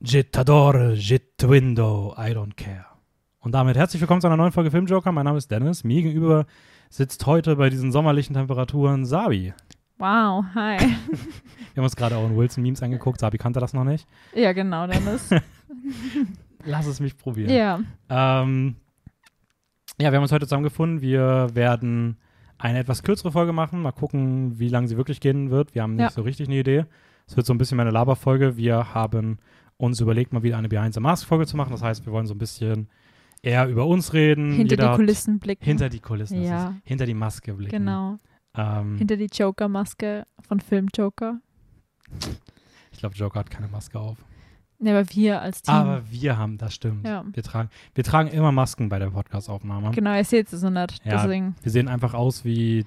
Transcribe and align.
Jittadore, 0.00 0.92
Jitwindo, 0.94 2.14
I 2.18 2.30
don't 2.32 2.54
care. 2.56 2.84
Und 3.40 3.52
damit 3.52 3.76
herzlich 3.76 4.00
willkommen 4.02 4.20
zu 4.20 4.26
einer 4.26 4.36
neuen 4.36 4.52
Folge 4.52 4.70
Filmjoker. 4.70 5.10
Mein 5.10 5.24
Name 5.24 5.38
ist 5.38 5.50
Dennis. 5.50 5.84
Mir 5.84 6.02
gegenüber 6.02 6.46
sitzt 6.90 7.24
heute 7.26 7.56
bei 7.56 7.70
diesen 7.70 7.92
sommerlichen 7.92 8.34
Temperaturen 8.34 9.06
Sabi. 9.06 9.54
Wow, 9.98 10.44
hi. 10.54 10.76
Wir 11.74 11.76
haben 11.80 11.84
uns 11.84 11.96
gerade 11.96 12.16
auch 12.16 12.26
in 12.26 12.36
Wilson-Memes 12.36 12.82
angeguckt. 12.82 13.20
Sabi 13.20 13.38
kannte 13.38 13.58
das 13.60 13.72
noch 13.72 13.84
nicht. 13.84 14.06
Ja, 14.34 14.52
genau, 14.52 14.86
Dennis. 14.86 15.30
Lass 16.66 16.86
es 16.86 17.00
mich 17.00 17.16
probieren. 17.16 17.50
ja. 17.50 17.80
Ähm, 18.10 18.76
ja, 19.98 20.10
wir 20.12 20.16
haben 20.16 20.22
uns 20.24 20.32
heute 20.32 20.44
zusammengefunden. 20.46 21.00
Wir 21.00 21.48
werden 21.54 22.18
eine 22.58 22.80
etwas 22.80 23.02
kürzere 23.02 23.32
Folge 23.32 23.52
machen. 23.54 23.80
Mal 23.80 23.92
gucken, 23.92 24.58
wie 24.58 24.68
lange 24.68 24.88
sie 24.88 24.98
wirklich 24.98 25.20
gehen 25.20 25.50
wird. 25.50 25.74
Wir 25.74 25.82
haben 25.82 25.94
nicht 25.96 26.02
Ja. 26.04 26.10
so 26.10 26.20
richtig 26.20 26.48
eine 26.48 26.58
Idee. 26.58 26.84
Es 27.26 27.36
wird 27.36 27.46
so 27.46 27.54
ein 27.54 27.58
bisschen 27.58 27.78
meine 27.78 27.90
Laberfolge. 27.90 28.58
Wir 28.58 28.92
haben 28.92 29.38
uns 29.78 30.00
überlegt, 30.00 30.32
mal 30.32 30.42
wieder 30.42 30.56
eine 30.58 30.68
Behind 30.68 30.94
the 30.94 31.00
Mask-Folge 31.00 31.46
zu 31.46 31.56
machen. 31.56 31.72
Das 31.72 31.82
heißt, 31.82 32.06
wir 32.06 32.12
wollen 32.12 32.26
so 32.26 32.34
ein 32.34 32.38
bisschen 32.38 32.88
eher 33.42 33.68
über 33.68 33.86
uns 33.86 34.12
reden. 34.12 34.52
Hinter 34.52 34.72
Jeder 34.76 34.90
die 34.90 34.96
Kulissen 34.96 35.38
blicken. 35.38 35.64
Hinter 35.64 35.88
die 35.88 36.00
Kulissen. 36.00 36.42
Ja. 36.42 36.68
Ist, 36.70 36.76
hinter 36.84 37.06
die 37.06 37.14
Maske 37.14 37.52
blicken. 37.54 37.76
Genau. 37.78 38.18
Ähm, 38.56 38.96
Hinter 38.96 39.16
die 39.16 39.28
Joker-Maske 39.32 40.26
von 40.48 40.60
Film 40.60 40.88
Joker. 40.96 41.40
ich 42.92 42.98
glaube, 42.98 43.14
Joker 43.14 43.40
hat 43.40 43.50
keine 43.50 43.68
Maske 43.68 43.98
auf. 43.98 44.16
Ne, 44.78 44.90
aber 44.90 45.08
wir 45.10 45.40
als 45.40 45.62
Team. 45.62 45.74
Aber 45.74 46.02
wir 46.10 46.36
haben, 46.36 46.58
das 46.58 46.74
stimmt. 46.74 47.06
Ja. 47.06 47.24
Wir, 47.32 47.42
tragen, 47.42 47.70
wir 47.94 48.04
tragen 48.04 48.28
immer 48.28 48.52
Masken 48.52 48.88
bei 48.88 48.98
der 48.98 49.10
Podcast-Aufnahme. 49.10 49.90
genau, 49.92 50.14
ihr 50.14 50.24
seht 50.24 50.52
es 50.52 50.60
so 50.60 50.68
nicht. 50.68 51.04
Ja. 51.04 51.22
Deswegen. 51.22 51.54
Wir 51.62 51.72
sehen 51.72 51.88
einfach 51.88 52.12
aus 52.14 52.44
wie 52.44 52.84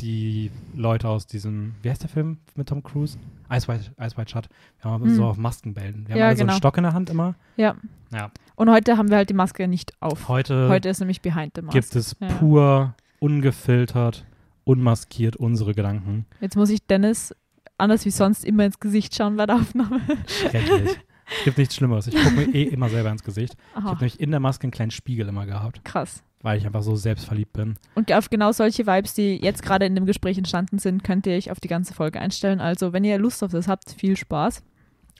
die 0.00 0.50
Leute 0.74 1.08
aus 1.08 1.26
diesem, 1.26 1.74
wie 1.82 1.90
heißt 1.90 2.02
der 2.02 2.08
Film 2.08 2.38
mit 2.56 2.68
Tom 2.68 2.82
Cruise? 2.82 3.18
Ice 3.52 3.68
White, 3.68 3.92
Ice 4.00 4.16
White 4.16 4.30
Shut. 4.30 4.48
Wir 4.80 4.90
haben 4.90 5.04
Hm. 5.04 5.14
so 5.16 5.24
auf 5.26 5.36
Maskenbällen. 5.36 6.06
Wir 6.06 6.14
haben 6.14 6.18
Ja, 6.20 6.26
alle 6.28 6.36
so 6.36 6.40
einen 6.42 6.48
genau. 6.48 6.58
Stock 6.58 6.76
in 6.76 6.82
der 6.84 6.92
Hand 6.92 7.10
immer. 7.10 7.34
Ja. 7.56 7.74
Ja. 8.12 8.30
Und 8.56 8.70
heute 8.70 8.96
haben 8.96 9.08
wir 9.10 9.16
halt 9.16 9.28
die 9.30 9.34
Maske 9.34 9.66
nicht 9.68 9.92
auf. 10.00 10.28
Heute, 10.28 10.68
Heute 10.68 10.88
ist 10.88 11.00
nämlich 11.00 11.20
Behind 11.22 11.52
the 11.56 11.62
Mask. 11.62 11.72
gibt 11.72 11.96
es 11.96 12.16
Ja. 12.20 12.28
pur, 12.28 12.94
ungefiltert, 13.18 14.24
unmaskiert 14.64 15.36
unsere 15.36 15.74
Gedanken. 15.74 16.26
Jetzt 16.40 16.56
muss 16.56 16.70
ich 16.70 16.86
Dennis 16.86 17.34
anders 17.78 18.04
wie 18.04 18.10
sonst 18.10 18.44
immer 18.44 18.64
ins 18.64 18.78
Gesicht 18.78 19.14
schauen 19.14 19.36
bei 19.36 19.46
der 19.46 19.56
Aufnahme. 19.56 20.00
Schrecklich. 20.26 20.90
es 20.90 20.98
gibt 21.44 21.58
nichts 21.58 21.74
Schlimmeres. 21.76 22.06
Ich 22.06 22.14
gucke 22.14 22.34
mir 22.34 22.54
eh 22.54 22.64
immer 22.64 22.88
selber 22.90 23.10
ins 23.10 23.22
Gesicht. 23.24 23.54
Ich 23.54 23.76
Aha, 23.76 23.84
habe 23.84 23.96
nämlich 23.96 24.20
in 24.20 24.30
der 24.30 24.40
Maske 24.40 24.64
einen 24.64 24.72
kleinen 24.72 24.90
Spiegel 24.90 25.28
immer 25.28 25.46
gehabt, 25.46 25.82
krass. 25.84 26.22
Weil 26.42 26.58
ich 26.58 26.66
einfach 26.66 26.82
so 26.82 26.96
selbstverliebt 26.96 27.52
bin. 27.52 27.76
Und 27.94 28.12
auf 28.12 28.30
genau 28.30 28.52
solche 28.52 28.86
Vibes, 28.86 29.14
die 29.14 29.36
jetzt 29.36 29.62
gerade 29.62 29.86
in 29.86 29.94
dem 29.94 30.06
Gespräch 30.06 30.38
entstanden 30.38 30.78
sind, 30.78 31.04
könnt 31.04 31.26
ihr 31.26 31.36
euch 31.36 31.50
auf 31.50 31.60
die 31.60 31.68
ganze 31.68 31.94
Folge 31.94 32.20
einstellen. 32.20 32.60
Also, 32.60 32.92
wenn 32.92 33.04
ihr 33.04 33.18
Lust 33.18 33.42
auf 33.44 33.52
das 33.52 33.68
habt, 33.68 33.90
viel 33.90 34.16
Spaß. 34.16 34.62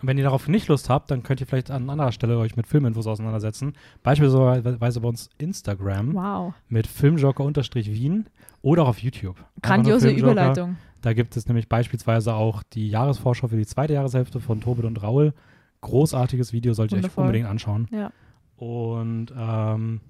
Und 0.00 0.08
wenn 0.08 0.16
ihr 0.16 0.24
darauf 0.24 0.48
nicht 0.48 0.68
Lust 0.68 0.88
habt, 0.88 1.10
dann 1.10 1.22
könnt 1.22 1.42
ihr 1.42 1.46
vielleicht 1.46 1.70
an 1.70 1.90
anderer 1.90 2.12
Stelle 2.12 2.38
euch 2.38 2.56
mit 2.56 2.66
Filminfos 2.66 3.06
auseinandersetzen. 3.06 3.74
Beispielsweise 4.02 5.00
bei 5.00 5.08
uns 5.08 5.28
Instagram 5.36 6.14
Wow. 6.14 6.54
mit 6.68 6.86
Filmjoker-Wien 6.86 8.26
oder 8.62 8.84
auch 8.84 8.88
auf 8.88 8.98
YouTube. 8.98 9.36
Grandiose. 9.62 10.10
Überleitung. 10.10 10.78
Da 11.02 11.12
gibt 11.12 11.36
es 11.36 11.46
nämlich 11.46 11.68
beispielsweise 11.68 12.34
auch 12.34 12.62
die 12.62 12.88
Jahresvorschau 12.88 13.48
für 13.48 13.56
die 13.56 13.66
zweite 13.66 13.94
Jahreshälfte 13.94 14.40
von 14.40 14.60
Tobit 14.60 14.84
und 14.84 15.02
Raul. 15.02 15.34
Großartiges 15.82 16.52
Video, 16.52 16.74
solltet 16.74 17.02
ihr 17.02 17.04
euch 17.06 17.16
unbedingt 17.16 17.46
anschauen. 17.46 17.88
Ja. 17.90 18.10
Und 18.56 19.32
ähm, 19.36 20.00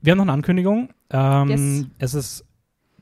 wir 0.00 0.10
haben 0.12 0.18
noch 0.18 0.24
eine 0.24 0.32
Ankündigung. 0.32 0.90
Ähm, 1.10 1.48
Yes. 1.48 1.86
Es 1.98 2.14
ist, 2.14 2.44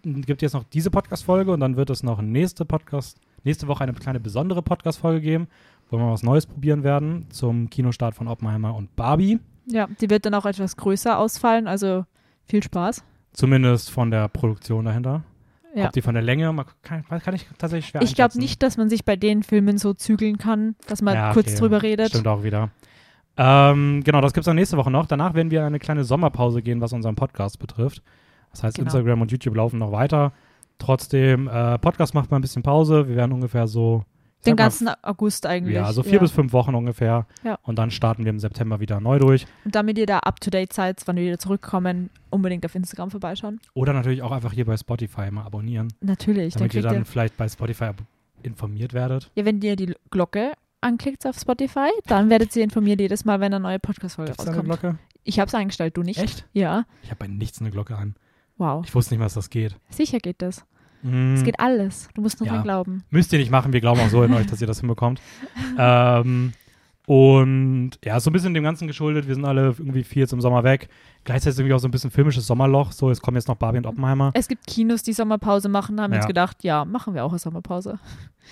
gibt 0.02 0.42
jetzt 0.42 0.54
noch 0.54 0.64
diese 0.64 0.90
Podcast-Folge 0.90 1.52
und 1.52 1.60
dann 1.60 1.76
wird 1.76 1.90
es 1.90 2.02
noch 2.02 2.20
nächste 2.22 2.64
Podcast, 2.64 3.18
nächste 3.44 3.68
Woche 3.68 3.82
eine 3.84 3.92
kleine 3.92 4.20
besondere 4.20 4.62
Podcast-Folge 4.62 5.20
geben, 5.20 5.48
wo 5.90 5.98
wir 5.98 6.10
was 6.10 6.22
Neues 6.22 6.46
probieren 6.46 6.82
werden 6.84 7.26
zum 7.30 7.68
Kinostart 7.70 8.14
von 8.14 8.28
Oppenheimer 8.28 8.74
und 8.74 8.94
Barbie. 8.96 9.38
Ja, 9.66 9.86
die 10.00 10.10
wird 10.10 10.24
dann 10.26 10.34
auch 10.34 10.46
etwas 10.46 10.76
größer 10.76 11.18
ausfallen, 11.18 11.68
also 11.68 12.04
viel 12.44 12.62
Spaß. 12.62 13.04
Zumindest 13.32 13.90
von 13.90 14.10
der 14.10 14.28
Produktion 14.28 14.84
dahinter. 14.86 15.22
Ja. 15.74 15.86
Ob 15.86 15.92
die 15.92 16.02
von 16.02 16.14
der 16.14 16.22
Länge, 16.24 16.52
mal- 16.52 16.64
kann, 16.82 17.04
kann 17.06 17.34
ich 17.34 17.46
tatsächlich 17.56 17.86
schwer 17.90 18.02
Ich 18.02 18.16
glaube 18.16 18.36
nicht, 18.38 18.60
dass 18.60 18.76
man 18.76 18.88
sich 18.90 19.04
bei 19.04 19.14
den 19.14 19.44
Filmen 19.44 19.78
so 19.78 19.94
zügeln 19.94 20.36
kann, 20.36 20.74
dass 20.88 21.00
man 21.00 21.14
Ja, 21.14 21.32
kurz 21.32 21.48
okay. 21.48 21.58
drüber 21.58 21.82
redet. 21.82 22.08
Stimmt 22.08 22.26
auch 22.26 22.42
wieder. 22.42 22.70
Ähm, 23.36 24.02
genau, 24.04 24.20
das 24.20 24.32
gibt 24.32 24.42
es 24.42 24.46
dann 24.46 24.56
nächste 24.56 24.76
Woche 24.76 24.90
noch. 24.90 25.06
Danach 25.06 25.34
werden 25.34 25.50
wir 25.50 25.64
eine 25.64 25.78
kleine 25.78 26.04
Sommerpause 26.04 26.62
gehen, 26.62 26.80
was 26.80 26.92
unseren 26.92 27.14
Podcast 27.14 27.58
betrifft. 27.58 28.02
Das 28.50 28.62
heißt, 28.62 28.76
Genau. 28.76 28.86
Instagram 28.86 29.22
und 29.22 29.30
YouTube 29.32 29.54
laufen 29.56 29.78
noch 29.78 29.92
weiter. 29.92 30.32
Trotzdem, 30.78 31.48
äh, 31.48 31.78
Podcast 31.78 32.14
macht 32.14 32.30
mal 32.30 32.38
ein 32.38 32.42
bisschen 32.42 32.62
Pause. 32.62 33.08
Wir 33.08 33.16
werden 33.16 33.32
ungefähr 33.32 33.66
so. 33.66 34.04
Den 34.46 34.52
sag 34.52 34.58
mal, 34.58 34.62
ganzen 34.64 34.88
August 35.02 35.44
eigentlich. 35.44 35.74
Ja, 35.74 35.92
so 35.92 36.02
vier 36.02 36.18
bis 36.18 36.32
fünf 36.32 36.54
Wochen 36.54 36.74
ungefähr. 36.74 37.26
Ja. 37.44 37.58
Und 37.62 37.78
dann 37.78 37.90
starten 37.90 38.24
wir 38.24 38.30
im 38.30 38.38
September 38.38 38.80
wieder 38.80 38.98
neu 38.98 39.18
durch. 39.18 39.46
Und 39.66 39.74
damit 39.74 39.98
ihr 39.98 40.06
da 40.06 40.20
up 40.20 40.40
to 40.40 40.48
date 40.48 40.72
seid, 40.72 41.02
wann 41.04 41.16
wir 41.16 41.24
wieder 41.24 41.38
zurückkommen, 41.38 42.08
unbedingt 42.30 42.64
auf 42.64 42.74
Instagram 42.74 43.10
vorbeischauen. 43.10 43.60
Oder 43.74 43.92
natürlich 43.92 44.22
auch 44.22 44.32
einfach 44.32 44.52
hier 44.54 44.64
bei 44.64 44.78
Spotify 44.78 45.30
mal 45.30 45.44
abonnieren. 45.44 45.88
Natürlich, 46.00 46.54
dann 46.54 46.60
damit 46.62 46.74
ihr 46.74 46.82
dann 46.82 46.94
ihr. 46.94 47.04
vielleicht 47.04 47.36
bei 47.36 47.46
Spotify 47.50 47.90
informiert 48.42 48.94
werdet. 48.94 49.30
Ja, 49.34 49.44
wenn 49.44 49.60
ihr 49.60 49.76
die 49.76 49.94
Glocke 50.10 50.52
anklickt 50.80 51.26
auf 51.26 51.38
Spotify, 51.38 51.88
dann 52.06 52.30
werdet 52.30 52.54
ihr 52.56 52.64
informiert 52.64 53.00
jedes 53.00 53.24
Mal, 53.24 53.40
wenn 53.40 53.52
eine 53.54 53.60
neue 53.62 53.78
Podcast-Folge 53.78 54.32
da 54.32 54.42
eine 54.42 54.50
rauskommt. 54.50 54.68
Glocke? 54.80 54.98
Ich 55.24 55.38
habe 55.38 55.48
es 55.48 55.54
eingestellt, 55.54 55.96
du 55.96 56.02
nicht? 56.02 56.18
Echt? 56.18 56.46
Ja. 56.52 56.84
Ich 57.02 57.10
habe 57.10 57.18
bei 57.18 57.26
nichts 57.26 57.60
eine 57.60 57.70
Glocke 57.70 57.96
an. 57.96 58.14
Wow. 58.56 58.84
Ich 58.86 58.94
wusste 58.94 59.14
nicht 59.14 59.18
mal, 59.18 59.26
dass 59.26 59.34
das 59.34 59.50
geht. 59.50 59.76
Sicher 59.90 60.18
geht 60.18 60.42
das. 60.42 60.64
Mm. 61.02 61.34
Es 61.34 61.44
geht 61.44 61.58
alles. 61.60 62.08
Du 62.14 62.20
musst 62.22 62.40
nur 62.40 62.46
Ja. 62.46 62.54
dran 62.54 62.62
glauben. 62.62 63.04
Müsst 63.10 63.32
ihr 63.32 63.38
nicht 63.38 63.50
machen, 63.50 63.72
wir 63.72 63.80
glauben 63.80 64.00
auch 64.00 64.08
so 64.08 64.22
in 64.22 64.32
euch, 64.34 64.46
dass 64.46 64.60
ihr 64.60 64.66
das 64.66 64.80
hinbekommt. 64.80 65.20
Ähm, 65.78 66.52
und 67.14 67.90
ja, 68.04 68.18
ist 68.18 68.22
so 68.24 68.30
ein 68.30 68.32
bisschen 68.32 68.54
dem 68.54 68.62
Ganzen 68.62 68.86
geschuldet. 68.86 69.26
Wir 69.26 69.34
sind 69.34 69.44
alle 69.44 69.74
irgendwie 69.76 70.04
viel 70.04 70.20
jetzt 70.20 70.32
im 70.32 70.40
Sommer 70.40 70.62
weg. 70.62 70.88
Gleichzeitig 71.24 71.58
irgendwie 71.58 71.74
auch 71.74 71.80
so 71.80 71.88
ein 71.88 71.90
bisschen 71.90 72.12
filmisches 72.12 72.46
Sommerloch. 72.46 72.92
So, 72.92 73.08
jetzt 73.08 73.20
kommen 73.20 73.36
jetzt 73.36 73.48
noch 73.48 73.56
Barbie 73.56 73.78
und 73.78 73.86
Oppenheimer. 73.86 74.30
Es 74.34 74.46
gibt 74.46 74.64
Kinos, 74.68 75.02
die 75.02 75.12
Sommerpause 75.12 75.68
machen, 75.68 76.00
haben 76.00 76.12
wir 76.12 76.18
Ja. 76.18 76.22
uns 76.22 76.28
gedacht, 76.28 76.62
ja, 76.62 76.84
machen 76.84 77.14
wir 77.14 77.24
auch 77.24 77.30
eine 77.30 77.40
Sommerpause. 77.40 77.98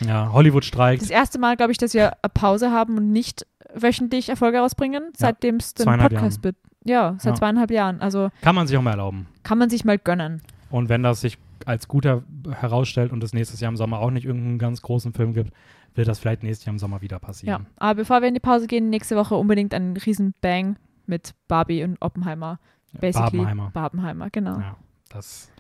Ja, 0.01 0.33
Hollywood 0.33 0.65
streikt. 0.65 1.03
Das 1.03 1.11
erste 1.11 1.39
Mal, 1.39 1.57
glaube 1.57 1.71
ich, 1.71 1.79
dass 1.79 1.95
wir 1.95 2.15
eine 2.21 2.31
Pause 2.35 2.73
haben 2.73 2.97
und 2.97 3.13
nicht 3.13 3.47
wöchentlich 3.75 4.29
Erfolge 4.29 4.59
rausbringen, 4.59 5.05
seitdem 5.17 5.57
es 5.57 5.75
den 5.75 5.87
Podcast 5.87 6.43
gibt. 6.43 6.59
Ja, 6.85 7.15
seit 7.19 7.35
Ja. 7.35 7.39
zweieinhalb 7.39 7.71
Jahren. 7.71 8.01
Also 8.01 8.31
Kann 8.43 8.57
man 8.57 8.67
sich 8.67 8.77
auch 8.77 8.83
mal 8.83 8.91
erlauben. 8.91 9.29
kann 9.45 9.59
man 9.59 9.71
sich 9.71 9.85
mal 9.85 9.99
gönnen. 9.99 10.43
Und 10.71 10.89
wenn 10.89 11.05
das 11.05 11.21
sich 11.21 11.39
als 11.65 11.87
guter 11.87 12.25
herausstellt 12.51 13.13
und 13.13 13.23
es 13.23 13.33
nächstes 13.33 13.61
Jahr 13.61 13.71
im 13.71 13.77
Sommer 13.77 14.01
auch 14.01 14.11
nicht 14.11 14.25
irgendeinen 14.27 14.59
ganz 14.59 14.83
großen 14.83 15.13
Film 15.13 15.33
gibt, 15.33 15.53
wird 15.99 16.09
das 16.09 16.19
vielleicht 16.19 16.43
nächstes 16.43 16.65
Jahr 16.65 16.73
im 16.73 16.79
Sommer 16.79 17.03
wieder 17.03 17.17
Ja. 17.17 17.19
passieren. 17.21 17.67
Aber 17.77 17.97
bevor 17.97 18.23
wir 18.23 18.29
in 18.29 18.35
die 18.35 18.41
Pause 18.41 18.67
gehen, 18.67 18.89
nächste 18.89 19.17
Woche 19.17 19.35
unbedingt 19.35 19.75
einen 19.75 19.97
riesen 19.97 20.33
Bang 20.41 20.77
mit 21.07 21.35
Barbie 21.49 21.83
und 21.85 22.01
Oppenheimer. 22.01 22.59
Basically. 22.99 23.39
Barbenheimer. 23.39 23.71
Barbenheimer, 23.75 24.31
genau. 24.31 24.59
Ja, 24.59 24.77
das. 25.11 25.51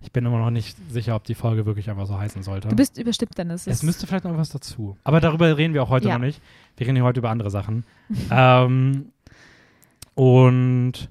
Ich 0.00 0.10
bin 0.10 0.24
immer 0.26 0.38
noch 0.38 0.50
nicht 0.50 0.76
sicher, 0.90 1.14
ob 1.14 1.24
die 1.24 1.34
Folge 1.36 1.64
wirklich 1.66 1.88
einfach 1.90 2.06
so 2.06 2.18
heißen 2.18 2.42
sollte. 2.42 2.66
Du 2.68 2.74
bist 2.74 2.98
überstimmt, 2.98 3.36
Dennis. 3.38 3.66
Es 3.68 3.76
Es- 3.78 3.82
müsste 3.84 4.06
vielleicht 4.06 4.24
noch 4.24 4.36
was 4.36 4.48
dazu. 4.48 4.96
Aber 5.04 5.20
darüber 5.20 5.56
reden 5.56 5.74
wir 5.74 5.82
auch 5.82 5.90
heute 5.90 6.08
Ja. 6.08 6.14
noch 6.18 6.24
nicht. 6.24 6.40
Wir 6.76 6.86
reden 6.86 6.96
hier 6.96 7.04
heute 7.04 7.20
über 7.20 7.30
andere 7.30 7.50
Sachen. 7.50 7.84
ähm, 8.30 9.12
und 10.14 11.08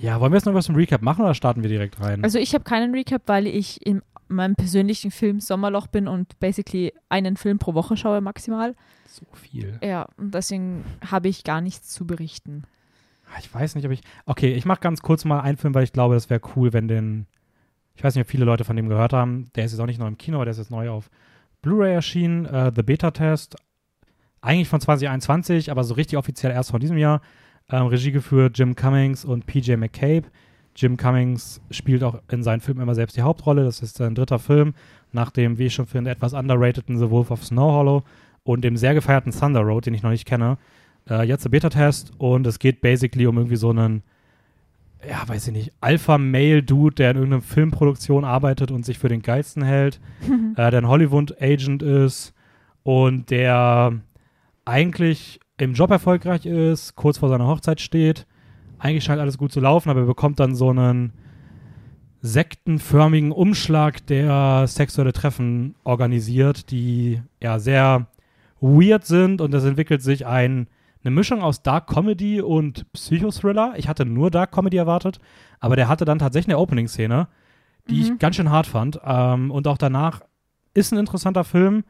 ja, 0.00 0.20
wollen 0.20 0.32
wir 0.32 0.36
jetzt 0.36 0.46
noch 0.46 0.54
was 0.54 0.66
zum 0.66 0.74
Recap 0.76 1.02
machen 1.02 1.22
oder 1.24 1.34
starten 1.34 1.62
wir 1.62 1.68
direkt 1.70 2.00
rein? 2.00 2.22
Also 2.24 2.38
ich 2.38 2.54
habe 2.54 2.64
keinen 2.64 2.94
Recap, 2.94 3.22
weil 3.26 3.46
ich 3.46 3.84
in 3.86 4.02
meinem 4.28 4.54
persönlichen 4.56 5.10
Film 5.10 5.40
Sommerloch 5.40 5.86
bin 5.86 6.08
und 6.08 6.38
basically 6.40 6.92
einen 7.08 7.36
Film 7.36 7.58
pro 7.58 7.74
Woche 7.74 7.96
schaue 7.96 8.20
maximal. 8.20 8.74
so 9.06 9.24
viel. 9.34 9.78
Ja, 9.82 10.06
und 10.16 10.34
deswegen 10.34 10.84
habe 11.10 11.28
ich 11.28 11.44
gar 11.44 11.60
nichts 11.60 11.88
zu 11.88 12.06
berichten. 12.06 12.64
Ah, 13.34 13.38
Ich 13.40 13.52
weiß 13.52 13.74
nicht, 13.74 13.84
ob 13.86 13.92
ich. 13.92 14.00
Okay, 14.26 14.52
ich 14.54 14.64
mache 14.64 14.80
ganz 14.80 15.02
kurz 15.02 15.24
mal 15.24 15.40
einen 15.40 15.56
Film, 15.58 15.74
weil 15.74 15.84
ich 15.84 15.92
glaube, 15.92 16.14
das 16.14 16.30
wäre 16.30 16.40
cool, 16.56 16.72
wenn 16.72 16.88
den. 16.88 17.26
Ich 17.94 18.04
weiß 18.04 18.14
nicht, 18.14 18.22
ob 18.22 18.30
viele 18.30 18.44
Leute 18.44 18.64
von 18.64 18.76
dem 18.76 18.88
gehört 18.88 19.12
haben. 19.12 19.50
Der 19.56 19.64
ist 19.64 19.72
jetzt 19.72 19.80
auch 19.80 19.86
nicht 19.86 19.98
neu 19.98 20.06
im 20.06 20.18
Kino, 20.18 20.36
aber 20.36 20.44
der 20.44 20.52
ist 20.52 20.58
jetzt 20.58 20.70
neu 20.70 20.88
auf 20.90 21.10
Blu-ray 21.62 21.92
erschienen. 21.94 22.46
Äh, 22.46 22.70
The 22.74 22.82
Beta-Test. 22.82 23.56
Eigentlich 24.40 24.68
von 24.68 24.80
2021, 24.80 25.70
aber 25.70 25.82
so 25.82 25.94
richtig 25.94 26.16
offiziell 26.16 26.52
erst 26.52 26.70
von 26.70 26.78
diesem 26.80 26.96
Jahr. 26.96 27.20
Ähm, 27.70 27.86
Regie 27.86 28.12
geführt 28.12 28.56
Jim 28.56 28.76
Cummings 28.76 29.24
und 29.24 29.46
PJ 29.46 29.74
McCabe. 29.76 30.28
Jim 30.78 30.96
Cummings 30.96 31.60
spielt 31.72 32.04
auch 32.04 32.20
in 32.30 32.44
seinen 32.44 32.60
Filmen 32.60 32.80
immer 32.80 32.94
selbst 32.94 33.16
die 33.16 33.22
Hauptrolle. 33.22 33.64
Das 33.64 33.82
ist 33.82 33.96
sein 33.96 34.14
dritter 34.14 34.38
Film, 34.38 34.74
nach 35.12 35.32
dem, 35.32 35.58
wie 35.58 35.66
ich 35.66 35.74
schon 35.74 35.86
finde, 35.86 36.10
etwas 36.10 36.34
underrateden 36.34 36.98
The 36.98 37.10
Wolf 37.10 37.32
of 37.32 37.44
Snow 37.44 37.72
Hollow 37.72 38.04
und 38.44 38.62
dem 38.62 38.76
sehr 38.76 38.94
gefeierten 38.94 39.32
Thunder 39.32 39.60
Road, 39.60 39.86
den 39.86 39.94
ich 39.94 40.04
noch 40.04 40.10
nicht 40.10 40.24
kenne. 40.24 40.56
Äh, 41.10 41.26
jetzt 41.26 41.44
der 41.44 41.50
Beta-Test 41.50 42.12
und 42.18 42.46
es 42.46 42.60
geht 42.60 42.80
basically 42.80 43.26
um 43.26 43.36
irgendwie 43.36 43.56
so 43.56 43.70
einen, 43.70 44.04
ja, 45.06 45.28
weiß 45.28 45.48
ich 45.48 45.52
nicht, 45.52 45.72
Alpha-Male-Dude, 45.80 46.94
der 46.94 47.10
in 47.10 47.16
irgendeiner 47.16 47.42
Filmproduktion 47.42 48.24
arbeitet 48.24 48.70
und 48.70 48.86
sich 48.86 48.98
für 49.00 49.08
den 49.08 49.22
geilsten 49.22 49.64
hält, 49.64 49.98
äh, 50.56 50.70
der 50.70 50.80
ein 50.80 50.88
Hollywood-Agent 50.88 51.82
ist 51.82 52.34
und 52.84 53.30
der 53.30 53.94
eigentlich 54.64 55.40
im 55.56 55.74
Job 55.74 55.90
erfolgreich 55.90 56.46
ist, 56.46 56.94
kurz 56.94 57.18
vor 57.18 57.30
seiner 57.30 57.48
Hochzeit 57.48 57.80
steht. 57.80 58.26
Eigentlich 58.78 59.04
scheint 59.04 59.20
alles 59.20 59.38
gut 59.38 59.52
zu 59.52 59.60
laufen, 59.60 59.90
aber 59.90 60.00
er 60.00 60.06
bekommt 60.06 60.38
dann 60.40 60.54
so 60.54 60.70
einen 60.70 61.12
sektenförmigen 62.20 63.30
Umschlag, 63.32 64.04
der 64.06 64.66
sexuelle 64.66 65.12
Treffen 65.12 65.74
organisiert, 65.84 66.70
die 66.70 67.22
ja 67.42 67.58
sehr 67.58 68.06
weird 68.60 69.04
sind 69.04 69.40
und 69.40 69.54
es 69.54 69.64
entwickelt 69.64 70.02
sich 70.02 70.26
ein, 70.26 70.66
eine 71.04 71.12
Mischung 71.12 71.42
aus 71.42 71.62
Dark 71.62 71.86
Comedy 71.88 72.40
und 72.40 72.90
Psychothriller. 72.92 73.74
Ich 73.76 73.88
hatte 73.88 74.04
nur 74.04 74.30
Dark 74.30 74.50
Comedy 74.52 74.76
erwartet, 74.76 75.20
aber 75.60 75.76
der 75.76 75.88
hatte 75.88 76.04
dann 76.04 76.18
tatsächlich 76.18 76.54
eine 76.54 76.58
Opening-Szene, 76.58 77.28
die 77.88 77.94
Mhm. 77.94 78.00
ich 78.00 78.18
ganz 78.18 78.36
schön 78.36 78.50
hart 78.50 78.66
fand. 78.66 79.00
Ähm, 79.04 79.50
und 79.52 79.68
auch 79.68 79.78
danach 79.78 80.22
ist 80.74 80.92
ein 80.92 80.98
interessanter 80.98 81.44
Film. 81.44 81.84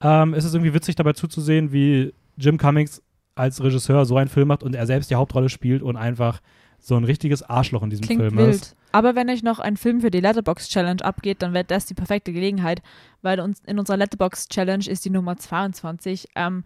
Ähm, 0.00 0.34
es 0.34 0.44
ist 0.44 0.54
irgendwie 0.54 0.74
witzig 0.74 0.96
dabei 0.96 1.12
zuzusehen, 1.12 1.72
wie 1.72 2.12
Jim 2.36 2.58
Cummings 2.58 3.02
als 3.38 3.62
Regisseur 3.62 4.04
so 4.04 4.16
einen 4.16 4.28
Film 4.28 4.48
macht 4.48 4.62
und 4.62 4.74
er 4.74 4.86
selbst 4.86 5.10
die 5.10 5.14
Hauptrolle 5.14 5.48
spielt 5.48 5.82
und 5.82 5.96
einfach 5.96 6.40
so 6.80 6.96
ein 6.96 7.04
richtiges 7.04 7.42
Arschloch 7.42 7.82
in 7.82 7.90
diesem 7.90 8.04
Klingt 8.06 8.20
Film 8.22 8.36
wild. 8.36 8.54
ist. 8.54 8.76
Aber 8.92 9.14
wenn 9.14 9.28
euch 9.28 9.42
noch 9.42 9.58
ein 9.58 9.76
Film 9.76 10.00
für 10.00 10.10
die 10.10 10.20
Letterbox 10.20 10.68
Challenge 10.68 11.04
abgeht, 11.04 11.42
dann 11.42 11.52
wäre 11.52 11.64
das 11.64 11.86
die 11.86 11.94
perfekte 11.94 12.32
Gelegenheit, 12.32 12.82
weil 13.22 13.40
uns 13.40 13.60
in 13.66 13.78
unserer 13.78 13.96
Letterbox 13.96 14.48
Challenge 14.48 14.86
ist 14.88 15.04
die 15.04 15.10
Nummer 15.10 15.36
22 15.36 16.28
ähm, 16.36 16.64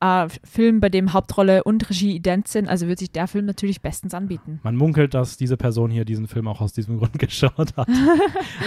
äh, 0.00 0.28
Film, 0.44 0.80
bei 0.80 0.90
dem 0.90 1.12
Hauptrolle 1.12 1.64
und 1.64 1.88
Regie 1.88 2.14
ident 2.14 2.46
sind. 2.48 2.68
Also 2.68 2.86
wird 2.88 2.98
sich 2.98 3.10
der 3.10 3.26
Film 3.26 3.46
natürlich 3.46 3.80
bestens 3.80 4.12
anbieten. 4.14 4.60
Man 4.62 4.76
munkelt, 4.76 5.14
dass 5.14 5.36
diese 5.36 5.56
Person 5.56 5.90
hier 5.90 6.04
diesen 6.04 6.26
Film 6.28 6.46
auch 6.46 6.60
aus 6.60 6.72
diesem 6.72 6.98
Grund 6.98 7.18
geschaut 7.18 7.74
hat. 7.76 7.88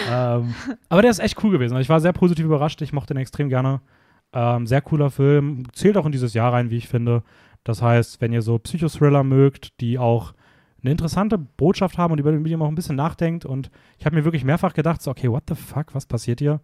ähm, 0.09 0.55
aber 0.89 1.01
der 1.01 1.11
ist 1.11 1.19
echt 1.19 1.41
cool 1.43 1.51
gewesen. 1.51 1.73
Also 1.73 1.81
Ich 1.81 1.89
war 1.89 1.99
sehr 2.01 2.13
positiv 2.13 2.45
überrascht. 2.45 2.81
Ich 2.81 2.93
mochte 2.93 3.13
den 3.13 3.21
extrem 3.21 3.49
gerne. 3.49 3.81
Ähm, 4.33 4.67
sehr 4.67 4.81
cooler 4.81 5.09
Film. 5.11 5.63
Zählt 5.73 5.95
auch 5.97 6.05
in 6.05 6.11
dieses 6.11 6.33
Jahr 6.33 6.53
rein, 6.53 6.69
wie 6.69 6.77
ich 6.77 6.87
finde. 6.87 7.23
Das 7.67 7.81
heißt, 7.81 8.21
wenn 8.21 8.31
ihr 8.31 8.41
so 8.41 8.57
Psychothriller 8.59 9.25
mögt, 9.25 9.81
die 9.81 9.99
auch 9.99 10.33
eine 10.81 10.91
interessante 10.91 11.37
Botschaft 11.37 11.97
haben 11.97 12.13
und 12.13 12.19
über 12.19 12.31
die 12.31 12.55
man 12.55 12.65
auch 12.65 12.71
ein 12.71 12.75
bisschen 12.75 12.95
nachdenkt. 12.95 13.43
Und 13.45 13.69
ich 13.99 14.05
habe 14.05 14.15
mir 14.15 14.23
wirklich 14.23 14.45
mehrfach 14.45 14.73
gedacht, 14.73 15.01
so, 15.01 15.11
okay, 15.11 15.29
what 15.29 15.43
the 15.49 15.55
fuck, 15.55 15.93
was 15.93 16.05
passiert 16.05 16.39
hier? 16.39 16.61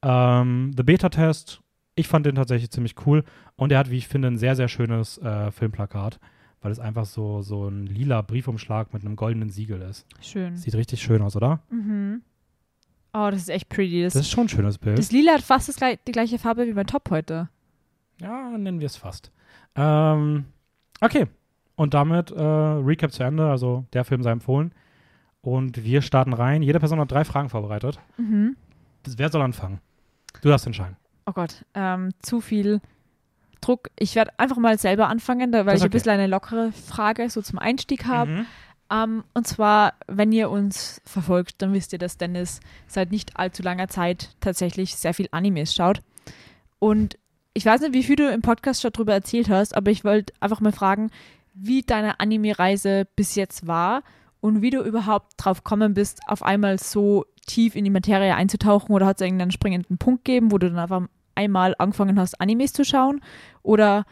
Ähm, 0.00 0.72
The 0.74 0.84
Beta-Test, 0.84 1.60
ich 1.96 2.08
fand 2.08 2.24
den 2.24 2.36
tatsächlich 2.36 2.70
ziemlich 2.70 2.94
cool. 3.04 3.24
Und 3.56 3.72
er 3.72 3.78
hat, 3.78 3.90
wie 3.90 3.98
ich 3.98 4.08
finde, 4.08 4.28
ein 4.28 4.38
sehr, 4.38 4.56
sehr 4.56 4.68
schönes 4.68 5.18
äh, 5.18 5.50
Filmplakat, 5.50 6.18
weil 6.62 6.72
es 6.72 6.78
einfach 6.78 7.04
so, 7.04 7.42
so 7.42 7.68
ein 7.68 7.84
lila 7.84 8.22
Briefumschlag 8.22 8.94
mit 8.94 9.04
einem 9.04 9.16
goldenen 9.16 9.50
Siegel 9.50 9.82
ist. 9.82 10.06
Schön. 10.22 10.56
Sieht 10.56 10.74
richtig 10.76 11.02
schön 11.02 11.20
aus, 11.20 11.36
oder? 11.36 11.60
Mhm. 11.68 12.22
Oh, 13.12 13.28
das 13.30 13.42
ist 13.42 13.50
echt 13.50 13.68
pretty. 13.68 14.02
Das, 14.02 14.14
Das 14.14 14.22
ist 14.22 14.30
schon 14.30 14.46
ein 14.46 14.48
schönes 14.48 14.78
Bild. 14.78 14.96
das 14.98 15.12
Lila 15.12 15.32
hat 15.32 15.42
fast 15.42 15.68
das, 15.68 15.76
die 16.06 16.12
gleiche 16.12 16.38
Farbe 16.38 16.66
wie 16.66 16.72
mein 16.72 16.86
Top 16.86 17.10
heute. 17.10 17.50
Ja, 18.18 18.56
nennen 18.56 18.80
wir 18.80 18.86
es 18.86 18.96
fast. 18.96 19.30
Ähm, 19.78 20.44
okay. 21.00 21.26
Und 21.76 21.94
damit 21.94 22.30
äh, 22.30 22.42
Recap 22.42 23.12
zu 23.12 23.22
Ende. 23.22 23.48
Also 23.48 23.84
der 23.92 24.04
Film 24.04 24.22
sei 24.22 24.32
empfohlen. 24.32 24.72
Und 25.40 25.84
wir 25.84 26.02
starten 26.02 26.32
rein. 26.32 26.62
Jede 26.62 26.80
Person 26.80 27.00
hat 27.00 27.10
drei 27.10 27.24
Fragen 27.24 27.48
vorbereitet. 27.48 28.00
Mhm. 28.16 28.56
Das, 29.04 29.18
wer 29.18 29.30
soll 29.30 29.42
anfangen? 29.42 29.80
Du 30.42 30.48
darfst 30.48 30.66
entscheiden. 30.66 30.96
Oh 31.26 31.32
Gott, 31.32 31.64
ähm, 31.74 32.10
zu 32.20 32.40
viel 32.40 32.80
Druck. 33.60 33.90
Ich 33.98 34.14
werde 34.14 34.32
einfach 34.38 34.56
mal 34.56 34.78
selber 34.78 35.08
anfangen, 35.08 35.52
da, 35.52 35.66
weil 35.66 35.74
ist 35.74 35.80
ich 35.80 35.84
ein 35.84 35.86
okay. 35.86 35.96
bisschen 35.96 36.12
eine 36.12 36.26
lockere 36.26 36.72
Frage 36.72 37.28
so 37.30 37.42
zum 37.42 37.58
Einstieg 37.58 38.06
habe. 38.06 38.30
Mhm. 38.30 38.46
Ähm, 38.90 39.24
und 39.34 39.46
zwar, 39.46 39.94
wenn 40.06 40.32
ihr 40.32 40.50
uns 40.50 41.00
verfolgt, 41.04 41.60
dann 41.62 41.72
wisst 41.72 41.92
ihr, 41.92 41.98
dass 41.98 42.16
Dennis 42.16 42.60
seit 42.86 43.10
nicht 43.10 43.36
allzu 43.36 43.62
langer 43.62 43.88
Zeit 43.88 44.34
tatsächlich 44.40 44.96
sehr 44.96 45.14
viel 45.14 45.28
Animes 45.30 45.74
schaut. 45.74 46.02
Und 46.78 47.18
ich 47.58 47.66
weiß 47.66 47.80
nicht, 47.80 47.92
wie 47.92 48.04
viel 48.04 48.14
du 48.14 48.30
im 48.30 48.40
Podcast 48.40 48.82
schon 48.82 48.92
darüber 48.92 49.12
erzählt 49.14 49.48
hast, 49.48 49.76
aber 49.76 49.90
ich 49.90 50.04
wollte 50.04 50.32
einfach 50.38 50.60
mal 50.60 50.70
fragen, 50.70 51.10
wie 51.54 51.82
deine 51.82 52.20
Anime-Reise 52.20 53.04
bis 53.16 53.34
jetzt 53.34 53.66
war 53.66 54.04
und 54.40 54.62
wie 54.62 54.70
du 54.70 54.80
überhaupt 54.80 55.32
drauf 55.38 55.64
gekommen 55.64 55.92
bist, 55.92 56.20
auf 56.28 56.44
einmal 56.44 56.78
so 56.78 57.24
tief 57.48 57.74
in 57.74 57.82
die 57.82 57.90
Materie 57.90 58.36
einzutauchen 58.36 58.94
oder 58.94 59.06
hat 59.06 59.16
es 59.20 59.26
irgendeinen 59.26 59.50
springenden 59.50 59.98
Punkt 59.98 60.24
gegeben, 60.24 60.52
wo 60.52 60.58
du 60.58 60.68
dann 60.68 60.78
einfach 60.78 61.02
einmal 61.34 61.74
angefangen 61.78 62.16
hast, 62.20 62.40
Animes 62.40 62.72
zu 62.72 62.84
schauen 62.84 63.20
oder 63.64 64.04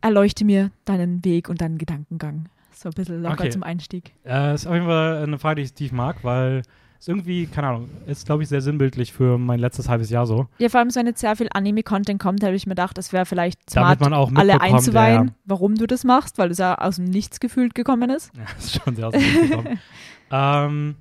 erleuchte 0.00 0.44
mir 0.44 0.72
deinen 0.86 1.24
Weg 1.24 1.48
und 1.48 1.60
deinen 1.60 1.78
Gedankengang. 1.78 2.48
So 2.72 2.88
ein 2.88 2.94
bisschen 2.94 3.22
locker 3.22 3.42
Okay. 3.42 3.50
zum 3.50 3.62
Einstieg. 3.62 4.12
Äh, 4.24 4.54
ist 4.54 4.66
auf 4.66 4.74
jeden 4.74 4.86
Fall 4.86 5.22
eine 5.22 5.38
Frage, 5.38 5.60
die 5.60 5.66
ich, 5.66 5.74
die 5.74 5.84
ich 5.86 5.92
mag, 5.92 6.24
weil 6.24 6.62
es 6.98 7.08
irgendwie, 7.08 7.46
keine 7.46 7.68
Ahnung, 7.68 7.88
ist, 8.06 8.26
glaube 8.26 8.42
ich, 8.42 8.48
sehr 8.48 8.60
sinnbildlich 8.60 9.12
für 9.12 9.38
mein 9.38 9.60
letztes 9.60 9.88
halbes 9.88 10.10
Jahr 10.10 10.26
so. 10.26 10.46
Ja, 10.58 10.68
vor 10.68 10.80
allem, 10.80 10.94
wenn 10.94 11.06
jetzt 11.06 11.20
sehr 11.20 11.36
viel 11.36 11.48
Anime-Content 11.52 12.20
kommt, 12.20 12.42
habe 12.42 12.54
ich 12.54 12.66
mir 12.66 12.72
gedacht, 12.72 12.98
es 12.98 13.12
wäre 13.12 13.26
vielleicht 13.26 13.70
smart, 13.70 14.00
Damit 14.00 14.00
man 14.00 14.14
auch 14.14 14.32
alle 14.34 14.60
einzuweihen, 14.60 15.28
ja, 15.28 15.34
warum 15.44 15.74
du 15.74 15.86
das 15.86 16.04
machst, 16.04 16.38
weil 16.38 16.50
es 16.50 16.58
ja 16.58 16.76
aus 16.76 16.96
dem 16.96 17.04
Nichts 17.04 17.40
gefühlt 17.40 17.74
gekommen 17.74 18.10
ist. 18.10 18.32
Ja, 18.36 18.44
das 18.56 18.64
ist 18.64 18.82
schon 18.82 18.96
sehr 18.96 19.08
aus 19.08 19.14
dem 19.14 19.22
Weg 19.22 19.50
gekommen. 19.50 19.78
ähm, 20.30 20.94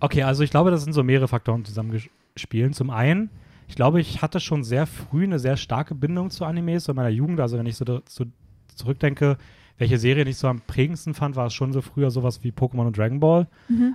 okay, 0.00 0.22
also 0.22 0.42
ich 0.42 0.50
glaube, 0.50 0.70
das 0.70 0.84
sind 0.84 0.92
so 0.92 1.02
mehrere 1.02 1.28
Faktoren 1.28 1.64
zusammengespielt. 1.64 2.74
Zum 2.74 2.90
einen, 2.90 3.30
ich 3.68 3.76
glaube, 3.76 4.00
ich 4.00 4.22
hatte 4.22 4.40
schon 4.40 4.64
sehr 4.64 4.86
früh 4.86 5.24
eine 5.24 5.38
sehr 5.38 5.56
starke 5.56 5.94
Bindung 5.94 6.30
zu 6.30 6.44
Animes 6.44 6.84
so 6.84 6.92
in 6.92 6.96
meiner 6.96 7.08
Jugend. 7.08 7.40
Also 7.40 7.58
wenn 7.58 7.66
ich 7.66 7.76
so, 7.76 7.84
so 8.08 8.24
zurückdenke, 8.74 9.38
welche 9.78 9.98
Serie 9.98 10.24
ich 10.24 10.36
so 10.36 10.46
am 10.48 10.60
prägendsten 10.60 11.14
fand, 11.14 11.34
war 11.36 11.46
es 11.46 11.54
schon 11.54 11.72
so 11.72 11.80
früher 11.82 12.10
sowas 12.10 12.44
wie 12.44 12.50
Pokémon 12.52 12.86
und 12.86 12.96
Dragon 12.96 13.18
Ball. 13.20 13.48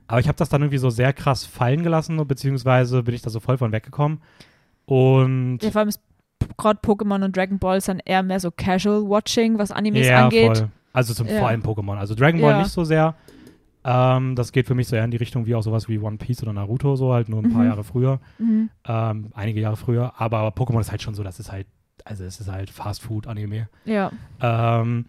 Aber 0.07 0.19
ich 0.19 0.27
habe 0.27 0.37
das 0.37 0.49
dann 0.49 0.61
irgendwie 0.61 0.77
so 0.77 0.89
sehr 0.89 1.13
krass 1.13 1.45
fallen 1.45 1.83
gelassen, 1.83 2.17
beziehungsweise 2.27 3.03
bin 3.03 3.15
ich 3.15 3.21
da 3.21 3.29
so 3.29 3.39
voll 3.39 3.57
von 3.57 3.71
weggekommen. 3.71 4.19
Und 4.85 5.59
Ja, 5.61 5.71
vor 5.71 5.79
allem 5.79 5.89
ist 5.89 6.01
gerade 6.57 6.79
Pokémon 6.81 7.23
und 7.23 7.35
Dragon 7.35 7.59
Ball 7.59 7.79
sind 7.81 8.01
eher 8.05 8.23
mehr 8.23 8.39
so 8.39 8.51
Casual-Watching, 8.51 9.57
was 9.57 9.71
Animes 9.71 10.07
ja, 10.07 10.25
angeht. 10.25 10.57
voll. 10.57 10.69
Also 10.93 11.13
zum, 11.13 11.27
Ja. 11.27 11.37
vor 11.39 11.47
allem 11.49 11.61
Pokémon. 11.61 11.95
Also 11.97 12.15
Dragon 12.15 12.41
Ball 12.41 12.51
Ja. 12.53 12.59
nicht 12.59 12.71
so 12.71 12.83
sehr. 12.83 13.15
Ähm, 13.85 14.35
das 14.35 14.51
geht 14.51 14.67
für 14.67 14.75
mich 14.75 14.87
so 14.87 14.95
eher 14.95 15.05
in 15.05 15.11
die 15.11 15.17
Richtung 15.17 15.45
wie 15.45 15.55
auch 15.55 15.61
sowas 15.63 15.87
wie 15.87 15.99
One 15.99 16.17
Piece 16.17 16.43
oder 16.43 16.51
Naruto, 16.51 16.95
so 16.95 17.13
halt 17.13 17.29
nur 17.29 17.41
ein 17.41 17.51
paar 17.51 17.61
Mhm. 17.63 17.67
Jahre 17.69 17.83
früher. 17.83 18.19
Mhm. 18.37 18.69
Ähm, 18.85 19.31
einige 19.33 19.61
Jahre 19.61 19.77
früher. 19.77 20.13
Aber 20.17 20.49
Pokémon 20.49 20.81
ist 20.81 20.91
halt 20.91 21.01
schon 21.01 21.13
so, 21.13 21.23
das 21.23 21.39
ist 21.39 21.51
halt, 21.51 21.67
also 22.03 22.23
es 22.25 22.39
ist 22.39 22.51
halt 22.51 22.69
Fast 22.69 23.01
Food 23.03 23.27
Anime. 23.27 23.69
Ja. 23.85 24.11
Ähm, 24.41 25.05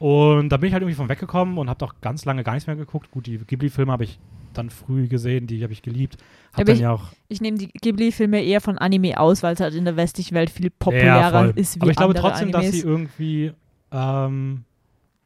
und 0.00 0.48
da 0.48 0.56
bin 0.56 0.68
ich 0.68 0.72
halt 0.72 0.82
irgendwie 0.82 0.96
von 0.96 1.08
weggekommen 1.08 1.58
und 1.58 1.68
habe 1.68 1.78
doch 1.78 2.00
ganz 2.00 2.24
lange 2.24 2.42
gar 2.42 2.54
nichts 2.54 2.66
mehr 2.66 2.74
geguckt. 2.76 3.10
Gut, 3.10 3.26
die 3.26 3.38
Ghibli-Filme 3.38 3.92
habe 3.92 4.04
ich 4.04 4.18
dann 4.54 4.70
früh 4.70 5.06
gesehen, 5.08 5.46
die 5.46 5.62
habe 5.62 5.72
ich 5.74 5.82
geliebt. 5.82 6.16
Hab 6.54 6.64
dann 6.64 6.74
ich- 6.74 6.80
ja 6.80 6.92
auch 6.92 7.04
Ich 7.28 7.40
nehme 7.40 7.58
die 7.58 7.68
Ghibli-Filme 7.68 8.42
eher 8.42 8.60
von 8.62 8.78
Anime 8.78 9.20
aus, 9.20 9.42
weil 9.42 9.52
es 9.54 9.60
halt 9.60 9.74
in 9.74 9.84
der 9.84 9.96
westlichen 9.96 10.34
Welt 10.34 10.48
viel 10.50 10.70
populärer 10.70 11.30
voll. 11.30 11.52
ist 11.54 11.76
wie 11.76 11.82
Aber 11.82 11.90
ich 11.90 11.96
glaube 11.98 12.14
trotzdem, 12.14 12.48
Animes. 12.48 12.70
dass 12.72 12.80
sie 12.80 12.86
irgendwie 12.86 13.52
ähm, 13.92 14.64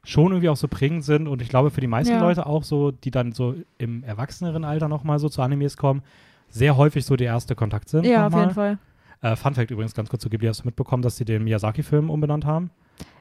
schon 0.03 0.33
irgendwie 0.33 0.49
auch 0.49 0.57
so 0.57 0.69
prägend 0.69 1.05
sind 1.05 1.29
und 1.29 1.41
ich 1.41 1.49
glaube 1.49 1.71
für 1.71 1.81
die 1.81 1.87
meisten 1.87 2.13
Ja. 2.15 2.21
Leute 2.21 2.45
auch 2.45 2.65
so, 2.65 2.91
die 2.91 3.11
dann 3.11 3.33
so 3.33 3.55
im 3.79 4.03
erwachseneren 4.05 4.65
Alter 4.65 4.89
nochmal 4.89 5.19
so 5.21 5.29
zu 5.29 5.41
Animes 5.41 5.77
kommen, 5.77 6.03
sehr 6.51 6.77
häufig 6.77 7.07
so 7.07 7.17
der 7.17 7.29
erste 7.29 7.55
Kontakt 7.55 7.89
sind. 7.89 8.05
ja, 8.05 8.27
auf 8.27 8.35
jeden 8.35 8.51
Fall. 8.51 8.79
Äh, 9.23 9.37
Fun 9.37 9.55
Fact 9.55 9.71
übrigens 9.71 9.95
ganz 9.95 10.11
kurz 10.11 10.23
zu 10.23 10.29
Ghibli, 10.29 10.49
hast 10.49 10.61
du 10.63 10.67
mitbekommen, 10.67 11.03
dass 11.03 11.17
sie 11.17 11.25
den 11.25 11.45
Miyazaki-Film 11.45 12.11
umbenannt 12.11 12.45
haben? 12.45 12.71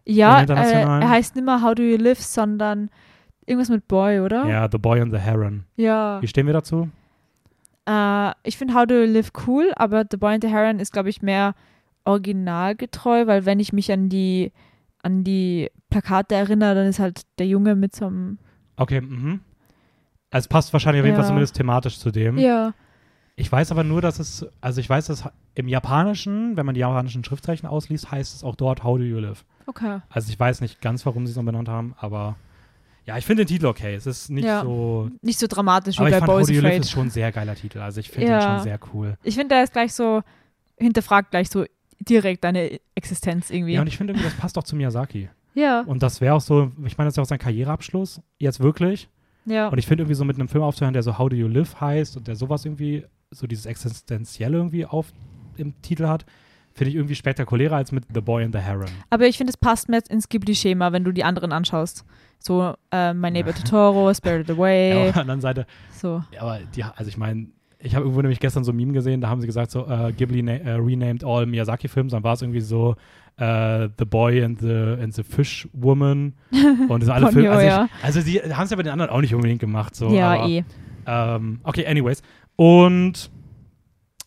Ja, 0.06 0.42
äh, 0.42 0.82
er 0.82 1.10
heißt 1.10 1.36
nicht 1.36 1.46
mehr 1.46 1.62
How 1.62 1.76
Do 1.76 1.84
You 1.84 1.98
Live, 1.98 2.22
sondern 2.22 2.90
irgendwas 3.46 3.70
mit 3.70 3.88
Boy, 3.88 4.20
oder? 4.20 4.46
Ja, 4.46 4.68
The 4.72 4.78
Boy 4.78 5.00
and 5.02 5.14
the 5.14 5.20
Heron. 5.20 5.64
Ja. 5.76 6.22
Wie 6.22 6.28
stehen 6.28 6.46
wir 6.46 6.54
dazu? 6.54 6.90
Äh, 7.88 8.32
ich 8.44 8.58
finde 8.58 8.74
How 8.74 8.86
Do 8.86 8.96
You 8.96 9.12
Live 9.12 9.32
cool, 9.48 9.72
aber 9.76 10.04
The 10.10 10.18
Boy 10.18 10.34
and 10.36 10.44
the 10.44 10.50
Heron 10.50 10.80
ist, 10.80 10.92
glaube 10.94 11.10
ich, 11.10 11.22
mehr 11.22 11.56
originalgetreu, 12.06 13.28
weil 13.28 13.46
wenn 13.46 13.60
ich 13.60 13.74
mich 13.74 13.92
an 13.92 14.10
die 14.10 14.52
an 15.02 15.24
die 15.26 15.70
Plakate 15.90 16.36
erinnere, 16.36 16.76
dann 16.76 16.88
ist 16.88 17.00
halt 17.00 17.22
der 17.38 17.48
Junge 17.48 17.76
mit 17.76 17.94
so 17.96 18.06
einem 18.08 18.40
Okay, 18.78 19.02
mhm. 19.02 19.42
Also 20.32 20.46
es 20.46 20.48
passt 20.48 20.74
wahrscheinlich 20.74 21.02
auf 21.02 21.06
jeden 21.06 21.16
Fall 21.16 21.26
Ja. 21.26 21.28
zumindest 21.28 21.56
thematisch 21.56 22.00
zu 22.00 22.10
dem. 22.12 22.38
Ja. 22.38 22.74
Ich 23.36 23.52
weiß 23.52 23.72
aber 23.72 23.84
nur, 23.84 24.02
dass 24.02 24.20
es, 24.20 24.46
also 24.62 24.80
ich 24.80 24.90
weiß, 24.90 25.08
dass 25.08 25.24
im 25.56 25.68
Japanischen, 25.68 26.56
wenn 26.56 26.66
man 26.66 26.76
die 26.76 26.82
japanischen 26.82 27.24
Schriftzeichen 27.24 27.68
ausliest, 27.68 28.12
heißt 28.12 28.36
es 28.36 28.44
auch 28.44 28.56
dort 28.56 28.84
How 28.84 28.98
do 28.98 29.04
you 29.04 29.18
live? 29.20 29.44
Okay. 29.66 30.00
Also 30.10 30.32
ich 30.32 30.40
weiß 30.40 30.62
nicht 30.62 30.82
ganz, 30.82 31.06
warum 31.06 31.26
sie 31.26 31.32
es 31.32 31.38
umbenannt 31.38 31.70
haben, 31.70 31.96
aber 31.98 32.36
ja, 33.06 33.18
ich 33.18 33.26
finde 33.26 33.44
den 33.44 33.48
Titel 33.50 33.66
okay. 33.66 33.96
Es 33.96 34.06
ist 34.06 34.30
nicht 34.30 34.46
Ja. 34.46 34.62
so. 34.62 35.10
Nicht 35.22 35.40
so 35.40 35.48
dramatisch 35.48 35.98
Aber 35.98 36.06
wie 36.08 36.10
ich 36.12 36.16
bei 36.16 36.20
fand 36.20 36.32
How 36.32 36.38
Boys 36.38 36.48
do 36.48 36.54
you 36.54 36.62
live 36.62 36.80
ist 36.80 36.92
schon 36.92 37.08
ein 37.08 37.10
sehr 37.10 37.32
geiler 37.32 37.56
Titel. 37.56 37.80
Also 37.80 38.00
ich 38.00 38.10
finde 38.10 38.28
Ja. 38.30 38.40
den 38.40 38.56
schon 38.58 38.64
sehr 38.64 38.80
cool. 38.94 39.18
Ich 39.24 39.36
finde, 39.36 39.56
der 39.56 39.64
ist 39.64 39.74
gleich 39.74 39.94
so, 39.94 40.22
hinterfragt 40.78 41.32
gleich 41.32 41.50
so 41.50 41.66
direkt 42.00 42.44
deine 42.44 42.80
Existenz 42.96 43.50
irgendwie. 43.50 43.74
Ja, 43.74 43.82
und 43.82 43.88
ich 43.88 43.98
finde 43.98 44.14
irgendwie, 44.14 44.30
das 44.30 44.38
passt 44.38 44.58
auch 44.58 44.64
zu 44.64 44.76
Miyazaki. 44.76 45.30
Ja, 45.56 45.82
Und 45.82 46.02
das 46.02 46.20
wäre 46.22 46.34
auch 46.36 46.42
so, 46.42 46.72
ich 46.86 46.98
meine, 46.98 47.08
das 47.08 47.14
ist 47.14 47.18
ja 47.18 47.24
auch 47.24 47.28
sein 47.28 47.40
Karriereabschluss, 47.40 48.22
jetzt 48.40 48.60
wirklich. 48.60 49.08
ja. 49.46 49.68
Und 49.68 49.78
ich 49.78 49.86
finde 49.86 50.04
irgendwie 50.04 50.16
so 50.16 50.26
mit 50.26 50.38
einem 50.38 50.48
Film 50.48 50.64
aufzuhören, 50.64 50.94
der 50.94 51.04
so 51.04 51.18
How 51.18 51.30
do 51.30 51.36
you 51.36 51.48
live 51.48 51.80
heißt 51.80 52.18
und 52.18 52.28
der 52.28 52.36
sowas 52.36 52.66
irgendwie, 52.66 53.06
so 53.34 53.48
dieses 53.48 53.66
Existenzielle 53.66 54.58
irgendwie 54.58 54.86
auf 54.86 55.12
im 55.58 55.74
Titel 55.82 56.08
hat, 56.08 56.26
finde 56.74 56.90
ich 56.90 56.96
irgendwie 56.96 57.16
spektakulärer 57.16 57.76
als 57.76 57.92
mit 57.92 58.06
The 58.14 58.22
Boy 58.22 58.44
and 58.44 58.54
the 58.54 58.62
Heron. 58.62 58.90
Aber 59.10 59.28
ich 59.28 59.38
finde, 59.38 59.52
es 59.52 59.58
passt 59.58 59.90
mehr 59.90 60.02
ins 60.10 60.30
Ghibli-Schema, 60.30 60.92
wenn 60.92 61.04
du 61.04 61.12
die 61.12 61.24
anderen 61.24 61.52
anschaust. 61.52 62.06
So, 62.40 62.74
äh, 62.92 63.14
My 63.14 63.32
Neighbor 63.32 63.54
Totoro, 63.54 64.14
Spirited 64.14 64.50
Ja, 64.50 64.56
Away, 64.56 65.08
auf 65.08 65.14
der 65.14 65.22
anderen 65.22 65.42
Seite, 65.42 65.66
so. 65.92 66.24
ja, 66.32 66.42
aber 66.42 66.60
die, 66.76 66.84
also 66.84 67.08
ich 67.08 67.18
meine, 67.18 67.48
ich 67.80 67.96
habe 67.96 68.04
irgendwo 68.04 68.22
nämlich 68.22 68.40
gestern 68.40 68.64
so 68.64 68.72
ein 68.72 68.76
Meme 68.76 68.94
gesehen, 68.94 69.22
da 69.22 69.30
haben 69.30 69.42
sie 69.42 69.48
gesagt, 69.48 69.72
so 69.72 69.88
äh, 69.88 70.12
Ghibli 70.12 70.40
äh, 70.40 70.72
renamed 70.72 71.24
all 71.24 71.46
Miyazaki-Films, 71.46 72.12
dann 72.12 72.24
war 72.24 72.34
es 72.34 72.42
irgendwie 72.42 72.62
so 72.62 72.96
äh, 73.38 73.90
The 73.98 74.06
Boy 74.06 74.44
and 74.44 74.60
the, 74.60 74.98
and 75.02 75.14
the 75.14 75.24
Fish 75.24 75.68
Woman 75.74 76.34
und 76.52 77.02
das 77.02 77.06
sind 77.06 77.12
alle 77.12 77.32
Filme. 77.32 77.52
Also, 77.52 77.66
ja. 77.66 77.86
ich, 77.86 78.04
also 78.04 78.22
die 78.22 78.40
haben 78.42 78.66
es 78.66 78.72
ja 78.72 78.78
bei 78.78 78.84
den 78.84 78.94
anderen 78.94 79.12
auch 79.12 79.22
nicht 79.22 79.36
unbedingt 79.36 79.60
gemacht. 79.60 79.96
So, 79.96 80.10
ja, 80.10 80.34
aber, 80.34 80.50
eh. 80.50 80.64
Ähm, 81.06 81.60
okay, 81.64 81.86
anyways. 81.86 82.22
Und 82.56 83.32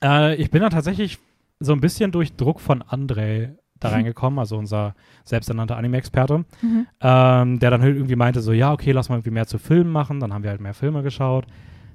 äh, 0.03 0.35
ich 0.37 0.51
bin 0.51 0.63
dann 0.63 0.71
tatsächlich 0.71 1.19
so 1.61 1.73
ein 1.73 1.81
bisschen 1.81 2.13
durch 2.13 2.35
Druck 2.37 2.61
von 2.61 2.83
André 2.83 3.55
da 3.79 3.89
reingekommen, 3.91 4.39
also 4.39 4.57
unser 4.57 4.95
selbsternannter 5.25 5.77
Anime-Experte, 5.77 6.45
Mhm. 6.63 6.87
ähm, 7.01 7.59
der 7.59 7.71
dann 7.71 7.83
halt 7.83 7.97
irgendwie 7.97 8.17
meinte 8.17 8.41
so, 8.41 8.53
ja, 8.53 8.73
okay, 8.73 8.93
lass 8.93 9.09
mal 9.09 9.17
irgendwie 9.17 9.31
mehr 9.31 9.47
zu 9.47 9.59
Filmen 9.59 9.91
machen. 9.91 10.21
Dann 10.21 10.33
haben 10.33 10.43
wir 10.43 10.51
halt 10.51 10.61
mehr 10.61 10.75
Filme 10.75 11.03
geschaut. 11.03 11.47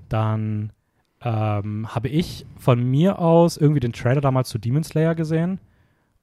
Dann 0.10 0.72
ähm, 1.24 1.88
habe 1.94 2.08
ich 2.08 2.46
von 2.58 2.84
mir 2.84 3.20
aus 3.20 3.58
irgendwie 3.58 3.80
den 3.80 3.94
Trailer 3.94 4.22
damals 4.22 4.50
zu 4.50 4.58
Demon 4.58 4.84
Slayer 4.84 5.14
gesehen 5.16 5.60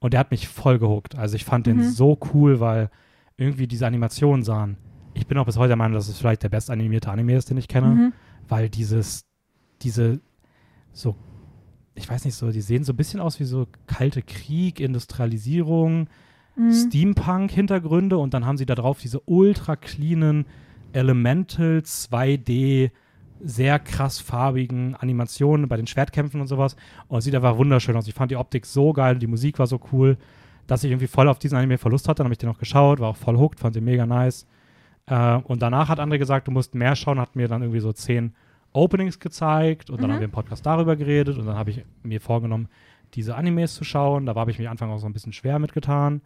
und 0.01 0.13
der 0.13 0.21
hat 0.21 0.31
mich 0.33 0.49
voll 0.49 0.79
gehuckt. 0.81 1.17
Also 1.17 1.37
ich 1.37 1.45
fand 1.45 1.67
den 1.67 1.77
Mhm. 1.77 1.83
so 1.83 2.19
cool, 2.35 2.59
weil 2.61 2.91
irgendwie 3.37 3.69
diese 3.69 3.87
Animationen 3.87 4.43
sahen. 4.43 4.77
Ich 5.15 5.27
bin 5.29 5.39
auch 5.39 5.47
bis 5.47 5.57
heute 5.57 5.69
der 5.69 5.77
Meinung, 5.77 5.95
dass 5.95 6.09
es 6.09 6.19
vielleicht 6.19 6.43
der 6.43 6.49
best 6.49 6.71
animierte 6.71 7.11
Anime 7.11 7.37
ist, 7.37 7.49
den 7.51 7.57
ich 7.59 7.69
kenne, 7.69 7.87
Mhm. 7.89 8.13
weil 8.49 8.69
dieses, 8.69 9.25
diese 9.83 10.21
so, 10.93 11.15
ich 11.95 12.09
weiß 12.09 12.25
nicht 12.25 12.35
so, 12.35 12.51
die 12.51 12.61
sehen 12.61 12.85
so 12.85 12.93
ein 12.93 12.97
bisschen 12.97 13.21
aus 13.21 13.41
wie 13.41 13.45
so 13.45 13.67
kalte 13.87 14.23
Krieg, 14.23 14.81
Industrialisierung, 14.81 16.09
Mhm. 16.59 16.73
Steampunk-Hintergründe 16.73 18.19
und 18.19 18.35
dann 18.35 18.45
haben 18.45 18.59
sie 18.59 18.67
da 18.67 18.75
drauf 18.75 18.99
diese 19.01 19.21
ultra 19.27 19.77
cleanen 19.77 20.45
Elemental 20.93 21.79
2D 21.85 22.91
sehr 23.41 23.79
krass 23.79 24.19
farbigen 24.19 24.97
Animationen 24.97 25.69
bei 25.69 25.77
den 25.77 25.87
Schwertkämpfen 25.87 26.41
und 26.41 26.49
sowas. 26.49 26.75
Und 27.07 27.19
es 27.19 27.25
sieht 27.25 27.37
einfach 27.37 27.57
wunderschön 27.57 27.97
aus. 27.97 28.09
Ich 28.09 28.15
fand 28.15 28.33
die 28.33 28.37
Optik 28.37 28.67
so 28.67 28.93
geil 28.93 29.15
und 29.15 29.21
die 29.21 29.29
Musik 29.29 29.61
war 29.61 29.69
so 29.69 29.79
cool, 29.93 30.17
dass 30.67 30.83
ich 30.83 30.91
irgendwie 30.91 31.07
voll 31.07 31.29
auf 31.29 31.39
diesen 31.39 31.57
Anime 31.57 31.79
Verlust 31.79 32.09
hatte. 32.09 32.19
Dann 32.19 32.27
habe 32.27 32.35
ich 32.35 32.39
den 32.39 32.49
auch 32.49 32.59
geschaut, 32.59 32.99
war 32.99 33.11
auch 33.11 33.17
voll 33.17 33.39
hooked, 33.39 33.61
fand 33.61 33.77
den 33.77 33.85
mega 33.85 34.07
nice. 34.07 34.45
Äh, 35.07 35.37
und 35.37 35.63
danach 35.63 35.89
hat 35.89 36.01
André 36.01 36.19
gesagt, 36.19 36.49
du 36.49 36.51
musst 36.51 36.75
mehr 36.75 36.97
schauen, 36.97 37.21
hat 37.21 37.37
mir 37.37 37.47
dann 37.47 37.63
irgendwie 37.63 37.81
so 37.81 37.93
zehn 37.93 38.35
Openings 38.79 39.19
gezeigt 39.19 39.91
und 39.91 40.01
dann 40.01 40.09
Mhm. 40.09 40.15
haben 40.15 40.21
wir 40.21 40.25
im 40.27 40.31
Podcast 40.31 40.65
darüber 40.67 40.97
geredet 40.97 41.37
und 41.39 41.47
dann 41.47 41.57
habe 41.57 41.71
ich 41.71 41.85
mir 42.03 42.21
vorgenommen, 42.21 42.69
diese 43.15 43.35
Animes 43.37 43.75
zu 43.75 43.85
schauen. 43.85 44.27
Da 44.27 44.35
habe 44.35 44.51
ich 44.51 44.59
mich 44.59 44.69
Anfang 44.69 44.91
auch 44.91 44.99
so 44.99 45.07
ein 45.07 45.13
bisschen 45.13 45.33
schwer 45.33 45.59
mitgetan. 45.59 46.21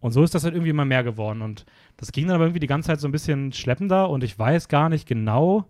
Und 0.00 0.12
so 0.12 0.22
ist 0.22 0.34
das 0.34 0.44
halt 0.44 0.54
irgendwie 0.54 0.70
immer 0.70 0.84
mehr 0.84 1.02
geworden. 1.02 1.40
Und 1.42 1.64
das 1.96 2.12
ging 2.12 2.26
dann 2.26 2.34
aber 2.36 2.44
irgendwie 2.44 2.60
die 2.60 2.66
ganze 2.66 2.88
Zeit 2.88 3.00
so 3.00 3.08
ein 3.08 3.12
bisschen 3.12 3.52
schleppender 3.52 4.10
und 4.10 4.22
ich 4.22 4.38
weiß 4.38 4.68
gar 4.68 4.88
nicht 4.88 5.08
genau, 5.08 5.64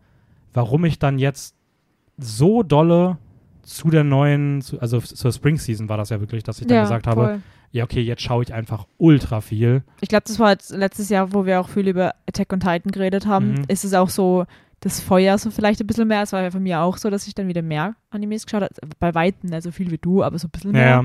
warum 0.52 0.85
ich 0.85 0.99
dann 0.99 1.18
jetzt 1.18 1.54
so 2.18 2.62
dolle 2.62 3.18
zu 3.62 3.90
der 3.90 4.04
neuen, 4.04 4.62
also 4.80 5.00
zur 5.00 5.33
Spring 5.33 5.56
Season 5.56 5.88
war 5.88 5.97
das 5.97 6.11
ja 6.11 6.21
wirklich, 6.21 6.42
dass 6.42 6.61
ich 6.61 6.66
dann 6.66 6.76
ja, 6.76 6.83
gesagt 6.83 7.06
habe, 7.06 7.25
voll. 7.25 7.40
ja, 7.73 7.85
okay, 7.85 8.00
jetzt 8.02 8.23
schaue 8.23 8.42
ich 8.42 8.52
einfach 8.52 8.87
ultra 8.99 9.40
viel. 9.40 9.83
Ich 10.00 10.09
glaube, 10.09 10.25
das 10.26 10.38
war 10.38 10.50
jetzt 10.50 10.71
letztes 10.71 11.09
Jahr, 11.09 11.33
wo 11.33 11.47
wir 11.47 11.61
auch 11.61 11.68
viel 11.68 11.88
über 11.88 12.14
Attack 12.28 12.52
on 12.52 12.61
Titan 12.61 12.92
geredet 12.92 13.26
haben. 13.26 13.52
Mhm. 13.52 13.64
Ist 13.68 13.85
es 13.85 13.94
auch 13.94 14.11
so 14.11 14.44
das 14.84 15.00
Feuer 15.00 15.38
so 15.38 15.50
vielleicht 15.50 15.80
ein 15.80 15.86
bisschen 15.86 16.06
mehr. 16.06 16.22
Es 16.22 16.32
war 16.32 16.42
ja 16.42 16.50
von 16.50 16.62
mir 16.62 16.80
auch 16.82 16.98
so, 16.98 17.08
dass 17.08 17.26
ich 17.26 17.34
dann 17.34 17.48
wieder 17.48 17.62
mehr 17.62 17.96
Animes 18.10 18.44
geschaut 18.44 18.62
habe. 18.62 18.74
Bei 18.98 19.14
Weitem 19.14 19.48
nicht 19.48 19.62
so 19.62 19.70
viel 19.70 19.90
wie 19.90 19.98
du, 19.98 20.22
aber 20.22 20.38
so 20.38 20.46
ein 20.46 20.50
bisschen 20.50 20.72
mehr. 20.72 20.86
Ja, 20.86 21.04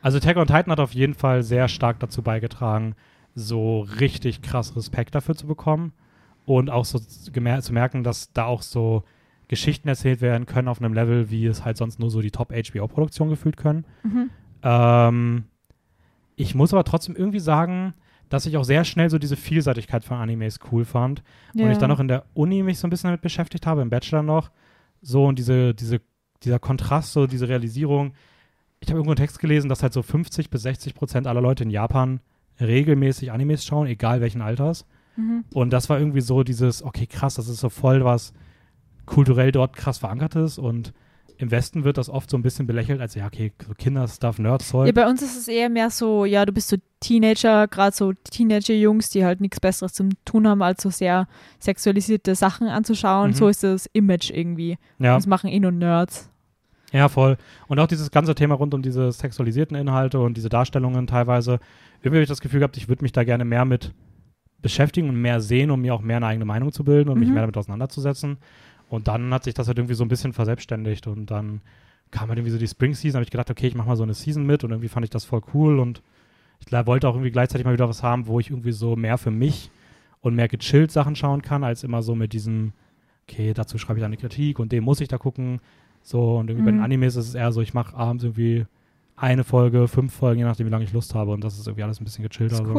also 0.00 0.16
Attack 0.16 0.38
on 0.38 0.46
Titan 0.46 0.72
hat 0.72 0.80
auf 0.80 0.94
jeden 0.94 1.14
Fall 1.14 1.42
sehr 1.42 1.68
stark 1.68 2.00
dazu 2.00 2.22
beigetragen, 2.22 2.94
so 3.34 3.80
richtig 4.00 4.40
krass 4.40 4.74
Respekt 4.76 5.14
dafür 5.14 5.34
zu 5.34 5.46
bekommen 5.46 5.92
und 6.46 6.70
auch 6.70 6.86
so 6.86 6.98
zu 6.98 7.72
merken, 7.72 8.02
dass 8.02 8.32
da 8.32 8.46
auch 8.46 8.62
so 8.62 9.04
Geschichten 9.48 9.88
erzählt 9.88 10.22
werden 10.22 10.46
können 10.46 10.68
auf 10.68 10.80
einem 10.80 10.94
Level, 10.94 11.30
wie 11.30 11.44
es 11.46 11.64
halt 11.64 11.76
sonst 11.76 11.98
nur 11.98 12.10
so 12.10 12.22
die 12.22 12.30
Top-HBO-Produktionen 12.30 13.30
gefühlt 13.30 13.58
können. 13.58 13.84
Mhm. 14.04 14.30
Ähm, 14.62 15.44
ich 16.36 16.54
muss 16.54 16.72
aber 16.72 16.84
trotzdem 16.84 17.14
irgendwie 17.14 17.40
sagen, 17.40 17.92
dass 18.28 18.46
ich 18.46 18.56
auch 18.56 18.64
sehr 18.64 18.84
schnell 18.84 19.10
so 19.10 19.18
diese 19.18 19.36
Vielseitigkeit 19.36 20.04
von 20.04 20.18
Animes 20.18 20.58
cool 20.70 20.84
fand. 20.84 21.22
Und 21.54 21.60
Ja. 21.60 21.70
ich 21.70 21.78
dann 21.78 21.90
auch 21.90 22.00
in 22.00 22.08
der 22.08 22.24
Uni 22.34 22.62
mich 22.62 22.78
so 22.78 22.86
ein 22.86 22.90
bisschen 22.90 23.08
damit 23.08 23.20
beschäftigt 23.22 23.66
habe, 23.66 23.82
im 23.82 23.90
Bachelor 23.90 24.22
noch. 24.22 24.50
So 25.02 25.24
und 25.26 25.38
diese, 25.38 25.74
diese, 25.74 26.00
dieser 26.42 26.58
Kontrast, 26.58 27.12
so 27.12 27.26
diese 27.26 27.48
Realisierung. 27.48 28.12
Ich 28.80 28.88
habe 28.88 28.98
irgendwo 28.98 29.10
einen 29.12 29.16
Text 29.16 29.38
gelesen, 29.40 29.68
dass 29.68 29.82
halt 29.82 29.92
so 29.92 30.02
50 30.02 30.50
bis 30.50 30.62
60 30.62 30.94
Prozent 30.94 31.26
aller 31.26 31.40
Leute 31.40 31.64
in 31.64 31.70
Japan 31.70 32.20
regelmäßig 32.60 33.32
Animes 33.32 33.64
schauen, 33.64 33.86
egal 33.86 34.20
welchen 34.20 34.42
Alters. 34.42 34.86
Mhm. 35.16 35.44
Und 35.54 35.72
das 35.72 35.88
war 35.88 35.98
irgendwie 35.98 36.20
so 36.20 36.42
dieses, 36.42 36.82
okay, 36.82 37.06
krass, 37.06 37.34
das 37.34 37.48
ist 37.48 37.60
so 37.60 37.68
voll 37.68 38.04
was 38.04 38.32
kulturell 39.06 39.52
dort 39.52 39.74
krass 39.74 39.98
verankertes 39.98 40.58
und 40.58 40.92
im 41.40 41.50
Westen 41.52 41.84
wird 41.84 41.96
das 41.98 42.08
oft 42.10 42.28
so 42.30 42.36
ein 42.36 42.42
bisschen 42.42 42.66
belächelt 42.66 43.00
als, 43.00 43.14
ja, 43.14 43.24
okay, 43.26 43.52
so 43.66 43.72
Kinderstuff, 43.74 44.38
Nerdzeug. 44.40 44.86
Ja, 44.86 44.92
bei 44.92 45.08
uns 45.08 45.22
ist 45.22 45.36
es 45.38 45.46
eher 45.48 45.68
mehr 45.68 45.88
so, 45.88 46.24
ja, 46.24 46.44
du 46.44 46.52
bist 46.52 46.68
so 46.68 46.76
Teenager, 47.00 47.68
gerade 47.68 47.94
so 47.96 48.12
Teenager-Jungs, 48.12 49.10
die 49.10 49.24
halt 49.24 49.40
nichts 49.40 49.60
Besseres 49.60 49.92
zum 49.92 50.10
tun 50.24 50.48
haben, 50.48 50.62
als 50.62 50.82
so 50.82 50.90
sehr 50.90 51.28
sexualisierte 51.60 52.34
Sachen 52.34 52.66
anzuschauen. 52.66 53.30
Mhm. 53.30 53.34
So 53.34 53.48
ist 53.48 53.62
das 53.62 53.86
Image 53.92 54.30
irgendwie. 54.30 54.78
ja. 54.98 55.14
Das 55.14 55.26
machen 55.28 55.48
eh 55.48 55.60
nur 55.60 55.70
Nerds. 55.70 56.28
Ja, 56.92 57.08
voll. 57.08 57.36
Und 57.68 57.78
auch 57.78 57.86
dieses 57.86 58.10
ganze 58.10 58.34
Thema 58.34 58.54
rund 58.56 58.74
um 58.74 58.82
diese 58.82 59.12
sexualisierten 59.12 59.76
Inhalte 59.76 60.18
und 60.20 60.36
diese 60.36 60.48
Darstellungen 60.48 61.06
teilweise. 61.06 61.60
Irgendwie 62.00 62.16
habe 62.16 62.22
ich 62.22 62.28
das 62.28 62.40
Gefühl 62.40 62.60
gehabt, 62.60 62.76
ich 62.78 62.88
würde 62.88 63.02
mich 63.04 63.12
da 63.12 63.24
gerne 63.24 63.44
mehr 63.44 63.64
mit 63.64 63.92
beschäftigen 64.60 65.08
und 65.08 65.20
mehr 65.20 65.40
sehen, 65.40 65.70
um 65.70 65.80
mir 65.82 65.94
auch 65.94 66.00
mehr 66.00 66.16
eine 66.16 66.26
eigene 66.26 66.44
Meinung 66.46 66.72
zu 66.72 66.82
bilden 66.84 67.10
und 67.10 67.18
mich 67.20 67.28
Mhm. 67.28 67.34
mehr 67.34 67.42
damit 67.42 67.56
auseinanderzusetzen. 67.56 68.38
Und 68.88 69.08
dann 69.08 69.32
hat 69.34 69.44
sich 69.44 69.54
das 69.54 69.68
halt 69.68 69.78
irgendwie 69.78 69.94
so 69.94 70.04
ein 70.04 70.08
bisschen 70.08 70.32
verselbstständigt 70.32 71.06
und 71.06 71.30
dann 71.30 71.60
kam 72.10 72.28
halt 72.28 72.38
irgendwie 72.38 72.52
so 72.52 72.58
die 72.58 72.68
Spring 72.68 72.94
Season, 72.94 73.18
habe 73.18 73.24
ich 73.24 73.30
gedacht, 73.30 73.50
okay, 73.50 73.66
ich 73.66 73.74
mache 73.74 73.88
mal 73.88 73.96
so 73.96 74.02
eine 74.02 74.14
Season 74.14 74.46
mit 74.46 74.64
und 74.64 74.70
irgendwie 74.70 74.88
fand 74.88 75.04
ich 75.04 75.10
das 75.10 75.24
voll 75.24 75.42
cool 75.52 75.78
und 75.78 76.02
ich 76.60 76.72
wollte 76.72 77.08
auch 77.08 77.14
irgendwie 77.14 77.30
gleichzeitig 77.30 77.64
mal 77.64 77.74
wieder 77.74 77.88
was 77.88 78.02
haben, 78.02 78.26
wo 78.26 78.40
ich 78.40 78.50
irgendwie 78.50 78.72
so 78.72 78.96
mehr 78.96 79.18
für 79.18 79.30
mich 79.30 79.70
und 80.20 80.34
mehr 80.34 80.48
gechillt 80.48 80.90
Sachen 80.90 81.16
schauen 81.16 81.42
kann, 81.42 81.64
als 81.64 81.84
immer 81.84 82.02
so 82.02 82.14
mit 82.14 82.32
diesem, 82.32 82.72
okay, 83.28 83.52
dazu 83.54 83.78
schreibe 83.78 83.98
ich 83.98 84.04
eine 84.04 84.16
Kritik 84.16 84.58
und 84.58 84.72
dem 84.72 84.84
muss 84.84 85.00
ich 85.00 85.08
da 85.08 85.18
gucken. 85.18 85.60
So, 86.02 86.38
und 86.38 86.48
irgendwie 86.48 86.64
bei 86.64 86.70
den 86.72 86.78
Mhm. 86.78 86.84
Animes 86.84 87.16
ist 87.16 87.28
es 87.28 87.34
eher 87.34 87.52
so, 87.52 87.60
ich 87.60 87.74
mache 87.74 87.94
abends 87.94 88.24
irgendwie 88.24 88.66
eine 89.16 89.44
Folge, 89.44 89.86
fünf 89.88 90.14
Folgen, 90.14 90.38
je 90.38 90.44
nachdem, 90.44 90.66
wie 90.66 90.70
lange 90.70 90.84
ich 90.84 90.92
Lust 90.92 91.14
habe 91.14 91.32
und 91.32 91.44
das 91.44 91.58
ist 91.58 91.66
irgendwie 91.66 91.82
alles 91.82 92.00
ein 92.00 92.04
bisschen 92.04 92.22
gechillter. 92.26 92.56
Das 92.56 92.66
ist 92.66 92.66
so. 92.66 92.72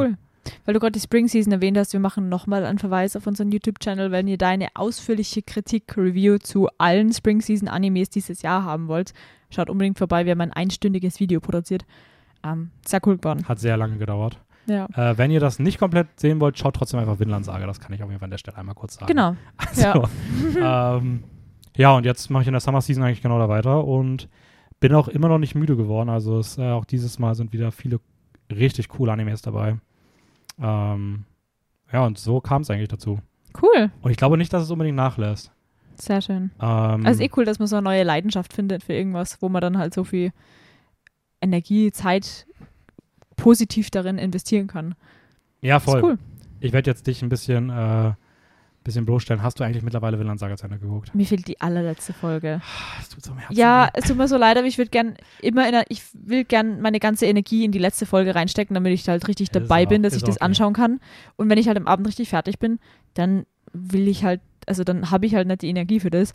Weil 0.66 0.74
du 0.74 0.80
gerade 0.80 0.94
die 0.94 1.00
Spring 1.00 1.28
Season 1.28 1.52
erwähnt 1.52 1.78
hast, 1.78 1.94
wir 1.94 2.00
machen 2.00 2.30
nochmal 2.30 2.66
einen 2.66 2.80
Verweis 2.80 3.16
auf 3.16 3.28
unseren 3.28 3.52
YouTube-Channel, 3.52 4.12
wenn 4.12 4.28
ihr 4.28 4.38
da 4.38 4.50
eine 4.50 4.68
ausführliche 4.76 5.42
Kritik-Review 5.42 6.38
zu 6.40 6.70
allen 6.78 7.14
Spring 7.14 7.42
Season-Animes 7.42 8.10
dieses 8.10 8.42
Jahr 8.42 8.64
haben 8.64 8.88
wollt. 8.88 9.14
Schaut 9.50 9.70
unbedingt 9.70 9.98
vorbei, 9.98 10.26
wir 10.26 10.32
haben 10.32 10.42
ein 10.42 10.54
einstündiges 10.54 11.20
Video 11.20 11.40
produziert. 11.40 11.86
Ähm, 12.44 12.72
sehr 12.86 13.02
cool 13.06 13.18
geworden. 13.18 13.48
Hat 13.48 13.60
sehr 13.60 13.78
lange 13.78 13.98
gedauert. 13.98 14.40
Ja. 14.68 14.86
Äh, 14.96 15.18
wenn 15.18 15.32
ihr 15.32 15.40
das 15.40 15.60
nicht 15.60 15.80
komplett 15.80 16.08
sehen 16.20 16.40
wollt, 16.40 16.58
schaut 16.60 16.76
trotzdem 16.76 17.00
einfach 17.00 17.20
Vinland 17.20 17.46
Saga. 17.46 17.66
Das 17.66 17.80
kann 17.80 17.94
ich 17.94 18.04
auf 18.04 18.10
jeden 18.10 18.20
Fall 18.20 18.28
an 18.28 18.32
der 18.32 18.38
Stelle 18.38 18.58
einmal 18.58 18.76
kurz 18.76 18.96
sagen. 18.96 19.08
Genau. 19.08 19.36
Also, 19.58 20.08
ähm, 20.62 21.24
ja, 21.76 21.96
und 21.96 22.06
jetzt 22.06 22.30
mache 22.30 22.44
ich 22.44 22.48
in 22.48 22.54
der 22.54 22.62
Summer 22.62 22.82
Season 22.82 23.04
eigentlich 23.04 23.22
genau 23.22 23.40
da 23.40 23.50
weiter 23.50 23.84
und 23.86 24.30
bin 24.80 24.94
auch 24.94 25.08
immer 25.08 25.28
noch 25.28 25.40
nicht 25.40 25.56
müde 25.56 25.76
geworden. 25.76 26.10
Also 26.10 26.40
es, 26.40 26.58
äh, 26.58 26.72
auch 26.72 26.86
dieses 26.86 27.20
Mal 27.20 27.36
sind 27.36 27.54
wieder 27.54 27.72
viele 27.72 28.00
richtig 28.52 28.90
coole 28.90 29.12
Animes 29.12 29.42
dabei. 29.42 29.78
Ähm, 30.62 31.26
ja, 31.92 32.06
und 32.06 32.18
so 32.18 32.40
kam 32.42 32.62
es 32.62 32.70
eigentlich 32.70 32.90
dazu. 32.90 33.20
Cool. 33.62 33.92
Und 34.02 34.12
ich 34.12 34.18
glaube 34.18 34.38
nicht, 34.38 34.54
dass 34.54 34.64
es 34.64 34.72
unbedingt 34.72 34.96
nachlässt. 34.96 35.52
Sehr 35.96 36.22
schön. 36.22 36.52
Ähm, 36.62 37.06
Also 37.06 37.24
eh 37.24 37.30
cool, 37.36 37.46
dass 37.46 37.60
man 37.60 37.68
so 37.68 37.76
eine 37.76 37.84
neue 37.84 38.04
Leidenschaft 38.04 38.54
findet 38.54 38.84
für 38.84 38.94
irgendwas, 38.94 39.42
wo 39.42 39.50
man 39.50 39.62
dann 39.62 39.78
halt 39.78 39.94
so 39.94 40.04
viel 40.04 40.32
Energie, 41.42 41.92
Zeit 41.92 42.46
positiv 43.36 43.90
darin 43.90 44.18
investieren 44.18 44.68
kann. 44.68 44.96
ja, 45.62 45.80
voll. 45.80 46.04
cool. 46.04 46.18
Ich 46.60 46.74
werde 46.74 46.90
jetzt 46.92 47.08
dich 47.08 47.22
ein 47.22 47.30
bisschen, 47.30 47.70
äh, 47.70 48.14
bisschen 48.84 49.06
bloßstellen. 49.06 49.44
Hast 49.44 49.60
du 49.60 49.64
eigentlich 49.64 49.84
mittlerweile 49.84 50.18
Vinland 50.20 50.40
Saga 50.40 50.56
zu 50.58 50.66
Ende 50.66 50.80
geguckt? 50.80 51.14
Mir 51.14 51.26
fehlt 51.26 51.48
die 51.48 51.60
allerletzte 51.62 52.14
Folge. 52.14 52.62
Das 52.98 53.10
tut 53.10 53.24
so 53.24 53.32
im 53.32 53.38
Herzen 53.38 53.56
Ja, 53.58 53.86
weh. 53.88 54.00
es 54.00 54.06
tut 54.08 54.18
mir 54.18 54.28
so 54.28 54.38
leid, 54.38 54.58
aber 54.58 54.68
ich 54.68 54.78
würde 54.78 54.90
gern 54.90 55.16
immer 55.42 55.66
in 55.66 55.72
der, 55.74 55.86
ich 55.90 56.04
will 56.14 56.44
gern 56.46 56.82
meine 56.82 57.00
ganze 57.00 57.26
Energie 57.26 57.66
in 57.66 57.72
die 57.72 57.80
letzte 57.80 58.06
Folge 58.06 58.34
reinstecken, 58.36 58.74
damit 58.74 58.94
ich 58.94 59.08
halt 59.08 59.28
richtig 59.28 59.50
dabei 59.52 59.86
auch- 59.86 59.90
bin, 59.90 60.02
dass 60.04 60.14
ich 60.16 60.24
das 60.24 60.38
okay. 60.38 60.46
anschauen 60.46 60.74
kann. 60.74 61.00
Und 61.36 61.50
wenn 61.50 61.58
ich 61.58 61.68
halt 61.68 61.78
am 61.78 61.88
Abend 61.88 62.08
richtig 62.08 62.30
fertig 62.30 62.60
bin, 62.60 62.80
dann 63.16 63.46
will 63.74 64.08
ich 64.08 64.24
halt, 64.24 64.42
also 64.66 64.84
dann 64.84 65.12
habe 65.12 65.26
ich 65.26 65.36
halt 65.36 65.48
nicht 65.48 65.62
die 65.62 65.70
Energie 65.70 66.00
für 66.00 66.10
das. 66.10 66.34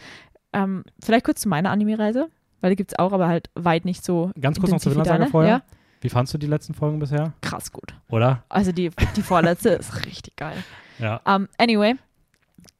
Ähm, 0.52 0.84
vielleicht 1.02 1.24
kurz 1.24 1.40
zu 1.40 1.48
meiner 1.48 1.70
Anime-Reise, 1.70 2.28
weil 2.60 2.70
die 2.70 2.76
gibt 2.76 2.92
es 2.92 2.98
auch, 2.98 3.12
aber 3.12 3.26
halt 3.26 3.50
weit 3.54 3.84
nicht 3.84 4.04
so. 4.04 4.30
Ganz 4.40 4.60
kurz 4.60 4.70
noch 4.70 4.80
wie 4.82 4.90
Vinland 4.90 5.08
Saga 5.08 5.26
vorher. 5.26 5.50
Ja, 5.50 5.62
Wie 6.00 6.08
fandst 6.10 6.32
du 6.34 6.38
die 6.38 6.46
letzten 6.46 6.74
Folgen 6.74 6.98
bisher? 6.98 7.32
krass 7.40 7.72
gut. 7.72 7.94
Oder? 8.10 8.44
Also 8.48 8.70
die, 8.70 8.90
die 9.16 9.22
vorletzte 9.22 9.68
ist 9.80 10.04
richtig 10.06 10.36
geil. 10.36 10.56
Ja. 11.00 11.20
Um, 11.24 11.48
anyway, 11.58 11.94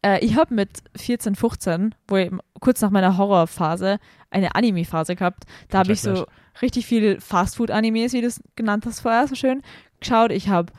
äh, 0.04 0.24
ich 0.24 0.36
habe 0.36 0.54
mit 0.54 0.82
14, 0.96 1.34
15, 1.34 1.94
wo 2.06 2.16
ich 2.16 2.30
kurz 2.60 2.80
nach 2.82 2.90
meiner 2.90 3.16
Horrorphase 3.16 3.98
eine 4.30 4.54
Anime-Phase 4.54 5.16
gehabt. 5.16 5.44
Da 5.70 5.78
habe 5.78 5.92
ich 5.92 6.02
so 6.02 6.26
richtig 6.60 6.86
viel 6.86 7.20
Fastfood-Animes, 7.20 8.12
wie 8.12 8.20
du 8.20 8.26
es 8.26 8.42
genannt 8.54 8.84
hast 8.86 9.00
vorher, 9.00 9.26
so 9.26 9.34
schön, 9.34 9.62
geschaut. 10.00 10.30
Ich 10.30 10.48
habe 10.48 10.72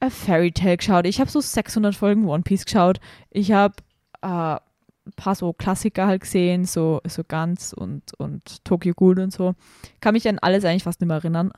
äh, 0.00 0.10
Fairy 0.10 0.50
Tail 0.50 0.76
geschaut. 0.76 1.06
Ich 1.06 1.20
habe 1.20 1.30
so 1.30 1.40
600 1.40 1.94
Folgen 1.94 2.26
One 2.26 2.42
Piece 2.42 2.64
geschaut. 2.64 2.98
Ich 3.30 3.52
habe 3.52 3.74
äh, 4.22 4.26
ein 4.26 5.12
paar 5.16 5.34
so 5.34 5.52
Klassiker 5.52 6.06
halt 6.06 6.22
gesehen, 6.22 6.64
so, 6.64 7.00
so 7.06 7.22
Guns 7.24 7.72
und, 7.72 8.14
und 8.18 8.64
Tokyo 8.64 8.94
Ghoul 8.94 9.20
und 9.20 9.32
so. 9.32 9.54
Kann 10.00 10.14
mich 10.14 10.28
an 10.28 10.38
alles 10.40 10.64
eigentlich 10.64 10.84
fast 10.84 11.00
nicht 11.00 11.08
mehr 11.08 11.18
erinnern. 11.18 11.52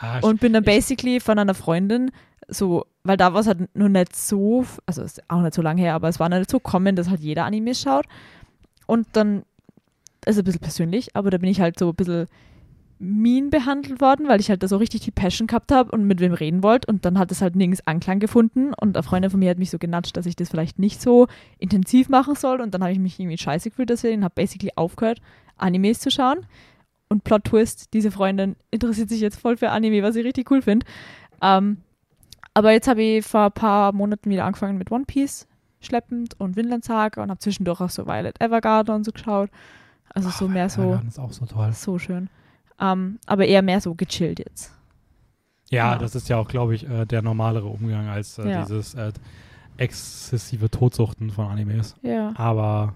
Ah, 0.00 0.20
Und 0.20 0.40
bin 0.40 0.52
dann 0.52 0.64
basically 0.64 1.20
von 1.20 1.38
einer 1.38 1.54
Freundin 1.54 2.10
so, 2.48 2.86
weil 3.02 3.16
da 3.16 3.32
war 3.32 3.40
es 3.40 3.46
halt 3.46 3.74
nur 3.76 3.88
nicht 3.88 4.14
so, 4.14 4.64
also 4.86 5.02
ist 5.02 5.22
auch 5.28 5.40
nicht 5.40 5.54
so 5.54 5.62
lange 5.62 5.80
her, 5.80 5.94
aber 5.94 6.08
es 6.08 6.20
war 6.20 6.28
nicht 6.28 6.50
so 6.50 6.60
common, 6.60 6.96
dass 6.96 7.08
halt 7.08 7.20
jeder 7.20 7.44
Animes 7.44 7.80
schaut. 7.80 8.06
Und 8.86 9.06
dann, 9.12 9.42
also 10.26 10.40
ein 10.40 10.44
bisschen 10.44 10.60
persönlich, 10.60 11.16
aber 11.16 11.30
da 11.30 11.38
bin 11.38 11.48
ich 11.48 11.60
halt 11.60 11.78
so 11.78 11.88
ein 11.90 11.94
bisschen 11.94 12.26
mean 12.98 13.50
behandelt 13.50 14.00
worden, 14.00 14.28
weil 14.28 14.40
ich 14.40 14.50
halt 14.50 14.62
da 14.62 14.68
so 14.68 14.76
richtig 14.76 15.02
die 15.02 15.10
Passion 15.10 15.46
gehabt 15.46 15.72
habe 15.72 15.90
und 15.90 16.04
mit 16.04 16.20
wem 16.20 16.32
reden 16.32 16.62
wollte 16.62 16.86
und 16.90 17.04
dann 17.04 17.18
hat 17.18 17.32
es 17.32 17.42
halt 17.42 17.56
nirgends 17.56 17.86
Anklang 17.86 18.20
gefunden. 18.20 18.72
Und 18.74 18.96
eine 18.96 19.02
Freundin 19.02 19.30
von 19.30 19.40
mir 19.40 19.50
hat 19.50 19.58
mich 19.58 19.70
so 19.70 19.78
genatscht, 19.78 20.16
dass 20.16 20.26
ich 20.26 20.36
das 20.36 20.48
vielleicht 20.48 20.78
nicht 20.78 21.02
so 21.02 21.26
intensiv 21.58 22.08
machen 22.08 22.34
soll. 22.34 22.60
Und 22.60 22.72
dann 22.72 22.82
habe 22.82 22.92
ich 22.92 22.98
mich 22.98 23.18
irgendwie 23.18 23.38
scheiße 23.38 23.70
gefühlt 23.70 23.90
deswegen 23.90 24.18
und 24.18 24.24
habe 24.24 24.34
basically 24.36 24.72
aufgehört, 24.76 25.20
Animes 25.56 26.00
zu 26.00 26.10
schauen 26.10 26.46
und 27.14 27.24
Plot 27.24 27.44
Twist, 27.44 27.94
diese 27.94 28.10
Freundin 28.10 28.56
interessiert 28.70 29.08
sich 29.08 29.20
jetzt 29.20 29.40
voll 29.40 29.56
für 29.56 29.70
Anime, 29.70 30.02
was 30.02 30.16
ich 30.16 30.24
richtig 30.24 30.50
cool 30.50 30.60
finde. 30.62 30.84
Ähm, 31.40 31.78
aber 32.52 32.72
jetzt 32.72 32.88
habe 32.88 33.02
ich 33.02 33.24
vor 33.26 33.46
ein 33.46 33.52
paar 33.52 33.92
Monaten 33.92 34.28
wieder 34.30 34.44
angefangen 34.44 34.76
mit 34.78 34.90
One 34.90 35.04
Piece 35.06 35.46
schleppend 35.80 36.38
und 36.40 36.56
Vinland 36.56 36.84
Saga 36.84 37.22
und 37.22 37.30
habe 37.30 37.40
zwischendurch 37.40 37.80
auch 37.80 37.90
so 37.90 38.06
Violet 38.06 38.40
Evergarden 38.40 38.94
und 38.96 39.04
so 39.04 39.12
geschaut. 39.12 39.50
Also 40.14 40.30
so 40.30 40.44
Oh, 40.46 40.48
mehr 40.48 40.68
so, 40.68 41.00
ist 41.06 41.18
auch 41.18 41.32
so 41.32 41.44
toll. 41.46 41.72
so 41.72 41.98
schön. 41.98 42.28
Ähm, 42.80 43.18
aber 43.26 43.46
eher 43.46 43.62
mehr 43.62 43.80
so 43.80 43.94
gechillt 43.94 44.38
jetzt. 44.38 44.72
Ja, 45.70 45.92
Ja. 45.92 45.98
das 45.98 46.14
ist 46.14 46.28
ja 46.28 46.36
auch, 46.38 46.48
glaube 46.48 46.74
ich, 46.74 46.88
äh, 46.88 47.04
der 47.04 47.22
normalere 47.22 47.66
Umgang 47.66 48.08
als 48.08 48.38
äh, 48.38 48.48
Ja. 48.48 48.62
dieses 48.62 48.94
äh, 48.94 49.12
exzessive 49.76 50.70
Totsuchten 50.70 51.30
von 51.30 51.46
Animes. 51.48 51.96
Ja. 52.02 52.32
Aber 52.36 52.94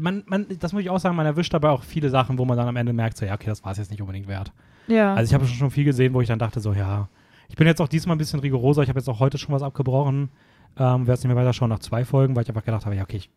man, 0.00 0.22
man, 0.26 0.46
das 0.58 0.72
muss 0.72 0.82
ich 0.82 0.90
auch 0.90 0.98
sagen, 0.98 1.16
man 1.16 1.26
erwischt 1.26 1.52
dabei 1.54 1.70
auch 1.70 1.82
viele 1.82 2.10
Sachen, 2.10 2.38
wo 2.38 2.44
man 2.44 2.56
dann 2.56 2.68
am 2.68 2.76
Ende 2.76 2.92
merkt, 2.92 3.16
so, 3.16 3.24
ja, 3.26 3.34
okay, 3.34 3.46
das 3.46 3.64
war 3.64 3.72
es 3.72 3.78
jetzt 3.78 3.90
nicht 3.90 4.00
unbedingt 4.00 4.28
wert. 4.28 4.52
Ja. 4.86 5.14
Also 5.14 5.30
ich 5.30 5.34
habe 5.34 5.46
schon, 5.46 5.56
schon 5.56 5.70
viel 5.70 5.84
gesehen, 5.84 6.14
wo 6.14 6.20
ich 6.20 6.28
dann 6.28 6.38
dachte, 6.38 6.60
so, 6.60 6.72
ja, 6.72 7.08
ich 7.48 7.56
bin 7.56 7.66
jetzt 7.66 7.80
auch 7.80 7.88
diesmal 7.88 8.14
ein 8.16 8.18
bisschen 8.18 8.40
rigoroser. 8.40 8.82
Ich 8.82 8.88
habe 8.88 8.98
jetzt 8.98 9.08
auch 9.08 9.20
heute 9.20 9.38
schon 9.38 9.54
was 9.54 9.62
abgebrochen. 9.62 10.30
Ähm, 10.76 11.06
werde 11.06 11.12
es 11.12 11.24
nicht 11.24 11.28
mehr 11.28 11.36
weiterschauen 11.36 11.70
nach 11.70 11.78
zwei 11.80 12.04
Folgen, 12.04 12.36
weil 12.36 12.42
ich 12.42 12.48
einfach 12.48 12.64
gedacht 12.64 12.84
habe, 12.86 12.94
ja, 12.94 13.02
okay, 13.02 13.16
ich, 13.16 13.30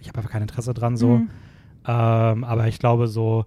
ich 0.00 0.08
habe 0.08 0.18
einfach 0.18 0.30
kein 0.30 0.42
Interesse 0.42 0.74
dran 0.74 0.96
so. 0.96 1.18
Mhm. 1.18 1.30
Ähm, 1.86 2.44
aber 2.44 2.66
ich 2.68 2.78
glaube 2.78 3.08
so, 3.08 3.44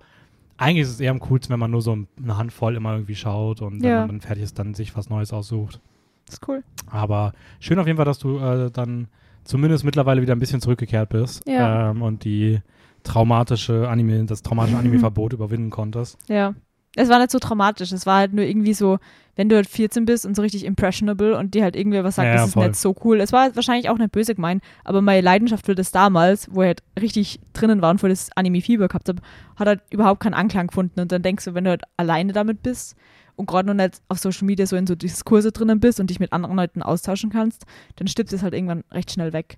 eigentlich 0.58 0.84
ist 0.84 0.90
es 0.90 1.00
eher 1.00 1.12
am 1.12 1.20
coolsten, 1.20 1.52
wenn 1.52 1.60
man 1.60 1.72
nur 1.72 1.82
so 1.82 1.98
eine 2.22 2.38
Handvoll 2.38 2.76
immer 2.76 2.94
irgendwie 2.94 3.16
schaut 3.16 3.62
und 3.62 3.82
wenn 3.82 3.90
Ja. 3.90 4.00
man 4.00 4.10
dann 4.10 4.22
fertig 4.22 4.44
ist, 4.44 4.60
dann 4.60 4.74
sich 4.74 4.96
was 4.96 5.10
Neues 5.10 5.34
aussucht. 5.34 5.80
Das 6.26 6.36
ist 6.36 6.48
cool. 6.48 6.64
Aber 6.90 7.34
schön 7.60 7.80
auf 7.80 7.88
jeden 7.88 7.98
Fall, 7.98 8.06
dass 8.06 8.20
du 8.20 8.38
äh, 8.38 8.70
dann 8.72 9.08
zumindest 9.44 9.84
mittlerweile 9.84 10.22
wieder 10.22 10.34
ein 10.36 10.40
bisschen 10.40 10.62
zurückgekehrt 10.62 11.10
bist 11.10 11.42
Ja. 11.48 11.92
ähm, 11.92 12.02
und 12.02 12.24
die 12.26 12.60
traumatische 13.04 13.88
Anime, 13.90 14.26
das 14.26 14.42
traumatische 14.44 14.78
Anime-Verbot 14.80 15.34
überwinden 15.34 15.70
konntest. 15.70 16.18
Ja. 16.28 16.54
Es 16.98 17.08
war 17.08 17.20
nicht 17.20 17.32
so 17.32 17.40
traumatisch. 17.40 17.94
Es 17.94 18.06
war 18.06 18.18
halt 18.18 18.34
nur 18.34 18.44
irgendwie 18.44 18.74
so, 18.74 19.00
wenn 19.38 19.48
du 19.48 19.56
halt 19.56 19.70
14 19.70 20.04
bist 20.06 20.26
und 20.26 20.36
so 20.36 20.42
richtig 20.42 20.66
impressionable 20.66 21.38
und 21.38 21.54
dir 21.54 21.64
halt 21.64 21.78
irgendwer 21.78 22.04
was 22.04 22.16
sagt, 22.16 22.28
Ja, 22.28 22.34
das 22.36 22.48
ist 22.48 22.54
voll. 22.54 22.68
nicht 22.68 22.76
so 22.76 22.94
cool. 23.06 23.22
Es 23.22 23.32
war 23.32 23.44
halt 23.44 23.56
wahrscheinlich 23.56 23.88
auch 23.90 23.98
nicht 23.98 24.12
böse 24.12 24.36
gemeint, 24.36 24.62
aber 24.84 25.02
meine 25.02 25.22
Leidenschaft 25.22 25.66
für 25.66 25.74
das 25.74 25.92
damals, 25.92 26.50
wo 26.54 26.62
ich 26.64 26.68
halt 26.68 26.84
richtig 27.00 27.40
drinnen 27.54 27.82
war 27.82 27.92
und 27.92 28.00
vor 28.00 28.10
das 28.10 28.30
Anime-Fieber 28.36 28.90
gehabt 28.90 29.08
habe, 29.08 29.22
hat 29.56 29.68
halt 29.70 29.82
überhaupt 29.90 30.20
keinen 30.22 30.34
Anklang 30.34 30.68
gefunden. 30.68 31.00
Und 31.00 31.14
dann 31.14 31.22
denkst 31.22 31.46
du, 31.46 31.54
wenn 31.54 31.64
du 31.64 31.70
halt 31.70 31.84
alleine 31.96 32.34
damit 32.34 32.62
bist 32.62 32.96
und 33.42 33.48
gerade 33.48 33.68
noch 33.68 33.74
nicht 33.74 34.02
auf 34.08 34.20
Social 34.20 34.46
Media 34.46 34.68
so 34.68 34.76
in 34.76 34.86
so 34.86 34.94
Diskurse 34.94 35.52
drinnen 35.52 35.80
bist 35.80 36.00
und 36.00 36.12
dich 36.12 36.20
mit 36.20 36.32
anderen 36.32 36.56
Leuten 36.56 36.84
austauschen 36.84 37.32
kannst, 37.32 37.66
dann 37.96 38.08
stirbt 38.08 38.32
es 38.32 38.44
halt 38.44 38.54
irgendwann 38.54 38.84
recht 38.92 39.12
schnell 39.12 39.34
weg. 39.34 39.58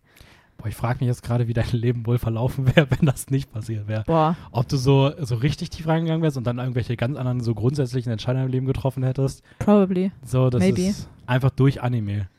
Boah, 0.56 0.68
ich 0.68 0.76
frage 0.76 1.00
mich 1.00 1.08
jetzt 1.08 1.22
gerade, 1.22 1.50
wie 1.50 1.54
dein 1.54 1.70
Leben 1.72 2.06
wohl 2.06 2.18
verlaufen 2.18 2.74
wäre, 2.74 2.88
wenn 2.98 3.06
das 3.06 3.30
nicht 3.30 3.52
passiert 3.52 3.90
wäre. 3.90 4.06
Boah. 4.08 4.38
Ob 4.52 4.70
du 4.70 4.78
so, 4.78 5.12
so 5.20 5.36
richtig 5.36 5.70
tief 5.70 5.86
reingegangen 5.86 6.24
wärst 6.24 6.38
und 6.38 6.48
dann 6.48 6.60
irgendwelche 6.60 6.96
ganz 6.96 7.18
anderen 7.18 7.42
so 7.42 7.54
grundsätzlichen 7.54 8.10
Entscheidungen 8.10 8.46
im 8.46 8.52
Leben 8.54 8.66
getroffen 8.68 9.04
hättest. 9.04 9.44
Probably. 9.60 10.14
So, 10.24 10.50
das 10.50 10.62
Maybe. 10.62 10.84
ist 10.84 11.10
einfach 11.26 11.50
durch 11.50 11.82
Anime. 11.82 12.30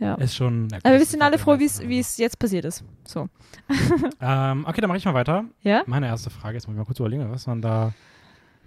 Ja. 0.00 0.14
Ist 0.14 0.34
schon. 0.34 0.66
na 0.66 0.78
Aber 0.82 0.98
wir 0.98 1.06
sind 1.06 1.22
alle 1.22 1.32
halt 1.32 1.40
froh, 1.42 1.60
wie 1.60 1.66
es 1.66 1.76
meisten 1.76 1.88
wie 1.88 2.00
es 2.00 2.16
jetzt 2.18 2.40
passiert 2.40 2.64
ist. 2.64 2.82
So. 3.04 3.28
Ähm, 4.20 4.64
okay, 4.66 4.80
dann 4.80 4.88
mache 4.88 4.98
ich 4.98 5.04
mal 5.04 5.14
weiter. 5.14 5.44
Ja? 5.62 5.82
Meine 5.86 6.06
erste 6.06 6.30
Frage, 6.30 6.54
jetzt 6.54 6.66
muss 6.66 6.74
ich 6.74 6.78
mal 6.78 6.84
kurz 6.84 6.98
überlegen, 6.98 7.30
was 7.30 7.46
man 7.46 7.60
da. 7.60 7.92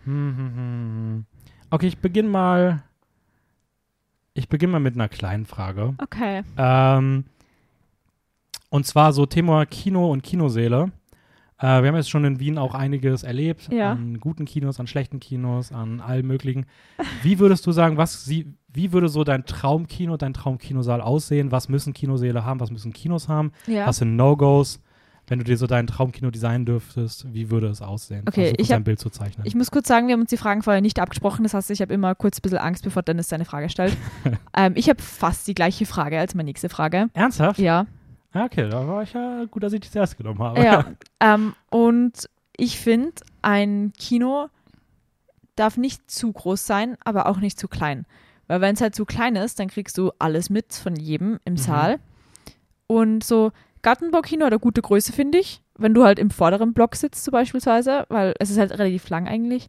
Hm, 0.05 0.37
hm, 0.37 0.37
hm, 0.37 0.55
hm. 0.55 1.25
Okay, 1.69 1.87
ich 1.87 1.97
beginne 1.97 2.29
mal. 2.29 2.83
Ich 4.33 4.49
beginne 4.49 4.73
mal 4.73 4.79
mit 4.79 4.95
einer 4.95 5.07
kleinen 5.07 5.45
Frage. 5.45 5.95
Okay. 6.01 6.43
Ähm, 6.57 7.25
und 8.69 8.85
zwar 8.85 9.13
so 9.13 9.25
Thema 9.25 9.65
Kino 9.65 10.11
und 10.11 10.23
Kinoseele. 10.23 10.91
Äh, 11.57 11.81
wir 11.81 11.87
haben 11.87 11.95
jetzt 11.95 12.09
schon 12.09 12.25
in 12.25 12.39
Wien 12.39 12.57
auch 12.57 12.75
einiges 12.75 13.23
erlebt. 13.23 13.71
Ja. 13.71 13.93
An 13.93 14.19
guten 14.19 14.45
Kinos, 14.45 14.79
an 14.79 14.87
schlechten 14.87 15.19
Kinos, 15.19 15.71
an 15.71 16.01
allem 16.01 16.27
möglichen. 16.27 16.65
Wie 17.23 17.39
würdest 17.39 17.65
du 17.65 17.71
sagen, 17.71 17.95
was 17.97 18.25
sie, 18.25 18.53
wie 18.67 18.91
würde 18.91 19.07
so 19.07 19.23
dein 19.23 19.45
Traumkino, 19.45 20.17
dein 20.17 20.33
Traumkinosaal 20.33 20.99
aussehen? 20.99 21.51
Was 21.51 21.69
müssen 21.69 21.93
Kinosäle 21.93 22.43
haben? 22.43 22.59
Was 22.59 22.71
müssen 22.71 22.91
Kinos 22.91 23.29
haben? 23.29 23.53
Ja. 23.67 23.87
Was 23.87 23.97
sind 23.97 24.17
No-Gos? 24.17 24.81
Wenn 25.27 25.39
du 25.39 25.45
dir 25.45 25.57
so 25.57 25.65
dein 25.65 25.87
Traumkino 25.87 26.29
designen 26.29 26.65
dürftest, 26.65 27.33
wie 27.33 27.49
würde 27.49 27.67
es 27.67 27.81
aussehen? 27.81 28.23
Okay, 28.27 28.43
also, 28.43 28.55
ich 28.59 28.71
hab- 28.71 28.83
Bild 28.83 28.99
zu 28.99 29.09
zeichnen. 29.09 29.45
Ich 29.47 29.55
muss 29.55 29.71
kurz 29.71 29.87
sagen, 29.87 30.07
wir 30.07 30.13
haben 30.13 30.21
uns 30.21 30.29
die 30.29 30.37
Fragen 30.37 30.61
vorher 30.61 30.81
nicht 30.81 30.99
abgesprochen. 30.99 31.43
Das 31.43 31.53
heißt, 31.55 31.71
ich 31.71 31.81
habe 31.81 31.93
immer 31.93 32.13
kurz 32.13 32.37
ein 32.37 32.41
bisschen 32.43 32.59
Angst, 32.59 32.83
bevor 32.83 33.01
Dennis 33.01 33.27
seine 33.29 33.45
Frage 33.45 33.69
stellt. 33.69 33.97
ähm, 34.55 34.73
ich 34.75 34.87
habe 34.89 35.01
fast 35.01 35.47
die 35.47 35.55
gleiche 35.55 35.85
Frage 35.87 36.19
als 36.19 36.35
meine 36.35 36.47
nächste 36.47 36.69
Frage. 36.69 37.07
Ernsthaft? 37.13 37.59
Ja. 37.59 37.87
Ja, 38.33 38.45
okay, 38.45 38.69
da 38.69 38.85
war 38.87 39.01
ich 39.03 39.13
ja 39.13 39.45
gut, 39.45 39.63
dass 39.63 39.73
ich 39.73 39.79
das 39.81 39.95
erst 39.95 40.17
genommen 40.17 40.39
habe. 40.43 40.63
ja. 40.63 40.85
Ähm, 41.21 41.53
und 41.71 42.29
ich 42.57 42.77
finde, 42.79 43.13
ein 43.41 43.93
Kino 43.97 44.49
darf 45.55 45.77
nicht 45.77 46.11
zu 46.11 46.31
groß 46.31 46.67
sein, 46.67 46.97
aber 47.03 47.27
auch 47.27 47.37
nicht 47.39 47.57
zu 47.59 47.67
klein. 47.67 48.05
Weil 48.47 48.61
wenn 48.61 48.75
es 48.75 48.81
halt 48.81 48.93
zu 48.93 49.05
klein 49.05 49.35
ist, 49.37 49.59
dann 49.59 49.69
kriegst 49.69 49.97
du 49.97 50.11
alles 50.19 50.49
mit 50.49 50.73
von 50.73 50.95
jedem 50.95 51.39
im 51.45 51.53
Mhm. 51.53 51.57
Saal. 51.57 51.99
Und 52.87 53.23
so 53.23 53.51
Gartenbaukino 53.85 54.45
hat 54.45 54.51
eine 54.51 54.59
gute 54.59 54.81
Größe, 54.81 55.13
finde 55.13 55.37
ich. 55.37 55.61
Wenn 55.77 55.93
du 55.93 56.03
halt 56.03 56.19
im 56.19 56.31
vorderen 56.31 56.73
Block 56.73 56.95
sitzt, 56.95 57.23
so 57.23 57.31
beispielsweise, 57.31 58.05
weil 58.09 58.33
es 58.39 58.49
ist 58.49 58.57
halt 58.57 58.71
relativ 58.71 59.09
lang 59.09 59.27
eigentlich. 59.27 59.67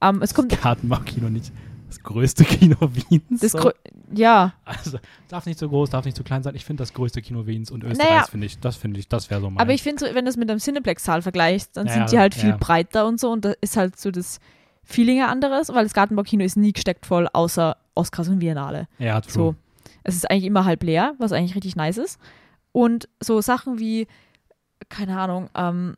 Ähm, 0.00 0.20
es 0.22 0.34
kommt 0.34 0.52
Das 0.52 0.60
Gartenbachkino 0.60 1.28
nicht 1.30 1.50
das 1.88 2.02
größte 2.02 2.44
Kino 2.44 2.76
Wiens. 2.80 3.40
das 3.40 3.52
so. 3.52 3.70
Ja, 4.12 4.54
Also, 4.64 4.98
darf 5.28 5.46
nicht 5.46 5.58
so 5.58 5.68
groß, 5.68 5.90
darf 5.90 6.04
nicht 6.04 6.16
so 6.16 6.24
klein 6.24 6.42
sein. 6.42 6.54
Ich 6.56 6.64
finde 6.64 6.82
das 6.82 6.92
größte 6.92 7.22
Kino 7.22 7.46
Wiens 7.46 7.70
und 7.70 7.84
Österreichs 7.84 8.10
Naja. 8.10 8.24
finde 8.24 8.46
ich, 8.46 8.58
das 8.58 8.76
finde 8.76 8.98
ich, 9.00 9.08
das 9.08 9.30
wäre 9.30 9.40
so 9.40 9.48
mein. 9.48 9.60
aber 9.60 9.72
ich 9.72 9.82
finde, 9.82 10.06
so, 10.08 10.14
wenn 10.14 10.24
du 10.24 10.28
es 10.30 10.36
mit 10.36 10.50
einem 10.50 10.58
Cineplex-Saal 10.60 11.22
vergleichst, 11.22 11.76
dann 11.76 11.86
Ja, 11.86 11.92
sind 11.94 12.10
die 12.12 12.18
halt 12.18 12.34
viel 12.34 12.50
ja. 12.50 12.56
breiter 12.58 13.06
und 13.06 13.18
so 13.20 13.30
und 13.30 13.44
da 13.44 13.52
ist 13.60 13.76
halt 13.76 13.98
so 13.98 14.10
das 14.10 14.40
Feeling 14.82 15.22
ein 15.22 15.28
anderes, 15.30 15.68
weil 15.72 15.84
das 15.84 15.94
Gartenbaukino 15.94 16.44
ist 16.44 16.56
nie 16.56 16.72
gesteckt 16.72 17.06
voll, 17.06 17.28
außer 17.32 17.76
Oscars 17.94 18.28
und 18.28 18.40
Biennale. 18.40 18.88
ja, 18.98 19.20
true. 19.20 19.32
So. 19.32 19.54
Es 20.02 20.16
ist 20.16 20.28
eigentlich 20.30 20.44
immer 20.44 20.64
halb 20.64 20.82
leer, 20.82 21.14
was 21.18 21.32
eigentlich 21.32 21.54
richtig 21.54 21.76
nice 21.76 21.96
ist. 21.98 22.18
Und 22.74 23.08
so 23.20 23.40
Sachen 23.40 23.78
wie, 23.78 24.08
keine 24.88 25.16
Ahnung, 25.18 25.48
ähm, 25.54 25.96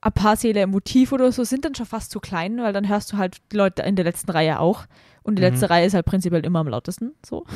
ein 0.00 0.12
paar 0.12 0.36
Säle 0.36 0.62
im 0.62 0.70
Motiv 0.70 1.12
oder 1.12 1.30
so 1.30 1.44
sind 1.44 1.64
dann 1.66 1.74
schon 1.74 1.84
fast 1.86 2.10
zu 2.10 2.18
klein, 2.18 2.56
weil 2.62 2.72
dann 2.72 2.88
hörst 2.88 3.12
du 3.12 3.18
halt 3.18 3.36
die 3.52 3.56
Leute 3.56 3.82
in 3.82 3.94
der 3.94 4.06
letzten 4.06 4.30
Reihe 4.30 4.58
auch. 4.58 4.86
Und 5.22 5.36
die 5.38 5.42
Mhm. 5.42 5.48
letzte 5.50 5.68
Reihe 5.70 5.86
ist 5.86 5.94
halt 5.94 6.06
prinzipiell 6.06 6.44
immer 6.44 6.58
am 6.60 6.68
lautesten. 6.68 7.12
So. 7.24 7.44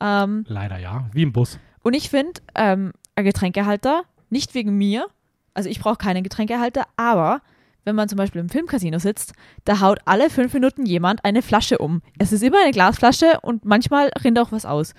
Ähm, 0.00 0.44
Leider 0.46 0.78
ja, 0.78 1.08
wie 1.12 1.22
im 1.24 1.32
Bus. 1.32 1.58
und 1.82 1.92
ich 1.94 2.08
finde, 2.08 2.40
ähm, 2.54 2.92
ein 3.16 3.24
Getränkehalter, 3.24 4.02
nicht 4.30 4.54
wegen 4.54 4.76
mir, 4.78 5.08
also 5.54 5.68
ich 5.68 5.80
brauche 5.80 5.96
keinen 5.96 6.22
Getränkehalter, 6.22 6.86
aber 6.96 7.42
wenn 7.84 7.96
man 7.96 8.08
zum 8.08 8.16
Beispiel 8.16 8.40
im 8.40 8.48
Filmcasino 8.48 9.00
sitzt, 9.00 9.32
da 9.64 9.80
haut 9.80 9.98
alle 10.04 10.30
fünf 10.30 10.54
Minuten 10.54 10.86
jemand 10.86 11.24
eine 11.24 11.42
Flasche 11.42 11.78
um. 11.78 12.00
Es 12.16 12.30
ist 12.30 12.44
immer 12.44 12.60
eine 12.62 12.70
Glasflasche 12.70 13.40
und 13.42 13.64
manchmal 13.64 14.12
rinnt 14.22 14.38
auch 14.38 14.52
was 14.52 14.64
aus. 14.64 14.94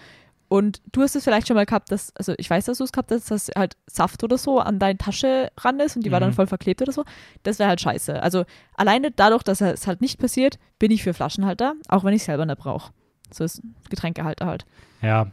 Und 0.49 0.81
du 0.91 1.01
hast 1.03 1.15
es 1.15 1.23
vielleicht 1.23 1.47
schon 1.47 1.55
mal 1.55 1.65
gehabt, 1.67 1.91
dass, 1.91 2.11
also 2.15 2.33
ich 2.37 2.49
weiß, 2.49 2.65
dass 2.65 2.79
du 2.79 2.83
es 2.83 2.91
gehabt 2.91 3.11
hast, 3.11 3.29
dass 3.29 3.49
halt 3.55 3.77
Saft 3.85 4.23
oder 4.23 4.37
so 4.37 4.59
an 4.59 4.79
deine 4.79 4.97
Tasche 4.97 5.51
ran 5.57 5.79
ist 5.79 5.95
und 5.95 6.03
die 6.05 6.11
war 6.11 6.19
dann 6.19 6.31
Mhm. 6.31 6.33
voll 6.33 6.47
verklebt 6.47 6.81
oder 6.81 6.91
so. 6.91 7.05
Das 7.43 7.59
wäre 7.59 7.69
halt 7.69 7.79
scheiße. 7.81 8.21
Also 8.21 8.45
alleine 8.75 9.11
dadurch, 9.11 9.43
dass 9.43 9.61
es 9.61 9.85
halt 9.85 10.01
nicht 10.01 10.19
passiert, 10.19 10.57
bin 10.79 10.89
ich 10.91 11.03
für 11.03 11.13
Flaschenhalter, 11.13 11.75
auch 11.87 12.03
wenn 12.03 12.15
ich 12.15 12.23
selber 12.23 12.45
nicht 12.47 12.57
brauche. 12.57 12.91
So 13.31 13.43
ist 13.43 13.63
ein 13.63 13.75
Getränkehalter 13.91 14.47
halt. 14.47 14.65
Ja, 15.03 15.27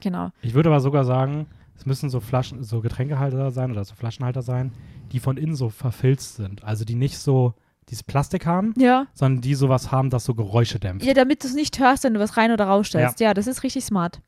Genau. 0.00 0.30
ich 0.42 0.52
würde 0.52 0.68
aber 0.68 0.80
sogar 0.80 1.04
sagen, 1.04 1.46
es 1.78 1.86
müssen 1.86 2.10
so 2.10 2.20
Flaschen, 2.20 2.62
so 2.62 2.82
Getränkehalter 2.82 3.50
sein 3.50 3.70
oder 3.70 3.84
so 3.86 3.94
Flaschenhalter 3.94 4.42
sein, 4.42 4.72
die 5.12 5.18
von 5.20 5.38
innen 5.38 5.54
so 5.56 5.70
verfilzt 5.70 6.36
sind. 6.36 6.62
Also 6.62 6.84
die 6.84 6.94
nicht 6.94 7.16
so 7.18 7.54
dieses 7.88 8.02
Plastik 8.02 8.46
haben, 8.46 8.74
Ja. 8.76 9.06
sondern 9.14 9.40
die 9.42 9.54
sowas 9.54 9.92
haben, 9.92 10.10
das 10.10 10.24
so 10.24 10.34
Geräusche 10.34 10.78
dämpft. 10.80 11.06
Ja, 11.06 11.14
damit 11.14 11.42
du 11.44 11.48
es 11.48 11.54
nicht 11.54 11.78
hörst, 11.78 12.04
wenn 12.04 12.14
du 12.14 12.20
was 12.20 12.36
rein 12.36 12.50
oder 12.50 12.64
rausstellst. 12.66 13.20
Ja, 13.20 13.32
das 13.34 13.46
ist 13.46 13.62
richtig 13.62 13.84
smart. 13.84 14.20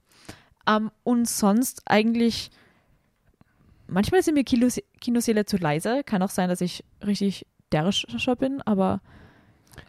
Ähm, 0.68 0.90
und 1.02 1.28
sonst 1.28 1.82
eigentlich, 1.86 2.50
manchmal 3.86 4.22
sind 4.22 4.34
mir 4.34 4.44
Kinos 4.44 4.78
Kinoseele 5.00 5.44
zu 5.44 5.56
leise. 5.56 6.02
Kann 6.04 6.22
auch 6.22 6.30
sein, 6.30 6.48
dass 6.48 6.60
ich 6.60 6.84
richtig 7.04 7.46
derischer 7.72 8.36
bin, 8.36 8.62
aber 8.62 9.00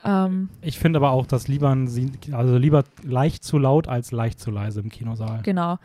ähm, 0.03 0.49
Ich 0.62 0.77
finde 0.79 0.97
aber 0.97 1.12
auch, 1.12 1.25
dass 1.25 1.47
lieber, 1.47 1.69
ein, 1.73 1.88
also 2.32 2.58
lieber 2.58 2.84
leicht 3.03 3.43
zu 3.43 3.58
laut 3.58 3.88
als 3.88 4.12
leicht 4.12 4.39
zu 4.39 4.51
leise 4.51 4.79
im 4.82 4.89
Kinosaal. 4.89 5.41
genau. 5.43 5.77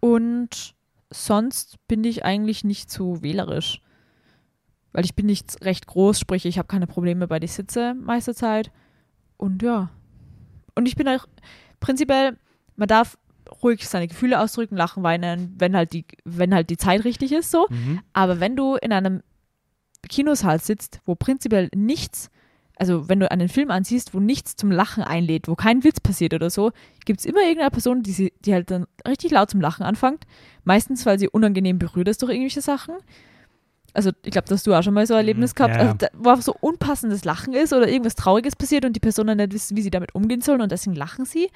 Und 0.00 0.74
sonst 1.10 1.76
bin 1.88 2.04
ich 2.04 2.24
eigentlich 2.24 2.62
nicht 2.64 2.90
zu 2.90 3.22
wählerisch. 3.22 3.80
Weil 4.98 5.04
ich 5.04 5.14
bin 5.14 5.26
nicht 5.26 5.64
recht 5.64 5.86
groß, 5.86 6.18
sprich, 6.18 6.44
ich 6.44 6.58
habe 6.58 6.66
keine 6.66 6.88
Probleme 6.88 7.28
bei 7.28 7.38
die 7.38 7.46
Sitze 7.46 7.94
meiste 7.94 8.34
Zeit. 8.34 8.72
Und 9.36 9.62
ja. 9.62 9.90
Und 10.74 10.86
ich 10.86 10.96
bin 10.96 11.06
auch 11.06 11.24
prinzipiell, 11.78 12.36
man 12.74 12.88
darf 12.88 13.16
ruhig 13.62 13.88
seine 13.88 14.08
Gefühle 14.08 14.40
ausdrücken, 14.40 14.76
lachen, 14.76 15.04
weinen, 15.04 15.54
wenn 15.56 15.76
halt 15.76 15.92
die, 15.92 16.04
wenn 16.24 16.52
halt 16.52 16.68
die 16.68 16.76
Zeit 16.76 17.04
richtig 17.04 17.30
ist, 17.30 17.52
so. 17.52 17.68
Mhm. 17.70 18.00
Aber 18.12 18.40
wenn 18.40 18.56
du 18.56 18.74
in 18.74 18.92
einem 18.92 19.22
Kinosaal 20.08 20.60
sitzt, 20.60 21.00
wo 21.04 21.14
prinzipiell 21.14 21.68
nichts 21.76 22.28
also 22.74 23.08
wenn 23.08 23.20
du 23.20 23.30
einen 23.30 23.48
Film 23.48 23.70
ansiehst, 23.70 24.14
wo 24.14 24.20
nichts 24.20 24.56
zum 24.56 24.72
Lachen 24.72 25.04
einlädt, 25.04 25.46
wo 25.46 25.54
kein 25.54 25.82
Witz 25.84 26.00
passiert 26.00 26.34
oder 26.34 26.50
so, 26.50 26.72
gibt 27.04 27.20
es 27.20 27.26
immer 27.26 27.42
irgendeine 27.42 27.70
Person, 27.70 28.02
die, 28.02 28.12
sie, 28.12 28.32
die 28.40 28.52
halt 28.52 28.70
dann 28.70 28.86
richtig 29.06 29.32
laut 29.32 29.50
zum 29.50 29.60
Lachen 29.60 29.84
anfängt. 29.84 30.24
Meistens, 30.64 31.04
weil 31.04 31.18
sie 31.18 31.28
unangenehm 31.28 31.78
berührt 31.80 32.08
ist 32.08 32.22
durch 32.22 32.30
irgendwelche 32.32 32.62
Sachen. 32.62 32.94
Also 33.94 34.10
ich 34.24 34.30
glaube, 34.32 34.48
dass 34.48 34.62
du 34.62 34.74
auch 34.74 34.82
schon 34.82 34.94
mal 34.94 35.06
so 35.06 35.14
ein 35.14 35.18
Erlebnis 35.18 35.54
gehabt, 35.54 35.74
Mhm. 35.74 35.80
ja, 35.80 35.84
ja. 35.86 35.92
also, 35.92 36.06
wo 36.18 36.28
einfach 36.30 36.42
so 36.44 36.54
unpassendes 36.60 37.24
Lachen 37.24 37.54
ist 37.54 37.72
oder 37.72 37.88
irgendwas 37.88 38.14
Trauriges 38.14 38.54
passiert 38.56 38.84
und 38.84 38.94
die 38.94 39.00
Personen 39.00 39.36
nicht 39.38 39.52
wissen, 39.52 39.76
wie 39.76 39.82
sie 39.82 39.90
damit 39.90 40.14
umgehen 40.14 40.40
sollen 40.40 40.60
und 40.60 40.70
deswegen 40.72 40.94
lachen 40.96 41.24
sie. 41.24 41.48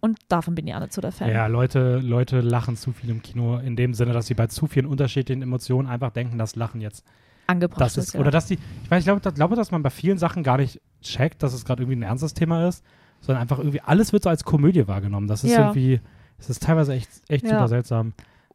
Und 0.00 0.18
davon 0.28 0.54
bin 0.56 0.66
ich 0.66 0.74
auch 0.74 0.80
nicht 0.80 0.92
so 0.92 1.00
der 1.00 1.12
Fan. 1.12 1.30
Ja, 1.30 1.46
Leute, 1.46 1.98
Leute 1.98 2.40
lachen 2.40 2.76
zu 2.76 2.92
viel 2.92 3.08
im 3.10 3.22
Kino, 3.22 3.58
in 3.58 3.76
dem 3.76 3.94
Sinne, 3.94 4.12
dass 4.12 4.26
sie 4.26 4.34
bei 4.34 4.48
zu 4.48 4.66
vielen 4.66 4.86
unterschiedlichen 4.86 5.42
Emotionen 5.42 5.88
einfach 5.88 6.10
denken, 6.10 6.38
dass 6.38 6.56
Lachen 6.56 6.80
jetzt 6.80 7.04
Angebracht 7.46 7.80
das 7.80 7.96
ist. 7.96 8.14
ja. 8.14 8.20
Oder 8.20 8.30
dass 8.30 8.46
die, 8.46 8.54
ich 8.84 8.90
weiß, 8.90 9.00
ich 9.00 9.04
glaube, 9.06 9.20
dass, 9.20 9.34
glaube, 9.34 9.54
dass 9.56 9.70
man 9.70 9.82
bei 9.82 9.90
vielen 9.90 10.18
Sachen 10.18 10.42
gar 10.42 10.56
nicht 10.58 10.80
checkt, 11.02 11.42
dass 11.42 11.52
es 11.52 11.64
gerade 11.64 11.82
irgendwie 11.82 11.98
ein 12.00 12.02
ernstes 12.02 12.34
Thema 12.34 12.66
ist, 12.68 12.84
sondern 13.20 13.42
einfach 13.42 13.58
irgendwie 13.58 13.80
alles 13.80 14.12
wird 14.12 14.24
so 14.24 14.28
als 14.28 14.44
Komödie 14.44 14.86
wahrgenommen. 14.88 15.28
Das 15.28 15.44
ist 15.44 15.52
irgendwie, 15.66 16.00
es 16.38 16.50
ist 16.50 16.62
teilweise 16.64 16.92
echt, 16.94 17.08
echt 17.28 17.44
super 17.46 17.68
seltsam. 17.68 18.12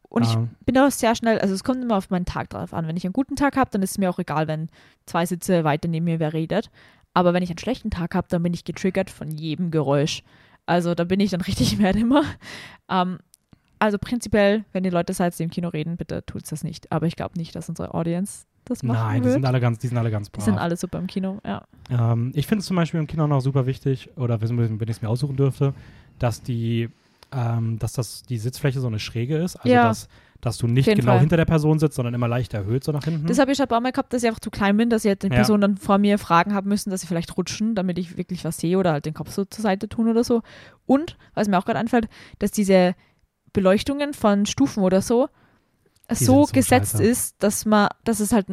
Und 0.10 0.24
ich 0.24 0.38
bin 0.66 0.78
auch 0.78 0.90
sehr 0.90 1.16
schnell, 1.16 1.40
also 1.40 1.54
es 1.54 1.64
kommt 1.64 1.84
immer 1.84 1.98
auf 1.98 2.10
meinen 2.10 2.26
Tag 2.26 2.50
drauf 2.50 2.74
an. 2.74 2.88
Wenn 2.88 2.98
ich 2.98 3.04
einen 3.04 3.14
guten 3.14 3.36
Tag 3.36 3.58
habe, 3.58 3.70
dann 3.72 3.82
ist 3.82 3.92
es 3.92 3.98
mir 3.98 4.10
auch 4.10 4.20
egal, 4.20 4.48
wenn 4.48 4.70
zwei 5.06 5.26
Sitze 5.26 5.64
weiter 5.64 5.88
neben 5.88 6.06
mir 6.06 6.20
wer 6.20 6.34
redet. 6.34 6.70
Aber 7.14 7.34
wenn 7.34 7.44
ich 7.44 7.50
einen 7.50 7.60
schlechten 7.60 7.90
Tag 7.90 8.16
habe, 8.16 8.28
dann 8.30 8.44
bin 8.44 8.54
ich 8.54 8.64
getriggert 8.64 9.10
von 9.10 9.32
jedem 9.32 9.72
Geräusch. 9.72 10.24
Also 10.66 10.96
da 10.96 11.04
bin 11.04 11.20
ich 11.20 11.32
dann 11.32 11.42
richtig 11.48 11.78
mad 11.80 12.00
immer. 12.00 12.24
Ähm, 12.90 13.20
also 13.80 13.98
prinzipiell, 13.98 14.66
wenn 14.72 14.84
die 14.84 14.90
Leute 14.90 15.14
seid, 15.14 15.38
die 15.38 15.44
im 15.44 15.50
Kino 15.50 15.70
reden, 15.70 15.98
bitte 15.98 16.26
tut's 16.26 16.50
das 16.50 16.64
nicht. 16.64 16.92
Aber 16.92 17.06
ich 17.06 17.16
glaube 17.16 17.38
nicht, 17.38 17.56
dass 17.56 17.70
unsere 17.70 17.94
Audience 17.94 18.46
das 18.66 18.84
machen 18.84 18.98
nein, 18.98 19.24
die 19.24 19.30
sind 19.30 19.46
alle 19.46 19.60
ganz, 19.60 19.80
die 19.80 19.88
sind 19.88 19.98
alle 19.98 20.12
ganz 20.12 20.28
die 20.28 20.38
brav. 20.38 20.46
sind 20.46 20.58
alle 20.58 20.76
super 20.76 21.00
im 21.00 21.08
Kino, 21.08 21.40
ja. 21.46 21.64
Ähm, 21.90 22.32
ich 22.36 22.48
finde 22.48 22.62
es 22.62 22.66
zum 22.66 22.76
Beispiel 22.76 23.00
im 23.00 23.08
Kino 23.08 23.26
noch 23.28 23.40
super 23.40 23.66
wichtig, 23.66 24.10
oder 24.18 24.42
wenn 24.42 24.58
wenn 24.58 24.88
ich 24.88 24.98
es 24.98 25.02
mir 25.02 25.10
aussuchen 25.10 25.38
dürfte, 25.38 25.74
dass 26.20 26.42
die, 26.42 26.90
ähm, 27.32 27.80
dass 27.80 27.94
das 27.94 28.24
die 28.24 28.38
Sitzfläche 28.38 28.80
so 28.80 28.88
eine 28.88 29.00
Schräge 29.00 29.38
ist. 29.38 29.56
Also 29.58 29.70
Ja. 29.70 29.88
dass, 29.88 30.08
dass 30.42 30.58
du 30.58 30.68
nicht 30.68 30.86
genau 30.88 31.12
Fall. 31.14 31.20
hinter 31.20 31.38
der 31.38 31.46
Person 31.46 31.80
sitzt, 31.80 31.96
sondern 31.96 32.14
immer 32.14 32.28
leicht 32.28 32.54
erhöht 32.54 32.84
so 32.84 32.92
nach 32.92 33.04
hinten. 33.04 33.26
Das 33.28 33.40
habe 33.40 33.52
ich 33.52 33.58
schon 33.58 33.66
ein 33.66 33.70
paar 33.70 33.82
Mal 33.82 33.92
gehabt, 33.92 34.14
dass 34.14 34.24
ich 34.24 34.28
einfach 34.30 34.40
zu 34.40 34.50
klein 34.52 34.78
bin, 34.78 34.90
dass 34.90 35.04
ich 35.06 35.10
halt 35.10 35.24
den 35.24 35.32
Ja. 35.32 35.38
Personen 35.38 35.62
dann 35.62 35.78
vor 35.78 35.98
mir 35.98 36.18
Fragen 36.20 36.54
haben 36.54 36.70
müssen, 36.70 36.90
dass 36.90 37.02
sie 37.02 37.08
vielleicht 37.08 37.36
rutschen, 37.38 37.76
damit 37.76 37.98
ich 37.98 38.18
wirklich 38.18 38.46
was 38.46 38.58
sehe 38.58 38.78
oder 38.78 38.92
halt 38.94 39.06
den 39.06 39.14
Kopf 39.14 39.32
so 39.32 39.46
zur 39.46 39.62
Seite 39.64 39.90
tun 39.90 40.08
oder 40.10 40.24
so. 40.24 40.42
Und, 40.86 41.18
was 41.34 41.48
mir 41.48 41.58
auch 41.58 41.66
gerade 41.66 41.80
einfällt, 41.80 42.08
dass 42.40 42.52
diese 42.52 42.96
Beleuchtungen 43.54 44.14
von 44.14 44.46
Stufen 44.46 44.84
oder 44.84 45.02
so 45.02 45.30
so 46.12 46.46
so 46.46 46.54
gesetzt 46.54 46.94
scheiße. 46.94 47.04
ist, 47.04 47.36
dass 47.44 47.66
man, 47.66 47.90
dass 48.06 48.20
es 48.22 48.32
halt 48.32 48.46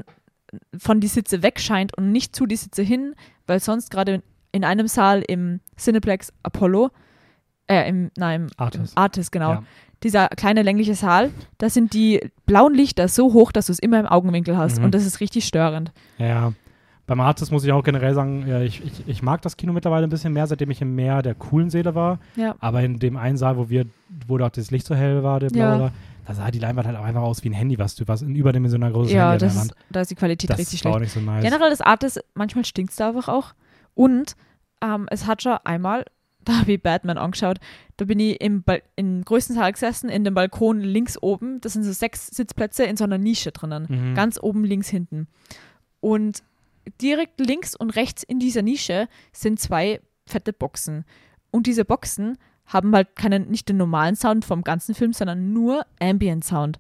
von 0.77 1.01
die 1.01 1.07
Sitze 1.09 1.43
wegscheint 1.43 1.97
und 1.97 2.11
nicht 2.11 2.35
zu 2.35 2.47
die 2.47 2.57
Sitze 2.57 2.83
hin, 2.83 3.15
weil 3.47 3.61
sonst 3.61 3.91
gerade 3.91 4.23
in 4.53 4.65
einem 4.65 4.89
Saal 4.89 5.23
im 5.27 5.61
Cineplex 5.79 6.33
Apollo, 6.43 6.91
äh, 7.67 7.89
im, 7.89 8.11
nein, 8.17 8.43
im 8.43 8.51
Artis. 8.57 8.93
im 8.93 8.99
Artis, 8.99 9.31
genau, 9.31 9.51
Ja. 9.53 9.63
dieser 10.03 10.29
kleine 10.29 10.63
längliche 10.63 10.95
Saal, 10.95 11.31
da 11.59 11.69
sind 11.71 11.95
die 11.95 12.21
blauen 12.47 12.75
Lichter 12.75 13.09
so 13.09 13.33
hoch, 13.33 13.53
dass 13.53 13.67
du 13.67 13.73
es 13.73 13.79
immer 13.79 13.99
im 14.01 14.07
Augenwinkel 14.07 14.57
hast. 14.57 14.79
Mhm. 14.79 14.85
Und 14.87 14.95
das 14.95 15.07
ist 15.07 15.21
richtig 15.21 15.45
störend. 15.47 15.93
Ja. 16.19 16.53
Beim 17.07 17.21
Artist 17.21 17.53
muss 17.53 17.65
ich 17.65 17.73
auch 17.73 17.83
generell 17.85 18.15
sagen, 18.15 18.47
ja, 18.49 18.61
ich, 18.63 18.83
ich, 18.83 19.07
ich 19.07 19.23
mag 19.23 19.43
das 19.43 19.59
Kino 19.59 19.75
mittlerweile 19.75 20.07
ein 20.07 20.11
bisschen 20.11 20.33
mehr, 20.33 20.47
seitdem 20.47 20.71
ich 20.71 20.81
im 20.81 20.95
Meer 20.95 21.21
der 21.21 21.35
coolen 21.35 21.69
Seele 21.69 21.95
war. 21.95 22.19
Ja. 22.35 22.55
Aber 22.61 22.83
in 22.83 22.99
dem 22.99 23.19
einen 23.19 23.37
Saal, 23.37 23.59
wo 23.59 23.69
wir, 23.69 23.85
wo 24.27 24.39
dort 24.39 24.57
das 24.57 24.71
Licht 24.71 24.87
so 24.87 24.95
hell 24.95 25.23
war, 25.23 25.39
der 25.39 25.51
Ja. 25.53 25.69
blaue, 25.77 25.81
war, 25.85 25.93
da 26.27 26.33
sah 26.33 26.51
die 26.51 26.59
Leinwand 26.59 26.87
halt 26.89 26.97
auch 26.97 27.05
einfach 27.05 27.21
aus 27.21 27.45
wie 27.45 27.51
ein 27.51 27.53
Handy, 27.53 27.79
was 27.79 27.95
du, 27.95 28.09
was 28.09 28.23
ein 28.23 28.35
überdimensional 28.35 28.91
großes 28.91 29.13
Ja, 29.13 29.33
Handy 29.33 29.45
an 29.45 29.55
das 29.55 29.65
ist, 29.67 29.75
da 29.91 30.01
ist 30.01 30.11
die 30.11 30.15
Qualität 30.15 30.49
Das 30.49 30.59
richtig 30.59 30.81
auch 30.87 30.93
schlecht. 30.97 31.01
nicht 31.01 31.13
so 31.13 31.21
nice. 31.21 31.43
Generell 31.45 31.69
das 31.69 31.83
Artis, 31.83 32.19
manchmal 32.33 32.65
stinkt 32.65 32.93
es 32.93 32.97
da 32.97 33.09
einfach 33.09 33.29
auch. 33.29 33.53
Und 33.93 34.35
ähm, 34.83 35.07
es 35.11 35.27
hat 35.27 35.43
schon 35.43 35.59
einmal, 35.65 36.07
da 36.45 36.61
habe 36.61 36.73
ich 36.73 36.83
Batman 36.83 37.19
angeschaut, 37.19 37.59
da 37.97 38.05
bin 38.05 38.21
ich 38.21 38.41
im, 38.41 38.65
im 38.97 39.25
größten 39.25 39.57
Saal 39.57 39.73
gesessen, 39.73 40.09
in 40.09 40.25
dem 40.25 40.35
Balkon 40.35 40.81
links 40.81 41.21
oben. 41.21 41.61
Das 41.61 41.75
sind 41.75 41.85
so 41.85 41.93
sechs 41.93 42.29
Sitzplätze 42.29 42.85
in 42.85 42.97
so 42.97 43.05
einer 43.05 43.19
Nische 43.19 43.53
drinnen. 43.53 43.87
Mhm. 43.89 44.15
Ganz 44.15 44.39
oben 44.41 44.65
links 44.65 44.89
hinten. 44.89 45.29
Und 46.01 46.43
direkt 47.01 47.41
links 47.41 47.75
und 47.75 47.91
rechts 47.91 48.23
in 48.23 48.39
dieser 48.39 48.63
Nische 48.63 49.09
sind 49.33 49.61
zwei 49.61 50.01
fette 50.27 50.53
Boxen. 50.53 51.05
Und 51.51 51.67
diese 51.67 51.85
Boxen 51.85 52.39
haben 52.67 52.95
halt 52.95 53.15
keinen, 53.17 53.51
nicht 53.51 53.69
den 53.69 53.77
normalen 53.77 54.17
Sound 54.17 54.45
vom 54.45 54.63
ganzen 54.63 54.95
Film, 54.95 55.13
sondern 55.13 55.53
nur 55.53 55.85
Ambient 56.01 56.45
Sound. 56.45 56.79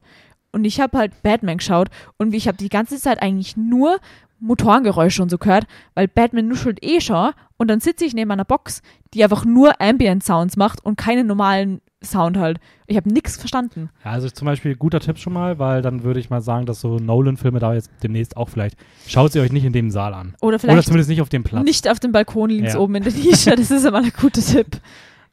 Und 0.52 0.64
ich 0.64 0.80
habe 0.80 0.98
halt 0.98 1.22
Batman 1.22 1.58
geschaut 1.58 1.88
und 2.16 2.32
ich 2.32 2.46
habe 2.46 2.56
die 2.56 2.68
ganze 2.68 2.98
Zeit 2.98 3.20
eigentlich 3.20 3.56
nur 3.56 3.98
Motorengeräusche 4.44 5.22
und 5.22 5.30
so 5.30 5.38
gehört, 5.38 5.66
weil 5.94 6.08
Batman 6.08 6.48
nuschelt 6.48 6.78
eh 6.84 7.00
schon 7.00 7.30
und 7.56 7.68
dann 7.68 7.80
sitze 7.80 8.04
ich 8.04 8.14
neben 8.14 8.30
einer 8.30 8.44
Box, 8.44 8.82
die 9.14 9.22
einfach 9.24 9.44
nur 9.44 9.80
Ambient 9.80 10.22
Sounds 10.24 10.56
macht 10.56 10.84
und 10.84 10.96
keinen 10.96 11.26
normalen 11.26 11.80
Sound 12.02 12.36
halt. 12.36 12.58
Ich 12.86 12.96
habe 12.98 13.10
nichts 13.10 13.36
verstanden. 13.38 13.88
Ja, 14.04 14.10
also 14.10 14.28
zum 14.28 14.44
Beispiel 14.44 14.76
guter 14.76 15.00
Tipp 15.00 15.16
schon 15.18 15.32
mal, 15.32 15.58
weil 15.58 15.80
dann 15.80 16.02
würde 16.04 16.20
ich 16.20 16.28
mal 16.28 16.42
sagen, 16.42 16.66
dass 16.66 16.80
so 16.80 16.98
Nolan-Filme 16.98 17.58
da 17.60 17.72
jetzt 17.72 17.90
demnächst 18.02 18.36
auch 18.36 18.50
vielleicht, 18.50 18.76
schaut 19.06 19.32
sie 19.32 19.40
euch 19.40 19.52
nicht 19.52 19.64
in 19.64 19.72
dem 19.72 19.90
Saal 19.90 20.12
an. 20.12 20.34
Oder 20.42 20.48
Oder 20.48 20.58
vielleicht 20.58 20.84
zumindest 20.84 21.08
nicht 21.08 21.22
auf 21.22 21.30
dem 21.30 21.44
Platz. 21.44 21.64
nicht 21.64 21.88
auf 21.88 22.00
dem 22.00 22.12
Balkon 22.12 22.50
links 22.50 22.74
Ja. 22.74 22.80
oben 22.80 22.96
in 22.96 23.04
der 23.04 23.12
Nische. 23.12 23.56
Das 23.56 23.70
ist 23.70 23.86
immer 23.86 23.98
ein 23.98 24.12
guter 24.20 24.40
Tipp. 24.46 24.78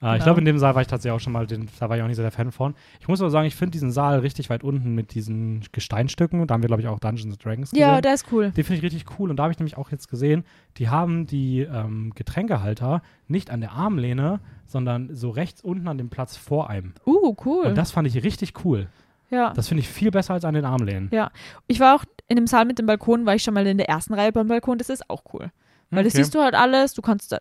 Äh, 0.02 0.06
Ich 0.08 0.12
Genau. 0.14 0.24
glaube, 0.26 0.40
in 0.40 0.46
dem 0.46 0.58
Saal 0.58 0.74
war 0.76 0.82
ich 0.82 0.88
tatsächlich 0.88 1.16
auch 1.16 1.20
schon 1.24 1.34
mal, 1.34 1.46
den, 1.48 1.70
da 1.80 1.88
war 1.90 1.96
ich 1.98 2.04
auch 2.04 2.08
nicht 2.08 2.16
so 2.16 2.22
der 2.24 2.32
Fan 2.32 2.52
von. 2.52 2.74
Ich 3.00 3.08
muss 3.08 3.22
aber 3.22 3.30
sagen, 3.30 3.46
ich 3.48 3.56
finde 3.56 3.72
diesen 3.72 3.92
Saal 3.92 4.20
richtig 4.20 4.50
weit 4.50 4.64
unten 4.64 4.96
mit 4.96 5.14
diesen 5.14 5.64
Gesteinstücken. 5.72 6.46
Da 6.48 6.54
haben 6.56 6.64
wir, 6.64 6.68
glaube 6.68 6.82
ich, 6.82 6.88
auch 6.88 7.00
Dungeons 7.00 7.34
and 7.36 7.46
Dragons 7.46 7.70
gesehen. 7.72 7.82
Ja, 7.88 8.02
der 8.02 8.14
ist 8.16 8.26
cool. 8.32 8.52
Den 8.52 8.64
finde 8.64 8.78
ich 8.78 8.84
richtig 8.84 9.06
cool. 9.20 9.30
Und 9.30 9.36
da 9.38 9.44
habe 9.44 9.54
ich 9.54 9.60
nämlich 9.60 9.78
auch 9.78 9.92
jetzt 9.92 10.10
gesehen, 10.10 10.44
die 10.78 10.90
haben 10.90 11.28
die 11.28 11.62
ähm, 11.62 12.12
Getränkehalter 12.16 13.02
nicht 13.28 13.50
an 13.52 13.62
der 13.62 13.72
Armlehne, 13.74 14.40
sondern 14.66 15.14
so 15.16 15.30
rechts 15.30 15.62
unten 15.62 15.88
an 15.88 15.98
dem 15.98 16.10
Platz 16.10 16.36
vor 16.38 16.70
einem. 16.70 16.94
Uh, 17.06 17.36
cool. 17.46 17.66
Und 17.68 17.78
das 17.78 17.92
fand 17.92 18.08
ich 18.08 18.24
richtig 18.24 18.66
cool. 18.66 18.88
ja. 19.30 19.54
Das 19.54 19.68
finde 19.68 19.82
ich 19.82 19.90
viel 19.90 20.12
besser 20.12 20.34
als 20.34 20.46
an 20.46 20.54
den 20.54 20.66
Armlehnen. 20.66 21.10
ja. 21.14 21.30
Ich 21.68 21.80
war 21.80 21.96
auch 21.96 22.06
in 22.28 22.38
dem 22.38 22.48
Saal 22.48 22.66
mit 22.66 22.80
dem 22.80 22.86
Balkon, 22.86 23.26
war 23.26 23.36
ich 23.36 23.44
schon 23.44 23.54
mal 23.54 23.68
in 23.68 23.78
der 23.78 23.90
ersten 23.90 24.14
Reihe 24.14 24.32
beim 24.32 24.48
Balkon. 24.48 24.78
Das 24.78 24.90
ist 24.90 25.10
auch 25.10 25.24
cool. 25.34 25.52
Weil 25.90 26.06
das 26.06 26.14
Okay. 26.14 26.24
siehst 26.24 26.34
du 26.36 26.40
halt 26.40 26.56
alles. 26.56 26.94
Du 26.94 27.02
kannst, 27.02 27.36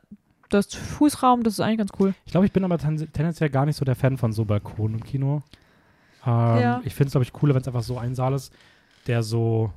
du 0.51 0.57
hast 0.59 0.77
Fußraum, 0.77 1.43
das 1.43 1.55
ist 1.55 1.61
eigentlich 1.61 1.79
ganz 1.79 1.91
cool. 1.99 2.15
Ich 2.27 2.33
glaube, 2.33 2.47
ich 2.47 2.53
bin 2.53 2.65
aber 2.65 2.77
ten 2.79 2.97
tendenziell 3.13 3.49
gar 3.51 3.67
nicht 3.67 3.77
so 3.77 3.85
der 3.85 3.95
Fan 3.97 4.19
von 4.19 4.33
so 4.33 4.45
Balkonen 4.45 4.99
im 4.99 5.05
Kino. 5.05 5.43
Ähm, 6.27 6.33
Ja. 6.61 6.81
Ich 6.85 6.95
finde 6.95 7.07
es, 7.09 7.13
glaube 7.13 7.25
ich, 7.25 7.33
cooler, 7.33 7.55
wenn 7.55 7.63
es 7.63 7.69
einfach 7.69 7.83
so 7.83 7.97
ein 7.99 8.15
Saal 8.15 8.35
ist, 8.35 8.53
der 9.07 9.23
so, 9.23 9.73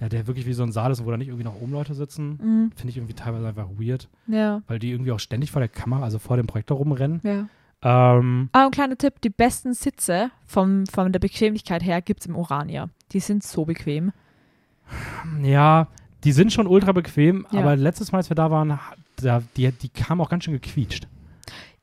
ja, 0.00 0.08
der 0.08 0.26
wirklich 0.26 0.46
wie 0.46 0.52
so 0.52 0.62
ein 0.64 0.72
Saal 0.72 0.90
ist, 0.90 1.04
wo 1.04 1.10
da 1.10 1.16
nicht 1.16 1.28
irgendwie 1.28 1.44
noch 1.44 1.60
oben 1.60 1.72
Leute 1.72 1.94
sitzen. 1.94 2.30
Mhm. 2.42 2.72
Finde 2.74 2.90
ich 2.90 2.96
irgendwie 2.96 3.14
teilweise 3.14 3.46
einfach 3.48 3.68
weird, 3.78 4.08
Ja, 4.26 4.62
weil 4.66 4.78
die 4.80 4.90
irgendwie 4.90 5.12
auch 5.12 5.20
ständig 5.20 5.50
vor 5.52 5.60
der 5.60 5.68
Kamera, 5.68 6.02
also 6.02 6.18
vor 6.18 6.36
dem 6.36 6.46
Projektor 6.46 6.76
rumrennen. 6.78 7.20
ja. 7.22 7.48
Ähm, 7.82 8.48
Ah, 8.52 8.64
ein 8.64 8.70
kleiner 8.70 8.96
Tipp: 8.96 9.20
Die 9.20 9.28
besten 9.30 9.74
Sitze 9.74 10.30
vom, 10.46 10.86
von 10.86 11.12
der 11.12 11.20
Bequemlichkeit 11.20 11.84
her 11.84 12.00
gibt 12.00 12.20
es 12.20 12.26
im 12.26 12.34
Urania. 12.34 12.88
Die 13.12 13.20
sind 13.20 13.44
so 13.44 13.66
bequem. 13.66 14.12
ja, 15.42 15.86
die 16.26 16.32
sind 16.32 16.52
schon 16.52 16.66
ultra 16.66 16.92
bequem, 16.92 17.46
Ja. 17.52 17.60
aber 17.60 17.76
letztes 17.76 18.12
Mal, 18.12 18.18
als 18.18 18.28
wir 18.30 18.34
da 18.34 18.50
waren, 18.50 18.78
da, 19.22 19.42
die, 19.56 19.70
die 19.72 19.88
kamen 19.88 20.20
auch 20.20 20.28
ganz 20.28 20.44
schön 20.44 20.52
gequietscht. 20.54 21.06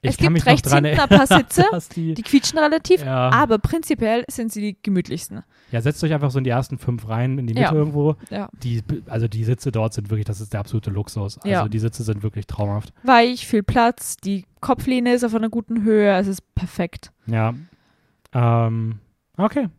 Es 0.05 0.17
gibt 0.17 0.45
rechts 0.45 0.69
hinten 0.73 0.99
ein 0.99 1.07
paar 1.07 1.25
Sitze, 1.27 1.63
die, 1.95 2.13
Die 2.13 2.23
quietschen 2.23 2.59
relativ, 2.59 3.05
ja, 3.05 3.29
aber 3.29 3.57
prinzipiell 3.57 4.25
sind 4.29 4.51
sie 4.51 4.59
die 4.59 4.77
gemütlichsten. 4.83 5.43
ja, 5.71 5.79
setzt 5.79 6.03
euch 6.03 6.13
einfach 6.13 6.29
so 6.29 6.39
in 6.39 6.43
die 6.43 6.49
ersten 6.49 6.77
fünf 6.77 7.07
Reihen 7.07 7.39
in 7.39 7.47
die 7.47 7.53
Mitte 7.53 7.67
Ja. 7.67 7.71
irgendwo. 7.73 8.17
Ja. 8.29 8.49
Die, 8.63 8.83
also 9.07 9.29
die 9.29 9.45
Sitze 9.45 9.71
dort 9.71 9.93
sind 9.93 10.09
wirklich, 10.09 10.25
das 10.25 10.41
ist 10.41 10.51
der 10.51 10.59
absolute 10.59 10.89
Luxus. 10.91 11.37
Also 11.39 11.69
die 11.69 11.79
Sitze 11.79 12.03
sind 12.03 12.21
wirklich 12.21 12.47
traumhaft. 12.47 12.91
Weich, 13.03 13.47
viel 13.47 13.63
Platz, 13.63 14.17
die 14.17 14.43
Kopflehne 14.59 15.13
ist 15.13 15.23
auf 15.23 15.33
einer 15.33 15.49
guten 15.49 15.83
Höhe, 15.83 16.13
es 16.17 16.27
ist 16.27 16.53
perfekt. 16.53 17.13
Ja. 17.25 17.53
Ähm, 18.33 18.99
okay. 19.37 19.69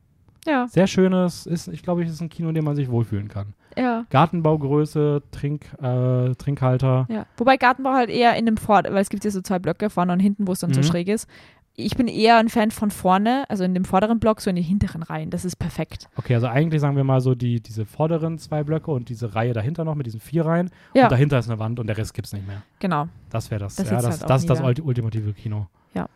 Ja, 0.47 0.67
Sehr 0.69 0.87
schönes, 0.87 1.47
ist, 1.47 1.69
ich 1.69 1.83
glaube, 1.83 2.03
es 2.05 2.11
ist 2.11 2.21
ein 2.21 2.29
Kino, 2.29 2.49
in 2.51 2.55
dem 2.55 2.65
man 2.65 2.77
sich 2.77 2.91
wohlfühlen 2.91 3.29
kann. 3.29 3.55
Ja, 3.77 4.05
Gartenbaugröße, 4.11 5.23
Trink, 5.31 5.67
äh, 5.83 6.35
Trinkhalter. 6.35 7.07
ja. 7.09 7.27
Wobei 7.37 7.57
Gartenbau 7.57 7.93
halt 7.93 8.11
eher 8.11 8.37
in 8.37 8.47
dem 8.47 8.57
Vor, 8.57 8.83
weil 8.85 8.99
es 8.99 9.09
gibt 9.11 9.25
ja 9.25 9.31
so 9.31 9.41
zwei 9.41 9.59
Blöcke 9.59 9.91
vorne 9.91 10.13
und 10.13 10.21
hinten, 10.21 10.47
wo 10.47 10.53
es 10.53 10.61
dann 10.61 10.73
so 10.73 10.81
Mhm. 10.81 10.85
schräg 10.85 11.09
ist. 11.09 11.29
Ich 11.77 11.97
bin 11.97 12.07
eher 12.07 12.37
ein 12.37 12.49
Fan 12.49 12.71
von 12.71 12.93
vorne, 12.93 13.45
also 13.49 13.65
in 13.65 13.75
dem 13.75 13.85
vorderen 13.85 14.21
Block, 14.21 14.41
so 14.41 14.49
in 14.49 14.55
den 14.55 14.65
hinteren 14.65 15.03
Reihen. 15.03 15.31
Das 15.31 15.45
ist 15.45 15.57
perfekt. 15.57 16.09
Okay, 16.15 16.35
also 16.37 16.47
eigentlich 16.47 16.81
sagen 16.81 16.95
wir 16.97 17.03
mal 17.03 17.21
so 17.21 17.35
die, 17.35 17.61
diese 17.61 17.85
vorderen 17.85 18.39
zwei 18.39 18.63
Blöcke 18.63 18.93
und 18.93 19.09
diese 19.09 19.35
Reihe 19.35 19.53
dahinter 19.55 19.85
noch 19.85 19.97
mit 19.97 20.07
diesen 20.07 20.21
vier 20.21 20.47
Reihen. 20.47 20.71
Ja, 20.95 21.05
Und 21.05 21.13
dahinter 21.13 21.37
ist 21.41 21.51
eine 21.51 21.59
Wand 21.59 21.81
und 21.81 21.89
der 21.89 21.97
Rest 21.99 22.15
gibt 22.15 22.27
es 22.29 22.33
nicht 22.33 22.47
mehr. 22.47 22.63
genau. 22.79 23.09
Das 23.31 23.51
wäre 23.51 23.59
das. 23.59 23.75
Das 23.75 23.91
ja, 23.91 23.97
das, 23.97 24.21
halt 24.21 24.31
das 24.31 24.43
ist 24.43 24.51
das 24.51 24.61
ulti- 24.63 24.83
ultimative 24.83 25.33
Kino. 25.33 25.67
Ja. 25.95 26.03
Ja, 26.03 26.09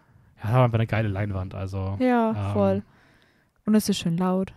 da 0.44 0.48
haben 0.48 0.54
wir 0.60 0.64
einfach 0.66 0.78
eine 0.78 0.86
geile 0.86 1.08
Leinwand. 1.08 1.56
Also. 1.56 1.96
Ja, 1.98 2.30
Ähm, 2.30 2.52
voll. 2.52 2.82
Und 3.66 3.74
es 3.74 3.88
ist 3.88 3.98
schön 3.98 4.16
laut. 4.16 4.52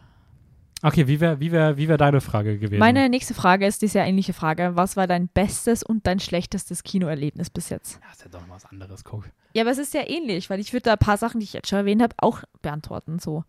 Okay, 0.84 1.08
wie 1.08 1.20
wäre 1.20 1.40
wie 1.40 1.52
wär, 1.52 1.78
wie 1.78 1.88
wär 1.88 1.98
deine 1.98 2.22
Frage 2.22 2.58
gewesen? 2.58 2.80
Meine 2.80 3.08
nächste 3.08 3.34
Frage 3.34 3.68
ist 3.68 3.82
die 3.82 3.88
sehr 3.88 4.06
ähnliche 4.06 4.34
Frage. 4.34 4.72
Was 4.74 4.98
war 4.98 5.06
dein 5.06 5.28
bestes 5.28 5.84
und 5.84 6.08
dein 6.08 6.20
schlechtestes 6.20 6.84
Kinoerlebnis 6.84 7.50
bis 7.52 7.70
jetzt? 7.70 8.00
Ja, 8.02 8.12
ist 8.12 8.24
ja 8.24 8.30
doch 8.32 8.48
mal 8.48 8.56
was 8.56 8.66
anderes, 8.66 9.04
guck. 9.04 9.30
Ja, 9.54 9.64
aber 9.64 9.72
es 9.72 9.78
ist 9.78 9.94
ja 9.94 10.02
ähnlich, 10.08 10.50
weil 10.50 10.60
ich 10.60 10.74
würde 10.74 10.84
da 10.84 10.94
ein 10.94 11.00
paar 11.00 11.18
Sachen, 11.18 11.40
die 11.40 11.44
ich 11.44 11.54
jetzt 11.54 11.70
schon 11.70 11.80
erwähnt 11.80 12.02
habe, 12.02 12.16
auch 12.18 12.44
beantworten. 12.62 13.20
So. 13.20 13.44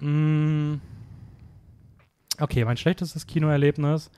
Mm. 0.00 0.74
Okay, 2.38 2.64
mein 2.64 2.76
schlechtestes 2.76 3.26
Kinoerlebnis 3.26 4.10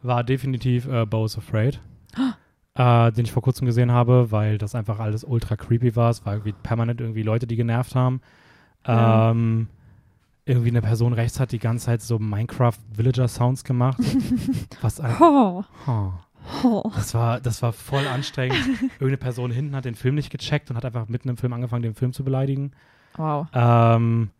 war 0.00 0.24
definitiv 0.24 0.86
äh, 0.86 1.04
Bo's 1.04 1.36
Afraid. 1.36 1.80
äh, 2.78 3.12
den 3.12 3.24
ich 3.24 3.32
vor 3.32 3.42
kurzem 3.42 3.66
gesehen 3.66 3.92
habe, 3.92 4.30
weil 4.30 4.56
das 4.56 4.74
einfach 4.74 5.00
alles 5.00 5.22
ultra 5.24 5.56
creepy 5.56 5.96
war. 5.96 6.10
Es 6.10 6.24
war 6.24 6.34
irgendwie 6.34 6.52
permanent 6.52 7.00
irgendwie 7.00 7.22
Leute, 7.22 7.46
die 7.46 7.56
genervt 7.56 7.94
haben. 7.94 8.22
Ja. 8.86 9.32
Ähm, 9.32 9.68
irgendwie 10.48 10.70
eine 10.70 10.80
Person 10.80 11.12
rechts 11.12 11.38
hat 11.38 11.52
die 11.52 11.58
ganze 11.58 11.86
Zeit 11.86 12.02
so 12.02 12.18
Minecraft-Villager-Sounds 12.18 13.64
gemacht. 13.64 13.98
was 14.80 15.00
ein, 15.00 15.14
Oh. 15.20 15.64
oh. 15.86 16.12
Oh. 16.64 16.90
Das 16.94 17.12
war, 17.12 17.40
das 17.40 17.60
war 17.60 17.74
voll 17.74 18.06
anstrengend. 18.06 18.58
Irgendeine 18.94 19.18
Person 19.18 19.50
hinten 19.50 19.76
hat 19.76 19.84
den 19.84 19.94
Film 19.94 20.14
nicht 20.14 20.30
gecheckt 20.30 20.70
und 20.70 20.76
hat 20.76 20.84
einfach 20.86 21.06
mitten 21.08 21.28
im 21.28 21.36
Film 21.36 21.52
angefangen, 21.52 21.82
den 21.82 21.94
Film 21.94 22.14
zu 22.14 22.24
beleidigen. 22.24 22.72
Wow. 23.16 23.48
Ähm, 23.52 24.30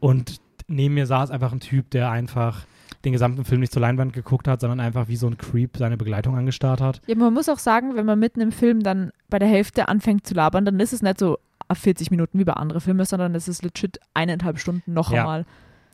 und 0.00 0.40
neben 0.68 0.94
mir 0.94 1.06
saß 1.06 1.30
einfach 1.30 1.52
ein 1.52 1.60
Typ, 1.60 1.90
der 1.90 2.10
einfach 2.10 2.64
den 3.04 3.12
gesamten 3.12 3.44
Film 3.44 3.60
nicht 3.60 3.72
zur 3.72 3.82
Leinwand 3.82 4.14
geguckt 4.14 4.48
hat, 4.48 4.62
sondern 4.62 4.80
einfach 4.80 5.08
wie 5.08 5.16
so 5.16 5.26
ein 5.26 5.36
Creep 5.36 5.76
seine 5.76 5.98
Begleitung 5.98 6.34
angestarrt 6.36 6.80
hat. 6.80 7.02
Ja, 7.06 7.14
man 7.14 7.34
muss 7.34 7.50
auch 7.50 7.58
sagen, 7.58 7.94
wenn 7.96 8.06
man 8.06 8.18
mitten 8.18 8.40
im 8.40 8.52
Film 8.52 8.82
dann 8.82 9.10
bei 9.28 9.38
der 9.38 9.48
Hälfte 9.48 9.88
anfängt 9.88 10.26
zu 10.26 10.32
labern, 10.32 10.64
dann 10.64 10.80
ist 10.80 10.94
es 10.94 11.02
nicht 11.02 11.18
so 11.18 11.38
40 11.72 12.10
Minuten 12.10 12.38
wie 12.38 12.44
bei 12.44 12.52
anderen 12.54 12.80
Filmen, 12.80 13.04
sondern 13.04 13.34
es 13.34 13.48
ist 13.48 13.62
legit 13.62 13.98
eineinhalb 14.14 14.58
Stunden 14.58 14.92
noch 14.92 15.10
Ja. 15.12 15.20
einmal. 15.22 15.46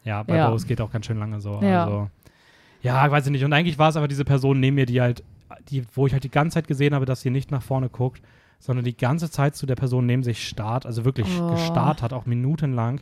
Ja, 0.05 0.23
bei 0.23 0.37
Ja. 0.37 0.51
Bose 0.51 0.67
geht 0.67 0.81
auch 0.81 0.91
ganz 0.91 1.07
schön 1.07 1.19
lange 1.19 1.41
so. 1.41 1.61
Ja. 1.63 1.85
Also, 1.85 2.11
ja, 2.83 3.11
weiß 3.11 3.27
ich 3.27 3.33
nicht. 3.33 3.45
Und 3.45 3.53
eigentlich 3.53 3.79
war 3.79 3.91
es 3.91 3.97
aber 3.97 4.09
diese 4.09 4.25
Person 4.25 4.59
neben 4.61 4.75
mir, 4.77 4.87
die 4.87 5.01
halt, 5.01 5.23
die, 5.69 5.85
wo 5.95 6.07
ich 6.07 6.13
halt 6.13 6.25
die 6.25 6.31
ganze 6.31 6.55
Zeit 6.55 6.67
gesehen 6.69 6.95
habe, 6.95 7.05
dass 7.05 7.21
sie 7.21 7.31
nicht 7.31 7.51
nach 7.51 7.63
vorne 7.63 7.89
guckt, 7.89 8.23
sondern 8.59 8.85
die 8.85 8.97
ganze 8.97 9.31
Zeit 9.31 9.57
zu 9.57 9.67
der 9.67 9.77
Person 9.77 10.07
neben 10.07 10.23
sich 10.23 10.47
starrt, 10.47 10.87
also 10.87 11.05
wirklich 11.05 11.27
Oh. 11.41 11.51
gestarrt 11.53 12.03
hat, 12.03 12.13
auch 12.13 12.27
minutenlang. 12.27 13.01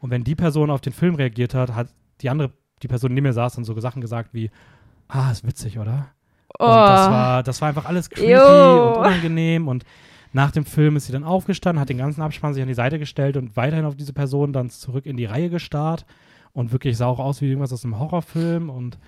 Und 0.00 0.10
wenn 0.10 0.24
die 0.24 0.34
Person 0.34 0.70
auf 0.70 0.80
den 0.80 0.92
Film 0.92 1.14
reagiert 1.14 1.54
hat, 1.54 1.74
hat 1.74 1.88
die 2.20 2.30
andere, 2.30 2.50
die 2.82 2.88
Person 2.88 3.12
neben 3.14 3.26
mir 3.26 3.32
saß, 3.32 3.54
dann 3.54 3.64
so 3.64 3.78
Sachen 3.80 4.00
gesagt 4.00 4.30
wie, 4.32 4.50
ah, 5.08 5.30
ist 5.30 5.46
witzig, 5.46 5.78
oder? 5.78 6.08
Oh. 6.58 6.64
Und 6.64 6.70
das 6.70 7.10
war, 7.10 7.42
das 7.42 7.60
war 7.60 7.68
einfach 7.68 7.84
alles 7.84 8.08
creepy 8.10 8.32
Jo. 8.32 8.92
und 8.94 8.98
unangenehm 9.00 9.68
und 9.68 9.84
nach 10.32 10.50
dem 10.50 10.64
Film 10.64 10.96
ist 10.96 11.06
sie 11.06 11.12
dann 11.12 11.24
aufgestanden, 11.24 11.80
hat 11.80 11.88
den 11.88 11.98
ganzen 11.98 12.22
Abspann 12.22 12.54
sich 12.54 12.62
an 12.62 12.68
die 12.68 12.74
Seite 12.74 12.98
gestellt 12.98 13.36
und 13.36 13.56
weiterhin 13.56 13.84
auf 13.86 13.96
diese 13.96 14.12
Person 14.12 14.52
dann 14.52 14.70
zurück 14.70 15.06
in 15.06 15.16
die 15.16 15.24
Reihe 15.24 15.50
gestarrt 15.50 16.04
und 16.52 16.72
wirklich 16.72 16.96
sah 16.96 17.06
auch 17.06 17.18
aus 17.18 17.40
wie 17.40 17.46
irgendwas 17.46 17.72
aus 17.72 17.84
einem 17.84 17.98
Horrorfilm 17.98 18.68
und 18.70 18.98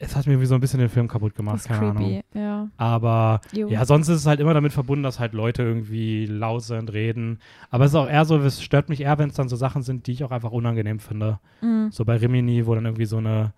es 0.00 0.14
hat 0.14 0.26
mir 0.26 0.34
irgendwie 0.34 0.46
so 0.46 0.54
ein 0.54 0.60
bisschen 0.60 0.78
den 0.78 0.88
Film 0.90 1.08
kaputt 1.08 1.34
gemacht, 1.34 1.56
das 1.56 1.62
ist 1.62 1.68
keine 1.68 1.90
Ahnung. 1.90 2.04
creepy. 2.04 2.22
Ja. 2.38 2.68
Aber 2.76 3.40
Jo. 3.52 3.66
ja, 3.68 3.84
sonst 3.84 4.08
ist 4.08 4.18
es 4.20 4.26
halt 4.26 4.38
immer 4.38 4.54
damit 4.54 4.72
verbunden, 4.72 5.02
dass 5.02 5.18
halt 5.18 5.32
Leute 5.32 5.62
irgendwie 5.64 6.26
laut 6.26 6.62
sind, 6.62 6.92
reden. 6.92 7.40
Aber 7.70 7.84
es 7.84 7.90
ist 7.90 7.96
auch 7.96 8.08
eher 8.08 8.24
so, 8.24 8.36
es 8.38 8.62
stört 8.62 8.88
mich 8.88 9.00
eher, 9.00 9.18
wenn 9.18 9.28
es 9.30 9.34
dann 9.34 9.48
so 9.48 9.56
Sachen 9.56 9.82
sind, 9.82 10.06
die 10.06 10.12
ich 10.12 10.22
auch 10.22 10.30
einfach 10.30 10.52
unangenehm 10.52 11.00
finde. 11.00 11.40
Mhm. 11.62 11.88
So 11.90 12.04
bei 12.04 12.16
Rimini, 12.16 12.64
wo 12.66 12.76
dann 12.76 12.84
irgendwie 12.84 13.06
so 13.06 13.16
eine, 13.16 13.52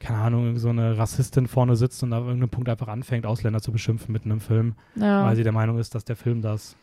keine 0.00 0.18
Ahnung, 0.18 0.58
so 0.58 0.68
eine 0.68 0.96
Rassistin 0.98 1.48
vorne 1.48 1.76
sitzt 1.76 2.02
und 2.02 2.12
auf 2.12 2.24
irgendeinem 2.24 2.50
Punkt 2.50 2.68
einfach 2.68 2.88
anfängt, 2.88 3.26
Ausländer 3.26 3.60
zu 3.60 3.72
beschimpfen 3.72 4.12
mitten 4.12 4.30
im 4.30 4.40
Film, 4.40 4.74
ja. 4.94 5.24
weil 5.24 5.36
sie 5.36 5.42
der 5.42 5.52
Meinung 5.52 5.78
ist, 5.78 5.94
dass 5.94 6.04
der 6.04 6.16
Film 6.16 6.42
das 6.42 6.76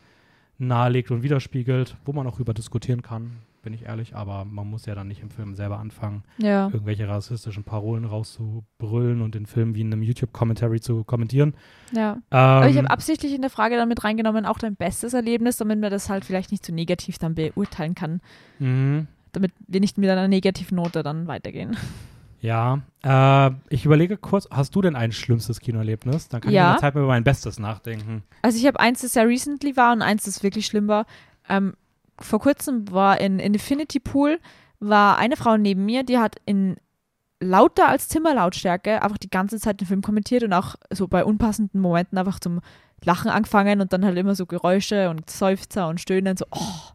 nahelegt 0.58 1.10
und 1.10 1.22
widerspiegelt, 1.22 1.96
wo 2.04 2.12
man 2.12 2.26
auch 2.26 2.40
über 2.40 2.54
diskutieren 2.54 3.02
kann, 3.02 3.32
bin 3.66 3.74
ich 3.74 3.84
ehrlich, 3.84 4.14
aber 4.14 4.44
man 4.44 4.70
muss 4.70 4.86
ja 4.86 4.94
dann 4.94 5.08
nicht 5.08 5.22
im 5.22 5.30
Film 5.30 5.56
selber 5.56 5.78
anfangen, 5.78 6.22
ja. 6.38 6.66
irgendwelche 6.72 7.08
rassistischen 7.08 7.64
Parolen 7.64 8.04
rauszubrüllen 8.04 9.20
und 9.20 9.34
den 9.34 9.46
Film 9.46 9.74
wie 9.74 9.80
in 9.80 9.92
einem 9.92 10.02
YouTube-Commentary 10.02 10.80
zu 10.80 11.02
kommentieren. 11.02 11.54
ja. 11.92 12.12
Ähm, 12.12 12.20
Aber 12.30 12.68
ich 12.68 12.78
habe 12.78 12.88
absichtlich 12.88 13.34
in 13.34 13.40
der 13.40 13.50
Frage 13.50 13.76
dann 13.76 13.88
mit 13.88 14.04
reingenommen, 14.04 14.46
auch 14.46 14.58
dein 14.58 14.76
bestes 14.76 15.14
Erlebnis, 15.14 15.56
damit 15.56 15.80
man 15.80 15.90
das 15.90 16.08
halt 16.08 16.24
vielleicht 16.24 16.52
nicht 16.52 16.64
zu 16.64 16.72
negativ 16.72 17.18
dann 17.18 17.34
beurteilen 17.34 17.94
kann. 17.94 18.20
mhm. 18.60 19.08
Damit 19.32 19.52
wir 19.66 19.80
nicht 19.80 19.98
mit 19.98 20.08
einer 20.08 20.28
negativen 20.28 20.76
Note 20.76 21.02
dann 21.02 21.26
weitergehen. 21.26 21.76
Ja, 22.46 22.82
äh, 23.02 23.50
ich 23.70 23.84
überlege 23.84 24.16
kurz, 24.16 24.46
hast 24.52 24.76
du 24.76 24.80
denn 24.80 24.94
ein 24.94 25.10
schlimmstes 25.10 25.58
Kinoerlebnis? 25.58 26.28
Dann 26.28 26.40
kann 26.40 26.50
ich 26.50 26.54
Ja. 26.54 26.68
in 26.68 26.72
der 26.74 26.80
Zeit 26.80 26.94
mal 26.94 27.00
über 27.00 27.08
mein 27.08 27.24
Bestes 27.24 27.58
nachdenken. 27.58 28.22
Also 28.42 28.56
ich 28.56 28.66
habe 28.68 28.78
eins, 28.78 29.00
das 29.00 29.14
sehr 29.14 29.26
recently 29.26 29.76
war 29.76 29.92
und 29.92 30.00
eins, 30.00 30.22
das 30.24 30.44
wirklich 30.44 30.64
schlimm 30.66 30.86
war. 30.86 31.06
Ähm, 31.48 31.74
vor 32.20 32.38
kurzem 32.38 32.88
war 32.92 33.20
in, 33.20 33.40
in 33.40 33.54
Infinity 33.54 33.98
Pool 33.98 34.38
war 34.78 35.18
eine 35.18 35.36
Frau 35.36 35.56
neben 35.56 35.84
mir, 35.84 36.04
die 36.04 36.18
hat 36.18 36.36
in 36.44 36.76
lauter 37.40 37.88
als 37.88 38.06
Zimmerlautstärke 38.08 39.02
einfach 39.02 39.18
die 39.18 39.30
ganze 39.30 39.58
Zeit 39.58 39.80
den 39.80 39.88
Film 39.88 40.02
kommentiert 40.02 40.44
und 40.44 40.52
auch 40.52 40.76
so 40.92 41.08
bei 41.08 41.24
unpassenden 41.24 41.80
Momenten 41.80 42.16
einfach 42.16 42.38
zum 42.38 42.60
Lachen 43.04 43.28
angefangen 43.30 43.80
und 43.80 43.92
dann 43.92 44.04
halt 44.04 44.16
immer 44.16 44.36
so 44.36 44.46
Geräusche 44.46 45.10
und 45.10 45.28
Seufzer 45.28 45.88
und 45.88 46.00
Stöhnen, 46.00 46.36
so 46.36 46.44
oh. 46.52 46.92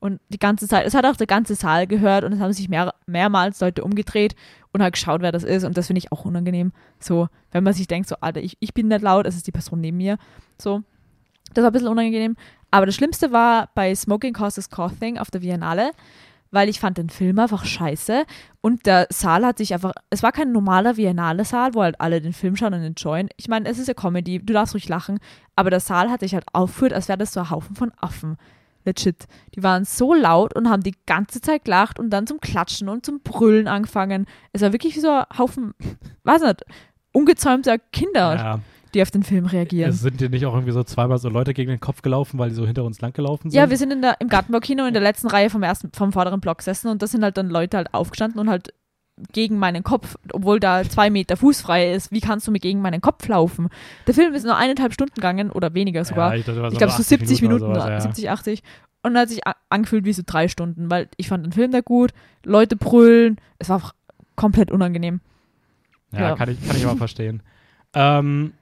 Und 0.00 0.20
die 0.28 0.38
ganze 0.38 0.68
Zeit, 0.68 0.86
es 0.86 0.94
hat 0.94 1.06
auch 1.06 1.16
der 1.16 1.26
ganze 1.26 1.54
Saal 1.54 1.86
gehört 1.86 2.24
und 2.24 2.32
es 2.34 2.40
haben 2.40 2.52
sich 2.52 2.68
mehr, 2.68 2.92
mehrmals 3.06 3.60
Leute 3.60 3.82
umgedreht 3.84 4.34
und 4.74 4.82
halt 4.82 4.94
geschaut, 4.94 5.22
wer 5.22 5.32
das 5.32 5.44
ist. 5.44 5.64
Und 5.64 5.78
das 5.78 5.86
finde 5.86 5.98
ich 5.98 6.12
auch 6.12 6.24
unangenehm. 6.24 6.72
So, 6.98 7.28
wenn 7.52 7.64
man 7.64 7.72
sich 7.72 7.86
denkt, 7.86 8.08
so, 8.08 8.16
Alter, 8.20 8.42
ich, 8.42 8.56
ich 8.60 8.74
bin 8.74 8.88
nicht 8.88 9.02
laut, 9.02 9.24
es 9.24 9.36
ist 9.36 9.46
die 9.46 9.52
Person 9.52 9.80
neben 9.80 9.96
mir. 9.96 10.18
So, 10.60 10.82
das 11.54 11.62
war 11.62 11.70
ein 11.70 11.72
bisschen 11.72 11.88
unangenehm. 11.88 12.36
Aber 12.72 12.84
das 12.84 12.96
Schlimmste 12.96 13.30
war 13.30 13.70
bei 13.76 13.94
Smoking 13.94 14.34
Causes 14.34 14.68
Coughing 14.70 15.16
auf 15.16 15.30
der 15.30 15.38
Biennale, 15.38 15.92
weil 16.50 16.68
ich 16.68 16.80
fand 16.80 16.98
den 16.98 17.08
Film 17.08 17.38
einfach 17.38 17.64
scheiße 17.64 18.24
und 18.62 18.86
der 18.86 19.06
Saal 19.10 19.46
hat 19.46 19.58
sich 19.58 19.74
einfach, 19.74 19.92
es 20.10 20.24
war 20.24 20.32
kein 20.32 20.50
normaler 20.50 20.94
Biennale-Saal, 20.94 21.74
wo 21.74 21.82
halt 21.82 22.00
alle 22.00 22.20
den 22.20 22.32
Film 22.32 22.56
schauen 22.56 22.74
und 22.74 22.82
enjoyen. 22.82 23.28
Ich 23.36 23.46
meine, 23.46 23.68
es 23.68 23.78
ist 23.78 23.86
ja 23.86 23.94
Comedy, 23.94 24.40
du 24.40 24.52
darfst 24.52 24.74
ruhig 24.74 24.88
lachen, 24.88 25.20
aber 25.54 25.70
der 25.70 25.80
Saal 25.80 26.10
hat 26.10 26.20
sich 26.20 26.34
halt 26.34 26.46
aufgeführt, 26.52 26.92
als 26.92 27.08
wäre 27.08 27.18
das 27.18 27.32
so 27.32 27.40
ein 27.40 27.50
Haufen 27.50 27.76
von 27.76 27.92
Affen. 28.00 28.38
Legit. 28.84 29.26
Die 29.54 29.62
waren 29.62 29.84
so 29.84 30.14
laut 30.14 30.54
und 30.56 30.68
haben 30.68 30.82
die 30.82 30.94
ganze 31.06 31.40
Zeit 31.40 31.64
gelacht 31.64 31.98
und 31.98 32.10
dann 32.10 32.26
zum 32.26 32.40
Klatschen 32.40 32.88
und 32.88 33.04
zum 33.06 33.20
Brüllen 33.20 33.66
angefangen. 33.68 34.26
Es 34.52 34.62
war 34.62 34.72
wirklich 34.72 34.94
wie 34.96 35.00
so 35.00 35.10
ein 35.10 35.24
Haufen, 35.38 35.74
weiß 36.24 36.42
nicht, 36.42 36.64
ungezäumter 37.12 37.78
Kinder, 37.78 38.34
Ja, 38.36 38.60
die 38.94 39.02
auf 39.02 39.10
den 39.10 39.22
Film 39.22 39.46
reagieren. 39.46 39.90
es 39.90 40.00
sind 40.00 40.20
dir 40.20 40.28
nicht 40.30 40.46
auch 40.46 40.54
irgendwie 40.54 40.72
so 40.72 40.82
zweimal 40.84 41.18
so 41.18 41.28
Leute 41.28 41.54
gegen 41.54 41.70
den 41.70 41.80
Kopf 41.80 42.02
gelaufen, 42.02 42.38
weil 42.38 42.50
die 42.50 42.54
so 42.54 42.66
hinter 42.66 42.84
uns 42.84 43.00
langgelaufen 43.00 43.50
sind? 43.50 43.58
Ja, 43.58 43.70
wir 43.70 43.76
sind 43.76 43.92
in 43.92 44.02
der, 44.02 44.20
im 44.20 44.28
Gartenbaukino 44.28 44.86
in 44.86 44.92
der 44.94 45.02
letzten 45.02 45.28
Reihe 45.28 45.50
vom 45.50 45.62
ersten, 45.62 45.90
vom 45.92 46.12
vorderen 46.12 46.40
Block 46.40 46.58
gesessen 46.58 46.88
und 46.88 47.02
da 47.02 47.06
sind 47.06 47.22
halt 47.24 47.36
dann 47.36 47.48
Leute 47.50 47.76
halt 47.76 47.92
aufgestanden 47.94 48.40
und 48.40 48.48
halt 48.50 48.72
gegen 49.32 49.58
meinen 49.58 49.82
Kopf, 49.84 50.16
obwohl 50.32 50.58
da 50.60 50.82
zwei 50.84 51.10
Meter 51.10 51.36
fußfrei 51.36 51.92
ist. 51.92 52.10
Wie 52.10 52.20
kannst 52.20 52.46
du 52.46 52.50
mir 52.50 52.58
gegen 52.58 52.80
meinen 52.80 53.00
Kopf 53.00 53.26
laufen? 53.28 53.68
Der 54.06 54.14
Film 54.14 54.34
ist 54.34 54.44
nur 54.44 54.56
eineinhalb 54.56 54.92
Stunden 54.92 55.14
gegangen 55.14 55.50
oder 55.50 55.74
weniger 55.74 56.04
sogar. 56.04 56.32
Ja, 56.34 56.38
ich 56.38 56.44
glaube, 56.44 56.68
ich 56.72 56.78
glaube 56.78 56.92
so 56.92 57.02
70 57.02 57.42
Minuten, 57.42 57.64
oder 57.64 57.74
sowas, 57.76 57.88
ja. 57.90 58.00
70, 58.00 58.30
80. 58.30 58.62
Und 59.02 59.16
hat 59.18 59.28
sich 59.28 59.42
angefühlt 59.68 60.04
wie 60.04 60.12
so 60.12 60.22
drei 60.24 60.48
Stunden, 60.48 60.90
weil 60.90 61.08
ich 61.16 61.28
fand 61.28 61.44
den 61.44 61.52
Film 61.52 61.70
da 61.70 61.80
gut, 61.80 62.12
Leute 62.44 62.76
brüllen, 62.76 63.38
es 63.58 63.68
war 63.68 63.92
komplett 64.34 64.70
unangenehm. 64.70 65.20
Ja, 66.12 66.20
Ja. 66.20 66.36
Kann, 66.36 66.50
ich, 66.50 66.66
kann 66.66 66.76
ich 66.76 66.86
aber 66.86 66.96
verstehen. 66.96 67.42
Ähm, 67.92 68.54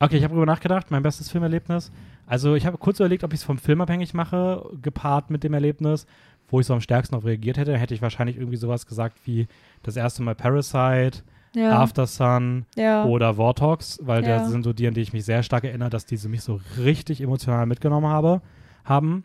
okay, 0.00 0.16
ich 0.16 0.24
habe 0.24 0.34
darüber 0.34 0.50
nachgedacht, 0.50 0.90
mein 0.90 1.02
bestes 1.02 1.30
Filmerlebnis. 1.30 1.92
Also 2.26 2.54
ich 2.54 2.66
habe 2.66 2.78
kurz 2.78 3.00
überlegt, 3.00 3.22
ob 3.24 3.32
ich 3.32 3.40
es 3.40 3.44
vom 3.44 3.58
Film 3.58 3.80
abhängig 3.80 4.14
mache, 4.14 4.68
gepaart 4.80 5.30
mit 5.30 5.44
dem 5.44 5.54
Erlebnis. 5.54 6.06
Wo 6.48 6.60
ich 6.60 6.66
so 6.66 6.74
am 6.74 6.80
stärksten 6.80 7.14
auf 7.16 7.24
reagiert 7.24 7.56
hätte, 7.56 7.76
hätte 7.76 7.94
ich 7.94 8.02
wahrscheinlich 8.02 8.36
irgendwie 8.36 8.56
sowas 8.56 8.86
gesagt 8.86 9.16
wie 9.24 9.46
das 9.82 9.96
erste 9.96 10.22
Mal 10.22 10.34
Parasite, 10.34 11.22
Ja, 11.54 11.78
After 11.78 12.06
Sun 12.06 12.66
ja. 12.76 13.04
oder 13.04 13.34
Vortox, 13.34 13.98
weil 14.02 14.22
Ja. 14.24 14.38
das 14.38 14.50
sind 14.50 14.64
so 14.64 14.72
die, 14.72 14.88
an 14.88 14.94
die 14.94 15.00
ich 15.00 15.12
mich 15.12 15.24
sehr 15.24 15.42
stark 15.42 15.64
erinnere, 15.64 15.88
dass 15.90 16.04
diese 16.04 16.28
mich 16.28 16.42
so 16.42 16.60
richtig 16.78 17.20
emotional 17.20 17.66
mitgenommen 17.66 18.08
habe, 18.08 18.42
haben. 18.84 19.24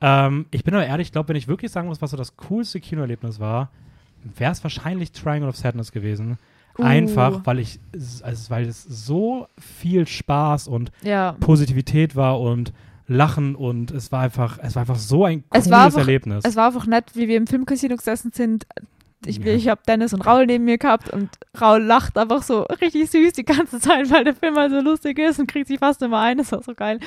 Ähm, 0.00 0.46
ich 0.50 0.64
bin 0.64 0.74
aber 0.74 0.84
ehrlich, 0.86 1.08
ich 1.08 1.12
glaube, 1.12 1.28
wenn 1.28 1.36
ich 1.36 1.46
wirklich 1.46 1.70
sagen 1.70 1.86
muss, 1.88 2.02
was 2.02 2.10
so 2.10 2.16
das 2.16 2.36
coolste 2.36 2.80
Kinoerlebnis 2.80 3.38
war, 3.38 3.70
wäre 4.36 4.52
es 4.52 4.62
wahrscheinlich 4.62 5.12
Triangle 5.12 5.48
of 5.48 5.56
Sadness 5.56 5.92
gewesen. 5.92 6.38
Uh. 6.78 6.82
Einfach, 6.82 7.40
weil 7.44 7.58
ich, 7.58 7.78
also 8.22 8.50
weil 8.50 8.66
es 8.66 8.82
so 8.82 9.46
viel 9.58 10.06
Spaß 10.06 10.68
und 10.68 10.90
ja. 11.02 11.32
Positivität 11.40 12.16
war 12.16 12.40
und 12.40 12.72
Lachen 13.12 13.54
und 13.56 13.90
es 13.90 14.12
war 14.12 14.20
einfach, 14.20 14.58
es 14.62 14.74
war 14.76 14.82
einfach 14.82 14.96
so 14.96 15.24
ein 15.24 15.42
cooles 15.48 15.66
Es 15.66 15.70
war 15.70 15.86
einfach- 15.86 15.98
Erlebnis. 15.98 16.44
Es 16.44 16.54
war 16.56 16.66
einfach 16.68 16.86
nett, 16.86 17.06
wie 17.14 17.26
wir 17.28 17.36
im 17.36 17.46
Filmcasino 17.46 17.96
gesessen 17.96 18.30
sind. 18.32 18.66
Ich, 19.26 19.38
Ja. 19.38 19.52
ich 19.52 19.68
habe 19.68 19.80
Dennis 19.86 20.14
und 20.14 20.22
Raul 20.22 20.46
neben 20.46 20.64
mir 20.64 20.78
gehabt 20.78 21.10
und 21.10 21.28
Raul 21.60 21.82
lacht 21.82 22.16
einfach 22.16 22.42
so 22.42 22.62
richtig 22.80 23.10
süß 23.10 23.32
die 23.34 23.44
ganze 23.44 23.80
Zeit, 23.80 24.10
weil 24.10 24.24
der 24.24 24.34
Film 24.34 24.54
halt 24.56 24.70
so 24.70 24.80
lustig 24.80 25.18
ist 25.18 25.38
und 25.40 25.46
kriegt 25.48 25.68
sich 25.68 25.78
fast 25.78 26.00
immer 26.02 26.20
ein. 26.20 26.38
Das 26.38 26.52
war 26.52 26.62
so 26.62 26.74
geil. 26.74 27.00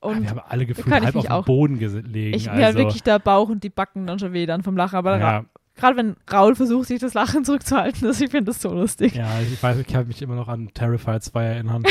Und 0.00 0.22
wir 0.22 0.30
haben 0.30 0.40
alle 0.48 0.66
gefühlt 0.66 0.90
halb 0.90 1.14
auf 1.14 1.30
auch- 1.30 1.44
Boden 1.44 1.78
gelegen. 1.78 2.34
ich, 2.34 2.46
mir 2.46 2.52
also, 2.52 2.66
hat 2.66 2.74
wirklich 2.76 3.02
der 3.04 3.20
Bauch 3.20 3.48
und 3.48 3.62
die 3.62 3.68
Backen 3.70 4.06
dann 4.08 4.18
schon 4.18 4.32
weh 4.32 4.46
dann 4.46 4.62
vom 4.64 4.76
Lachen. 4.76 4.96
Aber 4.96 5.18
ja, 5.18 5.44
gerade 5.82 5.96
wenn 5.96 6.14
Raul 6.32 6.54
versucht, 6.54 6.86
sich 6.86 7.00
das 7.00 7.12
Lachen 7.12 7.44
zurückzuhalten, 7.44 8.06
das, 8.06 8.20
ich 8.20 8.30
finde 8.30 8.52
das 8.52 8.62
so 8.62 8.72
lustig. 8.72 9.16
Ja, 9.16 9.28
ich 9.40 9.60
weiß, 9.60 9.78
ich 9.78 9.86
kann 9.88 10.06
mich 10.06 10.22
immer 10.22 10.36
noch 10.36 10.46
an 10.46 10.70
Terrifier 10.74 11.20
2 11.20 11.42
erinnern, 11.44 11.82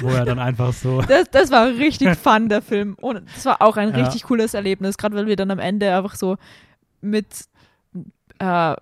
wo 0.00 0.08
er 0.10 0.24
dann 0.24 0.38
einfach 0.38 0.72
so. 0.72 1.02
Das, 1.08 1.28
das 1.32 1.50
war 1.50 1.66
richtig 1.66 2.16
fun, 2.16 2.48
der 2.48 2.62
Film. 2.62 2.94
Und 3.00 3.22
das 3.34 3.44
war 3.44 3.60
auch 3.60 3.76
ein 3.76 3.90
Ja. 3.90 4.04
richtig 4.04 4.22
cooles 4.22 4.54
Erlebnis, 4.54 4.96
gerade 4.96 5.16
weil 5.16 5.26
wir 5.26 5.34
dann 5.34 5.50
am 5.50 5.58
Ende 5.58 5.92
einfach 5.96 6.14
so 6.14 6.36
mit 7.00 7.26
äh, 8.38 8.76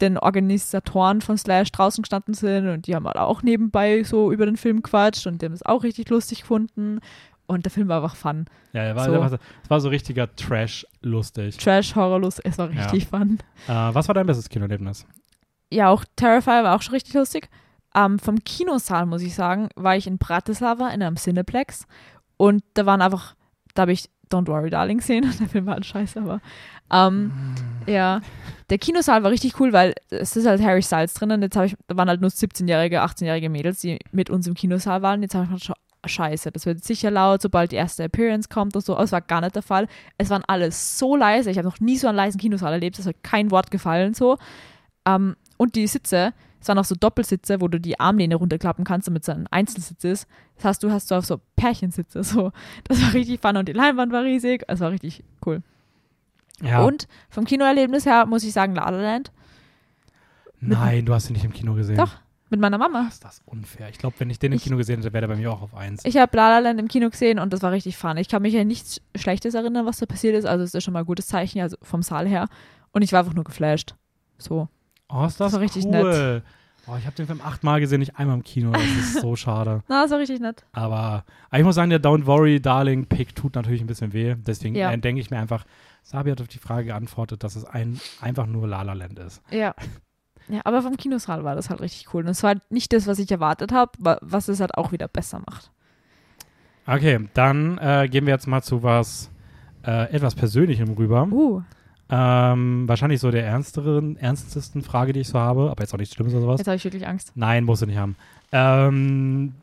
den 0.00 0.18
Organisatoren 0.18 1.20
von 1.20 1.38
Slash 1.38 1.70
draußen 1.70 2.02
gestanden 2.02 2.34
sind 2.34 2.68
und 2.68 2.88
die 2.88 2.96
haben 2.96 3.06
halt 3.06 3.18
auch 3.18 3.42
nebenbei 3.44 4.02
so 4.02 4.32
über 4.32 4.46
den 4.46 4.56
Film 4.56 4.82
quatscht 4.82 5.28
und 5.28 5.40
die 5.40 5.46
haben 5.46 5.52
es 5.52 5.64
auch 5.64 5.84
richtig 5.84 6.08
lustig 6.10 6.40
gefunden. 6.40 6.98
Und 7.46 7.64
der 7.64 7.72
Film 7.72 7.88
war 7.88 8.02
einfach 8.02 8.16
fun. 8.16 8.46
Ja, 8.72 8.82
er 8.82 8.96
war, 8.96 9.04
So. 9.06 9.12
er 9.12 9.20
war, 9.32 9.38
war 9.68 9.80
so 9.80 9.88
richtiger 9.88 10.34
Trash 10.36 10.86
lustig. 11.02 11.56
Trash, 11.58 11.94
Horror, 11.96 12.20
lustig. 12.20 12.44
Es 12.46 12.58
war 12.58 12.68
richtig 12.70 13.06
fun. 13.08 13.38
Äh, 13.68 13.72
was 13.72 14.08
war 14.08 14.14
dein 14.14 14.26
bestes 14.26 14.48
Kinoerlebnis? 14.48 15.06
Ja, 15.70 15.88
auch 15.88 16.04
Terrifier 16.16 16.64
war 16.64 16.76
auch 16.76 16.82
schon 16.82 16.94
richtig 16.94 17.14
lustig. 17.14 17.48
Ähm, 17.94 18.18
vom 18.18 18.42
Kinosaal, 18.44 19.06
muss 19.06 19.22
ich 19.22 19.34
sagen, 19.34 19.68
war 19.74 19.96
ich 19.96 20.06
in 20.06 20.18
Bratislava 20.18 20.88
in 20.90 21.02
einem 21.02 21.16
Cineplex 21.16 21.86
und 22.38 22.62
da 22.74 22.86
waren 22.86 23.02
einfach, 23.02 23.34
da 23.74 23.82
habe 23.82 23.92
ich 23.92 24.08
Don't 24.30 24.46
Worry 24.48 24.70
Darling 24.70 24.98
gesehen. 24.98 25.30
Der 25.40 25.48
Film 25.48 25.66
war 25.66 25.74
halt 25.74 25.84
scheiße, 25.84 26.20
aber 26.20 26.40
ähm, 26.90 27.32
ja, 27.86 28.20
der 28.70 28.78
Kinosaal 28.78 29.22
war 29.22 29.30
richtig 29.30 29.58
cool, 29.60 29.72
weil 29.74 29.94
es 30.10 30.36
ist 30.36 30.46
halt 30.46 30.62
Harry 30.62 30.82
Styles 30.82 31.12
drin 31.14 31.32
und 31.32 31.42
jetzt 31.42 31.56
habe 31.56 31.66
ich, 31.66 31.76
da 31.86 31.96
waren 31.96 32.08
halt 32.08 32.20
nur 32.22 32.30
17-jährige, 32.30 33.02
18-jährige 33.02 33.50
Mädels, 33.50 33.80
die 33.80 33.98
mit 34.12 34.30
uns 34.30 34.46
im 34.46 34.54
Kinosaal 34.54 35.02
waren. 35.02 35.22
Jetzt 35.22 35.34
habe 35.34 35.44
ich 35.44 35.50
mir 35.50 35.58
schon 35.58 35.74
scheiße, 36.04 36.50
das 36.52 36.66
wird 36.66 36.84
sicher 36.84 37.10
laut, 37.10 37.42
sobald 37.42 37.72
die 37.72 37.76
erste 37.76 38.04
Appearance 38.04 38.48
kommt 38.48 38.74
und 38.74 38.84
so. 38.84 38.94
Aber 38.94 39.04
es 39.04 39.12
war 39.12 39.20
gar 39.20 39.40
nicht 39.40 39.54
der 39.54 39.62
Fall. 39.62 39.86
Es 40.18 40.30
waren 40.30 40.42
alles 40.46 40.98
so 40.98 41.16
leise. 41.16 41.50
Ich 41.50 41.58
habe 41.58 41.68
noch 41.68 41.80
nie 41.80 41.96
so 41.96 42.08
einen 42.08 42.16
leisen 42.16 42.38
Kinosaal 42.38 42.72
erlebt. 42.72 42.98
Es 42.98 43.06
hat 43.06 43.22
kein 43.22 43.50
Wort 43.50 43.70
gefallen 43.70 44.14
so. 44.14 44.38
Ähm, 45.06 45.36
und 45.56 45.74
die 45.76 45.86
Sitze, 45.86 46.32
es 46.60 46.68
waren 46.68 46.78
auch 46.78 46.84
so 46.84 46.94
Doppelsitze, 46.94 47.60
wo 47.60 47.68
du 47.68 47.80
die 47.80 47.98
Armlehne 47.98 48.36
runterklappen 48.36 48.84
kannst, 48.84 49.08
damit 49.08 49.22
es 49.22 49.28
ein 49.28 49.46
Einzelsitz 49.50 50.04
ist. 50.04 50.28
Das 50.56 50.64
heißt, 50.64 50.82
du 50.82 50.90
hast 50.90 51.08
so 51.08 51.16
auf 51.16 51.24
so 51.24 51.40
Pärchensitze. 51.56 52.22
So. 52.22 52.52
Das 52.84 53.02
war 53.02 53.12
richtig 53.14 53.40
fun 53.40 53.56
und 53.56 53.68
die 53.68 53.72
Leinwand 53.72 54.12
war 54.12 54.22
riesig. 54.22 54.62
Es 54.68 54.80
war 54.80 54.90
richtig 54.90 55.24
cool. 55.44 55.62
Ja. 56.62 56.84
Und 56.84 57.08
vom 57.30 57.44
Kinoerlebnis 57.44 58.06
her 58.06 58.26
muss 58.26 58.44
ich 58.44 58.52
sagen, 58.52 58.74
La 58.74 58.88
La 58.88 59.00
Land. 59.00 59.32
Nein, 60.60 61.04
du 61.04 61.12
hast 61.12 61.28
ihn 61.28 61.32
nicht 61.32 61.44
im 61.44 61.52
Kino 61.52 61.74
gesehen. 61.74 61.96
Doch, 61.96 62.14
mit 62.52 62.60
meiner 62.60 62.78
Mama. 62.78 63.06
Ist 63.08 63.24
das 63.24 63.42
unfair? 63.46 63.88
Ich 63.88 63.98
glaube, 63.98 64.14
wenn 64.20 64.30
ich 64.30 64.38
den 64.38 64.52
im 64.52 64.56
Ich- 64.56 64.62
Kino 64.62 64.76
gesehen 64.76 65.00
hätte, 65.00 65.12
wäre 65.12 65.22
der 65.26 65.34
bei 65.34 65.36
mir 65.40 65.50
auch 65.52 65.62
auf 65.62 65.74
1. 65.74 66.04
Ich 66.04 66.16
habe 66.16 66.36
La 66.36 66.50
La 66.50 66.58
Land 66.60 66.78
im 66.78 66.86
Kino 66.86 67.10
gesehen 67.10 67.40
und 67.40 67.52
das 67.52 67.62
war 67.62 67.72
richtig 67.72 67.96
fun. 67.96 68.16
Ich 68.18 68.28
kann 68.28 68.42
mich 68.42 68.56
an 68.56 68.68
nichts 68.68 69.00
Schlechtes 69.16 69.54
erinnern, 69.54 69.84
was 69.86 69.96
da 69.98 70.06
passiert 70.06 70.36
ist. 70.36 70.44
Also 70.44 70.62
ist 70.62 70.74
das 70.74 70.84
schon 70.84 70.92
mal 70.94 71.00
ein 71.00 71.06
gutes 71.06 71.26
Zeichen, 71.26 71.60
also 71.60 71.76
vom 71.82 72.02
Saal 72.02 72.28
her. 72.28 72.48
Und 72.92 73.02
ich 73.02 73.12
war 73.12 73.20
einfach 73.20 73.34
nur 73.34 73.44
geflasht. 73.44 73.94
So. 74.38 74.68
Oh, 75.08 75.24
ist 75.24 75.40
das, 75.40 75.46
Das 75.50 75.52
war 75.54 75.60
richtig 75.60 75.84
cool. 75.86 76.42
Oh, 76.88 76.96
ich 76.98 77.06
habe 77.06 77.14
den 77.14 77.26
Film 77.26 77.40
achtmal 77.42 77.78
gesehen, 77.78 78.00
nicht 78.00 78.16
einmal 78.18 78.36
im 78.36 78.42
Kino. 78.42 78.72
Das 78.72 78.82
ist 78.82 79.20
so 79.20 79.36
schade. 79.36 79.82
Na, 79.88 80.02
das 80.02 80.10
war 80.10 80.18
richtig 80.18 80.40
nett. 80.40 80.64
Aber, 80.72 81.24
aber 81.48 81.58
ich 81.58 81.64
muss 81.64 81.76
sagen, 81.76 81.90
der 81.90 82.02
Don't 82.02 82.26
Worry 82.26 82.60
Darling 82.60 83.06
Pick 83.06 83.36
tut 83.36 83.54
natürlich 83.54 83.80
ein 83.82 83.86
bisschen 83.86 84.12
weh. 84.12 84.34
Deswegen 84.36 84.74
Ja. 84.74 84.90
äh, 84.90 84.98
denke 84.98 85.20
ich 85.20 85.30
mir 85.30 85.38
einfach, 85.38 85.64
Sabi 86.02 86.30
hat 86.32 86.40
auf 86.40 86.48
die 86.48 86.58
Frage 86.58 86.86
geantwortet, 86.86 87.44
dass 87.44 87.54
es 87.54 87.64
ein, 87.64 88.00
einfach 88.20 88.46
nur 88.46 88.66
La 88.66 88.82
La 88.82 88.94
Land 88.94 89.18
ist. 89.20 89.40
Ja. 89.50 89.74
Ja, 90.48 90.60
aber 90.64 90.82
vom 90.82 90.96
Kinosaal 90.96 91.44
war 91.44 91.54
das 91.54 91.70
halt 91.70 91.80
richtig 91.80 92.12
cool. 92.14 92.22
Und 92.24 92.30
es 92.30 92.42
war 92.42 92.54
nicht 92.70 92.92
das, 92.92 93.06
was 93.06 93.18
ich 93.18 93.30
erwartet 93.30 93.72
habe, 93.72 93.92
was 94.20 94.48
es 94.48 94.60
halt 94.60 94.76
auch 94.76 94.92
wieder 94.92 95.08
besser 95.08 95.40
macht. 95.46 95.70
Okay, 96.86 97.28
dann 97.34 97.78
äh, 97.78 98.08
gehen 98.10 98.26
wir 98.26 98.32
jetzt 98.34 98.46
mal 98.46 98.62
zu 98.62 98.82
was 98.82 99.30
äh, 99.86 100.10
etwas 100.12 100.34
Persönlichem 100.34 100.90
rüber. 100.94 101.26
Uh, 101.30 101.62
Ähm, 102.10 102.86
wahrscheinlich 102.88 103.20
so 103.20 103.30
der 103.30 103.46
ernsteren, 103.46 104.16
ernstesten 104.18 104.82
Frage, 104.82 105.12
die 105.14 105.20
ich 105.20 105.28
so 105.28 105.38
habe, 105.38 105.70
aber 105.70 105.82
jetzt 105.82 105.94
auch 105.94 105.98
nichts 105.98 106.14
Schlimmes 106.14 106.34
oder 106.34 106.42
sowas. 106.42 106.58
jetzt 106.58 106.66
habe 106.66 106.76
ich 106.76 106.84
wirklich 106.84 107.06
Angst. 107.06 107.32
Nein, 107.36 107.64
musst 107.64 107.80
du 107.82 107.86
nicht 107.86 107.96
haben. 107.96 108.16
Ähm, 108.50 109.54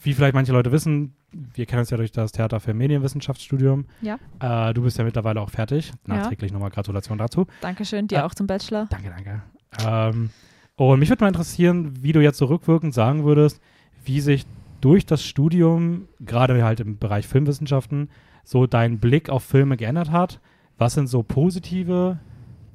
wie 0.00 0.14
vielleicht 0.14 0.32
manche 0.34 0.52
Leute 0.52 0.72
wissen, 0.72 1.12
wir 1.32 1.66
kennen 1.66 1.80
uns 1.80 1.90
ja 1.90 1.98
durch 1.98 2.12
das 2.12 2.32
Theater 2.32 2.60
für 2.60 2.72
Medienwissenschaftsstudium. 2.72 3.84
Ja. 4.00 4.18
Äh, 4.40 4.72
du 4.72 4.82
bist 4.82 4.96
ja 4.98 5.04
mittlerweile 5.04 5.40
auch 5.40 5.50
fertig. 5.50 5.92
Ja. 6.06 6.14
Nachträglich 6.16 6.50
nochmal 6.52 6.70
Gratulation 6.70 7.18
dazu. 7.18 7.46
Dankeschön, 7.60 8.06
dir 8.08 8.18
Äh, 8.18 8.22
auch 8.22 8.34
zum 8.34 8.46
Bachelor. 8.46 8.86
Danke, 8.88 9.10
danke. 9.10 9.42
Ähm, 9.84 10.30
und 10.76 10.98
mich 10.98 11.08
würde 11.08 11.24
mal 11.24 11.28
interessieren, 11.28 12.02
wie 12.02 12.12
du 12.12 12.20
jetzt 12.20 12.38
so 12.38 12.46
rückwirkend 12.46 12.94
sagen 12.94 13.24
würdest, 13.24 13.60
wie 14.04 14.20
sich 14.20 14.46
durch 14.80 15.06
das 15.06 15.22
Studium, 15.22 16.08
gerade 16.20 16.62
halt 16.64 16.80
im 16.80 16.98
Bereich 16.98 17.26
Filmwissenschaften, 17.26 18.10
so 18.44 18.66
dein 18.66 18.98
Blick 18.98 19.30
auf 19.30 19.44
Filme 19.44 19.76
geändert 19.76 20.10
hat. 20.10 20.40
Was 20.76 20.94
sind 20.94 21.06
so 21.06 21.22
positive 21.22 22.18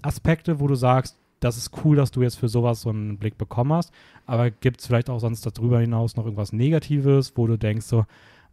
Aspekte, 0.01 0.59
wo 0.59 0.67
du 0.67 0.75
sagst, 0.75 1.17
das 1.39 1.57
ist 1.57 1.71
cool, 1.83 1.95
dass 1.95 2.11
du 2.11 2.21
jetzt 2.21 2.39
für 2.39 2.47
sowas 2.47 2.81
so 2.81 2.89
einen 2.89 3.17
Blick 3.17 3.37
bekommen 3.37 3.73
hast, 3.73 3.91
aber 4.25 4.49
gibt 4.49 4.79
es 4.79 4.87
vielleicht 4.87 5.09
auch 5.09 5.19
sonst 5.19 5.45
darüber 5.45 5.79
hinaus 5.79 6.15
noch 6.15 6.23
irgendwas 6.23 6.53
Negatives, 6.53 7.33
wo 7.35 7.45
du 7.45 7.57
denkst 7.57 7.85
so, 7.85 8.05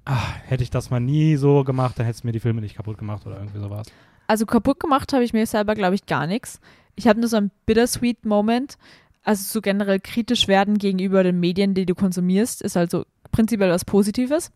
ah, 0.04 0.34
hätte 0.46 0.62
ich 0.62 0.70
das 0.70 0.90
mal 0.90 1.00
nie 1.00 1.36
so 1.36 1.64
gemacht, 1.64 1.98
dann 1.98 2.06
hättest 2.06 2.24
du 2.24 2.28
mir 2.28 2.32
die 2.32 2.40
Filme 2.40 2.60
nicht 2.60 2.76
kaputt 2.76 2.98
gemacht 2.98 3.26
oder 3.26 3.36
irgendwie 3.36 3.60
sowas. 3.60 3.86
Also 4.26 4.46
kaputt 4.46 4.80
gemacht 4.80 5.12
habe 5.12 5.24
ich 5.24 5.32
mir 5.32 5.46
selber, 5.46 5.74
glaube 5.74 5.94
ich, 5.94 6.06
gar 6.06 6.26
nichts. 6.26 6.60
Ich 6.96 7.08
habe 7.08 7.20
nur 7.20 7.28
so 7.28 7.36
einen 7.36 7.50
bittersweet 7.66 8.24
Moment. 8.24 8.76
Also 9.22 9.44
so 9.44 9.60
generell 9.60 10.00
kritisch 10.00 10.48
werden 10.48 10.78
gegenüber 10.78 11.22
den 11.22 11.40
Medien, 11.40 11.74
die 11.74 11.86
du 11.86 11.94
konsumierst, 11.94 12.60
ist 12.62 12.76
also 12.76 13.04
prinzipiell 13.32 13.70
was 13.70 13.84
Positives. 13.84 14.52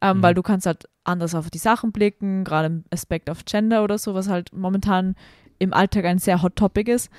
Ähm, 0.00 0.18
Mhm. 0.18 0.22
Weil 0.22 0.34
du 0.34 0.42
kannst 0.42 0.66
halt 0.66 0.88
anders 1.04 1.34
auf 1.34 1.50
die 1.50 1.58
Sachen 1.58 1.90
blicken, 1.92 2.44
gerade 2.44 2.66
im 2.66 2.84
Aspekt 2.90 3.30
auf 3.30 3.44
Gender 3.44 3.82
oder 3.82 3.98
so, 3.98 4.14
was 4.14 4.28
halt 4.28 4.52
momentan 4.52 5.16
im 5.58 5.72
Alltag 5.72 6.04
ein 6.04 6.18
sehr 6.18 6.42
Hot 6.42 6.56
Topic 6.56 6.90
ist. 6.90 7.10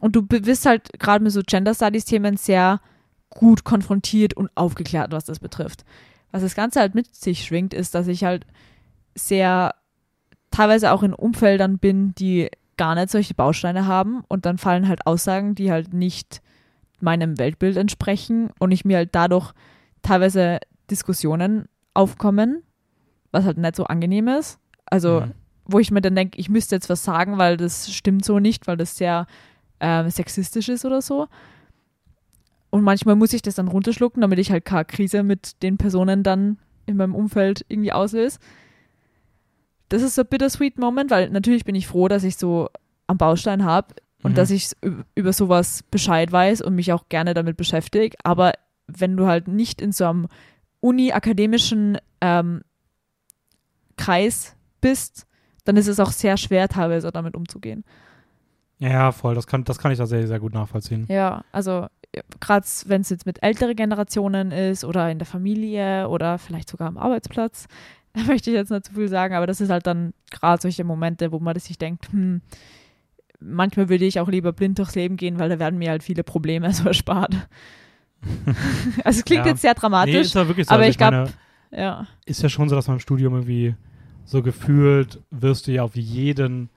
Und 0.00 0.16
du 0.16 0.22
bist 0.22 0.66
halt 0.66 0.98
gerade 0.98 1.22
mit 1.22 1.32
so 1.32 1.42
Gender 1.42 1.74
Studies 1.74 2.04
Themen 2.04 2.36
sehr 2.36 2.80
gut 3.30 3.64
konfrontiert 3.64 4.34
und 4.34 4.50
aufgeklärt, 4.54 5.12
was 5.12 5.24
das 5.24 5.38
betrifft. 5.38 5.84
Was 6.30 6.42
das 6.42 6.54
Ganze 6.54 6.80
halt 6.80 6.94
mit 6.94 7.14
sich 7.14 7.44
schwingt, 7.44 7.74
ist, 7.74 7.94
dass 7.94 8.06
ich 8.06 8.24
halt 8.24 8.46
sehr 9.14 9.74
teilweise 10.50 10.92
auch 10.92 11.02
in 11.02 11.14
Umfeldern 11.14 11.78
bin, 11.78 12.14
die 12.14 12.50
gar 12.80 12.94
nicht 12.94 13.10
solche 13.10 13.34
Bausteine 13.34 13.86
haben 13.86 14.24
und 14.28 14.46
dann 14.46 14.56
fallen 14.56 14.88
halt 14.88 15.06
Aussagen, 15.06 15.54
die 15.54 15.70
halt 15.70 15.92
nicht 15.92 16.40
meinem 16.98 17.38
Weltbild 17.38 17.76
entsprechen 17.76 18.48
und 18.58 18.70
ich 18.72 18.86
mir 18.86 18.96
halt 18.96 19.10
dadurch 19.12 19.52
teilweise 20.00 20.60
Diskussionen 20.90 21.66
aufkommen, 21.92 22.62
was 23.32 23.44
halt 23.44 23.58
nicht 23.58 23.76
so 23.76 23.84
angenehm 23.84 24.28
ist. 24.28 24.58
Also, 24.86 25.20
Mhm. 25.20 25.32
wo 25.66 25.78
ich 25.78 25.90
mir 25.90 26.00
dann 26.00 26.16
denke, 26.16 26.38
ich 26.38 26.48
müsste 26.48 26.74
jetzt 26.76 26.88
was 26.88 27.04
sagen, 27.04 27.36
weil 27.36 27.58
das 27.58 27.92
stimmt 27.92 28.24
so 28.24 28.38
nicht, 28.38 28.66
weil 28.66 28.78
das 28.78 28.96
sehr 28.96 29.26
ähm, 29.80 30.08
sexistisch 30.08 30.70
ist 30.70 30.86
oder 30.86 31.02
so. 31.02 31.28
Und 32.70 32.82
manchmal 32.82 33.14
muss 33.16 33.34
ich 33.34 33.42
das 33.42 33.56
dann 33.56 33.68
runterschlucken, 33.68 34.22
damit 34.22 34.38
ich 34.38 34.50
halt 34.50 34.64
keine 34.64 34.86
Krise 34.86 35.22
mit 35.22 35.62
den 35.62 35.76
Personen 35.76 36.22
dann 36.22 36.58
in 36.86 36.96
meinem 36.96 37.14
Umfeld 37.14 37.64
irgendwie 37.68 37.92
auslöse. 37.92 38.38
Das 39.90 40.00
ist 40.02 40.14
so 40.14 40.22
ein 40.22 40.28
bittersweet 40.28 40.78
Moment, 40.78 41.10
weil 41.10 41.28
natürlich 41.30 41.64
bin 41.66 41.74
ich 41.74 41.86
froh, 41.86 42.08
dass 42.08 42.24
ich 42.24 42.36
so 42.36 42.68
am 43.06 43.18
Baustein 43.18 43.64
habe 43.64 43.94
und 44.22 44.32
Mhm. 44.32 44.34
dass 44.36 44.50
ich 44.50 44.68
üb- 44.82 45.04
über 45.14 45.32
sowas 45.34 45.82
Bescheid 45.90 46.30
weiß 46.32 46.62
und 46.62 46.74
mich 46.74 46.92
auch 46.92 47.08
gerne 47.10 47.34
damit 47.34 47.56
beschäftige. 47.56 48.16
Aber 48.24 48.52
wenn 48.86 49.16
du 49.16 49.26
halt 49.26 49.48
nicht 49.48 49.80
in 49.82 49.92
so 49.92 50.04
einem 50.06 50.28
uni-akademischen 50.80 51.98
ähm, 52.20 52.62
Kreis 53.96 54.56
bist, 54.80 55.26
dann 55.64 55.76
ist 55.76 55.88
es 55.88 56.00
auch 56.00 56.12
sehr 56.12 56.36
schwer, 56.36 56.68
teilweise 56.68 57.10
damit 57.10 57.34
umzugehen. 57.36 57.84
Ja, 58.78 59.12
voll, 59.12 59.34
das 59.34 59.46
kann, 59.46 59.64
das 59.64 59.78
kann 59.78 59.92
ich 59.92 59.98
da 59.98 60.06
sehr, 60.06 60.26
sehr 60.26 60.40
gut 60.40 60.54
nachvollziehen. 60.54 61.04
Ja, 61.08 61.44
also 61.52 61.86
gerade 62.40 62.66
wenn 62.86 63.02
es 63.02 63.10
jetzt 63.10 63.26
mit 63.26 63.42
älteren 63.42 63.76
Generationen 63.76 64.52
ist 64.52 64.84
oder 64.84 65.10
in 65.10 65.18
der 65.18 65.26
Familie 65.26 66.08
oder 66.08 66.38
vielleicht 66.38 66.70
sogar 66.70 66.88
am 66.88 66.96
Arbeitsplatz, 66.96 67.66
da 68.14 68.22
möchte 68.24 68.50
ich 68.50 68.56
jetzt 68.56 68.70
nicht 68.70 68.86
zu 68.86 68.92
viel 68.94 69.08
sagen, 69.08 69.34
aber 69.34 69.46
das 69.46 69.60
ist 69.60 69.70
halt 69.70 69.86
dann 69.86 70.12
gerade 70.30 70.60
solche 70.62 70.84
Momente, 70.84 71.32
wo 71.32 71.38
man 71.38 71.58
sich 71.58 71.78
denkt, 71.78 72.10
hm, 72.12 72.40
manchmal 73.40 73.88
würde 73.88 74.04
ich 74.04 74.20
auch 74.20 74.28
lieber 74.28 74.52
blind 74.52 74.78
durchs 74.78 74.94
Leben 74.94 75.16
gehen, 75.16 75.38
weil 75.38 75.48
da 75.48 75.58
werden 75.58 75.78
mir 75.78 75.90
halt 75.90 76.02
viele 76.02 76.22
Probleme 76.24 76.72
so 76.72 76.88
erspart. 76.88 77.34
also 79.04 79.18
es 79.20 79.24
klingt 79.24 79.44
Ja. 79.46 79.52
jetzt 79.52 79.62
sehr 79.62 79.72
Nee, 79.72 79.80
dramatisch, 79.80 80.14
ist 80.26 80.34
ja 80.34 80.46
wirklich 80.46 80.66
so. 80.66 80.74
aber 80.74 80.82
also 80.82 80.90
ich 80.90 80.98
glaub- 80.98 81.12
meine, 81.12 81.30
ja. 81.72 82.06
ist 82.26 82.42
ja 82.42 82.48
schon 82.48 82.68
so, 82.68 82.74
dass 82.74 82.86
man 82.88 82.96
im 82.96 83.00
Studium 83.00 83.34
irgendwie 83.34 83.74
so 84.24 84.42
gefühlt 84.42 85.20
wirst 85.30 85.66
du 85.66 85.72
ja 85.72 85.82
auf 85.82 85.96
jeden 85.96 86.68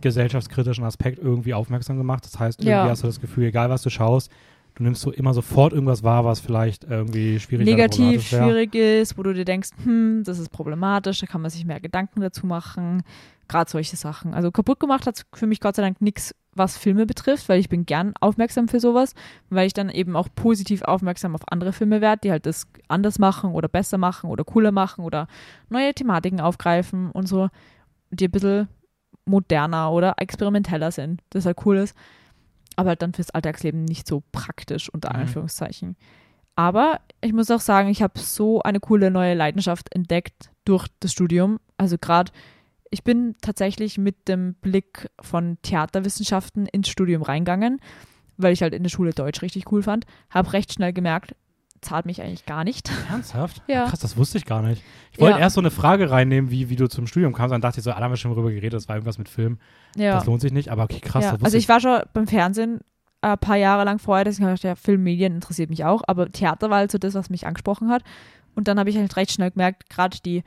gesellschaftskritischen 0.00 0.84
Aspekt 0.84 1.18
irgendwie 1.18 1.54
aufmerksam 1.54 1.96
gemacht. 1.96 2.24
Das 2.24 2.38
heißt, 2.38 2.60
irgendwie 2.60 2.70
Ja. 2.70 2.88
hast 2.88 3.02
du 3.02 3.06
das 3.06 3.20
Gefühl, 3.20 3.44
egal 3.46 3.70
was 3.70 3.82
du 3.82 3.90
schaust, 3.90 4.30
du 4.76 4.82
nimmst 4.82 5.00
so 5.00 5.10
immer 5.10 5.34
sofort 5.34 5.72
irgendwas 5.72 6.02
wahr, 6.02 6.24
was 6.24 6.40
vielleicht 6.40 6.84
irgendwie 6.84 7.40
schwierig 7.40 7.66
oder 7.66 7.76
negativ, 7.76 8.28
schwierig 8.28 8.74
ist, 8.74 9.18
wo 9.18 9.22
du 9.22 9.32
dir 9.32 9.44
denkst, 9.44 9.70
hm, 9.82 10.22
das 10.24 10.38
ist 10.38 10.50
problematisch, 10.50 11.18
da 11.18 11.26
kann 11.26 11.40
man 11.40 11.50
sich 11.50 11.64
mehr 11.64 11.80
Gedanken 11.80 12.20
dazu 12.20 12.46
machen. 12.46 13.02
Gerade 13.48 13.70
solche 13.70 13.96
Sachen. 13.96 14.34
Also 14.34 14.50
kaputt 14.50 14.80
gemacht 14.80 15.06
hat 15.06 15.24
für 15.32 15.46
mich 15.46 15.60
Gott 15.60 15.76
sei 15.76 15.82
Dank 15.82 16.02
nichts, 16.02 16.34
was 16.52 16.76
Filme 16.76 17.06
betrifft, 17.06 17.48
weil 17.48 17.60
ich 17.60 17.68
bin 17.68 17.86
gern 17.86 18.12
aufmerksam 18.20 18.68
für 18.68 18.80
sowas, 18.80 19.14
weil 19.50 19.66
ich 19.66 19.72
dann 19.72 19.88
eben 19.88 20.16
auch 20.16 20.28
positiv 20.34 20.82
aufmerksam 20.82 21.34
auf 21.34 21.42
andere 21.50 21.72
Filme 21.72 22.00
werde, 22.00 22.20
die 22.24 22.30
halt 22.30 22.44
das 22.44 22.66
anders 22.88 23.18
machen 23.18 23.52
oder 23.52 23.68
besser 23.68 23.98
machen 23.98 24.30
oder 24.30 24.44
cooler 24.44 24.72
machen 24.72 25.04
oder 25.04 25.28
neue 25.68 25.94
Thematiken 25.94 26.40
aufgreifen 26.40 27.10
und 27.12 27.28
so, 27.28 27.48
die 28.10 28.26
ein 28.26 28.30
bisschen 28.30 28.68
moderner 29.26 29.92
oder 29.92 30.14
experimenteller 30.18 30.90
sind, 30.90 31.22
das 31.30 31.46
halt 31.46 31.58
cool 31.64 31.78
ist, 31.78 31.94
aber 32.76 32.90
halt 32.90 33.02
dann 33.02 33.12
fürs 33.14 33.30
Alltagsleben 33.30 33.84
nicht 33.84 34.06
so 34.06 34.22
praktisch, 34.32 34.88
unter 34.88 35.14
Mhm. 35.14 35.22
Anführungszeichen. 35.22 35.96
Aber 36.54 37.00
ich 37.20 37.32
muss 37.32 37.50
auch 37.50 37.60
sagen, 37.60 37.88
ich 37.88 38.02
habe 38.02 38.18
so 38.18 38.62
eine 38.62 38.80
coole 38.80 39.10
neue 39.10 39.34
Leidenschaft 39.34 39.94
entdeckt 39.94 40.50
durch 40.64 40.86
das 41.00 41.12
Studium. 41.12 41.58
Also 41.76 41.98
gerade, 41.98 42.32
ich 42.90 43.04
bin 43.04 43.34
tatsächlich 43.42 43.98
mit 43.98 44.28
dem 44.28 44.54
Blick 44.54 45.10
von 45.20 45.58
Theaterwissenschaften 45.62 46.66
ins 46.66 46.88
Studium 46.88 47.22
reingegangen, 47.22 47.78
weil 48.38 48.52
ich 48.52 48.62
halt 48.62 48.74
in 48.74 48.82
der 48.82 48.90
Schule 48.90 49.12
Deutsch 49.12 49.42
richtig 49.42 49.70
cool 49.70 49.82
fand. 49.82 50.06
Habe 50.30 50.52
recht 50.54 50.72
schnell 50.72 50.92
gemerkt, 50.94 51.34
zahlt 51.80 52.06
mich 52.06 52.22
eigentlich 52.22 52.46
gar 52.46 52.64
nicht. 52.64 52.90
Ernsthaft? 53.10 53.62
Ja. 53.66 53.86
Krass, 53.86 54.00
das 54.00 54.16
wusste 54.16 54.38
ich 54.38 54.44
gar 54.44 54.62
nicht. 54.62 54.82
Ich 55.12 55.20
wollte 55.20 55.38
Ja. 55.38 55.44
erst 55.44 55.54
so 55.54 55.60
eine 55.60 55.70
Frage 55.70 56.10
reinnehmen, 56.10 56.50
wie, 56.50 56.68
wie 56.68 56.76
du 56.76 56.88
zum 56.88 57.06
Studium 57.06 57.32
kamst. 57.32 57.52
Dann 57.52 57.60
dachte 57.60 57.78
ich 57.80 57.84
so, 57.84 57.90
ah, 57.92 57.96
da 57.96 58.04
haben 58.04 58.12
wir 58.12 58.16
schon 58.16 58.32
drüber 58.34 58.50
geredet, 58.50 58.74
das 58.74 58.88
war 58.88 58.96
irgendwas 58.96 59.18
mit 59.18 59.28
Film. 59.28 59.58
Ja. 59.96 60.14
Das 60.14 60.26
lohnt 60.26 60.40
sich 60.40 60.52
nicht, 60.52 60.70
aber 60.70 60.84
okay, 60.84 61.00
krass, 61.00 61.24
ja. 61.24 61.36
Also 61.42 61.56
ich 61.56 61.68
war 61.68 61.80
schon 61.80 62.00
beim 62.12 62.26
Fernsehen 62.26 62.80
ein 63.22 63.38
paar 63.38 63.56
Jahre 63.56 63.84
lang 63.84 63.98
vorher, 63.98 64.24
dass 64.24 64.38
ich 64.38 64.44
dachte, 64.44 64.68
ja, 64.68 64.74
Filmmedien 64.74 65.34
interessiert 65.34 65.70
mich 65.70 65.84
auch, 65.84 66.02
aber 66.06 66.30
Theater 66.30 66.70
war 66.70 66.78
halt 66.78 66.92
so 66.92 66.98
das, 66.98 67.14
was 67.14 67.30
mich 67.30 67.46
angesprochen 67.46 67.88
hat. 67.90 68.02
Und 68.54 68.68
dann 68.68 68.78
habe 68.78 68.90
ich 68.90 68.96
halt 68.96 69.16
recht 69.16 69.32
schnell 69.32 69.50
gemerkt, 69.50 69.90
gerade 69.90 70.18
die 70.24 70.42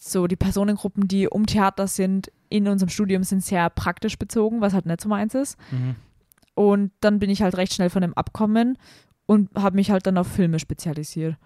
so 0.00 0.26
die 0.26 0.36
Personengruppen, 0.36 1.06
die 1.06 1.28
um 1.28 1.46
Theater 1.46 1.86
sind, 1.86 2.32
in 2.48 2.66
unserem 2.66 2.88
Studium 2.88 3.22
sind 3.22 3.44
sehr 3.44 3.70
praktisch 3.70 4.18
bezogen, 4.18 4.60
was 4.60 4.74
halt 4.74 4.84
nicht 4.84 5.00
so 5.00 5.08
meins 5.08 5.34
ist. 5.34 5.56
Mhm. 5.70 5.94
Und 6.54 6.90
dann 7.00 7.18
bin 7.18 7.30
ich 7.30 7.40
halt 7.42 7.56
recht 7.56 7.72
schnell 7.72 7.88
von 7.88 8.02
dem 8.02 8.12
Abkommen 8.14 8.76
und 9.26 9.50
habe 9.54 9.76
mich 9.76 9.90
halt 9.90 10.06
dann 10.06 10.18
auf 10.18 10.26
Filme 10.26 10.58
spezialisiert. 10.58 11.36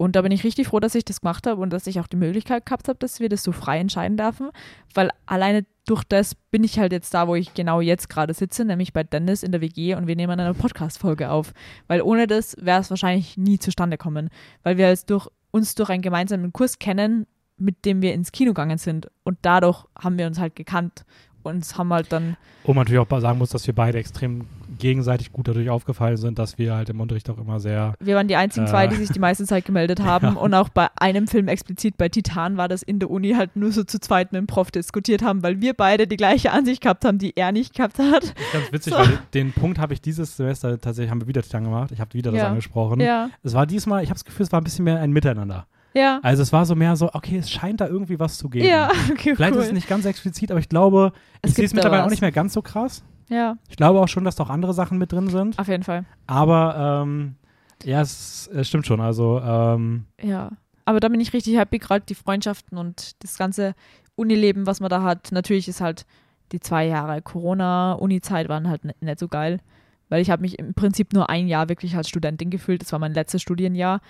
Und 0.00 0.16
da 0.16 0.22
bin 0.22 0.32
ich 0.32 0.44
richtig 0.44 0.68
froh, 0.68 0.80
dass 0.80 0.94
ich 0.94 1.04
das 1.04 1.20
gemacht 1.20 1.46
habe 1.46 1.60
und 1.60 1.70
dass 1.74 1.86
ich 1.86 2.00
auch 2.00 2.06
die 2.06 2.16
Möglichkeit 2.16 2.64
gehabt 2.64 2.88
habe, 2.88 2.98
dass 2.98 3.20
wir 3.20 3.28
das 3.28 3.42
so 3.42 3.52
frei 3.52 3.78
entscheiden 3.78 4.16
dürfen. 4.16 4.48
Weil 4.94 5.10
alleine 5.26 5.66
durch 5.84 6.04
das 6.04 6.34
bin 6.34 6.64
ich 6.64 6.78
halt 6.78 6.92
jetzt 6.92 7.12
da, 7.12 7.28
wo 7.28 7.34
ich 7.34 7.52
genau 7.52 7.82
jetzt 7.82 8.08
gerade 8.08 8.32
sitze, 8.32 8.64
nämlich 8.64 8.94
bei 8.94 9.04
Dennis 9.04 9.42
in 9.42 9.52
der 9.52 9.60
WG 9.60 9.94
und 9.96 10.06
wir 10.06 10.16
nehmen 10.16 10.40
eine 10.40 10.54
Podcast-Folge 10.54 11.30
auf. 11.30 11.52
Weil 11.86 12.00
ohne 12.00 12.26
das 12.26 12.56
wäre 12.58 12.80
es 12.80 12.88
wahrscheinlich 12.88 13.36
nie 13.36 13.58
zustande 13.58 13.98
kommen. 13.98 14.30
Weil 14.62 14.78
wir 14.78 14.88
es 14.88 15.04
durch, 15.04 15.28
uns 15.50 15.74
durch 15.74 15.90
einen 15.90 16.00
gemeinsamen 16.00 16.50
Kurs 16.54 16.78
kennen, 16.78 17.26
mit 17.58 17.84
dem 17.84 18.00
wir 18.00 18.14
ins 18.14 18.32
Kino 18.32 18.52
gegangen 18.52 18.78
sind. 18.78 19.10
Und 19.22 19.36
dadurch 19.42 19.84
haben 20.02 20.16
wir 20.16 20.26
uns 20.26 20.38
halt 20.38 20.56
gekannt 20.56 21.04
und 21.42 21.76
haben 21.76 21.92
halt 21.92 22.10
dann. 22.10 22.38
Wo 22.64 22.72
man 22.72 22.86
natürlich 22.86 23.06
auch 23.06 23.20
sagen 23.20 23.36
muss, 23.36 23.50
dass 23.50 23.66
wir 23.66 23.74
beide 23.74 23.98
extrem 23.98 24.46
gegenseitig 24.80 25.32
gut 25.32 25.46
dadurch 25.46 25.70
aufgefallen 25.70 26.16
sind, 26.16 26.38
dass 26.38 26.58
wir 26.58 26.74
halt 26.74 26.88
im 26.88 27.00
Unterricht 27.00 27.30
auch 27.30 27.38
immer 27.38 27.60
sehr. 27.60 27.94
Wir 28.00 28.16
waren 28.16 28.26
die 28.26 28.36
einzigen 28.36 28.66
zwei, 28.66 28.86
Äh. 28.86 28.88
die 28.88 28.96
sich 28.96 29.10
die 29.10 29.18
meiste 29.20 29.44
Zeit 29.44 29.64
gemeldet 29.64 30.00
haben. 30.04 30.34
Ja. 30.34 30.40
Und 30.40 30.54
auch 30.54 30.68
bei 30.70 30.88
einem 30.98 31.28
Film 31.28 31.46
explizit, 31.48 31.96
bei 31.96 32.08
Titan, 32.08 32.56
war 32.56 32.66
das 32.68 32.82
in 32.82 32.98
der 32.98 33.10
Uni 33.10 33.34
halt 33.34 33.54
nur 33.54 33.70
so 33.72 33.84
zu 33.84 34.00
zweit 34.00 34.32
mit 34.32 34.40
dem 34.40 34.46
Prof 34.46 34.70
diskutiert 34.70 35.22
haben, 35.22 35.42
weil 35.42 35.60
wir 35.60 35.74
beide 35.74 36.06
die 36.06 36.16
gleiche 36.16 36.50
Ansicht 36.52 36.82
gehabt 36.82 37.04
haben, 37.04 37.18
die 37.18 37.36
er 37.36 37.52
nicht 37.52 37.74
gehabt 37.74 37.98
hat. 37.98 38.22
Das 38.22 38.30
ist 38.30 38.52
ganz 38.52 38.64
witzig, 38.72 38.92
So. 38.94 38.98
weil 38.98 39.18
den 39.34 39.52
Punkt 39.52 39.78
habe 39.78 39.92
ich 39.94 40.00
dieses 40.00 40.36
Semester 40.36 40.80
tatsächlich, 40.80 41.10
haben 41.10 41.20
wir 41.20 41.28
wieder 41.28 41.42
Titan 41.42 41.64
gemacht. 41.64 41.92
Ich 41.92 42.00
habe 42.00 42.12
wieder 42.14 42.32
das 42.32 42.40
Ja. 42.40 42.48
angesprochen. 42.48 43.00
Ja, 43.00 43.28
Es 43.42 43.54
war 43.54 43.66
diesmal, 43.66 44.02
ich 44.02 44.08
habe 44.10 44.14
das 44.18 44.24
Gefühl, 44.24 44.46
es 44.46 44.52
war 44.52 44.60
ein 44.60 44.64
bisschen 44.64 44.84
mehr 44.84 45.00
ein 45.00 45.12
Miteinander. 45.12 45.66
ja, 45.92 46.20
Also 46.22 46.42
es 46.42 46.52
war 46.52 46.64
so 46.66 46.74
mehr 46.76 46.94
so, 46.96 47.10
okay, 47.12 47.36
es 47.38 47.50
scheint 47.50 47.80
da 47.80 47.86
irgendwie 47.88 48.18
was 48.20 48.38
zu 48.38 48.48
geben. 48.48 48.64
ja, 48.66 48.90
okay, 49.10 49.34
Vielleicht 49.34 49.54
cool. 49.54 49.60
ist 49.60 49.66
es 49.68 49.72
nicht 49.72 49.88
ganz 49.88 50.04
explizit, 50.04 50.50
aber 50.50 50.60
ich 50.60 50.68
glaube, 50.68 51.12
Es 51.42 51.50
ich 51.50 51.56
sehe 51.56 51.64
es 51.66 51.74
mittlerweile 51.74 52.04
auch 52.04 52.10
nicht 52.10 52.22
mehr 52.22 52.32
ganz 52.32 52.52
so 52.52 52.62
krass. 52.62 53.02
Ja, 53.30 53.56
Ich 53.68 53.76
glaube 53.76 54.00
auch 54.00 54.08
schon, 54.08 54.24
dass 54.24 54.36
da 54.36 54.42
auch 54.44 54.50
andere 54.50 54.74
Sachen 54.74 54.98
mit 54.98 55.12
drin 55.12 55.28
sind. 55.28 55.58
auf 55.58 55.68
jeden 55.68 55.84
Fall. 55.84 56.04
Aber 56.26 57.02
ähm, 57.04 57.36
ja, 57.84 58.00
es, 58.02 58.48
es 58.52 58.68
stimmt 58.68 58.86
schon. 58.86 59.00
Also 59.00 59.40
ähm, 59.40 60.04
Ja. 60.20 60.50
Aber 60.84 60.98
da 61.00 61.08
bin 61.08 61.20
ich 61.20 61.32
richtig 61.32 61.56
happy, 61.56 61.78
gerade 61.78 62.04
die 62.06 62.14
Freundschaften 62.16 62.76
und 62.76 63.22
das 63.22 63.38
ganze 63.38 63.74
Unileben, 64.16 64.66
was 64.66 64.80
man 64.80 64.90
da 64.90 65.02
hat. 65.02 65.30
Natürlich 65.30 65.68
ist 65.68 65.80
halt 65.80 66.04
die 66.52 66.58
zwei 66.60 66.86
Jahre 66.86 67.22
Corona-Uni-Zeit 67.22 68.48
waren 68.48 68.68
halt 68.68 68.82
nicht 69.00 69.18
so 69.20 69.28
geil, 69.28 69.60
weil 70.08 70.20
ich 70.20 70.30
habe 70.30 70.42
mich 70.42 70.58
im 70.58 70.74
Prinzip 70.74 71.12
nur 71.12 71.30
ein 71.30 71.46
Jahr 71.46 71.68
wirklich 71.68 71.96
als 71.96 72.08
Studentin 72.08 72.50
gefühlt. 72.50 72.82
Das 72.82 72.90
war 72.92 72.98
mein 72.98 73.14
letztes 73.14 73.40
Studienjahr, 73.42 74.00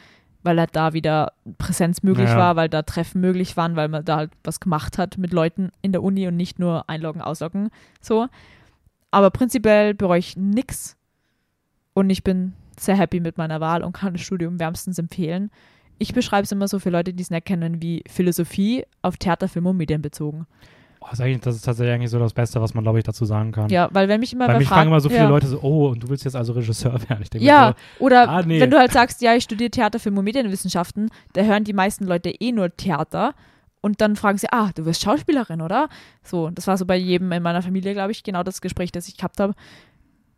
weil 0.43 0.59
halt 0.59 0.75
da 0.75 0.95
wieder 0.95 1.33
Präsenz 1.59 2.03
möglich 2.03 2.31
Ja. 2.31 2.39
war, 2.39 2.57
weil 2.57 2.71
da 2.71 2.81
Treffen 2.83 3.21
möglich 3.21 3.59
waren, 3.59 3.77
weil 3.77 3.89
man 3.89 4.05
da 4.05 4.17
halt 4.17 4.31
was 4.43 4.59
gemacht 4.61 4.97
hat 4.97 5.19
mit 5.19 5.33
Leuten 5.35 5.71
in 5.83 5.93
der 5.93 6.03
Uni 6.03 6.27
und 6.29 6.37
nicht 6.37 6.59
nur 6.59 6.89
einloggen, 6.89 7.21
ausloggen. 7.21 7.69
So. 8.01 8.27
Aber 9.11 9.31
prinzipiell 9.31 9.95
bereue 9.95 10.19
ich 10.19 10.37
nix 10.37 10.97
und 11.95 12.11
ich 12.11 12.23
bin 12.23 12.53
sehr 12.79 12.97
happy 12.97 13.21
mit 13.21 13.37
meiner 13.39 13.61
Wahl 13.61 13.83
und 13.83 13.93
kann 13.93 14.13
das 14.15 14.23
Studium 14.23 14.59
wärmstens 14.59 14.99
empfehlen. 14.99 15.51
Ich 15.99 16.15
beschreibe 16.15 16.45
es 16.45 16.53
immer 16.53 16.69
so 16.69 16.79
für 16.79 16.91
Leute, 16.91 17.13
die 17.13 17.23
es 17.23 17.31
nicht 17.31 17.45
kennen, 17.45 17.83
wie 17.83 18.03
Philosophie 18.09 18.85
auf 19.03 19.17
Theater, 19.19 19.49
Film 19.49 19.67
und 19.67 19.77
Medien 19.77 20.01
bezogen. 20.01 20.47
oh, 21.01 21.07
das, 21.11 21.19
ist 21.19 21.21
eigentlich, 21.21 21.41
das 21.41 21.57
ist 21.57 21.63
tatsächlich 21.67 21.95
eigentlich 21.95 22.11
so 22.11 22.19
das 22.19 22.33
Beste, 22.33 22.61
was 22.63 22.73
man, 22.73 22.85
glaube 22.85 22.99
ich, 22.99 23.05
dazu 23.05 23.27
sagen 23.27 23.53
kann. 23.53 23.69
Ja, 23.69 23.89
weil 23.93 24.09
wenn 24.09 24.21
mich 24.21 24.33
immer 24.33 24.49
Weil 24.49 24.59
mich 24.59 24.69
fragen 24.69 24.89
immer 24.89 25.01
so 25.01 25.11
viele 25.11 25.23
ja. 25.25 25.29
Leute 25.29 25.47
so, 25.49 25.61
oh, 25.61 25.89
und 25.91 26.03
du 26.03 26.09
willst 26.09 26.25
jetzt 26.25 26.37
also 26.37 26.55
Regisseur 26.55 26.93
werden. 27.09 27.21
Ich 27.23 27.29
denke 27.29 27.47
Ja, 27.47 27.75
oder 27.99 28.29
Ah, 28.31 28.43
nee. 28.43 28.61
wenn 28.61 28.71
du 28.71 28.79
halt 28.79 28.93
sagst, 28.93 29.21
ja, 29.21 29.35
ich 29.35 29.45
studiere 29.45 29.71
Theater, 29.71 29.99
Film 29.99 30.17
und 30.17 30.25
Medienwissenschaften, 30.25 31.11
da 31.35 31.43
hören 31.43 31.65
die 31.65 31.75
meisten 31.75 32.07
Leute 32.07 32.31
eh 32.31 32.53
nur 32.53 32.75
Theater 32.75 33.35
und 33.81 34.01
dann 34.01 34.17
fragen 34.17 34.39
sie, 34.39 34.49
ah, 34.51 34.71
du 34.75 34.85
wirst 34.85 35.03
Schauspielerin, 35.03 35.61
oder? 35.61 35.89
So, 36.23 36.51
das 36.51 36.67
war 36.67 36.77
so 36.77 36.87
bei 36.87 36.97
jedem 36.97 37.33
in 37.33 37.43
meiner 37.43 37.63
Familie, 37.63 37.93
glaube 37.95 38.13
ich, 38.13 38.23
genau 38.23 38.43
das 38.43 38.61
Gespräch, 38.61 38.93
das 38.93 39.09
ich 39.09 39.17
gehabt 39.17 39.41
habe. 39.41 39.55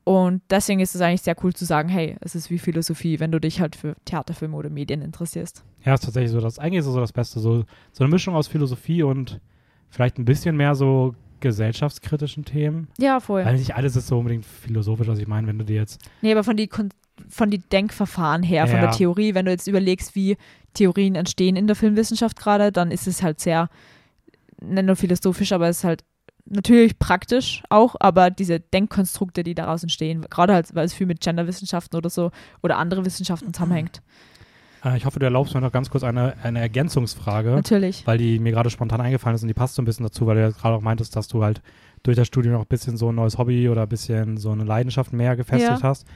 Und 0.05 0.43
deswegen 0.51 0.80
ist 0.80 0.95
es 0.95 1.01
eigentlich 1.01 1.22
sehr 1.22 1.36
cool 1.45 1.55
zu 1.55 1.64
sagen, 1.64 1.88
hey, 1.88 2.16
es 2.20 2.34
ist 2.34 2.51
wie 2.51 2.59
Philosophie, 2.59 3.20
wenn 3.20 3.30
du 3.30 3.40
dich 3.40 3.61
halt 3.61 3.76
für 3.76 3.95
Theater, 4.05 4.34
Film 4.34 4.55
oder 4.55 4.68
Medien 4.68 5.01
interessierst. 5.01 5.64
ja, 5.84 5.95
ist 5.95 6.05
tatsächlich 6.05 6.32
so 6.32 6.40
das, 6.40 6.59
eigentlich 6.59 6.80
ist 6.80 6.86
es 6.86 6.93
so 6.93 7.01
das 7.01 7.12
Beste. 7.12 7.38
So, 7.38 7.64
so 7.93 8.05
eine 8.05 8.11
Mischung 8.11 8.34
aus 8.34 8.49
Philosophie 8.49 9.05
und 9.05 9.40
vielleicht 9.90 10.18
ein 10.18 10.24
bisschen 10.24 10.57
mehr 10.57 10.74
so 10.74 11.14
gesellschaftskritischen 11.38 12.45
Themen. 12.45 12.88
Ja, 12.99 13.20
voll. 13.20 13.45
Weil 13.45 13.57
nicht 13.57 13.74
alles 13.76 13.95
ist 13.97 14.07
so 14.09 14.18
unbedingt 14.18 14.45
philosophisch, 14.45 15.07
was 15.09 15.18
ich 15.18 15.26
meine, 15.28 15.47
wenn 15.47 15.59
du 15.59 15.64
dir 15.64 15.76
jetzt 15.76 16.01
Nee, 16.20 16.32
aber 16.32 16.45
von 16.45 16.57
die, 16.57 16.66
Kon 16.68 16.88
von 17.28 17.50
die 17.50 17.58
Denkverfahren 17.58 18.42
her, 18.42 18.66
von 18.66 18.76
Ja. 18.76 18.82
der 18.86 18.90
Theorie, 18.92 19.34
wenn 19.34 19.44
du 19.46 19.50
jetzt 19.52 19.66
überlegst, 19.66 20.14
wie 20.14 20.36
Theorien 20.74 21.14
entstehen 21.14 21.56
in 21.56 21.66
der 21.66 21.76
Filmwissenschaft 21.76 22.38
gerade, 22.38 22.72
dann 22.72 22.90
ist 22.90 23.06
es 23.06 23.22
halt 23.22 23.40
sehr, 23.40 23.68
nicht 24.60 24.84
nur 24.84 24.96
philosophisch, 24.96 25.52
aber 25.52 25.68
es 25.68 25.78
ist 25.78 25.84
halt 25.84 26.04
natürlich 26.46 26.98
praktisch 26.98 27.62
auch, 27.68 27.94
aber 28.00 28.30
diese 28.30 28.58
Denkkonstrukte, 28.60 29.42
die 29.44 29.54
daraus 29.54 29.82
entstehen, 29.82 30.22
gerade 30.28 30.54
halt, 30.54 30.74
weil 30.74 30.84
es 30.86 30.94
viel 30.94 31.06
mit 31.06 31.20
Genderwissenschaften 31.20 31.96
oder 31.96 32.10
so 32.10 32.30
oder 32.62 32.78
andere 32.78 33.04
Wissenschaften 33.04 33.52
zusammenhängt. 33.54 34.02
Äh, 34.84 34.96
ich 34.96 35.04
hoffe, 35.06 35.18
du 35.20 35.24
erlaubst 35.26 35.54
mir 35.54 35.60
noch 35.60 35.70
ganz 35.72 35.90
kurz 35.90 36.02
eine, 36.02 36.34
eine 36.42 36.58
Ergänzungsfrage, 36.60 37.50
Natürlich. 37.50 38.06
weil 38.06 38.18
die 38.18 38.38
mir 38.38 38.50
gerade 38.52 38.70
spontan 38.70 39.00
eingefallen 39.00 39.36
ist 39.36 39.42
und 39.42 39.48
die 39.48 39.54
passt 39.54 39.74
so 39.76 39.82
ein 39.82 39.84
bisschen 39.84 40.04
dazu, 40.04 40.26
weil 40.26 40.36
du 40.36 40.42
ja 40.42 40.50
gerade 40.50 40.74
auch 40.74 40.80
meintest, 40.82 41.14
dass 41.16 41.28
du 41.28 41.44
halt 41.44 41.62
durch 42.02 42.16
das 42.16 42.26
Studium 42.26 42.54
noch 42.54 42.62
ein 42.62 42.66
bisschen 42.68 42.96
so 42.96 43.10
ein 43.10 43.14
neues 43.14 43.38
Hobby 43.38 43.68
oder 43.68 43.82
ein 43.82 43.88
bisschen 43.88 44.36
so 44.36 44.50
eine 44.50 44.64
Leidenschaft 44.64 45.12
mehr 45.12 45.36
gefestigt 45.36 45.82
Ja. 45.82 45.88
hast. 45.88 46.06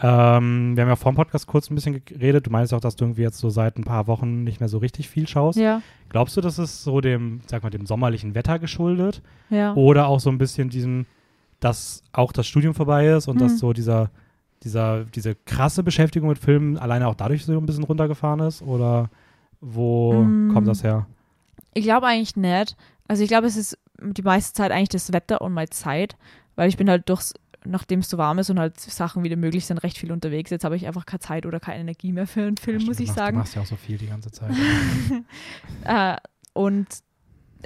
Ähm, 0.00 0.76
wir 0.76 0.82
haben 0.82 0.88
ja 0.88 0.96
vor 0.96 1.12
dem 1.12 1.16
Podcast 1.16 1.46
kurz 1.46 1.70
ein 1.70 1.74
bisschen 1.74 2.04
geredet. 2.04 2.46
Du 2.46 2.50
meinst 2.50 2.72
auch, 2.72 2.80
dass 2.80 2.94
du 2.96 3.04
irgendwie 3.04 3.22
jetzt 3.22 3.38
so 3.38 3.50
seit 3.50 3.76
ein 3.78 3.84
paar 3.84 4.06
Wochen 4.06 4.44
nicht 4.44 4.60
mehr 4.60 4.68
so 4.68 4.78
richtig 4.78 5.08
viel 5.08 5.26
schaust. 5.26 5.58
Ja, 5.58 5.82
Glaubst 6.08 6.36
du, 6.36 6.40
das 6.40 6.58
ist 6.58 6.84
so 6.84 7.00
dem, 7.00 7.40
sag 7.46 7.62
mal, 7.62 7.70
dem 7.70 7.84
sommerlichen 7.86 8.34
Wetter 8.34 8.58
geschuldet? 8.58 9.22
ja. 9.50 9.74
Oder 9.74 10.06
auch 10.06 10.20
so 10.20 10.30
ein 10.30 10.38
bisschen 10.38 10.68
diesem, 10.70 11.04
dass 11.60 12.02
auch 12.12 12.32
das 12.32 12.46
Studium 12.46 12.74
vorbei 12.74 13.08
ist 13.08 13.26
und 13.28 13.40
Hm. 13.40 13.48
dass 13.48 13.58
so 13.58 13.72
dieser, 13.72 14.10
dieser, 14.62 15.04
diese 15.04 15.34
krasse 15.34 15.82
Beschäftigung 15.82 16.28
mit 16.28 16.38
Filmen 16.38 16.78
alleine 16.78 17.08
auch 17.08 17.14
dadurch 17.16 17.44
so 17.44 17.52
ein 17.58 17.66
bisschen 17.66 17.84
runtergefahren 17.84 18.40
ist? 18.40 18.62
Oder 18.62 19.10
wo 19.60 20.22
Mm. 20.22 20.52
kommt 20.52 20.68
das 20.68 20.84
her? 20.84 21.06
Ich 21.74 21.82
glaube 21.84 22.06
eigentlich 22.06 22.36
nicht. 22.36 22.76
Also 23.08 23.22
ich 23.24 23.28
glaube, 23.28 23.46
es 23.48 23.56
ist 23.56 23.76
die 24.00 24.22
meiste 24.22 24.52
Zeit 24.54 24.70
eigentlich 24.70 24.88
das 24.90 25.12
Wetter 25.12 25.40
und 25.40 25.52
meine 25.52 25.70
Zeit, 25.70 26.16
weil 26.54 26.68
ich 26.68 26.76
bin 26.76 26.88
halt 26.88 27.08
durchs, 27.08 27.34
nachdem 27.64 28.00
es 28.00 28.08
so 28.08 28.18
warm 28.18 28.38
ist 28.38 28.50
und 28.50 28.58
halt 28.58 28.78
Sachen 28.78 29.24
wieder 29.24 29.36
möglich 29.36 29.66
sind, 29.66 29.78
recht 29.78 29.98
viel 29.98 30.12
unterwegs. 30.12 30.50
Jetzt 30.50 30.64
habe 30.64 30.76
ich 30.76 30.86
einfach 30.86 31.06
keine 31.06 31.20
Zeit 31.20 31.44
oder 31.46 31.60
keine 31.60 31.80
Energie 31.80 32.12
mehr 32.12 32.26
für 32.26 32.42
einen 32.42 32.56
Film, 32.56 32.80
Ja, 32.80 32.86
muss 32.86 33.00
ich 33.00 33.08
machst, 33.08 33.18
sagen. 33.18 33.34
Du 33.36 33.38
machst 33.40 33.54
ja 33.56 33.62
auch 33.62 33.66
so 33.66 33.76
viel 33.76 33.98
die 33.98 34.06
ganze 34.06 34.30
Zeit. 34.30 34.52
Äh, 35.84 36.16
und 36.52 36.86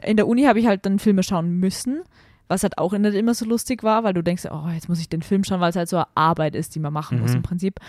in 0.03 0.17
der 0.17 0.27
Uni 0.27 0.45
habe 0.45 0.59
ich 0.61 0.67
halt 0.67 0.87
dann 0.87 0.99
Filme 0.99 1.23
schauen 1.23 1.59
müssen, 1.59 2.03
was 2.49 2.63
halt 2.63 2.79
auch 2.79 2.93
nicht 2.93 3.15
immer 3.15 3.35
so 3.35 3.45
lustig 3.45 3.83
war, 3.83 4.05
weil 4.05 4.15
du 4.15 4.23
denkst, 4.23 4.47
oh, 4.51 4.69
jetzt 4.73 4.89
muss 4.89 5.01
ich 5.01 5.09
den 5.09 5.23
Film 5.23 5.45
schauen, 5.45 5.61
weil 5.61 5.71
es 5.71 5.77
halt 5.77 5.89
so 5.89 5.97
eine 5.97 6.07
Arbeit 6.15 6.55
ist, 6.55 6.75
die 6.75 6.81
man 6.81 6.93
machen 6.93 7.21
muss 7.21 7.31
Mhm. 7.31 7.37
im 7.37 7.43
Prinzip. 7.43 7.81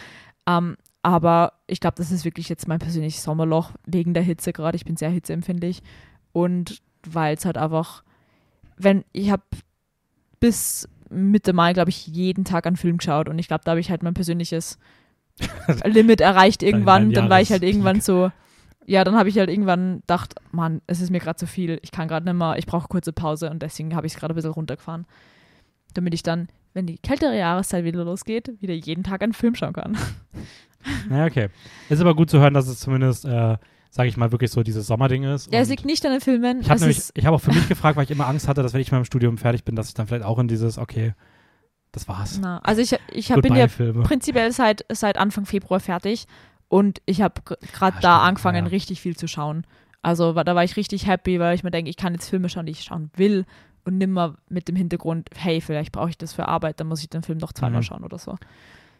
Ähm, 0.48 0.78
aber 1.02 1.54
ich 1.68 1.80
glaube, 1.80 1.96
das 1.98 2.12
ist 2.12 2.24
wirklich 2.26 2.48
jetzt 2.50 2.68
mein 2.68 2.80
persönliches 2.80 3.24
Sommerloch 3.24 3.72
wegen 3.86 4.14
der 4.14 4.24
Hitze 4.24 4.54
gerade. 4.54 4.76
Ich 4.76 4.86
bin 4.86 4.96
sehr 4.96 5.10
hitzeempfindlich 5.10 5.82
und 6.32 6.82
weil 7.06 7.36
es 7.36 7.44
halt 7.46 7.58
einfach, 7.58 8.04
wenn 8.78 9.04
ich 9.12 9.30
habe 9.32 9.44
bis 10.40 10.88
Mitte 11.14 11.54
Mai, 11.54 11.74
glaube 11.74 11.90
ich, 11.90 12.08
jeden 12.08 12.46
Tag 12.46 12.68
einen 12.68 12.76
Film 12.76 12.98
geschaut 12.98 13.30
und 13.30 13.40
ich 13.40 13.48
glaube, 13.48 13.64
da 13.64 13.72
habe 13.72 13.80
ich 13.80 13.90
halt 13.90 14.04
mein 14.04 14.14
persönliches 14.14 14.78
Limit 15.86 16.22
erreicht 16.22 16.64
irgendwann. 16.64 17.12
dann 17.12 17.30
war 17.30 17.42
ich 17.42 17.52
halt 17.52 17.64
irgendwann 17.64 18.02
so, 18.02 18.32
ja, 18.86 19.04
dann 19.04 19.16
habe 19.16 19.30
ich 19.30 19.38
halt 19.38 19.50
irgendwann 19.50 20.02
gedacht, 20.02 20.36
Mann, 20.52 20.82
es 20.88 21.02
ist 21.02 21.10
mir 21.10 21.20
gerade 21.20 21.38
zu 21.38 21.48
viel. 21.48 21.80
Ich 21.82 21.92
kann 21.92 22.08
gerade 22.08 22.26
nicht 22.26 22.38
mehr, 22.38 22.58
ich 22.58 22.66
brauche 22.66 22.88
kurze 22.88 23.14
Pause 23.14 23.50
und 23.50 23.62
deswegen 23.62 23.96
habe 23.96 24.08
ich 24.08 24.14
es 24.14 24.20
gerade 24.20 24.34
ein 24.34 24.36
bisschen 24.36 24.52
runtergefahren. 24.52 25.06
Damit 25.94 26.14
ich 26.14 26.24
dann, 26.24 26.48
wenn 26.74 26.86
die 26.86 26.98
kältere 26.98 27.38
Jahreszeit 27.38 27.84
wieder 27.84 28.04
losgeht, 28.04 28.52
wieder 28.60 28.74
jeden 28.74 29.04
Tag 29.04 29.22
einen 29.22 29.34
Film 29.34 29.56
schauen 29.56 29.74
kann. 29.74 29.98
naja, 31.10 31.26
okay. 31.26 31.50
Ist 31.90 32.02
aber 32.02 32.16
gut 32.16 32.30
zu 32.30 32.40
hören, 32.40 32.54
dass 32.54 32.68
es 32.68 32.80
zumindest, 32.80 33.26
äh, 33.26 33.58
sage 33.96 34.10
ich 34.10 34.18
mal, 34.18 34.32
wirklich 34.32 34.50
so 34.50 34.64
dieses 34.64 34.88
Sommerding 34.88 35.24
ist. 35.24 35.54
Ja, 35.54 35.60
es 35.60 35.70
liegt 35.70 35.86
nicht 35.86 36.04
an 36.04 36.14
den 36.14 36.20
Filmen. 36.22 36.62
ich 36.62 36.70
habe 36.70 36.82
habe 36.84 37.36
auch 37.36 37.40
für 37.42 37.54
mich 37.54 37.68
gefragt, 37.70 37.96
weil 37.96 38.06
ich 38.06 38.10
immer 38.12 38.26
Angst 38.28 38.48
hatte, 38.48 38.64
dass 38.64 38.74
wenn 38.74 38.82
ich 38.82 38.92
mal 38.92 38.98
im 38.98 39.06
Studium 39.06 39.38
fertig 39.38 39.64
bin, 39.66 39.76
dass 39.76 39.88
ich 39.90 39.94
dann 39.94 40.08
vielleicht 40.08 40.26
auch 40.26 40.40
in 40.40 40.48
dieses, 40.48 40.80
okay, 40.80 41.14
das 41.92 42.08
war's. 42.08 42.40
na, 42.42 42.58
also 42.64 42.82
ich, 42.82 42.98
ich 43.12 43.32
hab, 43.32 43.44
bin 43.44 43.54
ja 43.56 43.68
prinzipiell 43.68 44.52
seit, 44.52 44.84
seit 44.92 45.20
Anfang 45.20 45.46
Februar 45.46 45.80
fertig 45.80 46.26
und 46.70 47.04
ich 47.06 47.22
habe 47.22 47.36
gerade 47.44 47.98
Ah, 47.98 48.02
da 48.02 48.16
stimmt, 48.16 48.28
angefangen, 48.30 48.66
ja. 48.66 48.70
richtig 48.72 49.00
viel 49.00 49.16
zu 49.16 49.28
schauen. 49.28 49.64
Also 50.02 50.34
da 50.34 50.56
war 50.56 50.64
ich 50.64 50.76
richtig 50.76 51.06
happy, 51.06 51.40
weil 51.40 51.54
ich 51.54 51.64
mir 51.64 51.70
denke, 51.70 51.92
ich 51.92 51.96
kann 51.98 52.14
jetzt 52.14 52.28
Filme 52.28 52.50
schauen, 52.50 52.66
die 52.66 52.72
ich 52.72 52.84
schauen 52.84 53.12
will 53.16 53.46
und 53.86 54.00
nimmer 54.00 54.38
mit 54.50 54.68
dem 54.70 54.76
Hintergrund, 54.76 55.30
hey, 55.36 55.62
vielleicht 55.62 55.92
brauche 55.92 56.10
ich 56.10 56.18
das 56.18 56.34
für 56.34 56.48
Arbeit, 56.48 56.80
dann 56.80 56.88
muss 56.88 57.02
ich 57.02 57.10
den 57.12 57.22
Film 57.22 57.38
noch 57.38 57.54
zweimal 57.54 57.82
Mhm. 57.82 57.84
schauen 57.84 58.04
oder 58.04 58.18
so. 58.18 58.38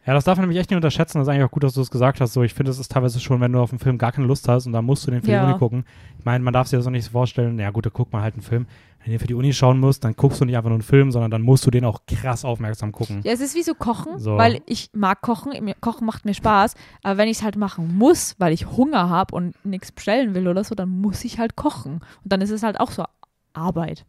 Ja, 0.06 0.12
das 0.12 0.24
darf 0.24 0.36
man 0.36 0.44
nämlich 0.44 0.58
echt 0.60 0.70
nicht 0.70 0.76
unterschätzen. 0.76 1.18
Das 1.18 1.26
ist 1.26 1.32
eigentlich 1.32 1.44
auch 1.44 1.50
gut, 1.50 1.64
dass 1.64 1.72
du 1.74 1.80
es 1.80 1.90
gesagt 1.90 2.20
hast. 2.20 2.34
So, 2.34 2.42
ich 2.42 2.52
finde, 2.52 2.70
es 2.70 2.78
ist 2.78 2.92
teilweise 2.92 3.20
schon, 3.20 3.40
wenn 3.40 3.52
du 3.52 3.60
auf 3.60 3.70
einen 3.72 3.78
Film 3.78 3.96
gar 3.96 4.12
keine 4.12 4.26
Lust 4.26 4.46
hast 4.48 4.66
und 4.66 4.72
dann 4.72 4.84
musst 4.84 5.06
du 5.06 5.10
den 5.10 5.22
Film 5.22 5.32
Ja. 5.34 5.48
Uni 5.48 5.58
gucken. 5.58 5.84
Ich 6.18 6.24
meine, 6.24 6.44
man 6.44 6.52
darf 6.52 6.66
sich 6.68 6.78
das 6.78 6.86
auch 6.86 6.90
nicht 6.90 7.04
so 7.06 7.10
vorstellen, 7.12 7.58
ja 7.58 7.70
gut, 7.70 7.86
da 7.86 7.90
guckt 7.90 8.12
man 8.12 8.22
halt 8.22 8.34
einen 8.34 8.42
Film. 8.42 8.66
wenn 9.02 9.12
du 9.12 9.18
für 9.18 9.26
die 9.26 9.34
Uni 9.34 9.52
schauen 9.52 9.80
musst, 9.80 10.02
dann 10.04 10.14
guckst 10.16 10.40
du 10.40 10.46
nicht 10.46 10.56
einfach 10.56 10.70
nur 10.70 10.76
einen 10.76 10.82
Film, 10.82 11.10
sondern 11.12 11.30
dann 11.30 11.42
musst 11.42 11.66
du 11.66 11.70
den 11.70 11.84
auch 11.84 12.00
krass 12.06 12.42
aufmerksam 12.44 12.90
gucken. 12.90 13.20
Ja, 13.22 13.32
es 13.32 13.40
ist 13.40 13.54
wie 13.54 13.62
so 13.62 13.74
Kochen, 13.74 14.18
So. 14.18 14.36
weil 14.38 14.62
ich 14.64 14.88
mag 14.94 15.20
Kochen. 15.20 15.52
Mir- 15.62 15.74
Kochen 15.78 16.06
macht 16.06 16.24
mir 16.24 16.32
Spaß. 16.32 16.74
Aber 17.02 17.18
wenn 17.18 17.28
ich 17.28 17.36
es 17.38 17.42
halt 17.42 17.56
machen 17.56 17.96
muss, 17.98 18.34
weil 18.38 18.54
ich 18.54 18.66
Hunger 18.66 19.10
habe 19.10 19.34
und 19.34 19.54
nichts 19.64 19.92
bestellen 19.92 20.34
will 20.34 20.48
oder 20.48 20.64
so, 20.64 20.74
dann 20.74 20.88
muss 20.88 21.22
ich 21.24 21.38
halt 21.38 21.54
kochen. 21.54 21.94
Und 22.22 22.32
dann 22.32 22.40
ist 22.40 22.48
es 22.50 22.62
halt 22.62 22.80
auch 22.80 22.90
so 22.90 23.04
Arbeit. 23.52 24.06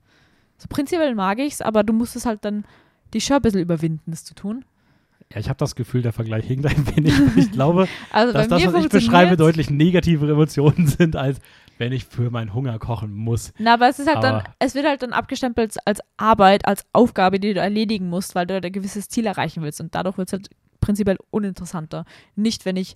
So 0.57 0.67
prinzipiell 0.69 1.13
mag 1.15 1.39
ich 1.39 1.53
es, 1.55 1.61
aber 1.61 1.83
du 1.83 1.91
musst 1.91 2.15
es 2.15 2.25
halt 2.25 2.45
dann 2.45 2.63
die 3.13 3.19
schon 3.21 3.35
ein 3.37 3.41
bisschen 3.41 3.61
überwinden, 3.61 4.11
das 4.11 4.23
zu 4.23 4.33
tun. 4.33 4.63
Ja, 5.33 5.39
ich 5.39 5.49
habe 5.49 5.57
das 5.57 5.75
Gefühl, 5.75 6.01
der 6.01 6.13
Vergleich 6.13 6.45
hinkt 6.45 6.65
ein 6.67 6.95
wenig. 6.95 7.13
Ich 7.35 7.51
glaube, 7.51 7.87
Also 8.11 8.31
dass 8.33 8.47
das, 8.47 8.73
was 8.73 8.83
ich 8.85 8.89
beschreibe, 8.89 9.37
deutlich 9.37 9.69
negativere 9.69 10.31
Emotionen 10.33 10.87
sind, 10.87 11.15
als 11.15 11.39
wenn 11.77 11.91
ich 11.91 12.05
für 12.05 12.29
meinen 12.31 12.53
Hunger 12.53 12.79
kochen 12.79 13.13
muss. 13.13 13.51
Na, 13.57 13.73
aber 13.73 13.89
es 13.89 13.99
ist 13.99 14.07
halt 14.07 14.23
dann, 14.23 14.35
Aber- 14.35 14.43
es 14.59 14.75
wird 14.75 14.85
halt 14.85 15.01
dann 15.01 15.11
abgestempelt 15.13 15.75
als 15.85 15.99
Arbeit, 16.15 16.65
als 16.65 16.85
Aufgabe, 16.93 17.39
die 17.39 17.53
du 17.53 17.59
erledigen 17.59 18.07
musst, 18.09 18.33
weil 18.35 18.45
du 18.47 18.53
halt 18.53 18.65
ein 18.65 18.71
gewisses 18.71 19.09
Ziel 19.09 19.25
erreichen 19.25 19.61
willst. 19.63 19.81
Und 19.81 19.93
dadurch 19.95 20.17
wird 20.17 20.29
es 20.29 20.33
halt 20.33 20.49
prinzipiell 20.79 21.17
uninteressanter. 21.31 22.05
Nicht, 22.35 22.63
wenn 22.65 22.77
ich 22.77 22.95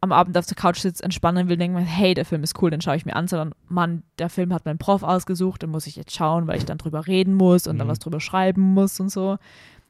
am 0.00 0.12
Abend 0.12 0.36
auf 0.36 0.46
der 0.46 0.56
Couch 0.56 0.78
sitze, 0.80 1.02
entspannen 1.02 1.48
will, 1.48 1.56
denke 1.56 1.78
mir, 1.78 1.84
hey, 1.84 2.14
der 2.14 2.24
Film 2.24 2.42
ist 2.44 2.60
cool, 2.62 2.70
den 2.70 2.80
schaue 2.80 2.96
ich 2.96 3.06
mir 3.06 3.16
an, 3.16 3.26
sondern 3.26 3.52
Mann, 3.68 4.02
der 4.18 4.28
Film 4.28 4.52
hat 4.52 4.64
mein 4.64 4.78
Prof 4.78 5.02
ausgesucht, 5.02 5.62
den 5.62 5.70
muss 5.70 5.86
ich 5.86 5.96
jetzt 5.96 6.14
schauen, 6.14 6.46
weil 6.46 6.58
ich 6.58 6.64
dann 6.66 6.78
drüber 6.78 7.06
reden 7.06 7.34
muss 7.34 7.66
und 7.66 7.78
dann 7.78 7.86
Mhm. 7.86 7.90
was 7.92 7.98
drüber 8.00 8.20
schreiben 8.20 8.60
muss 8.74 9.00
und 9.00 9.08
so. 9.08 9.38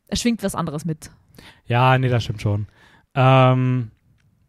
Es 0.06 0.20
schwingt 0.20 0.42
was 0.42 0.54
anderes 0.54 0.84
mit. 0.84 1.10
Ja, 1.66 1.98
nee, 1.98 2.08
das 2.08 2.24
stimmt 2.24 2.42
schon. 2.42 2.66
Ähm, 3.14 3.90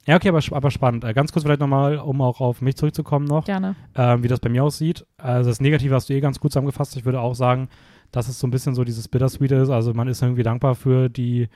ja, 0.06 0.16
okay, 0.16 0.30
aber, 0.30 0.42
aber 0.52 0.72
spannend. 0.72 1.04
Äh, 1.04 1.14
ganz 1.14 1.32
kurz 1.32 1.44
vielleicht 1.44 1.60
nochmal, 1.60 1.98
um 1.98 2.22
auch 2.22 2.42
auf 2.42 2.62
mich 2.62 2.76
zurückzukommen 2.76 3.26
noch, 3.26 3.46
Gerne. 3.46 3.76
ähm, 3.96 4.24
wie 4.24 4.28
das 4.28 4.40
bei 4.40 4.50
mir 4.50 4.64
aussieht. 4.64 5.06
Also 5.18 5.50
das 5.50 5.62
Negative 5.62 5.94
hast 5.94 6.10
du 6.10 6.14
eh 6.14 6.20
ganz 6.20 6.40
gut 6.40 6.52
zusammengefasst. 6.52 6.98
Ich 6.98 7.06
würde 7.06 7.22
auch 7.22 7.36
sagen, 7.36 7.70
dass 8.12 8.28
es 8.28 8.40
so 8.40 8.48
ein 8.48 8.52
bisschen 8.52 8.74
so 8.74 8.84
dieses 8.84 9.08
Bittersweet 9.08 9.52
ist. 9.52 9.70
Also 9.70 9.94
man 9.94 10.08
ist 10.08 10.22
irgendwie 10.22 10.44
dankbar 10.44 10.76
für 10.76 11.10
die 11.10 11.48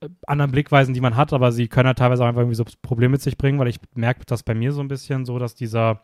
äh, 0.00 0.08
anderen 0.26 0.50
Blickweisen, 0.50 0.94
die 0.94 1.00
man 1.00 1.16
hat, 1.16 1.32
aber 1.32 1.52
sie 1.52 1.68
können 1.68 1.86
halt 1.86 1.98
teilweise 1.98 2.24
auch 2.24 2.28
einfach 2.28 2.40
irgendwie 2.40 2.56
so 2.56 2.64
Probleme 2.82 3.12
mit 3.12 3.22
sich 3.22 3.38
bringen, 3.38 3.58
weil 3.58 3.68
ich 3.68 3.78
merke 3.94 4.22
das 4.26 4.42
bei 4.42 4.54
mir 4.54 4.72
so 4.72 4.80
ein 4.80 4.88
bisschen 4.88 5.24
so, 5.24 5.38
dass 5.38 5.54
dieser, 5.54 6.02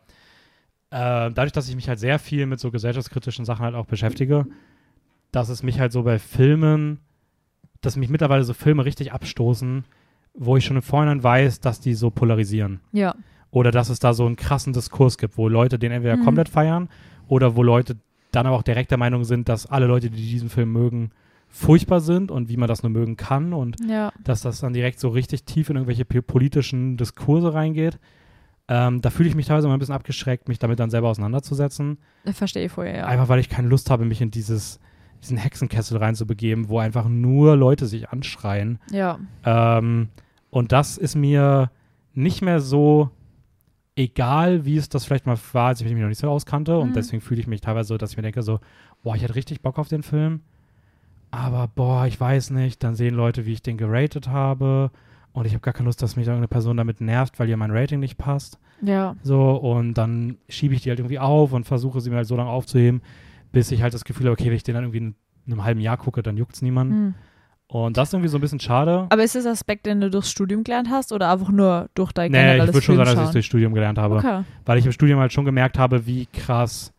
äh, 0.89 1.31
dadurch, 1.31 1.51
dass 1.51 1.67
ich 1.67 1.75
mich 1.75 1.89
halt 1.89 1.99
sehr 1.99 2.17
viel 2.17 2.45
mit 2.45 2.59
so 2.59 2.71
gesellschaftskritischen 2.71 3.45
Sachen 3.45 3.65
halt 3.65 3.75
auch 3.75 3.87
beschäftige, 3.87 4.45
dass 5.31 5.49
es 5.49 5.63
mich 5.63 5.79
halt 5.79 5.91
so 5.91 6.03
bei 6.03 6.17
Filmen, 6.17 6.99
dass 7.85 7.95
mich 7.95 8.09
mittlerweile 8.09 8.43
so 8.43 8.53
Filme 8.53 8.85
richtig 8.85 9.13
abstoßen, 9.13 9.83
wo 10.33 10.57
ich 10.57 10.65
schon 10.65 10.77
im 10.77 10.81
Vorhinein 10.83 11.21
weiß, 11.23 11.59
dass 11.59 11.79
die 11.79 11.93
so 11.93 12.09
polarisieren. 12.09 12.79
Ja. 12.91 13.15
Oder 13.51 13.69
dass 13.71 13.89
es 13.89 13.99
da 13.99 14.13
so 14.13 14.25
einen 14.25 14.35
krassen 14.35 14.73
Diskurs 14.73 15.17
gibt, 15.19 15.37
wo 15.37 15.47
Leute 15.47 15.77
den 15.77 15.91
entweder 15.91 16.17
Mhm. 16.17 16.23
komplett 16.25 16.49
feiern 16.49 16.89
oder 17.27 17.55
wo 17.55 17.61
Leute 17.63 17.97
dann 18.31 18.47
aber 18.47 18.55
auch 18.55 18.63
direkt 18.63 18.89
der 18.89 18.97
Meinung 18.97 19.23
sind, 19.25 19.47
dass 19.47 19.67
alle 19.67 19.85
Leute, 19.85 20.09
die 20.09 20.17
diesen 20.27 20.49
Film 20.49 20.71
mögen, 20.71 21.11
furchtbar 21.49 21.99
sind 21.99 22.31
und 22.31 22.49
wie 22.49 22.57
man 22.57 22.67
das 22.67 22.81
nur 22.81 22.89
mögen 22.89 23.15
kann 23.15 23.53
und 23.53 23.75
Ja. 23.87 24.11
dass 24.23 24.41
das 24.41 24.59
dann 24.61 24.73
direkt 24.73 24.99
so 24.99 25.09
richtig 25.09 25.43
tief 25.43 25.69
in 25.69 25.75
irgendwelche 25.75 26.03
politischen 26.05 26.97
Diskurse 26.97 27.53
reingeht. 27.53 27.99
Ähm, 28.67 29.01
da 29.01 29.11
fühle 29.11 29.29
ich 29.29 29.35
mich 29.35 29.45
teilweise 29.45 29.67
mal 29.67 29.73
ein 29.75 29.79
bisschen 29.79 29.93
abgeschreckt, 29.93 30.47
mich 30.47 30.57
damit 30.57 30.79
dann 30.79 30.89
selber 30.89 31.09
auseinanderzusetzen. 31.09 31.99
Ich 32.23 32.35
verstehe 32.35 32.69
vorher, 32.69 32.97
ja. 32.97 33.05
Einfach 33.05 33.29
weil 33.29 33.39
ich 33.39 33.49
keine 33.49 33.67
Lust 33.67 33.91
habe, 33.91 34.03
mich 34.05 34.21
in 34.21 34.31
dieses, 34.31 34.79
diesen 35.23 35.37
Hexenkessel 35.37 35.97
reinzubegeben, 35.97 36.69
wo 36.69 36.79
einfach 36.79 37.07
nur 37.07 37.55
Leute 37.55 37.85
sich 37.87 38.09
anschreien. 38.09 38.79
Ja. 38.91 39.19
Ähm, 39.43 40.09
und 40.49 40.71
das 40.71 40.97
ist 40.97 41.15
mir 41.15 41.71
nicht 42.13 42.41
mehr 42.43 42.59
so 42.61 43.09
egal, 43.95 44.65
wie 44.65 44.77
es 44.77 44.89
das 44.89 45.05
vielleicht 45.05 45.25
mal 45.25 45.37
war, 45.53 45.67
als 45.67 45.81
ich 45.81 45.91
mich 45.91 46.01
noch 46.01 46.07
nicht 46.09 46.19
so 46.19 46.29
auskannte. 46.29 46.77
Und 46.77 46.89
Mhm. 46.89 46.93
deswegen 46.93 47.21
fühle 47.21 47.39
ich 47.41 47.47
mich 47.47 47.61
teilweise 47.61 47.87
so, 47.89 47.97
dass 47.97 48.11
ich 48.11 48.17
mir 48.17 48.23
denke, 48.23 48.41
so, 48.43 48.59
boah, 49.03 49.15
ich 49.15 49.23
hätte 49.23 49.35
richtig 49.35 49.61
Bock 49.61 49.77
auf 49.79 49.87
den 49.87 50.03
Film. 50.03 50.41
Aber 51.31 51.67
boah, 51.67 52.05
ich 52.05 52.19
weiß 52.19 52.51
nicht. 52.51 52.83
Dann 52.83 52.95
sehen 52.95 53.15
Leute, 53.15 53.45
wie 53.45 53.53
ich 53.53 53.61
den 53.61 53.77
geratet 53.77 54.27
habe. 54.29 54.91
Und 55.31 55.45
ich 55.47 55.53
habe 55.53 55.61
gar 55.61 55.73
keine 55.73 55.87
Lust, 55.87 56.01
dass 56.01 56.15
mich 56.15 56.27
irgendeine 56.27 56.47
Person 56.47 56.77
damit 56.77 57.01
nervt, 57.01 57.39
weil 57.39 57.49
ihr 57.49 57.57
mein 57.57 57.71
Rating 57.71 57.99
nicht 57.99 58.17
passt. 58.19 58.59
Ja. 58.83 59.15
So, 59.23 59.51
und 59.55 59.95
dann 59.95 60.37
schiebe 60.47 60.75
ich 60.75 60.81
die 60.83 60.89
halt 60.89 60.99
irgendwie 60.99 61.17
auf 61.19 61.53
und 61.53 61.63
versuche 61.65 62.01
sie 62.01 62.11
mir 62.11 62.17
halt 62.17 62.27
so 62.27 62.35
lange 62.35 62.49
aufzuheben, 62.51 63.01
bis 63.53 63.71
ich 63.71 63.81
halt 63.81 63.93
das 63.93 64.03
Gefühl 64.03 64.25
habe, 64.25 64.33
okay, 64.33 64.47
wenn 64.47 64.57
ich 64.57 64.63
den 64.63 64.75
dann 64.75 64.83
irgendwie 64.83 64.97
in 64.97 65.15
einem 65.47 65.63
halben 65.63 65.79
Jahr 65.79 65.95
gucke, 65.95 66.21
dann 66.21 66.35
juckt 66.35 66.55
es 66.55 66.61
niemanden. 66.61 66.95
Hm. 66.95 67.13
Und 67.67 67.97
das 67.97 68.09
ist 68.09 68.13
irgendwie 68.13 68.29
so 68.29 68.37
ein 68.37 68.41
bisschen 68.41 68.59
schade. 68.59 69.07
Aber 69.09 69.23
ist 69.23 69.35
das 69.35 69.45
Aspekt, 69.45 69.85
den 69.85 70.01
du 70.01 70.09
durchs 70.09 70.29
Studium 70.29 70.63
gelernt 70.63 70.89
hast 70.91 71.13
oder 71.13 71.31
einfach 71.31 71.49
nur 71.49 71.89
durch 71.95 72.11
dein 72.11 72.31
Nee, 72.31 72.37
generelles 72.37 72.69
ich 72.69 72.75
würde 72.75 72.85
schon 72.85 72.95
sagen, 72.97 73.05
dass 73.05 73.13
ich 73.13 73.13
es 73.13 73.17
Filmschauen? 73.17 73.33
durch 73.33 73.45
Studium 73.45 73.73
gelernt 73.73 73.97
habe. 73.97 74.15
Okay. 74.17 74.43
Weil 74.65 74.77
ich 74.77 74.85
im 74.85 74.91
Studium 74.91 75.19
halt 75.19 75.31
schon 75.31 75.45
gemerkt 75.45 75.79
habe, 75.79 76.05
wie 76.05 76.25
krass, 76.27 76.93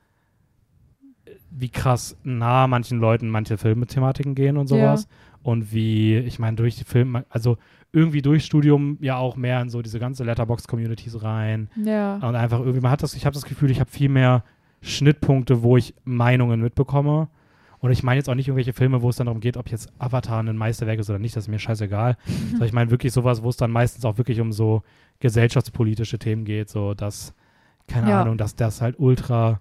wie 1.51 1.69
krass 1.69 2.17
nah 2.25 2.67
manchen 2.67 2.99
Leuten 2.99 3.29
manche 3.29 3.59
Filmthematiken 3.59 4.35
gehen 4.35 4.57
und 4.57 4.67
sowas. 4.67 5.07
Und 5.43 5.73
wie, 5.73 6.17
ich 6.17 6.39
meine, 6.39 6.57
durch 6.57 6.77
die 6.77 6.85
Filme, 6.85 7.27
also 7.29 7.59
irgendwie 7.93 8.23
durch 8.23 8.45
Studium 8.45 8.99
ja 9.01 9.17
auch 9.17 9.37
mehr 9.37 9.61
in 9.61 9.69
so 9.69 9.83
diese 9.83 10.01
ganze 10.01 10.25
Letterbox-Communities 10.25 11.23
rein. 11.23 11.69
Ja. 11.77 12.17
Und 12.17 12.35
einfach 12.35 12.61
irgendwie, 12.61 12.81
man 12.81 12.91
hat 12.91 13.03
das, 13.03 13.15
ich 13.15 13.27
habe 13.27 13.35
das 13.35 13.45
Gefühl, 13.45 13.71
ich 13.71 13.79
habe 13.79 13.91
viel 13.91 14.09
mehr 14.09 14.43
Schnittpunkte, 14.85 15.63
wo 15.63 15.77
ich 15.77 15.95
Meinungen 16.05 16.61
mitbekomme. 16.61 17.29
Und 17.81 17.91
ich 17.91 18.03
meine 18.03 18.19
jetzt 18.19 18.29
auch 18.31 18.35
nicht 18.35 18.49
irgendwelche 18.49 18.73
Filme, 18.73 19.03
wo 19.03 19.11
es 19.11 19.17
dann 19.17 19.27
darum 19.27 19.41
geht, 19.41 19.57
ob 19.57 19.71
jetzt 19.71 19.93
Avatar 19.99 20.43
ein 20.43 20.57
Meisterwerk 20.57 20.99
ist 21.01 21.11
oder 21.11 21.19
nicht, 21.19 21.37
das 21.37 21.45
ist 21.45 21.49
mir 21.49 21.59
scheißegal. 21.59 22.17
Sondern 22.51 22.67
ich 22.67 22.73
meine 22.73 22.91
wirklich 22.91 23.13
sowas, 23.13 23.43
wo 23.43 23.49
es 23.49 23.57
dann 23.57 23.71
meistens 23.71 24.05
auch 24.05 24.17
wirklich 24.17 24.41
um 24.41 24.53
so 24.53 24.83
gesellschaftspolitische 25.21 26.19
Themen 26.19 26.45
geht, 26.45 26.71
so 26.71 26.95
dass, 26.95 27.35
keine 27.87 28.11
Ja. 28.11 28.23
Ahnung, 28.23 28.39
dass 28.39 28.57
das 28.57 28.81
halt 28.81 28.97
ultra, 28.99 29.59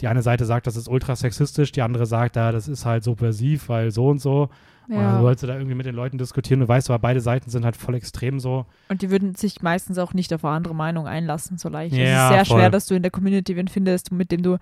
die 0.00 0.08
eine 0.08 0.22
Seite 0.22 0.44
sagt, 0.44 0.66
das 0.66 0.76
ist 0.76 0.88
ultra 0.88 1.16
sexistisch, 1.16 1.72
die 1.72 1.82
andere 1.82 2.06
sagt, 2.06 2.36
ja, 2.36 2.52
das 2.52 2.68
ist 2.68 2.86
halt 2.86 3.04
subversiv, 3.04 3.68
weil 3.68 3.90
so 3.90 4.08
und 4.08 4.20
so. 4.20 4.48
Und 4.88 4.94
dann 4.94 5.02
ja. 5.02 5.20
sollst 5.20 5.42
du 5.42 5.46
da 5.48 5.54
irgendwie 5.54 5.74
mit 5.74 5.84
den 5.86 5.94
Leuten 5.94 6.16
diskutieren. 6.18 6.60
Du 6.60 6.68
weißt 6.68 6.90
aber, 6.90 6.98
beide 7.00 7.20
Seiten 7.20 7.50
sind 7.50 7.64
halt 7.64 7.76
voll 7.76 7.94
extrem 7.96 8.38
so. 8.40 8.66
Und 8.88 9.02
die 9.02 9.10
würden 9.10 9.34
sich 9.34 9.60
meistens 9.62 9.98
auch 9.98 10.14
nicht 10.14 10.32
auf 10.32 10.44
eine 10.44 10.54
andere 10.54 10.74
Meinung 10.74 11.06
einlassen, 11.06 11.58
so 11.58 11.68
leicht. 11.68 11.92
es 11.92 11.98
Ja, 11.98 12.28
ist 12.28 12.34
sehr 12.34 12.44
voll. 12.44 12.60
schwer, 12.60 12.70
dass 12.70 12.86
du 12.86 12.94
in 12.94 13.02
der 13.02 13.10
Community 13.10 13.56
wen 13.56 13.68
findest, 13.68 14.12
mit 14.12 14.30
dem 14.30 14.42
du 14.42 14.58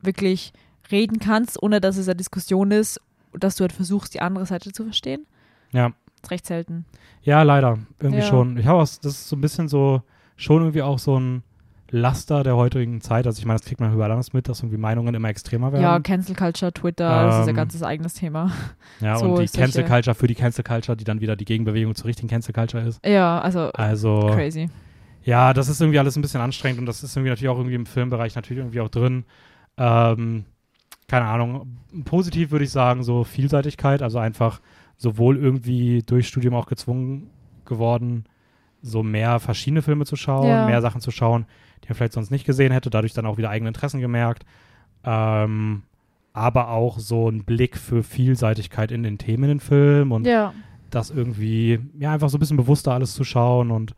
wirklich 0.00 0.52
reden 0.90 1.18
kannst, 1.18 1.62
ohne 1.62 1.80
dass 1.80 1.96
es 1.96 2.08
eine 2.08 2.16
Diskussion 2.16 2.70
ist, 2.70 3.00
dass 3.32 3.56
du 3.56 3.62
halt 3.62 3.72
versuchst, 3.72 4.14
die 4.14 4.20
andere 4.20 4.46
Seite 4.46 4.72
zu 4.72 4.84
verstehen. 4.84 5.26
Ja. 5.72 5.92
ist 6.22 6.30
recht 6.30 6.46
selten. 6.46 6.84
Ja, 7.22 7.42
leider. 7.42 7.78
Irgendwie 7.98 8.20
Ja. 8.20 8.26
schon. 8.28 8.56
Ich 8.58 8.66
habe 8.66 8.78
auch, 8.78 8.82
das 8.86 8.98
ist 9.04 9.28
so 9.28 9.36
ein 9.36 9.40
bisschen 9.40 9.68
so, 9.68 10.02
schon 10.36 10.60
irgendwie 10.62 10.82
auch 10.82 10.98
so 10.98 11.18
ein 11.18 11.42
Laster 11.94 12.42
der 12.42 12.56
heutigen 12.56 13.00
Zeit. 13.02 13.26
Also 13.26 13.38
ich 13.38 13.44
meine, 13.44 13.58
das 13.60 13.66
kriegt 13.66 13.80
man 13.80 13.92
überall 13.92 14.10
anders 14.10 14.32
mit, 14.32 14.48
dass 14.48 14.60
irgendwie 14.60 14.78
Meinungen 14.78 15.14
immer 15.14 15.28
extremer 15.28 15.72
werden. 15.72 15.82
Ja, 15.82 16.00
Cancel 16.00 16.34
Culture, 16.34 16.72
Twitter, 16.72 17.26
das 17.26 17.34
ist 17.36 17.42
ein 17.42 17.48
Ähm, 17.50 17.54
ganzes 17.56 17.82
eigenes 17.82 18.14
Thema. 18.14 18.50
Ja, 19.00 19.16
so 19.18 19.26
und 19.26 19.38
die 19.40 19.46
Cancel 19.46 19.84
Culture 19.84 20.14
für 20.14 20.26
die 20.26 20.34
Cancel 20.34 20.64
Culture, 20.64 20.96
die 20.96 21.04
dann 21.04 21.20
wieder 21.20 21.36
die 21.36 21.44
Gegenbewegung 21.44 21.94
zur 21.94 22.06
richtigen 22.06 22.28
Cancel 22.28 22.54
Culture 22.54 22.82
ist. 22.82 23.04
Ja, 23.06 23.38
also 23.40 23.70
Also, 23.74 24.30
crazy. 24.34 24.70
ja, 25.22 25.52
das 25.52 25.68
ist 25.68 25.80
irgendwie 25.82 25.98
alles 25.98 26.16
ein 26.16 26.22
bisschen 26.22 26.40
anstrengend 26.40 26.80
und 26.80 26.86
das 26.86 27.02
ist 27.02 27.14
irgendwie 27.14 27.28
natürlich 27.30 27.50
auch 27.50 27.58
irgendwie 27.58 27.74
im 27.76 27.84
Filmbereich 27.86 28.34
natürlich 28.36 28.62
irgendwie 28.62 28.80
auch 28.80 28.88
drin. 28.88 29.24
Ähm, 29.76 30.44
keine 31.08 31.26
Ahnung. 31.26 31.76
Positiv 32.06 32.52
würde 32.52 32.64
ich 32.64 32.70
sagen, 32.70 33.02
so 33.02 33.22
Vielseitigkeit, 33.24 34.00
also 34.00 34.18
einfach 34.18 34.60
sowohl 34.96 35.36
irgendwie 35.36 36.02
durch 36.06 36.26
Studium 36.28 36.54
auch 36.54 36.66
gezwungen 36.66 37.28
geworden, 37.66 38.24
so 38.80 39.02
mehr 39.02 39.38
verschiedene 39.40 39.82
Filme 39.82 40.06
zu 40.06 40.16
schauen, 40.16 40.48
Ja. 40.48 40.64
mehr 40.66 40.80
Sachen 40.80 41.00
zu 41.00 41.10
schauen, 41.10 41.44
die 41.82 41.88
man 41.88 41.96
vielleicht 41.96 42.12
sonst 42.12 42.30
nicht 42.30 42.44
gesehen 42.44 42.72
hätte, 42.72 42.90
dadurch 42.90 43.12
dann 43.12 43.26
auch 43.26 43.38
wieder 43.38 43.50
eigene 43.50 43.68
Interessen 43.68 44.00
gemerkt. 44.00 44.44
Ähm, 45.04 45.82
aber 46.32 46.70
auch 46.70 46.98
so 46.98 47.28
ein 47.28 47.44
Blick 47.44 47.76
für 47.76 48.02
Vielseitigkeit 48.02 48.90
in 48.90 49.02
den 49.02 49.18
Themen 49.18 49.44
in 49.44 49.48
den 49.48 49.60
Film 49.60 50.12
und 50.12 50.26
Ja, 50.26 50.54
das 50.90 51.10
irgendwie, 51.10 51.80
ja, 51.98 52.12
einfach 52.12 52.28
so 52.28 52.36
ein 52.36 52.40
bisschen 52.40 52.56
bewusster 52.56 52.92
alles 52.92 53.14
zu 53.14 53.24
schauen 53.24 53.70
und 53.70 53.94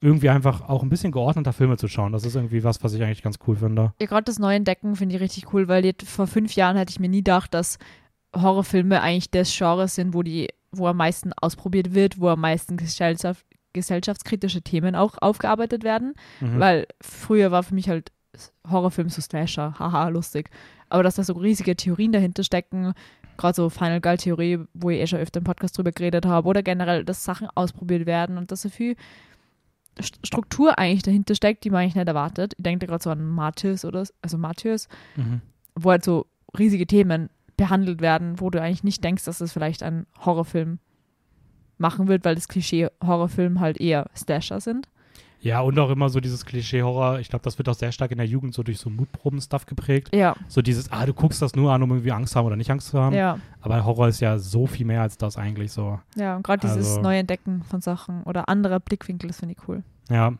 irgendwie 0.00 0.28
einfach 0.28 0.68
auch 0.68 0.82
ein 0.82 0.88
bisschen 0.88 1.12
geordneter 1.12 1.52
Filme 1.52 1.76
zu 1.78 1.88
schauen. 1.88 2.12
Das 2.12 2.24
ist 2.24 2.34
irgendwie 2.36 2.62
was, 2.64 2.82
was 2.82 2.92
ich 2.92 3.02
eigentlich 3.02 3.22
ganz 3.22 3.38
cool 3.46 3.56
finde. 3.56 3.92
ja 4.00 4.06
gerade 4.06 4.24
das 4.24 4.38
neue 4.38 4.56
Entdecken 4.56 4.96
finde 4.96 5.14
ich 5.16 5.22
richtig 5.22 5.52
cool, 5.52 5.68
weil 5.68 5.84
jetzt 5.84 6.08
vor 6.08 6.26
fünf 6.26 6.54
Jahren 6.54 6.76
hätte 6.76 6.90
ich 6.90 7.00
mir 7.00 7.08
nie 7.08 7.18
gedacht, 7.18 7.54
dass 7.54 7.78
Horrorfilme 8.34 9.00
eigentlich 9.00 9.30
das 9.30 9.56
Genre 9.56 9.88
sind, 9.88 10.12
wo 10.12 10.22
die, 10.22 10.48
wo 10.70 10.86
am 10.86 10.98
meisten 10.98 11.32
ausprobiert 11.32 11.94
wird, 11.94 12.20
wo 12.20 12.28
am 12.28 12.40
meisten 12.40 12.76
gesellschaft, 12.76 13.46
gesellschaftskritische 13.76 14.62
Themen 14.62 14.96
auch 14.96 15.14
aufgearbeitet 15.20 15.84
werden. 15.84 16.14
Mhm. 16.40 16.58
Weil 16.58 16.86
früher 17.00 17.50
war 17.52 17.62
für 17.62 17.74
mich 17.74 17.88
halt 17.88 18.10
Horrorfilm 18.68 19.08
so 19.08 19.22
Slasher, 19.22 19.78
haha, 19.78 20.08
lustig. 20.08 20.50
Aber 20.88 21.02
dass 21.02 21.14
da 21.14 21.22
so 21.24 21.34
riesige 21.34 21.76
Theorien 21.76 22.12
dahinter 22.12 22.42
stecken, 22.44 22.92
gerade 23.36 23.54
so 23.54 23.70
Final 23.70 24.00
Girl 24.00 24.16
Theorie, 24.16 24.58
wo 24.74 24.90
ich 24.90 25.00
eh 25.00 25.06
schon 25.06 25.20
öfter 25.20 25.38
im 25.38 25.44
Podcast 25.44 25.76
drüber 25.78 25.92
geredet 25.92 26.26
habe, 26.26 26.48
oder 26.48 26.62
generell, 26.62 27.04
dass 27.04 27.24
Sachen 27.24 27.48
ausprobiert 27.54 28.04
werden 28.06 28.36
und 28.38 28.50
dass 28.50 28.62
so 28.62 28.68
viel 28.68 28.96
St- 29.98 30.18
Struktur 30.26 30.78
eigentlich 30.78 31.02
dahinter 31.02 31.34
steckt, 31.34 31.64
die 31.64 31.70
man 31.70 31.82
eigentlich 31.82 31.94
nicht 31.94 32.08
erwartet. 32.08 32.54
Ich 32.58 32.62
denke 32.62 32.80
da 32.86 32.90
gerade 32.90 33.02
so 33.02 33.10
an 33.10 33.24
Martyrs 33.24 33.84
oder 33.84 34.04
also 34.22 34.36
Martyrs, 34.38 34.88
Mhm. 35.16 35.40
wo 35.74 35.90
halt 35.90 36.04
so 36.04 36.26
riesige 36.58 36.86
Themen 36.86 37.30
behandelt 37.56 38.02
werden, 38.02 38.38
wo 38.38 38.50
du 38.50 38.60
eigentlich 38.60 38.84
nicht 38.84 39.02
denkst, 39.02 39.24
dass 39.24 39.38
das 39.38 39.52
vielleicht 39.52 39.82
ein 39.82 40.06
Horrorfilm 40.24 40.78
machen 41.78 42.08
wird, 42.08 42.24
weil 42.24 42.34
das 42.34 42.48
Klischee 42.48 42.88
Horrorfilm 43.04 43.60
halt 43.60 43.78
eher 43.80 44.06
Slasher 44.16 44.60
sind. 44.60 44.88
Ja, 45.40 45.60
und 45.60 45.78
auch 45.78 45.90
immer 45.90 46.08
so 46.08 46.18
dieses 46.18 46.44
Klischee-Horror. 46.46 47.20
Ich 47.20 47.28
glaube, 47.28 47.42
das 47.44 47.58
wird 47.58 47.68
auch 47.68 47.74
sehr 47.74 47.92
stark 47.92 48.10
in 48.10 48.16
der 48.16 48.26
Jugend 48.26 48.54
so 48.54 48.62
durch 48.62 48.78
so 48.78 48.88
Mutproben-Stuff 48.90 49.66
geprägt. 49.66 50.12
Ja, 50.14 50.34
So 50.48 50.62
dieses, 50.62 50.90
ah, 50.90 51.04
du 51.06 51.12
guckst 51.12 51.40
das 51.42 51.54
nur 51.54 51.70
an, 51.72 51.82
um 51.82 51.90
irgendwie 51.90 52.10
Angst 52.10 52.32
zu 52.32 52.38
haben 52.38 52.46
oder 52.46 52.56
nicht 52.56 52.70
Angst 52.70 52.88
zu 52.88 52.98
haben. 52.98 53.14
ja, 53.14 53.38
Aber 53.60 53.84
Horror 53.84 54.08
ist 54.08 54.20
ja 54.20 54.38
so 54.38 54.66
viel 54.66 54.86
mehr 54.86 55.02
als 55.02 55.18
das 55.18 55.36
eigentlich 55.36 55.70
so. 55.72 56.00
ja. 56.16 56.36
Und 56.36 56.42
gerade 56.42 56.66
dieses 56.66 56.88
Also- 56.88 57.00
Neuentdecken 57.02 57.62
von 57.62 57.80
Sachen 57.80 58.22
oder 58.24 58.48
anderer 58.48 58.80
Blickwinkel, 58.80 59.28
das 59.28 59.38
finde 59.38 59.54
ich 59.56 59.68
cool. 59.68 59.82
Ja. 60.08 60.32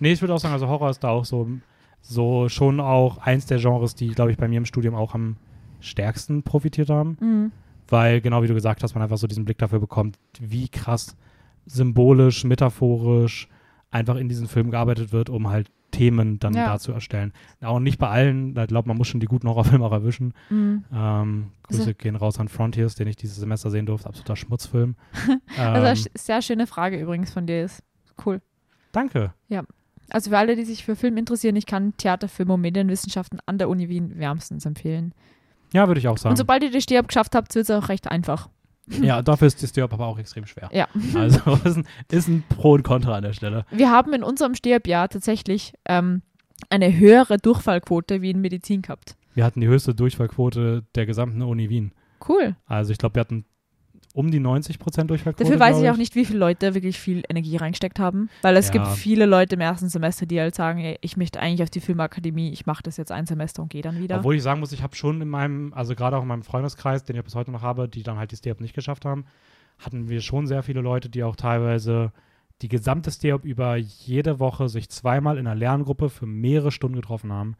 Nee, 0.00 0.12
ich 0.12 0.20
würde 0.22 0.34
auch 0.34 0.38
sagen, 0.40 0.54
also 0.54 0.66
Horror 0.68 0.90
ist 0.90 1.04
da 1.04 1.10
auch 1.10 1.26
so, 1.26 1.46
so 2.00 2.48
schon 2.48 2.80
auch 2.80 3.18
eins 3.18 3.44
der 3.46 3.58
Genres, 3.58 3.94
die, 3.94 4.08
glaube 4.08 4.32
ich, 4.32 4.38
bei 4.38 4.48
mir 4.48 4.56
im 4.56 4.64
Studium 4.64 4.94
auch 4.94 5.14
am 5.14 5.36
stärksten 5.80 6.42
profitiert 6.42 6.90
haben. 6.90 7.16
Mhm. 7.20 7.52
Weil, 7.90 8.20
genau 8.20 8.42
wie 8.42 8.46
du 8.46 8.54
gesagt 8.54 8.82
hast, 8.82 8.94
man 8.94 9.02
einfach 9.02 9.18
so 9.18 9.26
diesen 9.26 9.44
Blick 9.44 9.58
dafür 9.58 9.80
bekommt, 9.80 10.18
wie 10.40 10.68
krass 10.68 11.16
symbolisch, 11.66 12.44
metaphorisch 12.44 13.48
einfach 13.90 14.16
in 14.16 14.28
diesen 14.28 14.46
Film 14.48 14.70
gearbeitet 14.70 15.12
wird, 15.12 15.28
um 15.30 15.48
halt 15.48 15.70
Themen 15.90 16.38
dann 16.38 16.54
Ja. 16.54 16.66
da 16.66 16.78
zu 16.78 16.92
erstellen. 16.92 17.32
Auch 17.60 17.80
nicht 17.80 17.98
bei 17.98 18.08
allen, 18.08 18.56
ich 18.56 18.66
glaube, 18.68 18.86
man 18.88 18.96
muss 18.96 19.08
schon 19.08 19.18
die 19.18 19.26
guten 19.26 19.48
Horrorfilme 19.48 19.84
auch 19.84 19.92
erwischen. 19.92 20.34
Mhm. 20.48 20.84
Ähm, 20.94 21.46
Grüße 21.64 21.80
Also- 21.80 21.94
gehen 21.94 22.14
raus 22.16 22.38
an 22.38 22.48
Frontiers, 22.48 22.94
den 22.94 23.08
ich 23.08 23.16
dieses 23.16 23.36
Semester 23.36 23.70
sehen 23.70 23.86
durfte. 23.86 24.08
Absoluter 24.08 24.36
Schmutzfilm. 24.36 24.94
Also 25.58 25.86
ähm, 26.08 26.12
sehr 26.14 26.42
schöne 26.42 26.66
Frage 26.68 26.98
übrigens 27.00 27.32
von 27.32 27.46
dir 27.46 27.64
ist. 27.64 27.82
Cool. 28.24 28.40
danke. 28.92 29.32
Also 30.12 30.30
für 30.30 30.38
alle, 30.38 30.56
die 30.56 30.64
sich 30.64 30.84
für 30.84 30.96
Film 30.96 31.16
interessieren, 31.16 31.54
ich 31.56 31.66
kann 31.66 31.96
Theater, 31.96 32.26
Film 32.28 32.50
und 32.50 32.60
Medienwissenschaften 32.60 33.38
an 33.46 33.58
der 33.58 33.68
Uni 33.68 33.88
Wien 33.88 34.16
wärmstens 34.18 34.66
empfehlen. 34.66 35.12
Ja, 35.72 35.86
würde 35.86 36.00
ich 36.00 36.08
auch 36.08 36.18
sagen. 36.18 36.32
Und 36.32 36.36
sobald 36.36 36.62
ihr 36.62 36.70
die 36.70 36.80
Stab 36.80 37.08
geschafft 37.08 37.34
habt, 37.34 37.54
wird 37.54 37.68
es 37.68 37.70
auch 37.70 37.88
recht 37.88 38.08
einfach. 38.08 38.48
Ja, 39.02 39.22
dafür 39.22 39.46
ist 39.46 39.62
das 39.62 39.74
Job 39.76 39.92
aber 39.92 40.06
auch 40.06 40.18
extrem 40.18 40.46
schwer. 40.46 40.68
Ja. 40.72 40.88
Also 41.14 41.38
ist 41.64 41.76
ein, 41.76 41.86
ist 42.10 42.26
ein 42.26 42.42
Pro 42.48 42.72
und 42.72 42.82
Contra 42.82 43.14
an 43.14 43.22
der 43.22 43.34
Stelle. 43.34 43.64
Wir 43.70 43.90
haben 43.90 44.12
in 44.14 44.24
unserem 44.24 44.56
Stab-Jahr 44.56 45.08
tatsächlich 45.08 45.74
ähm, 45.84 46.22
eine 46.70 46.98
höhere 46.98 47.36
Durchfallquote 47.38 48.20
wie 48.20 48.30
in 48.30 48.40
Medizin 48.40 48.82
gehabt. 48.82 49.16
Wir 49.34 49.44
hatten 49.44 49.60
die 49.60 49.68
höchste 49.68 49.94
Durchfallquote 49.94 50.84
der 50.96 51.06
gesamten 51.06 51.42
Uni 51.42 51.70
Wien. 51.70 51.92
Cool. 52.28 52.56
Also 52.66 52.90
ich 52.90 52.98
glaube, 52.98 53.14
wir 53.14 53.20
hatten 53.20 53.44
um 54.14 54.30
die 54.30 54.40
90 54.40 54.78
Prozent 54.78 55.10
Durchfallquote. 55.10 55.44
Dafür 55.44 55.60
weiß 55.60 55.76
glaub 55.76 55.84
ich 55.84 55.90
auch 55.90 55.96
nicht, 55.96 56.14
wie 56.14 56.24
viele 56.24 56.38
Leute 56.38 56.74
wirklich 56.74 56.98
viel 56.98 57.22
Energie 57.28 57.56
reingesteckt 57.56 57.98
haben. 58.00 58.28
Weil 58.42 58.56
es 58.56 58.66
Ja. 58.68 58.72
gibt 58.72 58.88
viele 58.88 59.26
Leute 59.26 59.54
im 59.54 59.60
ersten 59.60 59.88
Semester, 59.88 60.26
die 60.26 60.40
halt 60.40 60.54
sagen, 60.54 60.80
ey, 60.80 60.98
ich 61.00 61.16
möchte 61.16 61.38
eigentlich 61.40 61.62
auf 61.62 61.70
die 61.70 61.80
Filmakademie, 61.80 62.50
ich 62.50 62.66
mache 62.66 62.82
das 62.82 62.96
jetzt 62.96 63.12
ein 63.12 63.26
Semester 63.26 63.62
und 63.62 63.70
gehe 63.70 63.82
dann 63.82 63.98
wieder. 63.98 64.18
Obwohl 64.18 64.34
ich 64.34 64.42
sagen 64.42 64.60
muss, 64.60 64.72
ich 64.72 64.82
habe 64.82 64.96
schon 64.96 65.20
in 65.20 65.28
meinem, 65.28 65.72
also 65.74 65.94
gerade 65.94 66.16
auch 66.16 66.22
in 66.22 66.28
meinem 66.28 66.42
Freundeskreis, 66.42 67.04
den 67.04 67.16
ich 67.16 67.22
bis 67.24 67.34
heute 67.34 67.52
noch 67.52 67.62
habe, 67.62 67.88
die 67.88 68.02
dann 68.02 68.18
halt 68.18 68.32
die 68.32 68.36
Steop 68.36 68.60
nicht 68.60 68.74
geschafft 68.74 69.04
haben, 69.04 69.24
hatten 69.78 70.08
wir 70.08 70.20
schon 70.20 70.46
sehr 70.46 70.62
viele 70.62 70.80
Leute, 70.80 71.08
die 71.08 71.22
auch 71.22 71.36
teilweise 71.36 72.12
die 72.62 72.68
gesamte 72.68 73.10
Steop 73.10 73.44
über 73.44 73.76
jede 73.76 74.38
Woche 74.38 74.68
sich 74.68 74.90
zweimal 74.90 75.38
in 75.38 75.46
einer 75.46 75.56
Lerngruppe 75.56 76.10
für 76.10 76.26
mehrere 76.26 76.70
Stunden 76.72 76.96
getroffen 76.96 77.32
haben. 77.32 77.56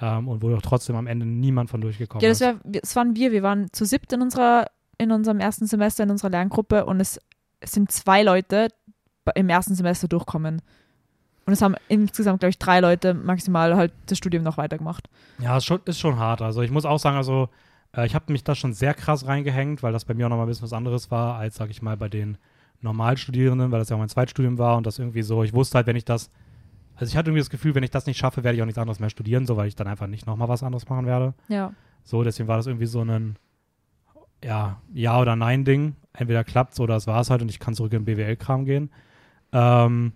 Ähm, 0.00 0.26
und 0.26 0.42
wo 0.42 0.48
doch 0.48 0.62
trotzdem 0.62 0.96
am 0.96 1.06
Ende 1.06 1.26
niemand 1.26 1.70
von 1.70 1.80
durchgekommen 1.80 2.22
ja, 2.22 2.30
das, 2.30 2.40
ist. 2.40 2.46
wär, 2.46 2.80
das 2.80 2.96
waren 2.96 3.14
wir. 3.14 3.30
Wir 3.30 3.42
waren 3.42 3.68
zu 3.72 3.84
siebt 3.84 4.12
in, 4.12 4.22
unserer, 4.22 4.66
in 5.02 5.12
unserem 5.12 5.40
ersten 5.40 5.66
Semester 5.66 6.04
in 6.04 6.10
unserer 6.10 6.30
Lerngruppe 6.30 6.86
und 6.86 7.00
es, 7.00 7.20
es 7.60 7.72
sind 7.72 7.90
zwei 7.90 8.22
Leute 8.22 8.68
im 9.34 9.48
ersten 9.48 9.74
Semester 9.74 10.08
durchkommen. 10.08 10.62
Und 11.44 11.52
es 11.52 11.62
haben 11.62 11.74
insgesamt, 11.88 12.40
glaube 12.40 12.50
ich, 12.50 12.58
drei 12.58 12.80
Leute 12.80 13.14
maximal 13.14 13.76
halt 13.76 13.92
das 14.06 14.18
Studium 14.18 14.44
noch 14.44 14.58
weitergemacht. 14.58 15.08
Ja, 15.38 15.56
ist 15.56 15.64
schon, 15.64 15.80
ist 15.84 15.98
schon 15.98 16.16
hart. 16.16 16.40
Also 16.40 16.62
ich 16.62 16.70
muss 16.70 16.84
auch 16.84 16.98
sagen, 16.98 17.16
also 17.16 17.48
äh, 17.96 18.06
ich 18.06 18.14
habe 18.14 18.30
mich 18.32 18.44
da 18.44 18.54
schon 18.54 18.72
sehr 18.72 18.94
krass 18.94 19.26
reingehängt, 19.26 19.82
weil 19.82 19.92
das 19.92 20.04
bei 20.04 20.14
mir 20.14 20.26
auch 20.26 20.30
nochmal 20.30 20.46
ein 20.46 20.48
bisschen 20.48 20.64
was 20.64 20.72
anderes 20.72 21.10
war, 21.10 21.36
als, 21.36 21.56
sag 21.56 21.70
ich 21.70 21.82
mal, 21.82 21.96
bei 21.96 22.08
den 22.08 22.38
Normalstudierenden, 22.80 23.70
weil 23.70 23.78
das 23.80 23.88
ja 23.88 23.96
auch 23.96 24.00
mein 24.00 24.08
Zweitstudium 24.08 24.58
war 24.58 24.76
und 24.76 24.86
das 24.86 24.98
irgendwie 24.98 25.22
so, 25.22 25.42
ich 25.42 25.52
wusste 25.52 25.76
halt, 25.76 25.86
wenn 25.86 25.96
ich 25.96 26.04
das, 26.04 26.30
also 26.96 27.10
ich 27.10 27.16
hatte 27.16 27.30
irgendwie 27.30 27.40
das 27.40 27.50
Gefühl, 27.50 27.74
wenn 27.74 27.84
ich 27.84 27.90
das 27.90 28.06
nicht 28.06 28.18
schaffe, 28.18 28.44
werde 28.44 28.56
ich 28.56 28.62
auch 28.62 28.66
nichts 28.66 28.78
anderes 28.78 29.00
mehr 29.00 29.10
studieren, 29.10 29.46
so 29.46 29.56
weil 29.56 29.68
ich 29.68 29.76
dann 29.76 29.86
einfach 29.86 30.06
nicht 30.06 30.26
nochmal 30.26 30.48
was 30.48 30.62
anderes 30.62 30.88
machen 30.88 31.06
werde. 31.06 31.34
Ja. 31.48 31.72
So, 32.04 32.22
deswegen 32.24 32.48
war 32.48 32.56
das 32.56 32.66
irgendwie 32.66 32.86
so 32.86 33.02
ein 33.02 33.36
ja, 34.44 34.80
Ja- 34.92 35.20
oder 35.20 35.36
Nein-Ding. 35.36 35.94
Entweder 36.14 36.44
klappt's 36.44 36.78
oder 36.80 36.96
es 36.96 37.06
war 37.06 37.20
es 37.20 37.30
halt 37.30 37.42
und 37.42 37.48
ich 37.48 37.58
kann 37.58 37.74
zurück 37.74 37.92
in 37.92 38.04
den 38.04 38.16
BWL-Kram 38.16 38.64
gehen. 38.64 38.90
Ähm, 39.52 40.12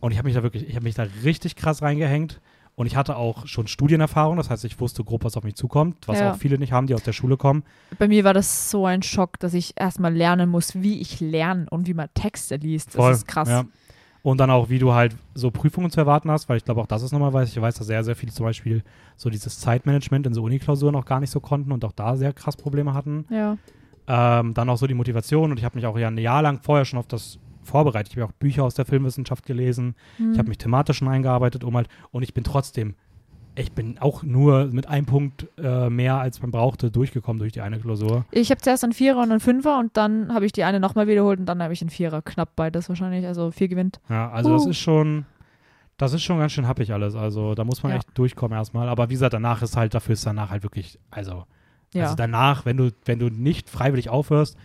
und 0.00 0.12
ich 0.12 0.18
habe 0.18 0.26
mich 0.26 0.34
da 0.34 0.42
wirklich, 0.42 0.68
ich 0.68 0.74
habe 0.76 0.84
mich 0.84 0.94
da 0.94 1.06
richtig 1.24 1.56
krass 1.56 1.82
reingehängt. 1.82 2.40
Und 2.76 2.86
ich 2.86 2.96
hatte 2.96 3.14
auch 3.16 3.46
schon 3.46 3.68
Studienerfahrung, 3.68 4.36
das 4.36 4.50
heißt, 4.50 4.64
ich 4.64 4.80
wusste 4.80 5.04
grob, 5.04 5.22
was 5.22 5.36
auf 5.36 5.44
mich 5.44 5.54
zukommt, 5.54 6.08
was 6.08 6.18
Ja. 6.18 6.32
auch 6.32 6.36
viele 6.36 6.58
nicht 6.58 6.72
haben, 6.72 6.88
die 6.88 6.94
aus 6.94 7.04
der 7.04 7.12
Schule 7.12 7.36
kommen. 7.36 7.62
Bei 8.00 8.08
mir 8.08 8.24
war 8.24 8.34
das 8.34 8.68
so 8.68 8.84
ein 8.84 9.02
Schock, 9.04 9.38
dass 9.38 9.54
ich 9.54 9.74
erstmal 9.76 10.12
lernen 10.12 10.50
muss, 10.50 10.74
wie 10.74 11.00
ich 11.00 11.20
lerne 11.20 11.66
und 11.70 11.86
wie 11.86 11.94
man 11.94 12.08
Texte 12.14 12.56
liest. 12.56 12.88
Das 12.88 12.94
Voll, 12.96 13.12
ist 13.12 13.28
krass. 13.28 13.48
Ja. 13.48 13.64
Und 14.24 14.38
dann 14.40 14.50
auch, 14.50 14.70
wie 14.70 14.78
du 14.78 14.94
halt 14.94 15.14
so 15.34 15.50
Prüfungen 15.50 15.90
zu 15.90 16.00
erwarten 16.00 16.30
hast, 16.30 16.48
weil 16.48 16.56
ich 16.56 16.64
glaube, 16.64 16.80
auch 16.80 16.86
das 16.86 17.02
ist 17.02 17.12
nochmal 17.12 17.34
was. 17.34 17.50
Ich 17.50 17.60
weiß, 17.60 17.74
dass 17.74 17.86
sehr, 17.86 18.02
sehr 18.02 18.16
viele 18.16 18.32
zum 18.32 18.46
Beispiel 18.46 18.82
so 19.18 19.28
dieses 19.28 19.60
Zeitmanagement 19.60 20.26
in 20.26 20.32
so 20.32 20.42
Uniklausuren 20.42 20.96
auch 20.96 21.04
gar 21.04 21.20
nicht 21.20 21.28
so 21.28 21.40
konnten 21.40 21.72
und 21.72 21.84
auch 21.84 21.92
da 21.92 22.16
sehr 22.16 22.32
krass 22.32 22.56
Probleme 22.56 22.94
hatten. 22.94 23.26
Ja. 23.28 23.58
Ähm, 24.08 24.54
dann 24.54 24.70
auch 24.70 24.78
so 24.78 24.86
die 24.86 24.94
Motivation 24.94 25.50
und 25.50 25.58
ich 25.58 25.64
habe 25.66 25.76
mich 25.76 25.84
auch 25.84 25.98
ja 25.98 26.08
ein 26.08 26.16
Jahr 26.16 26.40
lang 26.40 26.60
vorher 26.62 26.86
schon 26.86 26.98
auf 26.98 27.06
das 27.06 27.38
vorbereitet. 27.64 28.14
Ich 28.14 28.18
habe 28.18 28.32
auch 28.32 28.36
Bücher 28.36 28.64
aus 28.64 28.74
der 28.74 28.86
Filmwissenschaft 28.86 29.44
gelesen. 29.44 29.94
Hm. 30.16 30.32
Ich 30.32 30.38
habe 30.38 30.48
mich 30.48 30.56
thematisch 30.56 30.96
schon 30.96 31.08
eingearbeitet, 31.08 31.62
um 31.62 31.76
halt, 31.76 31.88
und 32.10 32.22
ich 32.22 32.32
bin 32.32 32.44
trotzdem, 32.44 32.94
ich 33.56 33.72
bin 33.72 33.98
auch 33.98 34.22
nur 34.22 34.66
mit 34.66 34.88
einem 34.88 35.06
Punkt 35.06 35.46
äh, 35.58 35.88
mehr, 35.88 36.16
als 36.16 36.42
man 36.42 36.50
brauchte, 36.50 36.90
durchgekommen 36.90 37.38
durch 37.38 37.52
die 37.52 37.60
eine 37.60 37.78
Klausur. 37.78 38.24
Ich 38.32 38.50
habe 38.50 38.60
zuerst 38.60 38.82
einen 38.84 38.92
Vierer 38.92 39.18
und 39.22 39.30
einen 39.30 39.40
Fünfer 39.40 39.78
und 39.78 39.96
dann 39.96 40.34
habe 40.34 40.44
ich 40.46 40.52
die 40.52 40.64
eine 40.64 40.80
nochmal 40.80 41.06
wiederholt 41.06 41.38
und 41.38 41.46
dann 41.46 41.62
habe 41.62 41.72
ich 41.72 41.80
einen 41.80 41.90
Vierer. 41.90 42.20
Knapp 42.22 42.56
beides 42.56 42.88
wahrscheinlich, 42.88 43.26
also 43.26 43.50
vier 43.50 43.68
gewinnt. 43.68 44.00
Ja, 44.08 44.30
also 44.30 44.52
das 44.54 44.66
Uh. 44.66 44.70
ist 44.70 44.78
schon, 44.78 45.24
das 45.98 46.12
ist 46.12 46.22
schon 46.22 46.38
ganz 46.38 46.52
schön 46.52 46.66
happig 46.66 46.92
alles. 46.92 47.14
Also 47.14 47.54
da 47.54 47.62
muss 47.64 47.82
man 47.82 47.92
Ja. 47.92 47.98
echt 47.98 48.08
durchkommen 48.18 48.56
erstmal. 48.58 48.88
Aber 48.88 49.08
wie 49.08 49.14
gesagt, 49.14 49.34
danach 49.34 49.62
ist 49.62 49.76
halt, 49.76 49.94
dafür 49.94 50.14
ist 50.14 50.26
danach 50.26 50.50
halt 50.50 50.62
wirklich, 50.64 50.98
also, 51.10 51.44
Ja. 51.92 52.04
also 52.04 52.16
danach, 52.16 52.64
wenn 52.66 52.76
du, 52.76 52.90
wenn 53.04 53.20
du 53.20 53.28
nicht 53.28 53.70
freiwillig 53.70 54.08
aufhörst, 54.08 54.56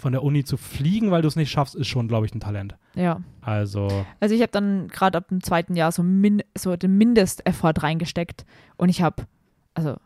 von 0.00 0.12
der 0.12 0.22
Uni 0.22 0.44
zu 0.44 0.56
fliegen, 0.56 1.10
weil 1.10 1.22
du 1.22 1.28
es 1.28 1.36
nicht 1.36 1.50
schaffst, 1.50 1.74
ist 1.74 1.86
schon, 1.88 2.08
glaube 2.08 2.26
ich, 2.26 2.34
ein 2.34 2.40
Talent. 2.40 2.76
ja. 2.94 3.20
Also, 3.42 3.88
Also 4.20 4.34
ich 4.34 4.42
habe 4.42 4.52
dann 4.52 4.88
gerade 4.88 5.16
ab 5.18 5.28
dem 5.28 5.42
zweiten 5.42 5.74
Jahr 5.74 5.92
so, 5.92 6.02
min 6.02 6.42
so 6.56 6.76
den 6.76 6.98
Mindesteffort 6.98 7.82
reingesteckt 7.82 8.44
und 8.76 8.88
ich 8.90 9.00
habe, 9.02 9.24
also 9.74 9.96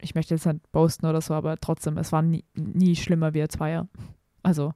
ich 0.00 0.14
möchte 0.14 0.34
jetzt 0.34 0.46
nicht 0.46 0.72
posten 0.72 1.06
oder 1.06 1.20
so, 1.20 1.34
aber 1.34 1.58
trotzdem, 1.60 1.98
es 1.98 2.10
war 2.12 2.22
nie, 2.22 2.44
nie 2.54 2.96
schlimmer 2.96 3.34
wie 3.34 3.42
ein 3.42 3.50
Zweier. 3.50 3.86
Also 4.42 4.72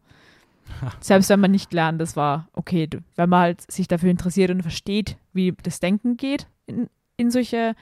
selbst 1.00 1.30
wenn 1.30 1.40
man 1.40 1.50
nicht 1.50 1.72
lernt, 1.72 2.00
das 2.00 2.16
war 2.16 2.48
okay. 2.52 2.88
Wenn 3.16 3.28
man 3.28 3.40
halt 3.40 3.70
sich 3.70 3.88
dafür 3.88 4.10
interessiert 4.10 4.50
und 4.50 4.62
versteht, 4.62 5.16
wie 5.32 5.52
das 5.62 5.80
Denken 5.80 6.16
geht 6.16 6.46
in, 6.66 6.88
in 7.16 7.30
solche 7.30 7.74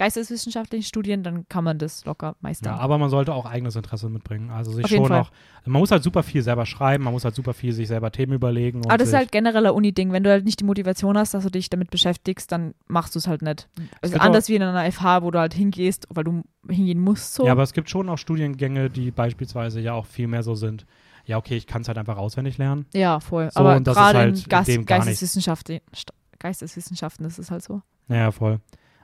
geisteswissenschaftlichen 0.00 0.82
Studien, 0.84 1.22
dann 1.22 1.46
kann 1.48 1.62
man 1.62 1.78
das 1.78 2.04
locker 2.06 2.34
meistern. 2.40 2.74
ja, 2.74 2.80
aber 2.80 2.96
man 2.96 3.10
sollte 3.10 3.34
auch 3.34 3.44
eigenes 3.44 3.76
Interesse 3.76 4.08
mitbringen. 4.08 4.50
Also 4.50 4.72
sich 4.72 4.86
schon 4.88 5.06
Fall. 5.06 5.20
auch, 5.20 5.30
man 5.66 5.80
muss 5.80 5.90
halt 5.90 6.02
super 6.02 6.22
viel 6.22 6.42
selber 6.42 6.64
schreiben, 6.64 7.04
man 7.04 7.12
muss 7.12 7.24
halt 7.24 7.34
super 7.34 7.52
viel 7.52 7.72
sich 7.72 7.88
selber 7.88 8.10
Themen 8.10 8.32
überlegen. 8.32 8.82
Aber 8.86 8.96
das 8.96 9.08
ist 9.08 9.14
halt 9.14 9.30
generell 9.30 9.66
ein 9.66 9.72
Uni-Ding. 9.72 10.10
Wenn 10.12 10.24
du 10.24 10.30
halt 10.30 10.44
nicht 10.46 10.58
die 10.60 10.64
Motivation 10.64 11.18
hast, 11.18 11.34
dass 11.34 11.44
du 11.44 11.50
dich 11.50 11.68
damit 11.68 11.90
beschäftigst, 11.90 12.50
dann 12.50 12.74
machst 12.88 13.14
du 13.14 13.18
es 13.18 13.26
halt 13.28 13.42
nicht. 13.42 13.68
Also 14.00 14.14
gibt 14.14 14.24
anders 14.24 14.48
wie 14.48 14.54
in 14.56 14.62
einer 14.62 14.90
FH, 14.90 15.22
wo 15.22 15.30
du 15.30 15.38
halt 15.38 15.52
hingehst, 15.54 16.06
weil 16.08 16.24
du 16.24 16.42
hingehen 16.68 16.98
musst. 17.00 17.34
So. 17.34 17.44
Ja, 17.44 17.52
aber 17.52 17.62
es 17.62 17.74
gibt 17.74 17.90
schon 17.90 18.08
auch 18.08 18.18
Studiengänge, 18.18 18.88
die 18.88 19.10
beispielsweise 19.10 19.80
ja 19.80 19.92
auch 19.92 20.06
viel 20.06 20.26
mehr 20.28 20.42
so 20.42 20.54
sind. 20.54 20.86
Ja, 21.26 21.36
okay, 21.36 21.56
ich 21.56 21.66
kann 21.66 21.82
es 21.82 21.88
halt 21.88 21.98
einfach 21.98 22.16
auswendig 22.16 22.56
lernen. 22.56 22.86
Ja, 22.94 23.20
voll. 23.20 23.50
So, 23.52 23.60
aber 23.60 23.78
gerade 23.80 24.18
halt 24.18 24.38
in 24.38 24.48
Geist. 24.48 24.86
Geisteswissenschaften, 24.86 25.80
St- 25.94 26.08
Geisteswissenschaften 26.38 27.26
ist 27.26 27.38
es 27.38 27.50
halt 27.50 27.62
so. 27.62 27.82
Ja, 28.08 28.30
voll. 28.32 28.60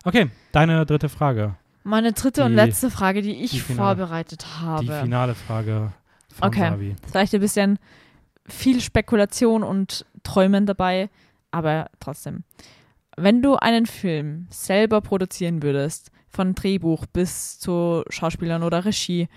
Okay, 0.07 0.31
deine 0.53 0.87
dritte 0.87 1.09
Frage. 1.09 1.57
Meine 1.83 2.13
dritte 2.13 2.45
und 2.45 2.51
Die- 2.53 2.57
letzte 2.57 2.91
Frage, 2.91 3.23
die 3.23 3.43
ich 3.45 3.51
die 3.51 3.61
finale- 3.61 3.97
vorbereitet 3.97 4.43
Die 4.45 4.61
habe. 4.65 5.01
finale 5.03 5.35
Frage 5.35 5.93
von 6.33 6.49
Okay. 6.49 6.71
Savi. 6.71 6.97
Vielleicht 7.11 7.35
ein 7.35 7.41
bisschen 7.41 7.79
viel 8.49 8.81
Spekulation 8.81 9.63
und 9.63 10.07
Träumen 10.23 10.67
dabei, 10.67 11.11
aber 11.51 11.87
trotzdem. 12.01 12.45
Wenn 13.17 13.43
du 13.43 13.57
einen 13.57 13.87
Film 13.87 14.47
selber 14.51 15.01
produzieren 15.01 15.63
würdest, 15.63 16.11
von 16.29 16.55
Drehbuch 16.55 17.07
bis 17.07 17.59
zu 17.59 18.03
Schauspielern 18.11 18.63
oder 18.63 18.85
Regie, 18.85 19.29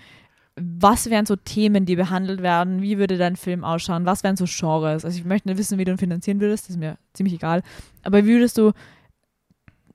was 0.56 1.08
wären 1.08 1.24
so 1.26 1.34
Themen, 1.36 1.86
die 1.86 1.96
behandelt 1.96 2.42
werden? 2.42 2.82
Wie 2.82 2.98
würde 2.98 3.16
dein 3.16 3.36
Film 3.36 3.64
ausschauen? 3.64 4.04
Was 4.04 4.22
wären 4.22 4.36
so 4.36 4.44
Genres? 4.46 5.04
Also 5.04 5.18
ich 5.18 5.24
möchte 5.24 5.48
nicht 5.48 5.56
wissen, 5.58 5.78
wie 5.78 5.84
du 5.84 5.92
ihn 5.92 5.98
finanzieren 5.98 6.40
würdest, 6.40 6.64
das 6.64 6.70
ist 6.76 6.78
mir 6.80 6.96
ziemlich 7.14 7.34
egal. 7.34 7.62
Aber 8.02 8.24
wie 8.24 8.28
würdest 8.28 8.58
du, 8.58 8.72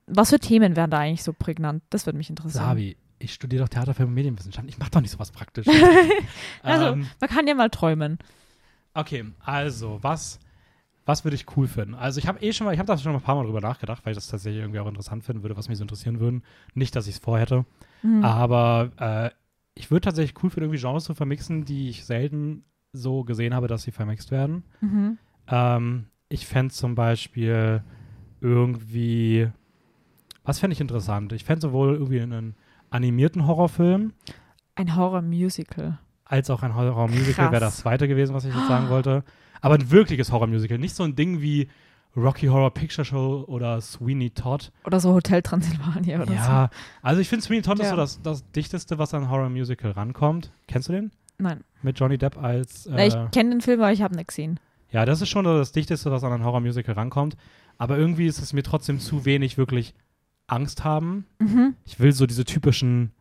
was 0.07 0.29
für 0.29 0.39
Themen 0.39 0.75
wären 0.75 0.91
da 0.91 0.99
eigentlich 0.99 1.23
so 1.23 1.33
prägnant? 1.33 1.83
Das 1.89 2.05
würde 2.05 2.17
mich 2.17 2.29
interessieren. 2.29 2.63
Savi, 2.63 2.97
ich 3.19 3.33
studiere 3.33 3.63
doch 3.63 3.69
Theater, 3.69 3.93
Film 3.93 4.09
und 4.09 4.15
Medienwissenschaften. 4.15 4.69
Ich 4.69 4.77
mache 4.77 4.91
doch 4.91 5.01
nicht 5.01 5.11
sowas 5.11 5.31
praktisch. 5.31 5.67
Also, 6.63 6.87
ähm, 6.87 7.07
man 7.19 7.29
kann 7.29 7.47
ja 7.47 7.55
mal 7.55 7.69
träumen. 7.69 8.17
okay, 8.93 9.25
also, 9.39 9.99
was, 10.01 10.39
was 11.05 11.23
würde 11.23 11.35
ich 11.35 11.45
cool 11.55 11.67
finden? 11.67 11.93
Also, 11.95 12.19
ich 12.19 12.27
habe 12.27 12.39
eh 12.41 12.53
schon 12.53 12.65
mal, 12.65 12.73
ich 12.73 12.79
habe 12.79 12.87
da 12.87 12.97
schon 12.97 13.11
mal 13.11 13.19
ein 13.19 13.23
paar 13.23 13.35
Mal 13.35 13.45
drüber 13.45 13.61
nachgedacht, 13.61 14.05
weil 14.05 14.11
ich 14.11 14.17
das 14.17 14.27
tatsächlich 14.27 14.61
irgendwie 14.61 14.79
auch 14.79 14.87
interessant 14.87 15.23
finden 15.23 15.43
würde, 15.43 15.57
was 15.57 15.69
mich 15.69 15.77
so 15.77 15.83
interessieren 15.83 16.19
würde. 16.19 16.41
Nicht, 16.73 16.95
dass 16.95 17.07
ich 17.07 17.15
es 17.15 17.19
vorhätte. 17.19 17.65
Mhm. 18.03 18.23
Aber 18.23 18.91
äh, 18.97 19.29
ich 19.75 19.91
würde 19.91 20.05
tatsächlich 20.05 20.41
cool 20.43 20.49
finden, 20.49 20.65
irgendwie 20.65 20.81
Genres 20.81 21.03
zu 21.05 21.13
vermixen, 21.13 21.65
die 21.65 21.89
ich 21.89 22.05
selten 22.05 22.63
so 22.93 23.23
gesehen 23.23 23.53
habe, 23.53 23.67
dass 23.67 23.83
sie 23.83 23.91
vermixt 23.91 24.31
werden. 24.31 24.63
Mhm. 24.81 25.17
Ähm, 25.47 26.07
ich 26.29 26.47
fände 26.47 26.73
zum 26.73 26.95
Beispiel 26.95 27.83
irgendwie, 28.41 29.49
was 30.45 30.59
fände 30.59 30.73
ich 30.73 30.81
interessant? 30.81 31.33
Ich 31.33 31.43
fände 31.43 31.61
sowohl 31.61 31.93
irgendwie 31.95 32.21
einen 32.21 32.55
animierten 32.89 33.45
Horrorfilm 33.47 34.13
Ein 34.75 34.95
Horror-Musical. 34.95 35.97
als 36.25 36.49
auch 36.49 36.63
ein 36.63 36.75
Horror-Musical 36.75 37.51
wäre 37.51 37.61
das 37.61 37.77
zweite 37.77 38.07
gewesen, 38.07 38.33
was 38.33 38.45
ich 38.45 38.53
jetzt 38.55 38.67
sagen 38.67 38.89
wollte. 38.89 39.23
Aber 39.61 39.75
ein 39.75 39.91
wirkliches 39.91 40.31
Horror-Musical, 40.31 40.77
nicht 40.77 40.95
so 40.95 41.03
ein 41.03 41.15
Ding 41.15 41.41
wie 41.41 41.67
Rocky 42.15 42.47
Horror 42.47 42.73
Picture 42.73 43.03
Show 43.03 43.43
oder 43.47 43.81
Sweeney 43.81 44.29
Todd. 44.29 44.71
Oder 44.85 44.99
so 45.01 45.13
Hotel 45.13 45.41
Transylvania 45.41 46.21
oder 46.21 46.33
ja, 46.33 46.69
also 47.01 47.19
ich 47.19 47.27
finde 47.27 47.43
Sweeney 47.43 47.61
Todd 47.61 47.79
ist 47.79 47.85
Ja. 47.85 47.89
so 47.91 47.95
das, 47.97 48.21
das 48.21 48.51
dichteste, 48.51 48.97
was 48.97 49.13
an 49.13 49.29
Horror-Musical 49.29 49.91
rankommt. 49.91 50.51
Kennst 50.67 50.87
du 50.89 50.93
den? 50.93 51.09
so. 51.37 51.43
Nein. 51.43 51.63
Mit 51.81 51.99
Johnny 51.99 52.17
Depp 52.17 52.37
als. 52.41 52.87
Na, 52.89 53.05
ich 53.05 53.13
Äh, 53.13 53.27
kenne 53.33 53.49
den 53.49 53.61
Film, 53.61 53.81
aber 53.81 53.91
ich 53.91 54.01
habe 54.01 54.15
nicht 54.15 54.29
gesehen. 54.29 54.59
ja, 54.91 55.05
das 55.05 55.21
ist 55.21 55.27
schon 55.29 55.43
so 55.43 55.57
das 55.57 55.73
dichteste, 55.73 56.09
was 56.11 56.23
an 56.23 56.31
ein 56.31 56.45
Horror-Musical 56.45 56.95
rankommt. 56.95 57.35
Aber 57.77 57.97
irgendwie 57.97 58.27
ist 58.27 58.39
es 58.41 58.53
mir 58.53 58.63
trotzdem 58.63 58.99
zu 59.01 59.25
wenig 59.25 59.57
wirklich 59.57 59.93
Angst 60.47 60.83
haben. 60.83 61.25
Mhm. 61.39 61.75
Ich 61.85 61.99
will 61.99 62.11
so 62.11 62.25
diese 62.25 62.45
typischen. 62.45 63.11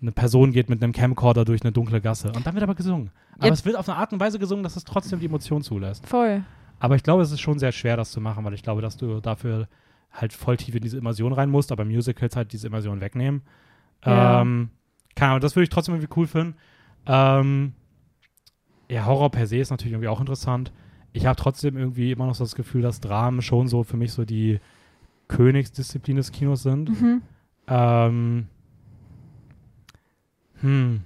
Eine 0.00 0.10
Person 0.10 0.50
geht 0.50 0.68
mit 0.68 0.82
einem 0.82 0.92
Camcorder 0.92 1.44
durch 1.44 1.62
eine 1.62 1.70
dunkle 1.70 2.00
Gasse. 2.00 2.32
Und 2.32 2.44
dann 2.44 2.54
wird 2.54 2.64
aber 2.64 2.74
gesungen. 2.74 3.10
Aber 3.36 3.46
Ja. 3.46 3.52
es 3.52 3.64
wird 3.64 3.76
auf 3.76 3.88
eine 3.88 3.96
Art 3.98 4.12
und 4.12 4.18
Weise 4.18 4.40
gesungen, 4.40 4.64
dass 4.64 4.74
es 4.74 4.82
trotzdem 4.84 5.20
die 5.20 5.26
Emotion 5.26 5.62
zulässt. 5.62 6.04
Voll. 6.08 6.42
Aber 6.80 6.96
ich 6.96 7.04
glaube, 7.04 7.22
es 7.22 7.30
ist 7.30 7.40
schon 7.40 7.60
sehr 7.60 7.70
schwer, 7.70 7.96
das 7.96 8.10
zu 8.10 8.20
machen, 8.20 8.44
weil 8.44 8.54
ich 8.54 8.64
glaube, 8.64 8.82
dass 8.82 8.96
du 8.96 9.20
dafür 9.20 9.68
halt 10.10 10.32
voll 10.32 10.56
tief 10.56 10.74
in 10.74 10.82
diese 10.82 10.98
Immersion 10.98 11.32
rein 11.32 11.48
musst, 11.50 11.70
aber 11.70 11.84
Musicals 11.84 12.34
halt 12.34 12.52
diese 12.52 12.66
Immersion 12.66 13.00
wegnehmen. 13.00 13.42
Ja. 14.04 14.40
Ähm, 14.42 14.70
keine 15.14 15.30
Ahnung, 15.32 15.40
das 15.40 15.54
würde 15.54 15.64
ich 15.64 15.70
trotzdem 15.70 15.94
irgendwie 15.94 16.12
cool 16.16 16.26
finden. 16.26 16.54
Ähm, 17.06 17.72
ja, 18.90 19.06
Horror 19.06 19.30
per 19.30 19.46
se 19.46 19.58
ist 19.58 19.70
natürlich 19.70 19.92
irgendwie 19.92 20.08
auch 20.08 20.20
interessant. 20.20 20.72
Ich 21.12 21.26
habe 21.26 21.36
trotzdem 21.36 21.76
irgendwie 21.76 22.10
immer 22.10 22.26
noch 22.26 22.34
so 22.34 22.42
das 22.42 22.56
Gefühl, 22.56 22.82
dass 22.82 23.00
Dramen 23.00 23.40
schon 23.40 23.68
so 23.68 23.84
für 23.84 23.96
mich 23.96 24.12
so 24.12 24.24
die 24.24 24.58
Königsdisziplin 25.36 26.16
des 26.16 26.32
Kinos 26.32 26.62
sind. 26.62 26.88
Mhm. 27.00 27.22
Ähm, 27.68 28.46
hm. 30.60 31.00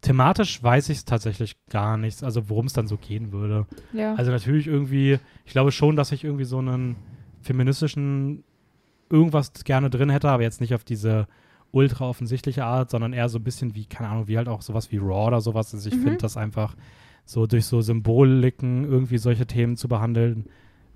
Thematisch 0.00 0.62
weiß 0.62 0.90
ich 0.90 0.98
es 0.98 1.04
tatsächlich 1.04 1.56
gar 1.68 1.96
nicht, 1.96 2.22
also 2.22 2.48
worum 2.48 2.66
es 2.66 2.72
dann 2.72 2.86
so 2.86 2.96
gehen 2.96 3.32
würde. 3.32 3.66
Ja. 3.92 4.14
Also 4.14 4.30
natürlich 4.30 4.66
irgendwie, 4.68 5.18
ich 5.44 5.52
glaube 5.52 5.72
schon, 5.72 5.96
dass 5.96 6.12
ich 6.12 6.22
irgendwie 6.24 6.44
so 6.44 6.58
einen 6.58 6.96
feministischen 7.42 8.44
irgendwas 9.10 9.52
gerne 9.64 9.90
drin 9.90 10.10
hätte, 10.10 10.28
aber 10.30 10.42
jetzt 10.44 10.60
nicht 10.60 10.74
auf 10.74 10.84
diese 10.84 11.26
ultra 11.72 12.08
offensichtliche 12.08 12.64
Art, 12.64 12.90
sondern 12.90 13.12
eher 13.12 13.28
so 13.28 13.38
ein 13.38 13.44
bisschen 13.44 13.74
wie, 13.74 13.86
keine 13.86 14.08
Ahnung, 14.10 14.28
wie 14.28 14.36
halt 14.38 14.48
auch 14.48 14.62
sowas 14.62 14.90
wie 14.92 14.98
Raw 14.98 15.26
oder 15.26 15.40
sowas. 15.40 15.74
Also 15.74 15.88
ich 15.88 15.96
Mhm. 15.96 16.02
finde 16.02 16.18
das 16.18 16.36
einfach 16.36 16.76
so 17.24 17.46
durch 17.46 17.66
so 17.66 17.80
Symboliken 17.82 18.84
irgendwie 18.84 19.18
solche 19.18 19.46
Themen 19.46 19.76
zu 19.76 19.88
behandeln, 19.88 20.46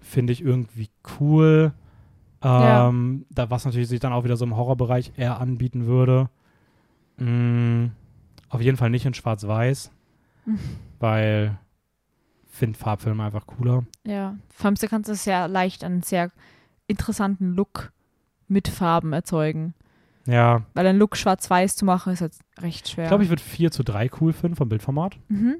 finde 0.00 0.32
ich 0.32 0.42
irgendwie 0.42 0.88
cool. 1.20 1.72
Ja. 2.44 2.88
Ähm, 2.88 3.26
da, 3.30 3.50
was 3.50 3.64
natürlich 3.64 3.88
sich 3.88 4.00
dann 4.00 4.12
auch 4.12 4.24
wieder 4.24 4.36
so 4.36 4.44
im 4.44 4.56
Horrorbereich 4.56 5.12
eher 5.16 5.40
anbieten 5.40 5.86
würde. 5.86 6.28
Mm, 7.18 7.86
auf 8.48 8.60
jeden 8.60 8.76
Fall 8.76 8.90
nicht 8.90 9.06
in 9.06 9.14
Schwarz-Weiß, 9.14 9.90
Mhm. 10.44 10.58
weil 10.98 11.58
finde 12.50 12.78
Farbfilme 12.78 13.22
einfach 13.24 13.46
cooler. 13.46 13.84
ja. 14.04 14.36
Vor 14.50 14.66
allem, 14.66 14.76
kannst 14.88 15.08
du 15.08 15.14
sehr 15.14 15.48
leicht 15.48 15.84
einen 15.84 16.02
sehr 16.02 16.30
interessanten 16.86 17.54
Look 17.54 17.92
mit 18.48 18.68
Farben 18.68 19.12
erzeugen. 19.12 19.74
Ja, 20.26 20.62
Weil 20.74 20.86
ein 20.86 20.98
Look 20.98 21.16
schwarz-weiß 21.16 21.74
zu 21.76 21.84
machen, 21.84 22.12
ist 22.12 22.20
jetzt 22.20 22.42
recht 22.60 22.88
schwer. 22.88 23.04
ich 23.04 23.08
glaube, 23.08 23.24
ich 23.24 23.30
würde 23.30 23.42
4 23.42 23.70
zu 23.72 23.82
3 23.82 24.10
cool 24.20 24.32
finden 24.32 24.56
vom 24.56 24.68
Bildformat. 24.68 25.16
Mhm. 25.28 25.56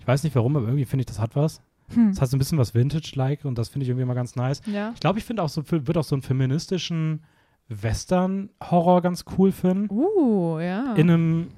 Ich 0.00 0.06
weiß 0.06 0.24
nicht 0.24 0.34
warum, 0.36 0.56
aber 0.56 0.66
irgendwie 0.66 0.84
finde 0.84 1.02
ich, 1.02 1.06
das 1.06 1.18
hat 1.20 1.36
was. 1.36 1.62
Hm. 1.94 2.08
Es 2.10 2.20
hat 2.20 2.28
so 2.28 2.36
ein 2.36 2.38
bisschen 2.38 2.58
was 2.58 2.74
Vintage-like 2.74 3.44
und 3.44 3.58
das 3.58 3.68
finde 3.68 3.84
ich 3.84 3.88
irgendwie 3.88 4.02
immer 4.02 4.14
ganz 4.14 4.36
nice. 4.36 4.60
Ja. 4.66 4.92
Ich 4.94 5.00
glaube, 5.00 5.18
ich 5.18 5.24
finde 5.24 5.42
auch 5.42 5.48
so, 5.48 5.62
wird 5.70 5.96
auch 5.96 6.04
so 6.04 6.14
einen 6.14 6.22
feministischen 6.22 7.22
Western-Horror 7.68 9.02
ganz 9.02 9.24
cool 9.38 9.52
finden. 9.52 9.88
Uh, 9.90 10.58
ja. 10.58 10.94
In 10.94 11.10
einem, 11.10 11.48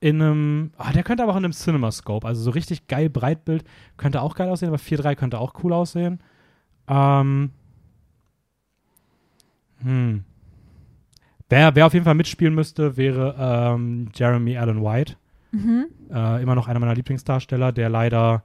in 0.00 0.22
einem, 0.22 0.72
ah, 0.76 0.92
der 0.92 1.02
könnte 1.02 1.22
aber 1.22 1.32
auch 1.32 1.36
in 1.36 1.44
einem 1.44 1.52
CinemaScope, 1.52 2.26
also 2.26 2.42
so 2.42 2.50
richtig 2.50 2.86
geil 2.86 3.10
Breitbild, 3.10 3.64
könnte 3.96 4.22
auch 4.22 4.34
geil 4.34 4.48
aussehen, 4.48 4.68
aber 4.68 4.78
4.3 4.78 5.14
könnte 5.14 5.38
auch 5.38 5.54
cool 5.62 5.72
aussehen. 5.72 6.20
Ähm, 6.88 7.50
hm. 9.82 10.24
Wer, 11.48 11.74
wer 11.74 11.86
auf 11.86 11.92
jeden 11.92 12.04
Fall 12.04 12.14
mitspielen 12.14 12.54
müsste, 12.54 12.96
wäre 12.96 13.36
ähm, 13.38 14.10
Jeremy 14.14 14.56
Allen 14.56 14.82
White. 14.82 15.16
mhm. 15.52 15.86
Äh, 16.10 16.42
immer 16.42 16.54
noch 16.54 16.68
einer 16.68 16.78
meiner 16.80 16.94
Lieblingsdarsteller, 16.94 17.72
der 17.72 17.88
leider 17.88 18.44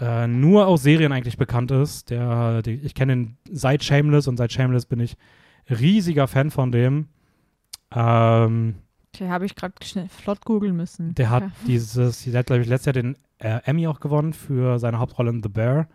äh, 0.00 0.26
nur 0.26 0.66
aus 0.66 0.82
Serien 0.82 1.12
eigentlich 1.12 1.36
bekannt 1.36 1.70
ist. 1.70 2.10
Der, 2.10 2.62
die, 2.62 2.72
ich 2.74 2.94
kenne 2.94 3.12
ihn 3.12 3.36
seit 3.50 3.84
Shameless 3.84 4.26
und 4.28 4.36
seit 4.38 4.52
Shameless 4.52 4.86
bin 4.86 4.98
ich 5.00 5.16
riesiger 5.68 6.26
Fan 6.26 6.50
von 6.50 6.72
dem. 6.72 7.08
Ähm, 7.94 8.76
Okay, 9.12 9.28
habe 9.28 9.44
ich 9.44 9.56
gerade 9.56 9.74
flott 10.08 10.44
googeln 10.44 10.76
müssen. 10.76 11.16
der 11.16 11.30
hat 11.30 11.42
Ja. 11.42 11.50
dieses, 11.66 12.22
der 12.24 12.38
hat, 12.38 12.46
glaube 12.46 12.62
ich, 12.62 12.68
letztes 12.68 12.86
Jahr 12.86 12.92
den 13.02 13.16
äh, 13.38 13.58
Emmy 13.64 13.88
auch 13.88 13.98
gewonnen 13.98 14.32
für 14.32 14.78
seine 14.78 15.00
Hauptrolle 15.00 15.30
in 15.30 15.42
The 15.42 15.48
Bear, 15.48 15.88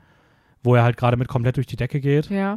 wo 0.63 0.75
er 0.75 0.83
halt 0.83 0.97
gerade 0.97 1.15
mit 1.15 1.29
komplett 1.29 1.55
durch 1.55 1.65
die 1.67 1.77
Decke 1.77 2.01
geht. 2.01 2.29
Ja. 2.29 2.55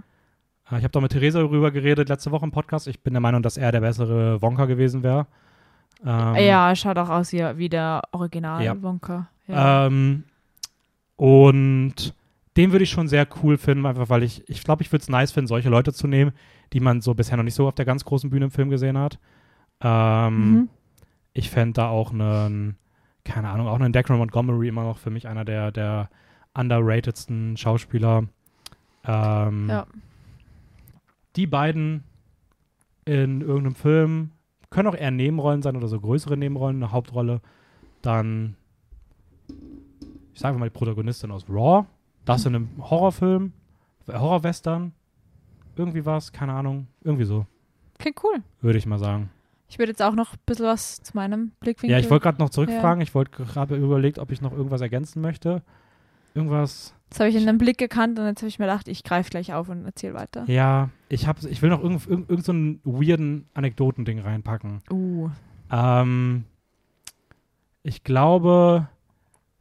Äh, 0.68 0.78
ich 0.78 0.82
habe 0.82 0.88
doch 0.88 1.00
mit 1.00 1.12
Theresa 1.12 1.38
darüber 1.40 1.70
geredet 1.70 2.08
letzte 2.08 2.32
Woche 2.32 2.44
im 2.44 2.50
Podcast. 2.50 2.88
Ich 2.88 3.00
bin 3.04 3.14
der 3.14 3.20
Meinung, 3.20 3.40
dass 3.44 3.56
er 3.56 3.70
der 3.70 3.80
bessere 3.82 4.42
Wonka 4.42 4.64
gewesen 4.64 5.04
wäre. 5.04 5.28
Ähm, 6.04 6.34
ja, 6.36 6.74
schaut 6.74 6.98
auch 6.98 7.08
aus 7.08 7.32
wie, 7.32 7.44
wie 7.56 7.68
der 7.68 8.02
Original 8.10 8.62
Ja. 8.64 8.82
Wonka. 8.82 9.28
Ja. 9.46 9.86
Ähm, 9.86 10.24
und 11.18 12.14
den 12.56 12.70
würde 12.70 12.84
ich 12.84 12.90
schon 12.90 13.08
sehr 13.08 13.26
cool 13.42 13.58
finden, 13.58 13.86
einfach 13.86 14.08
weil 14.08 14.22
ich, 14.22 14.48
ich 14.48 14.62
glaube, 14.62 14.82
ich 14.82 14.92
würde 14.92 15.02
es 15.02 15.08
nice 15.08 15.32
finden, 15.32 15.48
solche 15.48 15.68
Leute 15.68 15.92
zu 15.92 16.06
nehmen, 16.06 16.30
die 16.72 16.80
man 16.80 17.00
so 17.00 17.12
bisher 17.12 17.36
noch 17.36 17.44
nicht 17.44 17.54
so 17.54 17.66
auf 17.66 17.74
der 17.74 17.84
ganz 17.84 18.04
großen 18.04 18.30
Bühne 18.30 18.46
im 18.46 18.50
Film 18.52 18.70
gesehen 18.70 18.96
hat. 18.96 19.18
Ähm, 19.80 20.52
mhm. 20.52 20.68
Ich 21.32 21.50
fände 21.50 21.74
da 21.74 21.88
auch 21.88 22.12
einen, 22.12 22.76
keine 23.24 23.48
Ahnung, 23.48 23.66
auch 23.66 23.80
einen 23.80 23.92
Declan 23.92 24.18
Montgomery 24.18 24.68
immer 24.68 24.84
noch 24.84 24.98
für 24.98 25.10
mich 25.10 25.26
einer 25.26 25.44
der, 25.44 25.72
der 25.72 26.08
underratedsten 26.54 27.56
Schauspieler. 27.56 28.24
Ähm, 29.04 29.68
Ja. 29.68 29.86
Die 31.34 31.46
beiden 31.46 32.04
in 33.04 33.40
irgendeinem 33.40 33.74
Film 33.74 34.30
können 34.70 34.88
auch 34.88 34.94
eher 34.94 35.10
Nebenrollen 35.10 35.62
sein 35.62 35.76
oder 35.76 35.88
so 35.88 36.00
größere 36.00 36.36
Nebenrollen, 36.36 36.76
eine 36.76 36.92
Hauptrolle. 36.92 37.40
Dann, 38.02 38.56
ich 40.38 40.42
sage 40.42 40.56
mal, 40.56 40.66
die 40.66 40.70
Protagonistin 40.70 41.32
aus 41.32 41.44
Raw. 41.50 41.84
Das 42.24 42.46
in 42.46 42.54
einem 42.54 42.68
Horrorfilm, 42.78 43.52
äh, 44.06 44.12
Horrorwestern. 44.12 44.92
Irgendwie 45.74 46.06
was, 46.06 46.30
keine 46.30 46.52
Ahnung. 46.52 46.86
Irgendwie 47.02 47.24
so, 47.24 47.44
Okay, 47.98 48.14
cool. 48.22 48.44
würde 48.60 48.78
ich 48.78 48.86
mal 48.86 49.00
sagen. 49.00 49.30
Ich 49.68 49.80
würde 49.80 49.90
jetzt 49.90 50.00
auch 50.00 50.14
noch 50.14 50.34
ein 50.34 50.38
bisschen 50.46 50.66
was 50.66 51.02
zu 51.02 51.16
meinem 51.16 51.50
Blickwinkel. 51.58 51.90
Ja, 51.90 51.98
ich 51.98 52.08
wollte 52.08 52.22
gerade 52.22 52.38
noch 52.38 52.50
zurückfragen. 52.50 53.02
Ich 53.02 53.16
wollte 53.16 53.32
gerade 53.32 53.74
überlegt, 53.74 54.20
ob 54.20 54.30
ich 54.30 54.40
noch 54.40 54.52
irgendwas 54.52 54.80
ergänzen 54.80 55.20
möchte. 55.22 55.60
Irgendwas. 56.34 56.94
Das 57.10 57.18
habe 57.18 57.30
ich 57.30 57.34
in 57.34 57.48
einem 57.48 57.58
Blick 57.58 57.76
gekannt 57.76 58.20
und 58.20 58.26
jetzt 58.26 58.40
habe 58.40 58.48
ich 58.48 58.60
mir 58.60 58.66
gedacht, 58.66 58.86
ich 58.86 59.02
greife 59.02 59.30
gleich 59.30 59.54
auf 59.54 59.68
und 59.68 59.84
erzähle 59.84 60.14
weiter. 60.14 60.44
Ja, 60.46 60.90
ich, 61.08 61.26
hab, 61.26 61.42
ich 61.42 61.62
will 61.62 61.70
noch 61.70 61.82
irgend, 61.82 62.06
irgend, 62.06 62.30
irgend 62.30 62.46
so 62.46 62.52
einen 62.52 62.80
weirden 62.84 63.48
Anekdotending 63.54 64.20
reinpacken. 64.20 64.82
Uh. 64.88 65.30
Ähm, 65.72 66.44
ich 67.82 68.04
glaube, 68.04 68.88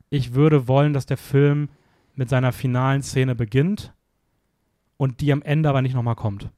ich 0.10 0.34
würde 0.34 0.68
wollen, 0.68 0.94
dass 0.94 1.06
der 1.06 1.18
Film 1.18 1.70
mit 2.16 2.30
seiner 2.30 2.52
finalen 2.52 3.04
Szene 3.04 3.36
beginnt 3.36 3.94
und 4.98 5.22
die 5.22 5.32
am 5.32 5.42
Ende 5.42 5.70
aber 5.70 5.82
nicht 5.82 5.94
nochmal 5.94 6.16
kommt. 6.16 6.50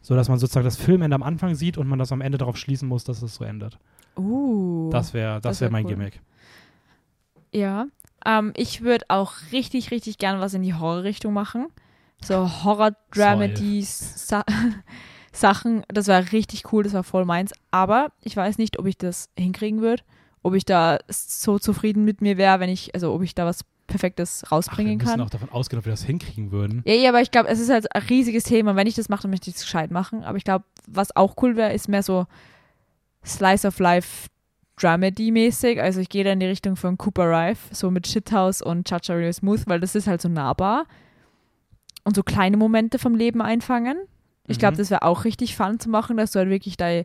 So 0.00 0.14
dass 0.14 0.28
man 0.28 0.38
sozusagen 0.38 0.64
das 0.64 0.76
Filmende 0.76 1.14
am 1.14 1.22
Anfang 1.22 1.54
sieht 1.54 1.78
und 1.78 1.88
man 1.88 1.98
das 1.98 2.12
am 2.12 2.20
Ende 2.20 2.38
darauf 2.38 2.56
schließen 2.56 2.88
muss, 2.88 3.04
dass 3.04 3.22
es 3.22 3.34
so 3.34 3.44
endet. 3.44 3.78
Uh. 4.16 4.90
Das 4.90 5.14
wäre 5.14 5.40
das 5.40 5.60
wär 5.60 5.66
wär 5.66 5.72
mein 5.72 5.84
cool. 5.84 5.92
Gimmick. 5.92 6.20
Ja. 7.52 7.86
Ähm, 8.24 8.52
ich 8.56 8.82
würde 8.82 9.06
auch 9.08 9.32
richtig, 9.52 9.90
richtig 9.90 10.18
gern 10.18 10.40
was 10.40 10.54
in 10.54 10.62
die 10.62 10.74
Horrorrichtung 10.74 11.32
machen. 11.32 11.68
So 12.22 12.64
Horror-Dramedies, 12.64 14.28
Sa 14.28 14.44
Sachen. 15.32 15.84
Das 15.88 16.08
war 16.08 16.32
richtig 16.32 16.72
cool, 16.72 16.84
das 16.84 16.92
war 16.92 17.04
voll 17.04 17.24
meins. 17.24 17.52
Aber 17.70 18.12
ich 18.22 18.36
weiß 18.36 18.58
nicht, 18.58 18.78
ob 18.78 18.86
ich 18.86 18.96
das 18.96 19.30
hinkriegen 19.36 19.80
würde. 19.80 20.02
Ob 20.44 20.54
ich 20.54 20.64
da 20.64 20.98
so 21.08 21.58
zufrieden 21.58 22.04
mit 22.04 22.20
mir 22.20 22.36
wäre, 22.36 22.60
wenn 22.60 22.68
ich, 22.70 22.94
also 22.94 23.12
ob 23.12 23.22
ich 23.22 23.34
da 23.34 23.44
was 23.46 23.64
Perfektes 23.86 24.42
Ach, 24.46 24.50
wir 24.50 24.56
rausbringen 24.56 24.98
kann. 24.98 25.20
auch 25.20 25.28
davon 25.28 25.50
ausgehen, 25.50 25.78
ob 25.78 25.84
wir 25.84 25.92
das 25.92 26.04
hinkriegen 26.04 26.52
würden. 26.52 26.82
Ja, 26.86 26.94
ja, 26.94 27.08
aber 27.10 27.20
ich 27.20 27.30
glaube, 27.30 27.48
es 27.50 27.60
ist 27.60 27.68
halt 27.68 27.94
ein 27.94 28.02
riesiges 28.02 28.44
Thema. 28.44 28.76
Wenn 28.76 28.86
ich 28.86 28.94
das 28.94 29.10
mache, 29.10 29.22
dann 29.22 29.30
möchte 29.30 29.50
ich 29.50 29.56
es 29.56 29.62
gescheit 29.62 29.90
machen. 29.90 30.24
Aber 30.24 30.38
ich 30.38 30.44
glaube, 30.44 30.64
was 30.86 31.14
auch 31.16 31.34
cool 31.42 31.56
wäre, 31.56 31.72
ist 31.74 31.88
mehr 31.88 32.02
so 32.02 32.26
Slice 33.26 33.66
of 33.68 33.78
Life 33.80 34.28
Dramedy-mäßig. 34.78 35.80
Also 35.80 36.00
ich 36.00 36.08
gehe 36.08 36.24
da 36.24 36.32
in 36.32 36.40
die 36.40 36.46
Richtung 36.46 36.76
von 36.76 36.96
Cooper 36.98 37.30
Rife, 37.30 37.74
so 37.74 37.90
mit 37.90 38.06
Shithouse 38.06 38.62
und 38.62 38.88
Chacha 38.88 39.12
Real 39.14 39.32
Smooth, 39.32 39.66
weil 39.66 39.80
das 39.80 39.94
ist 39.94 40.06
halt 40.06 40.22
so 40.22 40.28
nahbar. 40.28 40.86
Und 42.04 42.16
so 42.16 42.22
kleine 42.22 42.56
Momente 42.56 42.98
vom 42.98 43.14
Leben 43.14 43.40
einfangen. 43.42 43.96
Ich 44.46 44.58
glaube, 44.58 44.74
Mhm. 44.74 44.78
das 44.78 44.90
wäre 44.90 45.02
auch 45.02 45.24
richtig 45.24 45.56
fun 45.56 45.78
zu 45.80 45.88
machen, 45.88 46.16
dass 46.16 46.32
du 46.32 46.38
halt 46.38 46.50
wirklich 46.50 46.76
da. 46.76 47.02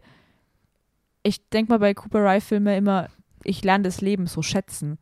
Ich 1.24 1.48
denke 1.50 1.72
mal 1.72 1.80
bei 1.80 1.94
Cooper 1.94 2.24
Rife-Filmen 2.24 2.76
immer, 2.78 3.08
ich 3.44 3.64
lerne 3.64 3.84
das 3.84 4.02
Leben 4.02 4.28
so 4.28 4.42
schätzen. 4.42 4.98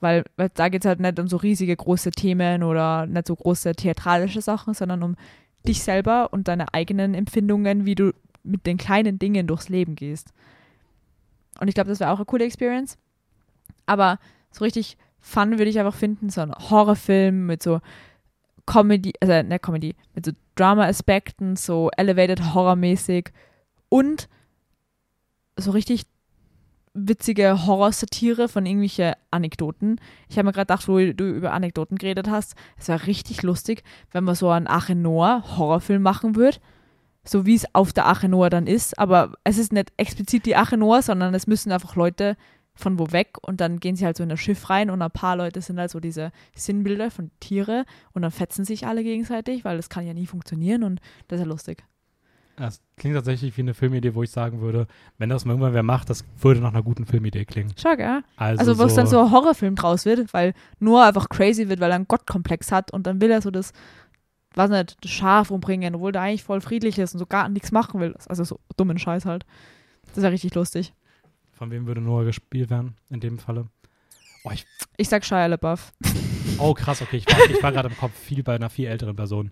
Weil, 0.00 0.24
weil 0.36 0.50
da 0.52 0.68
geht 0.68 0.84
es 0.84 0.88
halt 0.88 1.00
nicht 1.00 1.18
um 1.18 1.26
so 1.26 1.38
riesige 1.38 1.74
große 1.74 2.10
Themen 2.10 2.62
oder 2.62 3.06
nicht 3.06 3.26
so 3.26 3.34
große 3.34 3.74
theatralische 3.74 4.42
Sachen, 4.42 4.74
sondern 4.74 5.02
um 5.02 5.16
dich 5.66 5.82
selber 5.82 6.32
und 6.32 6.48
deine 6.48 6.72
eigenen 6.74 7.14
Empfindungen, 7.14 7.86
wie 7.86 7.94
du 7.94 8.12
mit 8.42 8.66
den 8.66 8.76
kleinen 8.76 9.18
Dingen 9.18 9.46
durchs 9.46 9.68
Leben 9.68 9.96
gehst. 9.96 10.32
Und 11.60 11.68
ich 11.68 11.74
glaube, 11.74 11.88
das 11.88 12.00
wäre 12.00 12.10
auch 12.10 12.18
eine 12.18 12.26
coole 12.26 12.44
Experience. 12.44 12.98
Aber 13.86 14.18
so 14.50 14.64
richtig 14.64 14.96
fun 15.20 15.58
würde 15.58 15.70
ich 15.70 15.78
einfach 15.78 15.94
finden, 15.94 16.30
so 16.30 16.42
ein 16.42 16.52
Horrorfilm 16.52 17.46
mit 17.46 17.62
so 17.62 17.80
Comedy, 18.66 19.12
also 19.20 19.42
nicht 19.42 19.62
Comedy, 19.62 19.94
mit 20.14 20.26
so 20.26 20.32
Drama-Aspekten, 20.56 21.56
so 21.56 21.90
elevated 21.96 22.54
Horror-mäßig 22.54 23.32
und 23.88 24.28
so 25.56 25.70
richtig 25.70 26.04
witzige 26.96 27.66
Horrorsatire 27.66 28.48
von 28.48 28.66
irgendwelchen 28.66 29.14
Anekdoten. 29.30 30.00
Ich 30.28 30.38
habe 30.38 30.46
mir 30.46 30.52
gerade 30.52 30.66
gedacht, 30.66 30.88
wo 30.88 30.96
du 30.96 31.28
über 31.28 31.52
Anekdoten 31.52 31.98
geredet 31.98 32.28
hast, 32.28 32.54
es 32.78 32.88
wäre 32.88 33.06
richtig 33.06 33.42
lustig, 33.42 33.82
wenn 34.10 34.24
man 34.24 34.34
so 34.34 34.48
einen 34.48 34.66
Arche 34.66 34.94
Noah 34.94 35.44
Horrorfilm 35.56 36.02
machen 36.02 36.36
würde. 36.36 36.58
So 37.24 37.44
wie 37.44 37.56
es 37.56 37.66
auf 37.74 37.92
der 37.92 38.06
Arche 38.06 38.28
Noah 38.28 38.50
dann 38.50 38.66
ist. 38.66 38.98
Aber 38.98 39.32
es 39.42 39.58
ist 39.58 39.72
nicht 39.72 39.92
explizit 39.96 40.46
die 40.46 40.56
Arche 40.56 40.76
Noah, 40.76 41.02
sondern 41.02 41.34
es 41.34 41.46
müssen 41.46 41.72
einfach 41.72 41.96
Leute 41.96 42.36
von 42.76 42.98
wo 42.98 43.10
weg 43.10 43.38
und 43.42 43.60
dann 43.60 43.80
gehen 43.80 43.96
sie 43.96 44.04
halt 44.04 44.16
so 44.16 44.22
in 44.22 44.28
das 44.28 44.38
Schiff 44.38 44.68
rein 44.70 44.90
und 44.90 45.02
ein 45.02 45.10
paar 45.10 45.36
Leute 45.36 45.60
sind 45.62 45.78
halt 45.78 45.90
so 45.90 45.98
diese 45.98 46.30
Sinnbilder 46.54 47.10
von 47.10 47.30
Tiere 47.40 47.84
und 48.12 48.22
dann 48.22 48.30
fetzen 48.30 48.64
sich 48.64 48.86
alle 48.86 49.02
gegenseitig, 49.02 49.64
weil 49.64 49.78
das 49.78 49.88
kann 49.88 50.06
ja 50.06 50.12
nie 50.14 50.26
funktionieren 50.26 50.84
und 50.84 51.00
das 51.26 51.40
ist 51.40 51.46
ja 51.46 51.50
lustig. 51.50 51.84
Das 52.56 52.80
klingt 52.96 53.14
tatsächlich 53.14 53.54
wie 53.56 53.60
eine 53.60 53.74
Filmidee, 53.74 54.14
wo 54.14 54.22
ich 54.22 54.30
sagen 54.30 54.62
würde, 54.62 54.86
wenn 55.18 55.28
das 55.28 55.44
mal 55.44 55.52
irgendwann 55.52 55.74
wer 55.74 55.82
macht, 55.82 56.08
das 56.08 56.24
würde 56.40 56.60
nach 56.60 56.70
einer 56.72 56.82
guten 56.82 57.04
Filmidee 57.04 57.44
klingen. 57.44 57.72
Schau, 57.78 57.94
gell? 57.96 58.22
Also, 58.36 58.60
Also, 58.60 58.78
wo 58.78 58.84
es 58.84 58.92
so, 58.92 58.96
dann 58.96 59.06
so 59.06 59.20
ein 59.20 59.30
Horrorfilm 59.30 59.74
draus 59.76 60.06
wird, 60.06 60.32
weil 60.32 60.54
nur 60.78 61.04
einfach 61.04 61.28
crazy 61.28 61.68
wird, 61.68 61.80
weil 61.80 61.90
er 61.90 61.96
einen 61.96 62.08
Gottkomplex 62.08 62.72
hat 62.72 62.92
und 62.92 63.06
dann 63.06 63.20
will 63.20 63.30
er 63.30 63.42
so 63.42 63.50
das, 63.50 63.72
weiß 64.54 64.70
nicht, 64.70 64.96
das 65.02 65.10
Schaf 65.10 65.50
umbringen, 65.50 65.94
obwohl 65.96 66.12
der 66.12 66.22
eigentlich 66.22 66.44
voll 66.44 66.62
friedlich 66.62 66.98
ist 66.98 67.12
und 67.14 67.18
so 67.18 67.26
gar 67.26 67.48
nichts 67.50 67.72
machen 67.72 68.00
will. 68.00 68.14
Also 68.26 68.42
so 68.44 68.58
dummen 68.78 68.98
Scheiß 68.98 69.26
halt. 69.26 69.44
Das 70.06 70.16
ist 70.16 70.22
ja 70.24 70.30
richtig 70.30 70.54
lustig. 70.54 70.94
Von 71.52 71.70
wem 71.70 71.86
würde 71.86 72.00
Noah 72.00 72.24
gespielt 72.24 72.70
werden 72.70 72.96
in 73.10 73.20
dem 73.20 73.38
Falle? 73.38 73.66
Oh, 74.44 74.50
ich, 74.50 74.64
Ich 74.96 75.10
sag 75.10 75.24
Shia 75.26 75.44
LaBeouf. 75.46 75.92
oh 76.58 76.72
krass, 76.72 77.02
okay, 77.02 77.18
ich 77.18 77.26
war, 77.26 77.50
ich 77.50 77.62
war 77.62 77.72
gerade 77.72 77.88
im 77.88 77.96
Kopf 77.98 78.14
viel 78.14 78.42
bei 78.42 78.54
einer 78.54 78.70
viel 78.70 78.86
älteren 78.86 79.14
Person. 79.16 79.50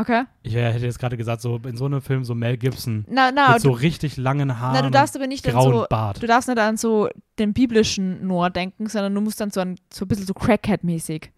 Okay? 0.00 0.22
Ich 0.42 0.54
hätte 0.54 0.84
jetzt 0.86 0.98
gerade 0.98 1.16
gesagt, 1.18 1.42
so 1.42 1.56
in 1.66 1.76
so 1.76 1.84
einem 1.84 2.00
Film 2.00 2.24
so 2.24 2.34
Mel 2.34 2.56
Gibson 2.56 3.04
Na, 3.08 3.30
na, 3.32 3.52
mit 3.52 3.60
so 3.60 3.68
du, 3.70 3.74
richtig 3.74 4.16
langen 4.16 4.58
Haaren, 4.58 4.74
na, 4.74 4.82
du 4.82 4.90
darfst 4.90 5.14
aber 5.14 5.26
nicht 5.26 5.44
grauen 5.44 5.72
so, 5.74 5.86
Bart. 5.90 6.22
du 6.22 6.26
darfst 6.26 6.48
nicht 6.48 6.58
an 6.58 6.76
so 6.78 7.08
den 7.38 7.52
biblischen 7.52 8.26
Noah 8.26 8.48
denken, 8.50 8.86
sondern 8.88 9.14
du 9.14 9.20
musst 9.20 9.40
dann 9.40 9.50
so, 9.50 9.60
an, 9.60 9.76
so 9.92 10.04
ein 10.04 10.08
bisschen 10.08 10.26
so 10.26 10.32
Crackhead-mäßig. 10.32 11.30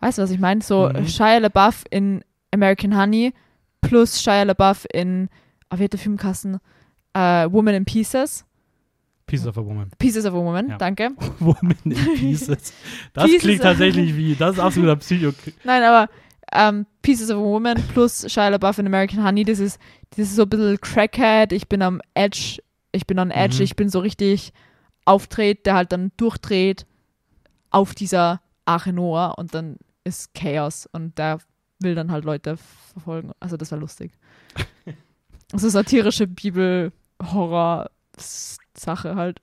Weißt 0.00 0.18
du, 0.18 0.22
was 0.22 0.30
ich 0.30 0.38
meine? 0.38 0.62
So 0.62 0.88
Mhm. 0.88 1.06
Shia 1.06 1.38
LaBeouf 1.38 1.84
in 1.90 2.22
American 2.52 2.96
Honey 2.96 3.32
plus 3.80 4.22
Shia 4.22 4.44
LaBeouf 4.44 4.86
in, 4.92 5.28
auf 5.68 5.80
jeder 5.80 5.98
Filmkassen, 5.98 6.58
äh, 7.14 7.50
Woman 7.50 7.74
in 7.74 7.84
Pieces. 7.84 8.44
Pieces 9.26 9.46
of 9.48 9.58
a 9.58 9.64
Woman. 9.64 9.90
Pieces 9.98 10.24
of 10.24 10.34
a 10.34 10.36
Woman, 10.36 10.68
Ja. 10.70 10.78
danke. 10.78 11.10
Woman 11.40 11.74
in 11.84 11.94
Pieces. 12.14 12.72
Das 13.12 13.24
Pieces 13.24 13.40
klingt 13.42 13.62
tatsächlich 13.62 14.16
wie, 14.16 14.34
das 14.36 14.54
ist 14.54 14.60
absoluter 14.60 14.96
Psycho. 15.00 15.32
Nein, 15.64 15.82
aber 15.82 16.08
ähm, 16.56 16.86
Pieces 17.02 17.30
of 17.30 17.38
a 17.38 17.40
Woman 17.40 17.76
plus 17.92 18.30
Shia 18.30 18.48
LaBeouf 18.48 18.78
in 18.78 18.86
American 18.86 19.24
Honey, 19.24 19.44
das 19.44 19.58
ist, 19.58 19.78
das 20.10 20.18
ist 20.20 20.36
so 20.36 20.42
ein 20.42 20.48
bisschen 20.48 20.80
Crackhead, 20.80 21.52
ich 21.52 21.68
bin 21.68 21.82
am 21.82 22.00
Edge, 22.14 22.58
ich 22.92 23.06
bin 23.06 23.18
on 23.18 23.30
Edge, 23.30 23.56
Mhm. 23.58 23.62
ich 23.62 23.76
bin 23.76 23.88
so 23.88 24.00
richtig 24.00 24.52
aufdreht, 25.04 25.66
der 25.66 25.74
halt 25.74 25.92
dann 25.92 26.12
durchdreht 26.16 26.86
auf 27.70 27.94
dieser 27.94 28.40
Arche 28.64 28.92
Noah 28.92 29.38
und 29.38 29.54
dann 29.54 29.76
ist 30.04 30.34
Chaos 30.34 30.88
und 30.92 31.18
der 31.18 31.38
will 31.80 31.94
dann 31.94 32.10
halt 32.10 32.24
Leute 32.24 32.56
verfolgen. 32.92 33.32
Also 33.40 33.56
das 33.56 33.70
war 33.72 33.78
lustig. 33.78 34.12
Also 35.52 35.68
satirische 35.68 36.26
Bibel-Horror-Sache 36.26 39.14
halt. 39.14 39.40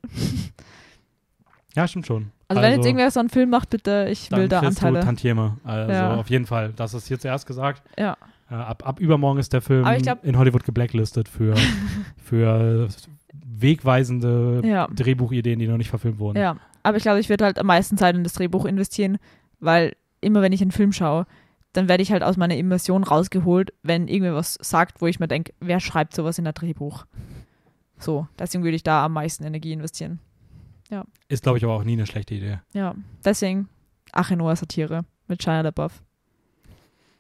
Ja, 1.76 1.88
stimmt 1.88 2.06
schon. 2.08 2.32
Also, 2.48 2.62
wenn 2.62 2.74
jetzt 2.74 2.86
irgendwer 2.86 3.10
so 3.10 3.20
einen 3.20 3.30
Film 3.30 3.50
macht, 3.50 3.70
bitte, 3.72 4.08
ich 4.12 4.30
will 4.32 4.48
da 4.48 4.60
kriegst 4.60 4.82
du 4.82 4.86
Anteile. 4.88 5.04
Tantieme. 5.06 5.58
Also 5.64 5.92
Ja. 5.92 6.16
auf 6.16 6.30
jeden 6.30 6.46
Fall. 6.46 6.72
Das 6.76 6.94
ist 6.94 7.08
hier 7.08 7.18
zuerst 7.20 7.48
gesagt. 7.48 7.82
Ja. 7.98 8.16
Äh, 8.52 8.56
ab, 8.56 8.86
ab 8.86 9.00
übermorgen 9.00 9.40
ist 9.40 9.54
der 9.54 9.62
Film 9.62 9.84
glaub- 10.02 10.24
in 10.24 10.38
Hollywood 10.38 10.64
geblacklistet 10.64 11.28
für, 11.30 11.56
für 12.24 12.88
wegweisende 13.58 14.62
Ja. 14.64 14.88
Drehbuchideen, 14.88 15.60
die 15.60 15.68
noch 15.68 15.78
nicht 15.78 15.90
verfilmt 15.90 16.20
wurden. 16.20 16.38
Ja, 16.40 16.58
aber 16.84 16.98
ich 16.98 17.04
glaube, 17.04 17.20
ich 17.20 17.30
würde 17.30 17.46
halt 17.46 17.60
am 17.60 17.68
meisten 17.68 17.98
Zeit 17.98 18.16
in 18.16 18.24
das 18.24 18.34
Drehbuch 18.34 18.66
investieren, 18.66 19.18
weil 19.60 19.96
immer 20.22 20.42
wenn 20.42 20.52
ich 20.52 20.62
einen 20.62 20.72
Film 20.72 20.92
schaue, 20.92 21.26
dann 21.74 21.88
werde 21.90 22.04
ich 22.04 22.12
halt 22.12 22.22
aus 22.24 22.38
meiner 22.38 22.56
Immersion 22.56 23.04
rausgeholt, 23.04 23.74
wenn 23.82 24.08
irgendwer 24.08 24.36
was 24.36 24.60
sagt, 24.62 25.02
wo 25.02 25.08
ich 25.08 25.20
mir 25.20 25.28
denke, 25.28 25.54
wer 25.60 25.80
schreibt 25.80 26.14
sowas 26.16 26.38
in 26.38 26.46
ein 26.46 26.54
Drehbuch? 26.54 27.06
So, 27.98 28.28
deswegen 28.38 28.64
würde 28.64 28.76
ich 28.76 28.84
da 28.84 29.06
am 29.06 29.14
meisten 29.14 29.44
Energie 29.44 29.72
investieren. 29.72 30.20
Ist, 31.28 31.44
glaube 31.44 31.58
ich, 31.58 31.64
aber 31.64 31.74
auch 31.74 31.84
nie 31.84 31.94
eine 31.94 32.06
schlechte 32.06 32.36
Idee. 32.36 32.60
Ja, 32.74 32.96
deswegen 33.24 33.68
Achenoa 34.12 34.56
Satire 34.56 35.06
mit 35.28 35.42
Shia 35.42 35.62
LaBeouf. 35.62 36.02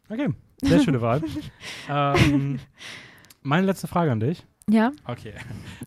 Okay, 0.09 0.29
sehr 0.61 0.79
schöne 0.81 1.01
Wahl. 1.01 1.21
ähm, 1.89 2.59
meine 3.41 3.65
letzte 3.65 3.87
Frage 3.87 4.11
an 4.11 4.19
dich. 4.19 4.45
Ja? 4.69 4.91
Okay, 5.05 5.33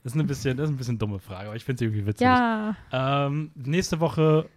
das 0.03 0.13
ist, 0.13 0.15
eine 0.15 0.25
bisschen, 0.25 0.57
das 0.57 0.69
ist 0.69 0.75
ein 0.75 0.77
bisschen 0.77 0.99
dumme 0.99 1.19
Frage, 1.19 1.49
aber 1.49 1.57
ich 1.57 1.65
finde 1.65 1.79
sie 1.79 1.85
irgendwie 1.87 2.07
witzig. 2.07 2.27
Ja. 2.27 2.77
Ähm, 2.93 3.51
nächste 3.55 4.01
Woche 4.01 4.49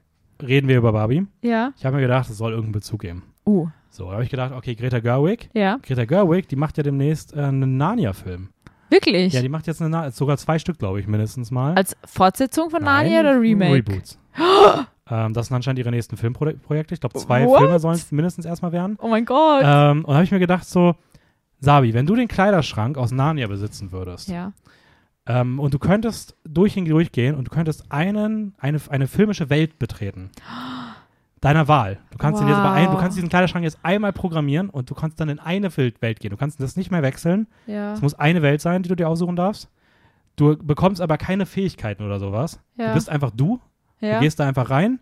reden 0.41 0.67
wir 0.67 0.77
über 0.77 0.91
Barbie. 0.91 1.25
Ja. 1.41 1.73
Ich 1.77 1.85
habe 1.85 1.95
mir 1.95 2.01
gedacht, 2.01 2.29
es 2.29 2.37
soll 2.37 2.51
irgendeinen 2.51 2.73
Bezug 2.73 3.01
geben. 3.01 3.23
Uh. 3.45 3.69
So, 3.89 4.05
da 4.05 4.13
habe 4.13 4.23
ich 4.23 4.29
gedacht, 4.29 4.53
okay, 4.53 4.75
Greta 4.75 4.99
Gerwig. 4.99 5.49
Ja. 5.53 5.79
Greta 5.81 6.05
Gerwig, 6.05 6.47
die 6.47 6.55
macht 6.55 6.77
ja 6.77 6.83
demnächst 6.83 7.33
äh, 7.33 7.41
einen 7.41 7.77
Narnia-Film. 7.77 8.49
Wirklich? 8.89 9.33
Ja, 9.33 9.41
die 9.41 9.49
macht 9.49 9.67
jetzt 9.67 9.81
eine, 9.81 9.89
Na- 9.89 10.11
sogar 10.11 10.37
zwei 10.37 10.59
Stück, 10.59 10.79
glaube 10.79 10.99
ich, 10.99 11.07
mindestens 11.07 11.51
mal. 11.51 11.75
Als 11.75 11.95
Fortsetzung 12.05 12.69
von 12.69 12.83
Nein, 12.83 13.11
Narnia 13.11 13.19
oder 13.21 13.41
Remake? 13.41 13.75
Reboots. 13.75 14.17
ähm, 15.09 15.33
das 15.33 15.47
sind 15.47 15.55
anscheinend 15.55 15.79
ihre 15.79 15.91
nächsten 15.91 16.17
Filmprojekte. 16.17 16.93
Ich 16.93 16.99
glaube, 16.99 17.17
zwei 17.19 17.45
What? 17.45 17.59
Filme 17.59 17.79
sollen 17.79 17.95
es 17.95 18.11
mindestens 18.11 18.45
erstmal 18.45 18.71
werden. 18.71 18.97
Oh 19.01 19.07
mein 19.07 19.25
Gott. 19.25 19.61
Ähm, 19.63 19.99
und 19.99 20.09
da 20.09 20.13
habe 20.15 20.23
ich 20.23 20.31
mir 20.31 20.39
gedacht, 20.39 20.65
so, 20.65 20.95
Sabi, 21.59 21.93
wenn 21.93 22.05
du 22.05 22.15
den 22.15 22.27
Kleiderschrank 22.27 22.97
aus 22.97 23.11
Narnia 23.11 23.47
besitzen 23.47 23.91
würdest 23.91 24.29
ja. 24.29 24.53
ähm, 25.27 25.59
und 25.59 25.73
du 25.73 25.79
könntest 25.79 26.35
durch 26.45 26.77
ihn 26.77 26.85
durchgehen 26.85 27.35
und 27.35 27.45
du 27.47 27.51
könntest 27.51 27.91
einen, 27.91 28.55
eine, 28.57 28.79
eine 28.89 29.07
filmische 29.07 29.49
Welt 29.49 29.77
betreten. 29.79 30.31
Deiner 31.41 31.67
Wahl. 31.67 31.99
Du 32.11 32.17
kannst, 32.17 32.41
ihn 32.41 32.47
jetzt 32.47 32.57
aber 32.57 32.71
ein, 32.73 32.87
du 32.87 32.93
Wow. 32.93 32.99
kannst 32.99 33.15
diesen 33.17 33.29
Kleiderschrank 33.29 33.63
jetzt 33.63 33.79
einmal 33.83 34.11
programmieren 34.11 34.69
und 34.69 34.89
du 34.89 34.95
kannst 34.95 35.19
dann 35.21 35.29
in 35.29 35.39
eine 35.39 35.75
Welt 35.77 36.19
gehen. 36.19 36.31
Du 36.31 36.37
kannst 36.37 36.61
das 36.61 36.75
nicht 36.75 36.91
mehr 36.91 37.01
wechseln. 37.01 37.47
Ja. 37.65 37.93
Es 37.93 38.01
muss 38.01 38.13
eine 38.15 38.41
Welt 38.41 38.59
sein, 38.61 38.83
die 38.83 38.89
du 38.89 38.95
dir 38.95 39.07
aussuchen 39.07 39.35
darfst. 39.37 39.69
Du 40.35 40.57
bekommst 40.57 41.01
aber 41.01 41.17
keine 41.17 41.45
Fähigkeiten 41.45 42.03
oder 42.05 42.19
sowas. 42.19 42.59
ja. 42.77 42.89
Du 42.89 42.93
bist 42.95 43.09
einfach 43.09 43.31
du. 43.31 43.59
ja. 44.01 44.15
Du 44.15 44.19
gehst 44.21 44.39
da 44.39 44.47
einfach 44.47 44.69
rein. 44.69 44.99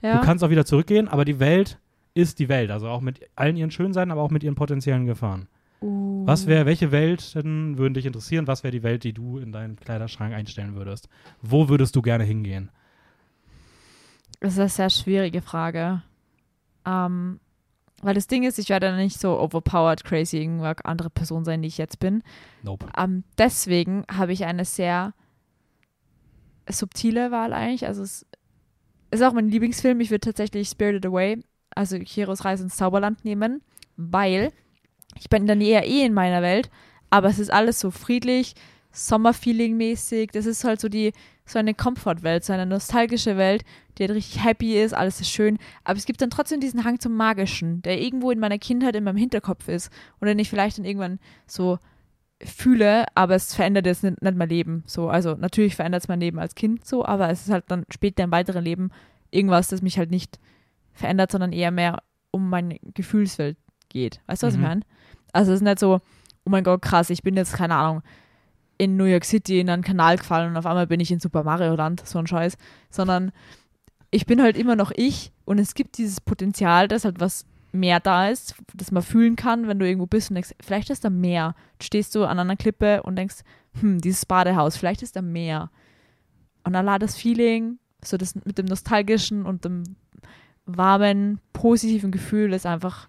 Du 0.00 0.20
kannst 0.20 0.44
auch 0.44 0.50
wieder 0.50 0.64
zurückgehen, 0.64 1.08
aber 1.08 1.24
die 1.24 1.40
Welt 1.40 1.78
ist 2.14 2.38
die 2.38 2.48
Welt. 2.48 2.70
Also 2.70 2.88
auch 2.88 3.00
mit 3.00 3.20
allen 3.34 3.56
ihren 3.56 3.70
schönen 3.70 3.92
Seiten, 3.92 4.10
aber 4.12 4.22
auch 4.22 4.30
mit 4.30 4.44
ihren 4.44 4.54
potenziellen 4.54 5.06
Gefahren. 5.06 5.48
Uh. 5.80 6.24
Was 6.26 6.46
wäre, 6.46 6.66
welche 6.66 6.90
Welten 6.92 7.78
würden 7.78 7.94
dich 7.94 8.06
interessieren? 8.06 8.46
Was 8.46 8.62
wäre 8.64 8.72
die 8.72 8.82
Welt, 8.82 9.04
die 9.04 9.12
du 9.12 9.38
in 9.38 9.52
deinen 9.52 9.76
Kleiderschrank 9.76 10.34
einstellen 10.34 10.74
würdest? 10.76 11.08
Wo 11.42 11.68
würdest 11.68 11.94
du 11.96 12.02
gerne 12.02 12.24
hingehen? 12.24 12.70
Das 14.40 14.54
ist 14.54 14.58
eine 14.58 14.68
sehr 14.68 14.90
schwierige 14.90 15.42
Frage. 15.42 16.02
Ähm, 16.86 17.40
weil 18.00 18.14
das 18.14 18.28
Ding 18.28 18.44
ist, 18.44 18.58
ich 18.58 18.68
werde 18.68 18.94
nicht 18.94 19.18
so 19.18 19.38
overpowered, 19.40 20.04
crazy, 20.04 20.38
irgendeine 20.38 20.84
andere 20.84 21.10
Person 21.10 21.44
sein, 21.44 21.62
die 21.62 21.68
ich 21.68 21.78
jetzt 21.78 21.98
bin. 21.98 22.22
Nope. 22.62 22.86
Ähm, 22.96 23.24
deswegen 23.36 24.04
habe 24.10 24.32
ich 24.32 24.44
eine 24.44 24.64
sehr 24.64 25.14
subtile 26.68 27.30
Wahl 27.30 27.52
eigentlich. 27.52 27.86
Also 27.86 28.02
es 28.02 28.26
ist 29.10 29.22
auch 29.22 29.32
mein 29.32 29.48
Lieblingsfilm. 29.48 30.00
Ich 30.00 30.10
würde 30.10 30.26
tatsächlich 30.26 30.68
Spirited 30.68 31.06
Away, 31.06 31.42
also 31.74 31.98
Chiros 31.98 32.44
Reise 32.44 32.64
ins 32.64 32.76
Zauberland 32.76 33.24
nehmen, 33.24 33.62
weil 33.96 34.52
ich 35.18 35.28
bin 35.28 35.46
dann 35.46 35.60
eher 35.60 35.86
eh 35.86 36.04
in 36.04 36.14
meiner 36.14 36.42
Welt, 36.42 36.70
aber 37.10 37.28
es 37.28 37.38
ist 37.38 37.52
alles 37.52 37.80
so 37.80 37.90
friedlich, 37.90 38.54
Sommerfeeling-mäßig. 38.92 40.30
Das 40.32 40.46
ist 40.46 40.64
halt 40.64 40.80
so 40.80 40.88
die 40.88 41.12
so 41.44 41.58
eine 41.58 41.72
Comfort-Welt, 41.74 42.44
so 42.44 42.52
eine 42.52 42.66
nostalgische 42.66 43.36
Welt, 43.36 43.64
die 43.96 44.02
halt 44.04 44.12
richtig 44.12 44.44
happy 44.44 44.80
ist, 44.82 44.92
alles 44.92 45.20
ist 45.20 45.30
schön. 45.30 45.58
Aber 45.84 45.96
es 45.96 46.04
gibt 46.04 46.20
dann 46.20 46.30
trotzdem 46.30 46.60
diesen 46.60 46.84
Hang 46.84 47.00
zum 47.00 47.14
Magischen, 47.16 47.80
der 47.82 48.00
irgendwo 48.00 48.30
in 48.30 48.38
meiner 48.38 48.58
Kindheit 48.58 48.94
in 48.96 49.04
meinem 49.04 49.16
Hinterkopf 49.16 49.66
ist 49.68 49.90
und 50.20 50.28
den 50.28 50.38
ich 50.38 50.50
vielleicht 50.50 50.76
dann 50.78 50.84
irgendwann 50.84 51.18
so 51.46 51.78
fühle, 52.44 53.06
aber 53.14 53.34
es 53.34 53.54
verändert 53.54 53.86
jetzt 53.86 54.04
nicht, 54.04 54.22
nicht 54.22 54.36
mein 54.36 54.48
Leben. 54.48 54.84
So, 54.86 55.08
also 55.08 55.34
natürlich 55.34 55.74
verändert 55.74 56.02
es 56.02 56.08
mein 56.08 56.20
Leben 56.20 56.38
als 56.38 56.54
Kind 56.54 56.86
so, 56.86 57.04
aber 57.04 57.30
es 57.30 57.42
ist 57.42 57.50
halt 57.50 57.64
dann 57.68 57.84
später 57.90 58.22
im 58.24 58.30
weiteren 58.30 58.62
Leben 58.64 58.90
irgendwas, 59.30 59.68
das 59.68 59.82
mich 59.82 59.98
halt 59.98 60.10
nicht 60.10 60.38
verändert, 60.92 61.32
sondern 61.32 61.52
eher 61.52 61.70
mehr 61.70 62.02
um 62.30 62.48
meine 62.50 62.78
Gefühlswelt 62.94 63.56
geht. 63.88 64.20
Weißt 64.26 64.42
du, 64.42 64.46
was 64.48 64.54
Mhm. 64.54 64.60
ich 64.62 64.68
meine? 64.68 64.80
Also 65.32 65.52
es 65.52 65.56
ist 65.56 65.64
nicht 65.64 65.78
so, 65.78 66.00
oh 66.44 66.50
mein 66.50 66.62
Gott, 66.64 66.82
krass, 66.82 67.10
ich 67.10 67.22
bin 67.22 67.36
jetzt, 67.36 67.54
keine 67.54 67.74
Ahnung, 67.74 68.02
in 68.78 68.96
New 68.96 69.04
York 69.04 69.24
City 69.24 69.60
in 69.60 69.68
einen 69.68 69.82
Kanal 69.82 70.16
gefallen 70.16 70.50
und 70.50 70.56
auf 70.56 70.66
einmal 70.66 70.86
bin 70.86 71.00
ich 71.00 71.10
in 71.10 71.20
Super 71.20 71.42
Mario 71.42 71.74
Land, 71.74 72.06
so 72.06 72.18
ein 72.18 72.26
Scheiß, 72.26 72.56
sondern 72.90 73.32
ich 74.10 74.24
bin 74.24 74.40
halt 74.40 74.56
immer 74.56 74.76
noch 74.76 74.92
ich 74.94 75.32
und 75.44 75.58
es 75.58 75.74
gibt 75.74 75.98
dieses 75.98 76.20
Potenzial, 76.20 76.88
dass 76.88 77.04
halt 77.04 77.20
was 77.20 77.44
mehr 77.72 78.00
da 78.00 78.28
ist, 78.28 78.54
das 78.74 78.92
man 78.92 79.02
fühlen 79.02 79.36
kann, 79.36 79.68
wenn 79.68 79.78
du 79.78 79.86
irgendwo 79.86 80.06
bist 80.06 80.30
und 80.30 80.36
denkst, 80.36 80.54
vielleicht 80.60 80.90
ist 80.90 81.04
da 81.04 81.10
mehr. 81.10 81.54
Stehst 81.82 82.14
du 82.14 82.24
an 82.24 82.38
einer 82.38 82.56
Klippe 82.56 83.02
und 83.02 83.16
denkst, 83.16 83.36
hm, 83.80 84.00
dieses 84.00 84.24
Badehaus, 84.24 84.76
vielleicht 84.76 85.02
ist 85.02 85.16
da 85.16 85.22
mehr. 85.22 85.70
Und 86.64 86.74
allein 86.74 87.00
das 87.00 87.16
Feeling, 87.16 87.78
so 88.02 88.16
das 88.16 88.34
mit 88.34 88.58
dem 88.58 88.66
nostalgischen 88.66 89.44
und 89.44 89.64
dem 89.64 89.96
warmen, 90.64 91.40
positiven 91.52 92.10
Gefühl 92.10 92.52
ist 92.52 92.66
einfach 92.66 93.08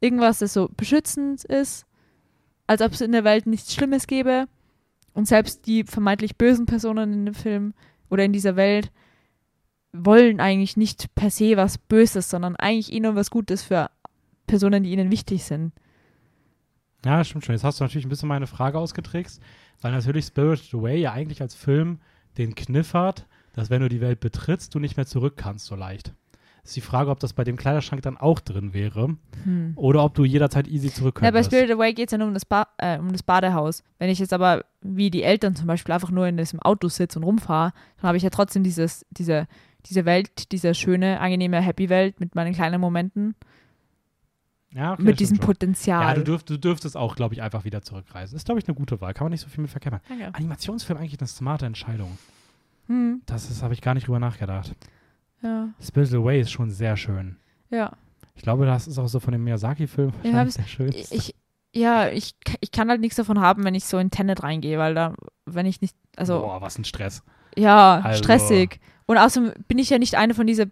irgendwas, 0.00 0.38
das 0.38 0.52
so 0.52 0.68
beschützend 0.76 1.44
ist, 1.44 1.86
als 2.66 2.82
ob 2.82 2.92
es 2.92 3.00
in 3.00 3.12
der 3.12 3.24
Welt 3.24 3.46
nichts 3.46 3.74
Schlimmes 3.74 4.06
gäbe. 4.06 4.46
Und 5.18 5.26
selbst 5.26 5.66
die 5.66 5.82
vermeintlich 5.82 6.36
bösen 6.36 6.66
Personen 6.66 7.12
in 7.12 7.26
dem 7.26 7.34
Film 7.34 7.74
oder 8.08 8.24
in 8.24 8.32
dieser 8.32 8.54
Welt 8.54 8.92
wollen 9.92 10.38
eigentlich 10.38 10.76
nicht 10.76 11.12
per 11.16 11.28
se 11.28 11.56
was 11.56 11.76
Böses, 11.76 12.30
sondern 12.30 12.54
eigentlich 12.54 12.92
eh 12.92 13.00
nur 13.00 13.16
was 13.16 13.28
Gutes 13.28 13.64
für 13.64 13.90
Personen, 14.46 14.84
die 14.84 14.92
ihnen 14.92 15.10
wichtig 15.10 15.42
sind. 15.42 15.72
Ja, 17.04 17.24
stimmt 17.24 17.44
schon. 17.44 17.56
Jetzt 17.56 17.64
hast 17.64 17.80
du 17.80 17.84
natürlich 17.84 18.06
ein 18.06 18.10
bisschen 18.10 18.28
meine 18.28 18.46
Frage 18.46 18.78
ausgetrickst, 18.78 19.42
weil 19.80 19.90
natürlich 19.90 20.26
Spirited 20.26 20.72
Away 20.72 21.00
ja 21.00 21.14
eigentlich 21.14 21.42
als 21.42 21.56
Film 21.56 21.98
den 22.36 22.54
Kniff 22.54 22.94
hat, 22.94 23.26
dass 23.54 23.70
wenn 23.70 23.82
du 23.82 23.88
die 23.88 24.00
Welt 24.00 24.20
betrittst, 24.20 24.72
du 24.72 24.78
nicht 24.78 24.96
mehr 24.96 25.06
zurück 25.06 25.36
kannst 25.36 25.66
so 25.66 25.74
leicht. 25.74 26.14
Ist 26.64 26.76
die 26.76 26.80
Frage, 26.80 27.10
ob 27.10 27.18
das 27.20 27.32
bei 27.32 27.44
dem 27.44 27.56
Kleiderschrank 27.56 28.02
dann 28.02 28.16
auch 28.16 28.40
drin 28.40 28.74
wäre 28.74 29.16
Hm. 29.44 29.72
oder 29.76 30.04
ob 30.04 30.14
du 30.14 30.24
jederzeit 30.24 30.68
easy 30.68 30.92
zurück 30.92 31.16
Ja, 31.22 31.22
bei 31.22 31.30
könntest. 31.32 31.50
Spirited 31.50 31.76
Away 31.76 31.94
geht 31.94 32.08
es 32.08 32.12
ja 32.12 32.18
nur 32.18 32.28
um 32.28 32.34
das, 32.34 32.44
ba 32.44 32.66
äh, 32.78 32.98
um 32.98 33.12
das 33.12 33.22
Badehaus. 33.22 33.82
Wenn 33.98 34.10
ich 34.10 34.18
jetzt 34.18 34.32
aber 34.32 34.64
wie 34.82 35.10
die 35.10 35.22
Eltern 35.22 35.54
zum 35.56 35.66
Beispiel 35.66 35.94
einfach 35.94 36.10
nur 36.10 36.26
in 36.26 36.36
diesem 36.36 36.60
Auto 36.60 36.88
sitze 36.88 37.18
und 37.18 37.24
rumfahre, 37.24 37.72
dann 38.00 38.08
habe 38.08 38.16
ich 38.16 38.22
ja 38.22 38.30
trotzdem 38.30 38.62
dieses, 38.64 39.06
diese, 39.10 39.46
diese 39.86 40.04
Welt, 40.04 40.52
diese 40.52 40.74
schöne, 40.74 41.20
angenehme 41.20 41.60
Happy 41.60 41.88
Welt 41.88 42.20
mit 42.20 42.34
meinen 42.34 42.52
kleinen 42.54 42.80
Momenten, 42.80 43.34
ja, 44.74 44.92
okay, 44.92 45.02
mit 45.02 45.18
diesem 45.20 45.36
schon. 45.38 45.46
Potenzial. 45.46 46.02
Ja, 46.02 46.14
du, 46.14 46.24
dürf, 46.24 46.42
du 46.42 46.58
dürftest 46.58 46.96
auch, 46.96 47.16
glaube 47.16 47.32
ich, 47.34 47.40
einfach 47.40 47.64
wieder 47.64 47.80
zurückreisen. 47.80 48.36
Ist, 48.36 48.44
glaube 48.44 48.60
ich, 48.60 48.68
eine 48.68 48.74
gute 48.74 49.00
Wahl. 49.00 49.14
Kann 49.14 49.24
man 49.24 49.30
nicht 49.32 49.40
so 49.40 49.48
viel 49.48 49.62
mit 49.62 49.70
verkehren. 49.70 50.00
Danke. 50.08 50.34
Animationsfilm 50.34 50.98
eigentlich 50.98 51.18
eine 51.18 51.26
smarte 51.26 51.64
Entscheidung. 51.64 52.18
Hm, 52.86 53.22
Das 53.26 53.62
habe 53.62 53.72
ich 53.72 53.80
gar 53.80 53.94
nicht 53.94 54.06
drüber 54.08 54.18
nachgedacht. 54.18 54.74
Ja, 55.42 55.68
Spirited 55.80 56.14
Away 56.16 56.40
ist 56.40 56.50
schon 56.50 56.70
sehr 56.70 56.96
schön. 56.96 57.36
ja. 57.70 57.92
Ich 58.34 58.42
glaube, 58.44 58.66
das 58.66 58.86
ist 58.86 58.98
auch 59.00 59.08
so 59.08 59.18
von 59.18 59.32
dem 59.32 59.42
Miyazaki-Film 59.42 60.12
Ja, 60.22 60.46
sehr 60.48 60.64
schön. 60.68 60.92
Ich, 60.92 61.34
ja, 61.74 62.08
ich, 62.08 62.36
ich 62.60 62.70
kann 62.70 62.88
halt 62.88 63.00
nichts 63.00 63.16
davon 63.16 63.40
haben, 63.40 63.64
wenn 63.64 63.74
ich 63.74 63.84
so 63.84 63.98
in 63.98 64.12
Tenet 64.12 64.44
reingehe, 64.44 64.78
weil 64.78 64.94
da, 64.94 65.14
wenn 65.44 65.66
ich 65.66 65.80
nicht, 65.80 65.96
also 66.14 66.38
Boah, 66.42 66.60
was 66.60 66.78
ein 66.78 66.84
Stress. 66.84 67.24
Ja, 67.56 67.98
Also- 68.00 68.22
stressig. 68.22 68.78
Und 69.06 69.18
außerdem 69.18 69.64
bin 69.66 69.78
ich 69.78 69.90
ja 69.90 69.98
nicht 69.98 70.14
eine 70.14 70.34
von 70.34 70.46
diesen 70.46 70.70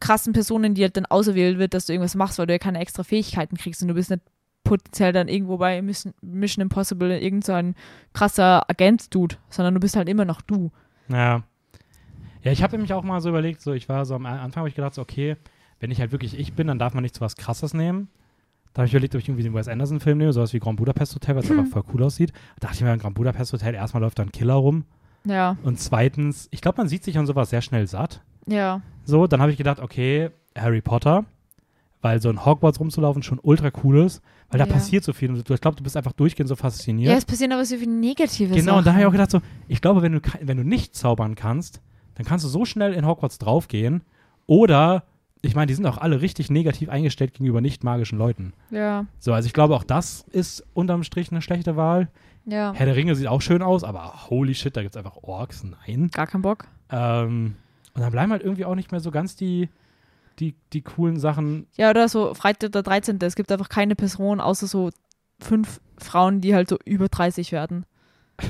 krassen 0.00 0.32
Personen, 0.32 0.74
die 0.74 0.82
halt 0.82 0.96
dann 0.96 1.06
auserwählt 1.06 1.58
wird, 1.58 1.74
dass 1.74 1.86
du 1.86 1.92
irgendwas 1.92 2.16
machst, 2.16 2.40
weil 2.40 2.46
du 2.48 2.54
ja 2.54 2.58
keine 2.58 2.80
extra 2.80 3.04
Fähigkeiten 3.04 3.56
kriegst 3.56 3.80
und 3.82 3.86
du 3.88 3.94
bist 3.94 4.10
nicht 4.10 4.22
potenziell 4.64 5.12
dann 5.12 5.28
irgendwo 5.28 5.58
bei 5.58 5.80
Mission, 5.80 6.12
Impossible 6.60 7.16
irgend 7.20 7.44
so 7.44 7.52
ein 7.52 7.76
krasser 8.14 8.68
Agent-Dude, 8.68 9.36
sondern 9.48 9.74
du 9.74 9.80
bist 9.80 9.94
halt 9.94 10.08
immer 10.08 10.24
noch 10.24 10.40
du. 10.40 10.72
Ja. 11.08 11.44
Ja, 12.44 12.52
ich 12.52 12.62
habe 12.62 12.72
nämlich 12.76 12.92
auch 12.92 13.02
mal 13.02 13.20
so 13.20 13.28
überlegt, 13.30 13.60
so 13.60 13.72
ich 13.72 13.88
war 13.88 14.04
so 14.04 14.14
am 14.14 14.26
Anfang, 14.26 14.60
habe 14.60 14.68
ich 14.68 14.74
gedacht, 14.74 14.94
so, 14.94 15.02
okay, 15.02 15.36
wenn 15.80 15.90
ich 15.90 15.98
halt 16.00 16.12
wirklich 16.12 16.38
ich 16.38 16.52
bin, 16.52 16.66
dann 16.68 16.78
darf 16.78 16.94
man 16.94 17.02
nicht 17.02 17.14
so 17.14 17.20
was 17.22 17.36
Krasses 17.36 17.74
nehmen. 17.74 18.08
Da 18.74 18.80
habe 18.80 18.86
ich 18.86 18.92
überlegt, 18.92 19.14
ob 19.14 19.20
ich 19.20 19.28
irgendwie 19.28 19.44
den 19.44 19.54
Wes 19.54 19.68
Anderson-Film 19.68 20.18
nehme, 20.18 20.32
sowas 20.32 20.52
wie 20.52 20.58
Grand 20.58 20.76
Budapest 20.76 21.14
Hotel, 21.14 21.36
was 21.36 21.50
einfach 21.50 21.66
voll 21.72 21.84
cool 21.94 22.02
aussieht. 22.04 22.32
Da 22.60 22.66
dachte 22.68 22.76
ich 22.76 22.82
mir, 22.84 22.92
in 22.92 22.98
Grand 23.00 23.14
Budapest 23.14 23.52
Hotel, 23.52 23.74
erstmal 23.74 24.02
läuft 24.02 24.18
da 24.18 24.22
ein 24.24 24.32
Killer 24.32 24.54
rum. 24.54 24.84
Ja, 25.26 25.56
Und 25.62 25.80
zweitens, 25.80 26.48
ich 26.50 26.60
glaube, 26.60 26.76
man 26.78 26.88
sieht 26.88 27.02
sich 27.02 27.16
an 27.16 27.26
sowas 27.26 27.48
sehr 27.50 27.62
schnell 27.62 27.86
satt. 27.86 28.20
ja, 28.46 28.82
So, 29.04 29.26
dann 29.26 29.40
habe 29.40 29.50
ich 29.52 29.56
gedacht, 29.58 29.80
okay, 29.80 30.30
Harry 30.56 30.82
Potter, 30.82 31.24
weil 32.02 32.20
so 32.20 32.28
in 32.28 32.44
Hogwarts 32.44 32.78
rumzulaufen 32.78 33.22
schon 33.22 33.38
ultra 33.42 33.70
cool 33.82 34.00
ist, 34.00 34.20
weil 34.50 34.58
da 34.58 34.66
Ja. 34.66 34.72
passiert 34.72 35.02
so 35.04 35.14
viel. 35.14 35.30
Und 35.30 35.38
ich 35.48 35.60
glaube, 35.60 35.76
du 35.78 35.82
bist 35.82 35.96
einfach 35.96 36.12
durchgehend 36.12 36.48
so 36.48 36.56
fasziniert. 36.56 37.10
ja. 37.12 37.16
es 37.16 37.24
passieren 37.24 37.52
aber 37.52 37.64
so 37.64 37.76
viele 37.78 37.92
negative 37.92 38.52
Genau, 38.54 38.64
Sachen. 38.72 38.78
und 38.78 38.84
da 38.86 38.90
habe 38.92 39.00
ich 39.00 39.06
auch 39.06 39.12
gedacht, 39.12 39.30
so, 39.30 39.40
ich 39.68 39.80
glaube, 39.80 40.02
wenn 40.02 40.12
du, 40.12 40.20
wenn 40.42 40.58
du 40.58 40.64
nicht 40.64 40.94
zaubern 40.94 41.34
kannst, 41.36 41.80
dann 42.14 42.26
kannst 42.26 42.44
du 42.44 42.48
so 42.48 42.64
schnell 42.64 42.92
in 42.92 43.06
Hogwarts 43.06 43.38
draufgehen. 43.38 44.02
Oder, 44.46 45.04
ich 45.42 45.54
meine, 45.54 45.66
die 45.66 45.74
sind 45.74 45.86
auch 45.86 45.98
alle 45.98 46.20
richtig 46.20 46.50
negativ 46.50 46.88
eingestellt 46.88 47.34
gegenüber 47.34 47.60
nicht 47.60 47.84
magischen 47.84 48.18
Leuten. 48.18 48.52
Ja, 48.70 49.06
So, 49.18 49.32
also 49.32 49.46
ich 49.46 49.52
glaube, 49.52 49.74
auch 49.74 49.84
das 49.84 50.24
ist 50.30 50.64
unterm 50.74 51.02
Strich 51.04 51.30
eine 51.30 51.42
schlechte 51.42 51.76
Wahl. 51.76 52.08
ja. 52.44 52.72
Herr 52.74 52.86
der 52.86 52.96
Ringe 52.96 53.14
sieht 53.14 53.26
auch 53.26 53.40
schön 53.42 53.62
aus, 53.62 53.84
aber 53.84 54.28
holy 54.30 54.54
shit, 54.54 54.76
da 54.76 54.82
gibt 54.82 54.94
es 54.94 54.98
einfach 54.98 55.16
Orks. 55.22 55.64
Nein. 55.64 56.10
Gar 56.12 56.26
keinen 56.26 56.42
Bock. 56.42 56.66
Ähm, 56.90 57.56
und 57.94 58.00
dann 58.02 58.10
bleiben 58.12 58.32
halt 58.32 58.42
irgendwie 58.42 58.64
auch 58.64 58.74
nicht 58.74 58.90
mehr 58.92 59.00
so 59.00 59.10
ganz 59.10 59.36
die, 59.36 59.68
die, 60.38 60.54
die 60.72 60.82
coolen 60.82 61.18
Sachen. 61.18 61.66
Ja, 61.76 61.90
oder 61.90 62.08
so 62.08 62.34
Freitag 62.34 62.72
der 62.72 62.82
13. 62.82 63.18
Es 63.22 63.36
gibt 63.36 63.50
einfach 63.52 63.68
keine 63.68 63.94
Person, 63.96 64.40
außer 64.40 64.66
so 64.66 64.90
fünf 65.40 65.80
Frauen, 65.98 66.40
die 66.40 66.54
halt 66.54 66.68
so 66.68 66.78
über 66.84 67.08
30 67.08 67.52
werden. 67.52 67.86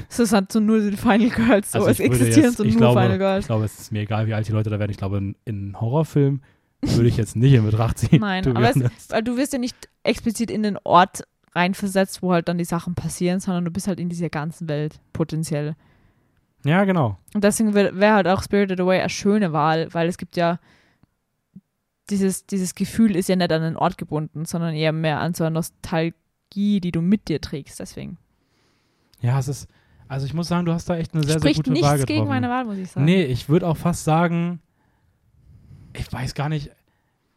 Das 0.09 0.18
ist 0.18 0.32
halt 0.32 0.51
so 0.51 0.61
nur 0.61 0.80
die 0.80 0.97
Final 0.97 1.28
Girls. 1.30 1.72
So. 1.72 1.78
Also 1.78 1.91
es 1.91 1.99
ich 2.01 2.07
existieren 2.07 2.45
jetzt- 2.45 2.57
so 2.57 2.64
ich 2.64 2.72
nur 2.74 2.80
glaube, 2.80 3.01
Final 3.01 3.12
Ich 3.14 3.18
Girls. 3.18 3.47
glaube, 3.47 3.64
es 3.66 3.78
ist 3.80 3.93
mir 3.93 4.03
egal, 4.03 4.26
wie 4.26 4.35
alt 4.35 4.49
die 4.49 4.53
Leute 4.53 4.70
da 4.70 4.78
werden. 4.78 4.91
Ich 4.91 4.97
glaube, 4.97 5.18
in, 5.18 5.37
in 5.45 5.78
Horrorfilmen 5.80 6.43
würde 6.80 7.09
ich 7.09 7.16
jetzt 7.16 7.37
nicht 7.37 7.53
in 7.53 7.64
Betracht 7.64 7.99
ziehen. 7.99 8.20
Nein, 8.20 8.47
aber 8.57 8.70
es-. 8.70 9.11
Weil 9.11 9.22
du 9.22 9.37
wirst 9.37 9.53
ja 9.53 9.59
nicht 9.59 9.76
explizit 10.03 10.51
in 10.51 10.62
den 10.62 10.78
Ort 10.85 11.24
reinversetzt, 11.55 12.22
wo 12.22 12.32
halt 12.32 12.49
dann 12.49 12.59
die 12.59 12.64
Sachen 12.64 12.95
passieren, 12.95 13.41
sondern 13.41 13.64
du 13.64 13.70
bist 13.70 13.87
halt 13.89 14.01
in 14.01 14.09
dieser 14.09 14.28
ganzen 14.30 14.68
Welt 14.68 15.01
potenziell. 15.12 15.76
Ja, 16.64 16.85
genau. 16.85 17.18
Und 17.35 17.45
deswegen 17.45 17.74
wäre 17.74 17.99
wär 17.99 18.14
halt 18.14 18.26
auch 18.26 18.43
Spirited 18.43 18.80
Away 18.80 19.01
eine 19.01 19.11
schöne 19.11 19.53
Wahl, 19.53 19.93
weil 19.93 20.09
es 20.09 20.16
gibt 20.18 20.37
ja 20.37 20.59
dieses, 22.11 22.47
dieses 22.47 22.74
Gefühl 22.74 23.16
ist 23.16 23.28
ja 23.28 23.37
nicht 23.37 23.53
an 23.53 23.62
den 23.62 23.76
Ort 23.76 23.99
gebunden, 23.99 24.45
sondern 24.45 24.74
eher 24.74 24.93
mehr 24.93 25.20
an 25.20 25.35
so 25.35 25.45
eine 25.45 25.55
Nostalgie, 25.55 26.80
die 26.80 26.93
du 26.93 27.01
mit 27.01 27.28
dir 27.28 27.41
trägst. 27.41 27.80
Deswegen. 27.80 28.18
Ja, 29.25 29.39
es 29.39 29.49
ist, 29.49 29.68
also 30.07 30.27
ich 30.27 30.35
muss 30.35 30.49
sagen, 30.49 30.66
du 30.66 30.72
hast 30.72 30.89
da 30.91 30.97
echt 30.97 31.14
eine 31.14 31.22
sehr, 31.25 31.39
Spricht 31.39 31.55
sehr 31.57 31.62
gute 31.62 31.70
nichts 31.72 31.87
Wahl 31.89 31.97
getroffen. 31.99 32.14
gegen 32.18 32.29
meine 32.29 32.49
Wahl, 32.51 32.64
muss 32.66 32.77
ich 32.77 32.91
sagen. 32.91 33.07
Nee, 33.07 33.25
ich 33.25 33.49
würde 33.49 33.66
auch 33.66 33.77
fast 33.77 34.05
sagen, 34.05 34.61
ich 35.95 36.12
weiß 36.12 36.35
gar 36.35 36.49
nicht, 36.49 36.70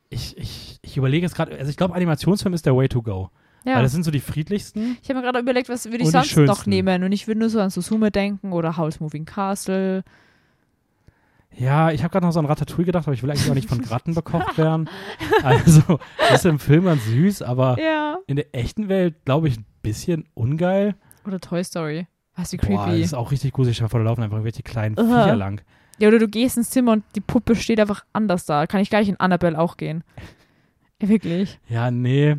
ich, 0.09 0.37
ich, 0.37 0.79
ich 0.81 0.97
überlege 0.97 1.25
jetzt 1.25 1.35
gerade, 1.35 1.57
also 1.57 1.69
ich 1.69 1.77
glaube, 1.77 1.95
Animationsfilm 1.95 2.53
ist 2.53 2.65
der 2.65 2.75
Way 2.75 2.89
to 2.89 3.01
go. 3.01 3.29
Ja. 3.65 3.75
Weil 3.75 3.83
das 3.83 3.91
sind 3.91 4.03
so 4.03 4.11
die 4.11 4.19
friedlichsten. 4.21 4.97
Ich 5.01 5.09
habe 5.09 5.19
mir 5.19 5.25
gerade 5.25 5.39
überlegt, 5.39 5.67
was 5.69 5.85
würde 5.85 6.03
ich 6.03 6.09
sonst 6.11 6.35
noch 6.37 6.65
nehmen. 6.65 7.03
Und 7.03 7.11
ich 7.11 7.27
würde 7.27 7.39
nur 7.39 7.49
so 7.49 7.59
an 7.59 7.69
Susume 7.69 8.11
denken 8.11 8.53
oder 8.53 8.77
House 8.77 8.99
Moving 9.01 9.25
Castle. 9.25 10.03
Ja, 11.57 11.91
ich 11.91 12.03
habe 12.03 12.11
gerade 12.11 12.25
noch 12.25 12.31
so 12.31 12.39
an 12.39 12.45
Ratatouille 12.45 12.85
gedacht, 12.85 13.07
aber 13.07 13.13
ich 13.13 13.23
will 13.23 13.31
eigentlich 13.31 13.49
auch 13.49 13.55
nicht 13.55 13.67
von 13.67 13.83
Ratten 13.83 14.13
bekocht 14.13 14.57
werden. 14.57 14.89
Also, 15.43 15.99
das 16.29 16.39
ist 16.39 16.45
im 16.45 16.59
Film 16.59 16.85
ganz 16.85 17.03
süß, 17.05 17.41
aber 17.41 17.77
Ja. 17.81 18.17
in 18.27 18.35
der 18.35 18.53
echten 18.55 18.89
Welt, 18.89 19.15
glaube 19.25 19.47
ich, 19.47 19.57
ein 19.57 19.65
bisschen 19.81 20.25
ungeil. 20.33 20.95
Oder 21.27 21.39
Toy 21.39 21.63
Story. 21.63 22.07
Was 22.35 22.51
wie 22.53 22.57
Boah, 22.57 22.67
das 22.77 22.85
creepy. 22.85 23.01
ist 23.01 23.13
auch 23.13 23.31
richtig 23.31 23.53
gruselig. 23.53 23.77
Stell 23.77 23.87
dir 23.87 23.89
vor, 23.89 23.99
da 23.99 24.05
laufen 24.05 24.21
einfach 24.23 24.37
irgendwelche 24.37 24.63
kleinen 24.63 24.97
Aha. 24.97 25.23
Viecher 25.23 25.35
lang. 25.35 25.61
Ja, 25.99 26.07
oder 26.07 26.19
du 26.19 26.27
gehst 26.27 26.57
ins 26.57 26.69
Zimmer 26.69 26.91
und 26.93 27.03
die 27.15 27.21
Puppe 27.21 27.55
steht 27.55 27.79
einfach 27.79 28.05
anders 28.13 28.45
da. 28.45 28.67
Kann 28.67 28.81
ich 28.81 28.89
gleich 28.89 29.09
in 29.09 29.19
Annabelle 29.19 29.57
auch 29.59 29.77
gehen. 29.77 30.03
Wirklich. 30.99 31.59
Ja, 31.67 31.91
nee, 31.91 32.37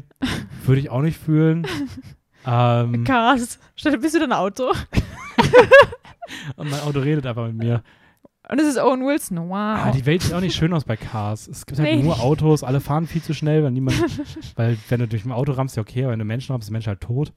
würde 0.64 0.80
ich 0.80 0.90
auch 0.90 1.02
nicht 1.02 1.18
fühlen. 1.18 1.66
ähm, 2.46 3.04
Krass. 3.04 3.58
Dir, 3.82 3.98
bist 3.98 4.14
du 4.14 4.20
dein 4.20 4.32
Auto? 4.32 4.72
und 6.56 6.70
mein 6.70 6.80
Auto 6.80 7.00
redet 7.00 7.26
einfach 7.26 7.46
mit 7.46 7.56
mir. 7.56 7.82
Und 8.50 8.60
es 8.60 8.66
ist 8.66 8.78
Owen 8.78 9.04
Wilson. 9.04 9.48
Wow. 9.48 9.54
Ah, 9.56 9.90
die 9.92 10.06
Welt 10.06 10.22
sieht 10.22 10.32
auch 10.32 10.40
nicht 10.40 10.56
schön 10.56 10.72
aus 10.72 10.84
bei 10.84 10.96
Cars. 10.96 11.48
Es 11.48 11.66
gibt 11.66 11.78
halt 11.80 11.96
Nee. 11.96 12.02
nur 12.02 12.20
Autos, 12.20 12.64
alle 12.64 12.80
fahren 12.80 13.06
viel 13.06 13.22
zu 13.22 13.34
schnell, 13.34 13.62
weil 13.62 13.72
niemand, 13.72 13.96
weil 14.56 14.78
wenn 14.88 15.00
du 15.00 15.08
durch 15.08 15.24
ein 15.26 15.32
Auto 15.32 15.52
rammst, 15.52 15.76
ja 15.76 15.82
okay, 15.82 16.04
aber 16.04 16.12
wenn 16.12 16.18
du 16.18 16.24
Menschen 16.24 16.52
rammst, 16.52 16.64
ist 16.66 16.70
der 16.70 16.72
Mensch 16.72 16.86
halt 16.86 17.00
tot. 17.02 17.32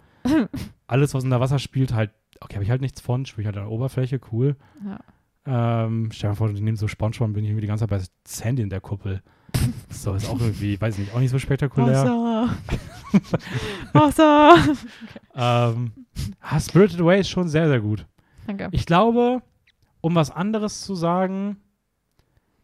Alles, 0.87 1.13
was 1.13 1.23
unter 1.23 1.39
Wasser 1.39 1.59
spielt, 1.59 1.93
halt, 1.93 2.11
okay, 2.41 2.55
habe 2.55 2.63
ich 2.63 2.69
halt 2.69 2.81
nichts 2.81 3.01
von, 3.01 3.25
spiele 3.25 3.43
ich 3.43 3.45
halt 3.47 3.57
an 3.57 3.63
der 3.63 3.71
Oberfläche, 3.71 4.19
cool. 4.31 4.55
Ähm, 5.45 6.09
stell 6.11 6.27
dir 6.27 6.31
mal 6.31 6.35
vor, 6.35 6.47
du 6.51 6.61
nimmst 6.61 6.79
so 6.81 6.87
Spongebob 6.87 7.27
und 7.27 7.33
bin 7.33 7.43
ich 7.43 7.49
irgendwie 7.49 7.61
die 7.61 7.67
ganze 7.67 7.87
Zeit 7.87 7.89
bei 7.89 8.05
Sandy 8.27 8.61
in 8.61 8.69
der 8.69 8.81
Kuppel. 8.81 9.21
So, 9.89 10.13
ist 10.13 10.29
auch 10.29 10.39
irgendwie, 10.39 10.79
weiß 10.79 10.95
ich 10.97 10.99
nicht, 11.05 11.13
auch 11.15 11.19
nicht 11.19 11.29
so 11.29 11.37
spektakulär. 11.37 11.93
Wasser. 12.05 12.49
Wasser. 13.93 14.55
Ähm, 15.35 15.91
ah, 16.39 16.59
Spirited 16.59 17.01
Away 17.01 17.19
ist 17.19 17.29
schon 17.29 17.47
sehr, 17.49 17.67
sehr 17.67 17.81
gut. 17.81 18.07
Danke. 18.47 18.69
Ich 18.71 18.85
glaube, 18.85 19.41
um 19.99 20.15
was 20.15 20.31
anderes 20.31 20.81
zu 20.81 20.95
sagen, 20.95 21.57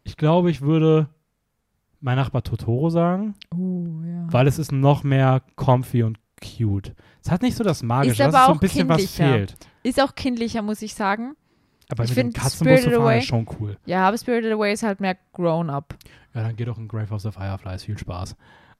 ich 0.04 0.16
glaube, 0.16 0.50
ich 0.50 0.62
würde 0.62 1.08
mein 2.00 2.16
Nachbar 2.16 2.42
Totoro 2.42 2.88
sagen, 2.90 3.34
Oh, 3.54 3.84
ja. 4.04 4.26
weil 4.32 4.46
es 4.46 4.58
ist 4.58 4.72
noch 4.72 5.04
mehr 5.04 5.42
comfy 5.56 6.02
und 6.04 6.18
cute. 6.40 6.94
Es 7.22 7.30
hat 7.30 7.42
nicht 7.42 7.56
so 7.56 7.64
das 7.64 7.82
Magische, 7.82 8.12
Ist 8.12 8.20
das 8.20 8.34
aber 8.34 8.38
ist 8.42 8.46
so 8.46 8.52
ein 8.52 8.58
bisschen 8.60 8.88
was 8.88 9.04
fehlt. 9.06 9.56
Ist 9.82 10.00
auch 10.02 10.14
kindlicher, 10.14 10.62
muss 10.62 10.82
ich 10.82 10.94
sagen. 10.94 11.34
Aber 11.90 12.04
Ich 12.04 12.10
mit 12.10 12.18
find 12.18 12.34
Katzenbus 12.34 12.52
zu 12.58 12.64
Spirited 12.64 12.92
fahren 12.92 13.02
Away- 13.02 13.18
ist 13.18 13.26
schon 13.26 13.46
cool. 13.60 13.76
Ja, 13.86 14.06
aber 14.08 14.18
Spirited 14.18 14.52
Away 14.52 14.72
ist 14.72 14.82
halt 14.82 15.00
mehr 15.00 15.16
grown 15.32 15.70
up. 15.70 15.96
Ja, 16.34 16.42
dann 16.42 16.56
geh 16.56 16.64
doch 16.64 16.76
in 16.78 16.86
Grave 16.88 17.12
of 17.14 17.22
the 17.22 17.30
Fireflies. 17.30 17.84
Viel 17.84 17.96
Spaß. 17.98 18.36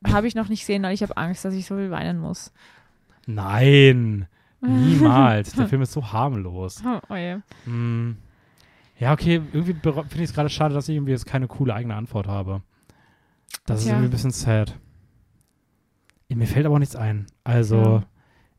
Habe 0.07 0.27
ich 0.29 0.35
noch 0.35 0.49
nicht 0.49 0.61
gesehen, 0.61 0.83
weil 0.83 0.93
ich 0.95 1.03
habe 1.03 1.17
Angst, 1.17 1.45
dass 1.45 1.55
ich 1.55 1.67
so 1.67 1.77
viel 1.77 1.91
weinen 1.91 2.19
muss. 2.21 2.53
Nein, 3.27 4.27
niemals. 4.61 5.53
Der 5.53 5.69
Film 5.69 5.83
ist 5.83 5.93
so 5.93 6.13
harmlos. 6.13 6.83
Oh, 6.85 7.01
oh 7.09 7.15
je. 7.15 7.37
Hm. 7.65 8.17
Ja, 8.99 9.13
okay, 9.13 9.41
irgendwie 9.53 9.75
finde 9.75 10.05
ich 10.17 10.21
es 10.23 10.35
gerade 10.35 10.49
schade, 10.51 10.75
dass 10.75 10.89
ich 10.89 10.97
irgendwie 10.97 11.13
jetzt 11.13 11.27
keine 11.27 11.47
coole 11.47 11.73
eigene 11.75 11.95
Antwort 11.95 12.27
habe. 12.27 12.63
Das 13.65 13.79
ist 13.81 13.85
Tja. 13.85 13.93
irgendwie 13.95 14.09
ein 14.09 14.11
bisschen 14.11 14.31
sad. 14.33 14.77
Mir 16.29 16.47
fällt 16.47 16.67
aber 16.67 16.75
auch 16.77 16.79
nichts 16.81 16.95
ein. 16.97 17.27
Also, 17.45 17.77
Ja. 17.77 18.03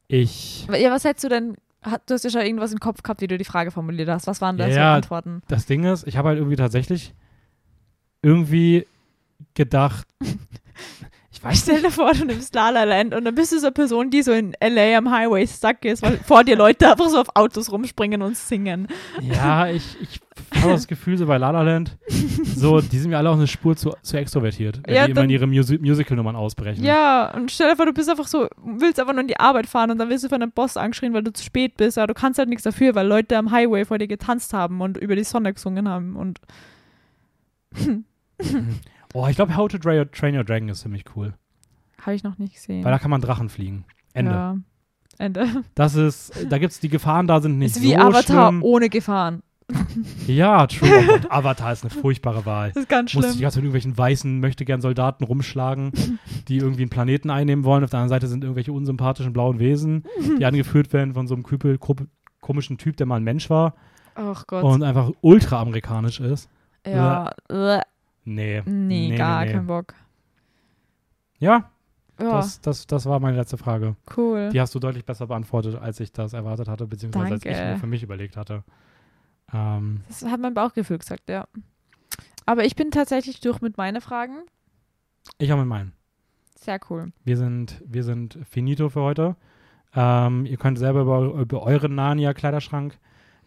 ich, 0.08 0.68
Ja, 0.68 0.92
was 0.92 1.04
hättest 1.04 1.24
du 1.26 1.30
denn? 1.30 1.56
Du 2.06 2.14
hast 2.14 2.24
ja 2.24 2.30
schon 2.30 2.42
irgendwas 2.42 2.74
im 2.74 2.80
Kopf 2.80 3.04
gehabt, 3.04 3.22
wie 3.22 3.28
du 3.28 3.38
die 3.38 3.46
Frage 3.46 3.72
formuliert 3.72 4.10
hast. 4.10 4.28
Was 4.28 4.42
waren 4.42 4.58
da 4.58 4.68
Ja, 4.68 4.74
so 4.74 4.80
ja. 4.80 4.96
Antworten? 4.96 5.42
das 5.48 5.66
Ding 5.66 5.84
ist, 5.86 6.06
ich 6.08 6.18
habe 6.18 6.30
halt 6.30 6.38
irgendwie 6.38 6.58
tatsächlich 6.58 7.14
irgendwie 8.22 8.86
gedacht, 9.54 10.08
ich 11.40 11.44
weiß 11.44 11.62
Stell 11.62 11.82
dir 11.82 11.92
vor, 11.92 12.14
du 12.14 12.26
nimmst 12.26 12.54
La 12.54 12.70
La 12.70 12.84
Land 12.84 13.16
und 13.16 13.24
dann 13.24 13.34
bist 13.34 13.54
du 13.54 13.60
so 13.60 13.68
eine 13.68 13.74
Person, 13.74 14.10
die 14.10 14.22
so 14.22 14.32
in 14.34 14.54
L.A. 14.60 14.98
am 14.98 15.10
Highway 15.10 15.48
stuck 15.48 15.86
ist, 15.86 16.02
weil 16.04 16.18
vor 16.18 16.44
dir 16.44 16.58
Leute 16.58 16.92
einfach 16.92 17.08
so 17.08 17.20
auf 17.20 17.28
Autos 17.34 17.72
rumspringen 17.72 18.22
und 18.22 18.36
singen. 18.36 18.88
Ja, 19.22 19.68
ich, 19.70 19.98
ich 20.02 20.20
habe 20.62 20.74
das 20.74 20.88
Gefühl, 20.88 21.18
so 21.18 21.26
bei 21.26 21.38
La 21.38 21.52
La 21.52 21.62
Land, 21.62 21.98
so, 22.44 22.82
die 22.82 23.00
sind 23.00 23.12
mir 23.12 23.18
alle 23.18 23.30
auch 23.30 23.36
eine 23.36 23.48
Spur 23.48 23.76
zu, 23.78 23.94
zu 24.02 24.18
extrovertiert, 24.18 24.82
wenn 24.86 24.96
Ja, 24.96 25.06
die 25.06 25.12
immer 25.12 25.24
in 25.24 25.30
ihre 25.30 25.48
Musi 25.48 25.78
Musical-Nummern 25.78 26.36
ausbrechen. 26.36 26.84
Ja, 26.84 27.34
und 27.34 27.52
stell 27.52 27.70
dir 27.70 27.76
vor, 27.78 27.86
du 27.86 27.94
bist 27.94 28.10
einfach 28.10 28.28
so, 28.28 28.48
willst 28.62 29.00
einfach 29.00 29.14
nur 29.14 29.22
in 29.22 29.28
die 29.28 29.40
Arbeit 29.40 29.68
fahren 29.68 29.92
und 29.92 29.98
dann 29.98 30.10
wirst 30.10 30.26
du 30.26 30.30
von 30.30 30.42
einem 30.42 30.52
Boss 30.52 30.76
angeschrien, 30.76 31.14
weil 31.14 31.24
du 31.24 31.32
zu 31.32 31.44
spät 31.44 31.78
bist, 31.78 31.98
aber 31.98 32.08
du 32.08 32.14
kannst 32.14 32.38
halt 32.38 32.50
nichts 32.50 32.64
dafür, 32.64 32.96
weil 32.96 33.08
Leute 33.08 33.38
am 33.38 33.52
Highway 33.52 33.86
vor 33.86 33.98
dir 33.98 34.08
getanzt 34.08 34.54
haben 34.54 34.82
und 34.82 34.98
über 34.98 35.16
die 35.16 35.24
Sonne 35.24 35.54
gesungen 35.54 35.88
haben 35.88 36.18
und 36.18 36.40
Oh, 39.14 39.28
ich 39.28 39.36
glaube, 39.36 39.56
How 39.56 39.68
to 39.68 39.78
Train 39.78 40.36
Your 40.38 40.44
Dragon 40.44 40.70
ist 40.70 40.82
ziemlich 40.82 41.04
cool. 41.16 41.34
habe 42.02 42.16
ich 42.16 42.24
noch 42.24 42.38
nicht 42.38 42.54
gesehen. 42.54 42.84
Weil 42.84 42.92
da 42.92 43.00
kann 43.00 43.12
man 43.12 43.22
Drachen 43.22 43.50
fliegen. 43.50 43.86
Ende. 44.14 44.32
Ja. 44.32 44.58
Ende. 45.18 45.64
Das 45.76 45.96
ist, 45.96 46.32
da 46.50 46.58
gibt's 46.60 46.80
die 46.80 46.88
Gefahren 46.90 47.28
da 47.28 47.42
sind 47.42 47.58
nicht 47.58 47.76
ist 47.76 47.82
wie 47.82 47.92
so 47.94 47.98
Avatar 47.98 48.50
schlimm. 48.50 48.64
ohne 48.64 48.90
Gefahren. 48.90 49.42
Ja, 50.28 50.66
true. 50.68 50.90
Gott, 51.08 51.32
Avatar 51.32 51.72
ist 51.74 51.84
eine 51.84 51.90
furchtbare 51.92 52.46
Wahl. 52.46 52.70
Das 52.70 52.78
ist 52.84 52.90
ganz 52.90 53.14
Musste 53.14 53.30
ich 53.30 53.34
die 53.34 53.38
schlimm. 53.38 53.44
ganze 53.44 53.56
Zeit 53.56 53.64
mit 53.64 53.68
irgendwelchen 53.74 53.98
weißen, 53.98 54.40
möchte 54.40 54.66
gern 54.66 54.82
Soldaten 54.82 55.24
rumschlagen, 55.24 55.92
die 56.48 56.58
irgendwie 56.58 56.82
einen 56.84 56.90
Planeten 56.90 57.30
einnehmen 57.30 57.66
wollen. 57.66 57.84
Auf 57.84 57.90
der 57.90 58.00
anderen 58.00 58.16
Seite 58.16 58.28
sind 58.28 58.44
irgendwelche 58.44 58.72
unsympathischen 58.74 59.34
blauen 59.34 59.60
Wesen, 59.60 60.06
die 60.40 60.46
angeführt 60.46 60.92
werden 60.94 61.14
von 61.14 61.28
so 61.28 61.34
einem 61.36 61.44
Küpel, 61.44 61.78
komischen 62.42 62.78
Typ, 62.78 62.98
der 62.98 63.06
mal 63.08 63.18
ein 63.18 63.24
Mensch 63.24 63.50
war 63.50 63.76
Ach 64.16 64.46
Gott. 64.48 64.64
und 64.64 64.84
einfach 64.84 65.12
ultra 65.22 65.60
amerikanisch 65.62 66.20
ist. 66.20 66.50
ja. 66.86 67.32
äh, 67.50 67.82
Nee. 68.26 68.62
Nee, 68.66 69.16
gar 69.16 69.46
kein 69.46 69.66
Bock. 69.68 69.94
Ja, 71.40 71.72
Ja, 72.20 72.32
das, 72.34 72.60
das, 72.62 72.86
das 72.86 73.06
war 73.06 73.20
meine 73.20 73.38
letzte 73.38 73.58
Frage. 73.58 73.96
cool. 74.18 74.50
Die 74.52 74.60
hast 74.60 74.76
du 74.76 74.80
deutlich 74.80 75.06
besser 75.06 75.28
beantwortet, 75.28 75.76
als 75.76 76.00
ich 76.00 76.12
das 76.12 76.34
erwartet 76.34 76.68
hatte, 76.68 76.86
beziehungsweise 76.86 77.34
als 77.36 77.46
ich 77.46 77.54
Danke. 77.54 77.74
mir 77.74 77.78
für 77.80 77.88
mich 77.88 78.04
überlegt 78.04 78.36
hatte. 78.38 78.64
Ähm, 79.54 80.02
Das 80.08 80.24
hat 80.26 80.40
mein 80.40 80.54
Bauchgefühl 80.54 80.98
gesagt, 80.98 81.30
ja. 81.30 81.48
Aber 82.46 82.66
ich 82.66 82.76
bin 82.76 82.92
tatsächlich 82.92 83.40
durch 83.42 83.62
mit 83.62 83.78
meinen 83.78 84.02
Fragen. 84.02 84.44
ich 85.38 85.50
habe 85.52 85.62
mit 85.62 85.70
meinen. 85.70 85.94
Sehr 86.56 86.80
cool. 86.90 87.12
Wir 87.24 87.38
sind, 87.38 87.82
wir 87.88 88.04
sind 88.04 88.38
finito 88.50 88.90
für 88.90 89.02
heute. 89.02 89.36
Ähm, 89.96 90.46
ihr 90.46 90.58
könnt 90.58 90.78
selber 90.78 91.02
über, 91.02 91.22
über 91.40 91.64
euren 91.64 91.96
Narnia-Kleiderschrank 91.96 92.98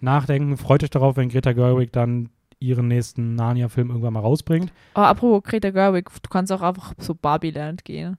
nachdenken. 0.00 0.56
Freut 0.56 0.82
euch 0.82 0.90
darauf, 0.90 1.16
wenn 1.16 1.28
Greta 1.28 1.52
Gerwig 1.52 1.92
dann 1.92 2.30
ihren 2.62 2.88
nächsten 2.88 3.34
Narnia-Film 3.34 3.88
irgendwann 3.90 4.12
mal 4.14 4.20
rausbringt. 4.20 4.72
Oh, 4.94 5.00
apropos 5.00 5.42
Greta 5.42 5.70
Gerwig, 5.70 6.08
du 6.22 6.30
kannst 6.30 6.52
auch 6.52 6.62
einfach 6.62 6.94
so 6.98 7.14
Barbie-Land 7.14 7.84
gehen. 7.84 8.16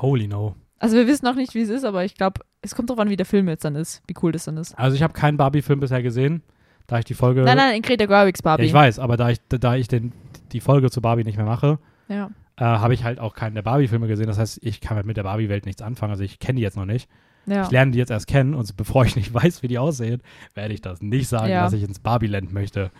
Holy 0.00 0.26
no. 0.28 0.54
Also 0.78 0.96
wir 0.96 1.06
wissen 1.06 1.24
noch 1.24 1.34
nicht, 1.36 1.54
wie 1.54 1.62
es 1.62 1.68
ist, 1.70 1.84
aber 1.84 2.04
ich 2.04 2.14
glaube, 2.14 2.42
es 2.60 2.74
kommt 2.74 2.90
drauf 2.90 2.98
an, 2.98 3.08
wie 3.08 3.16
der 3.16 3.24
Film 3.26 3.48
jetzt 3.48 3.64
dann 3.64 3.74
ist, 3.76 4.02
wie 4.06 4.14
cool 4.22 4.32
das 4.32 4.44
dann 4.44 4.56
ist. 4.58 4.76
Also 4.78 4.94
ich 4.96 5.02
habe 5.02 5.12
keinen 5.14 5.36
Barbie-Film 5.38 5.80
bisher 5.80 6.02
gesehen, 6.02 6.42
da 6.86 6.98
ich 6.98 7.04
die 7.06 7.14
Folge... 7.14 7.42
Nein, 7.42 7.56
nein, 7.56 7.76
in 7.76 7.82
Greta 7.82 8.04
Gerwigs 8.06 8.40
Ja, 8.40 8.44
Barbie. 8.44 8.64
ich 8.64 8.72
weiß, 8.74 8.98
aber 8.98 9.16
da 9.16 9.30
ich, 9.30 9.38
da 9.48 9.74
ich 9.74 9.88
den, 9.88 10.12
die 10.52 10.60
Folge 10.60 10.90
zu 10.90 11.00
Barbie 11.00 11.24
nicht 11.24 11.36
mehr 11.38 11.46
mache, 11.46 11.78
Ja. 12.08 12.30
äh, 12.56 12.64
habe 12.64 12.92
ich 12.92 13.04
halt 13.04 13.18
auch 13.18 13.34
keinen 13.34 13.54
der 13.54 13.62
Barbie-Filme 13.62 14.06
gesehen. 14.06 14.26
Das 14.26 14.38
heißt, 14.38 14.58
ich 14.62 14.80
kann 14.82 14.96
halt 14.96 15.06
mit 15.06 15.16
der 15.16 15.22
Barbie-Welt 15.22 15.64
nichts 15.64 15.80
anfangen. 15.80 16.10
Also 16.12 16.24
ich 16.24 16.38
kenne 16.38 16.56
die 16.56 16.62
jetzt 16.62 16.76
noch 16.76 16.84
nicht. 16.86 17.08
Ja. 17.46 17.64
Ich 17.64 17.70
lerne 17.70 17.92
die 17.92 17.98
jetzt 17.98 18.10
erst 18.10 18.26
kennen 18.26 18.54
und 18.54 18.76
bevor 18.76 19.04
ich 19.04 19.16
nicht 19.16 19.32
weiß, 19.34 19.62
wie 19.62 19.68
die 19.68 19.78
aussehen, 19.78 20.22
werde 20.54 20.74
ich 20.74 20.80
das 20.80 21.00
nicht 21.02 21.28
sagen, 21.28 21.50
Ja. 21.50 21.62
dass 21.64 21.72
ich 21.72 21.82
ins 21.82 21.98
Barbie-Land 21.98 22.52
möchte. 22.52 22.90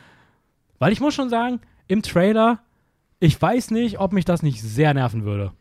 Weil 0.79 0.93
ich 0.93 1.01
muss 1.01 1.15
schon 1.15 1.29
sagen, 1.31 1.61
im 1.89 2.03
Trailer, 2.03 2.61
ich 3.21 3.41
weiß 3.41 3.71
nicht, 3.71 3.99
ob 3.99 4.13
mich 4.13 4.25
das 4.25 4.43
nicht 4.43 4.61
sehr 4.63 4.93
nerven 4.95 5.25
würde. 5.25 5.53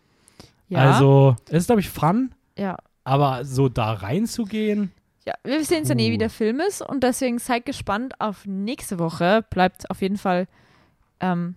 ja. 0.69 0.79
Also, 0.79 1.35
es 1.47 1.59
ist, 1.59 1.65
glaube 1.67 1.81
ich, 1.81 1.89
fun, 1.89 2.33
ja. 2.57 2.77
aber 3.03 3.45
so 3.45 3.69
da 3.69 3.93
reinzugehen, 3.93 4.91
Ja, 5.25 5.33
wir 5.43 5.63
sehen 5.63 5.83
es 5.83 5.89
ja 5.89 5.95
nie, 5.95 6.11
wie 6.11 6.17
der 6.17 6.29
Film 6.29 6.59
ist 6.59 6.81
und 6.81 7.03
deswegen 7.03 7.39
seid 7.39 7.65
gespannt 7.65 8.13
auf 8.19 8.45
nächste 8.45 8.99
Woche. 8.99 9.43
Bleibt 9.49 9.89
auf 9.89 10.01
jeden 10.01 10.17
Fall 10.17 10.47
ähm, 11.19 11.55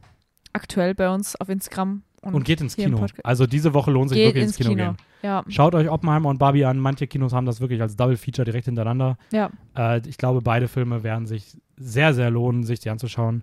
aktuell 0.55 0.95
bei 0.95 1.11
uns 1.11 1.37
auf 1.37 1.49
Instagram. 1.51 2.03
Und, 2.29 2.35
und, 2.35 2.45
geht 2.45 2.61
ins 2.61 2.77
Kino. 2.77 3.05
Also 3.25 3.47
diese 3.47 3.75
Woche 3.75 3.91
lohnt 3.91 4.11
sich 4.11 4.19
geht 4.19 4.27
wirklich 4.29 4.45
ins 4.45 4.57
Kino, 4.57 4.71
Kino. 4.71 4.85
gehen. 4.93 4.97
Ja, 5.23 5.45
Schaut 5.49 5.75
euch 5.75 5.89
Oppenheimer 5.91 6.29
und 6.29 6.39
Barbie 6.39 6.65
an. 6.65 6.79
Manche 6.79 7.07
Kinos 7.07 7.33
haben 7.33 7.47
das 7.47 7.61
wirklich 7.61 7.81
als 7.83 7.97
Double 7.97 8.17
Feature 8.17 8.45
direkt 8.45 8.67
hintereinander. 8.67 9.17
ja. 9.33 9.51
Äh, 9.77 10.01
ich 10.09 10.17
glaube, 10.19 10.41
beide 10.43 10.69
Filme 10.69 11.03
werden 11.03 11.27
sich 11.27 11.57
sehr, 11.77 12.15
sehr 12.15 12.31
lohnen, 12.31 12.63
sich 12.65 12.81
die 12.81 12.91
anzuschauen. 12.91 13.43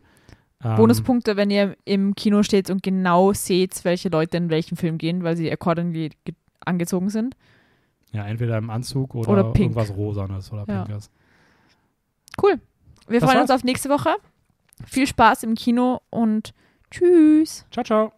Ähm, 0.64 0.76
Bonuspunkte, 0.78 1.36
wenn 1.36 1.50
ihr 1.50 1.76
im 1.86 2.16
Kino 2.16 2.42
steht 2.44 2.70
und 2.70 2.82
genau 2.82 3.34
seht, 3.34 3.84
welche 3.84 4.10
Leute 4.10 4.38
in 4.38 4.50
welchen 4.50 4.78
Film 4.78 4.98
gehen, 4.98 5.24
weil 5.24 5.36
sie 5.36 5.52
accordingly 5.52 6.12
ge- 6.24 6.36
angezogen 6.62 7.10
sind. 7.10 7.36
Ja, 8.14 8.26
entweder 8.26 8.58
im 8.58 8.70
Anzug 8.70 9.14
oder, 9.16 9.30
Oder 9.30 9.44
pink. 9.52 9.72
irgendwas 9.76 9.94
Rosanes 9.96 10.52
oder 10.54 10.64
Ja. 10.68 10.84
Pinkes. 10.86 11.10
Cool. 12.42 12.60
Wir 13.08 13.20
Das 13.20 13.28
freuen 13.30 13.40
war's. 13.42 13.50
uns 13.52 13.60
auf 13.60 13.64
nächste 13.66 13.90
Woche. 13.90 14.16
Viel 14.86 15.08
Spaß 15.08 15.44
im 15.44 15.56
Kino 15.56 16.02
und 16.10 16.54
tschüss. 16.92 17.66
Ciao, 17.72 17.84
ciao. 17.84 18.12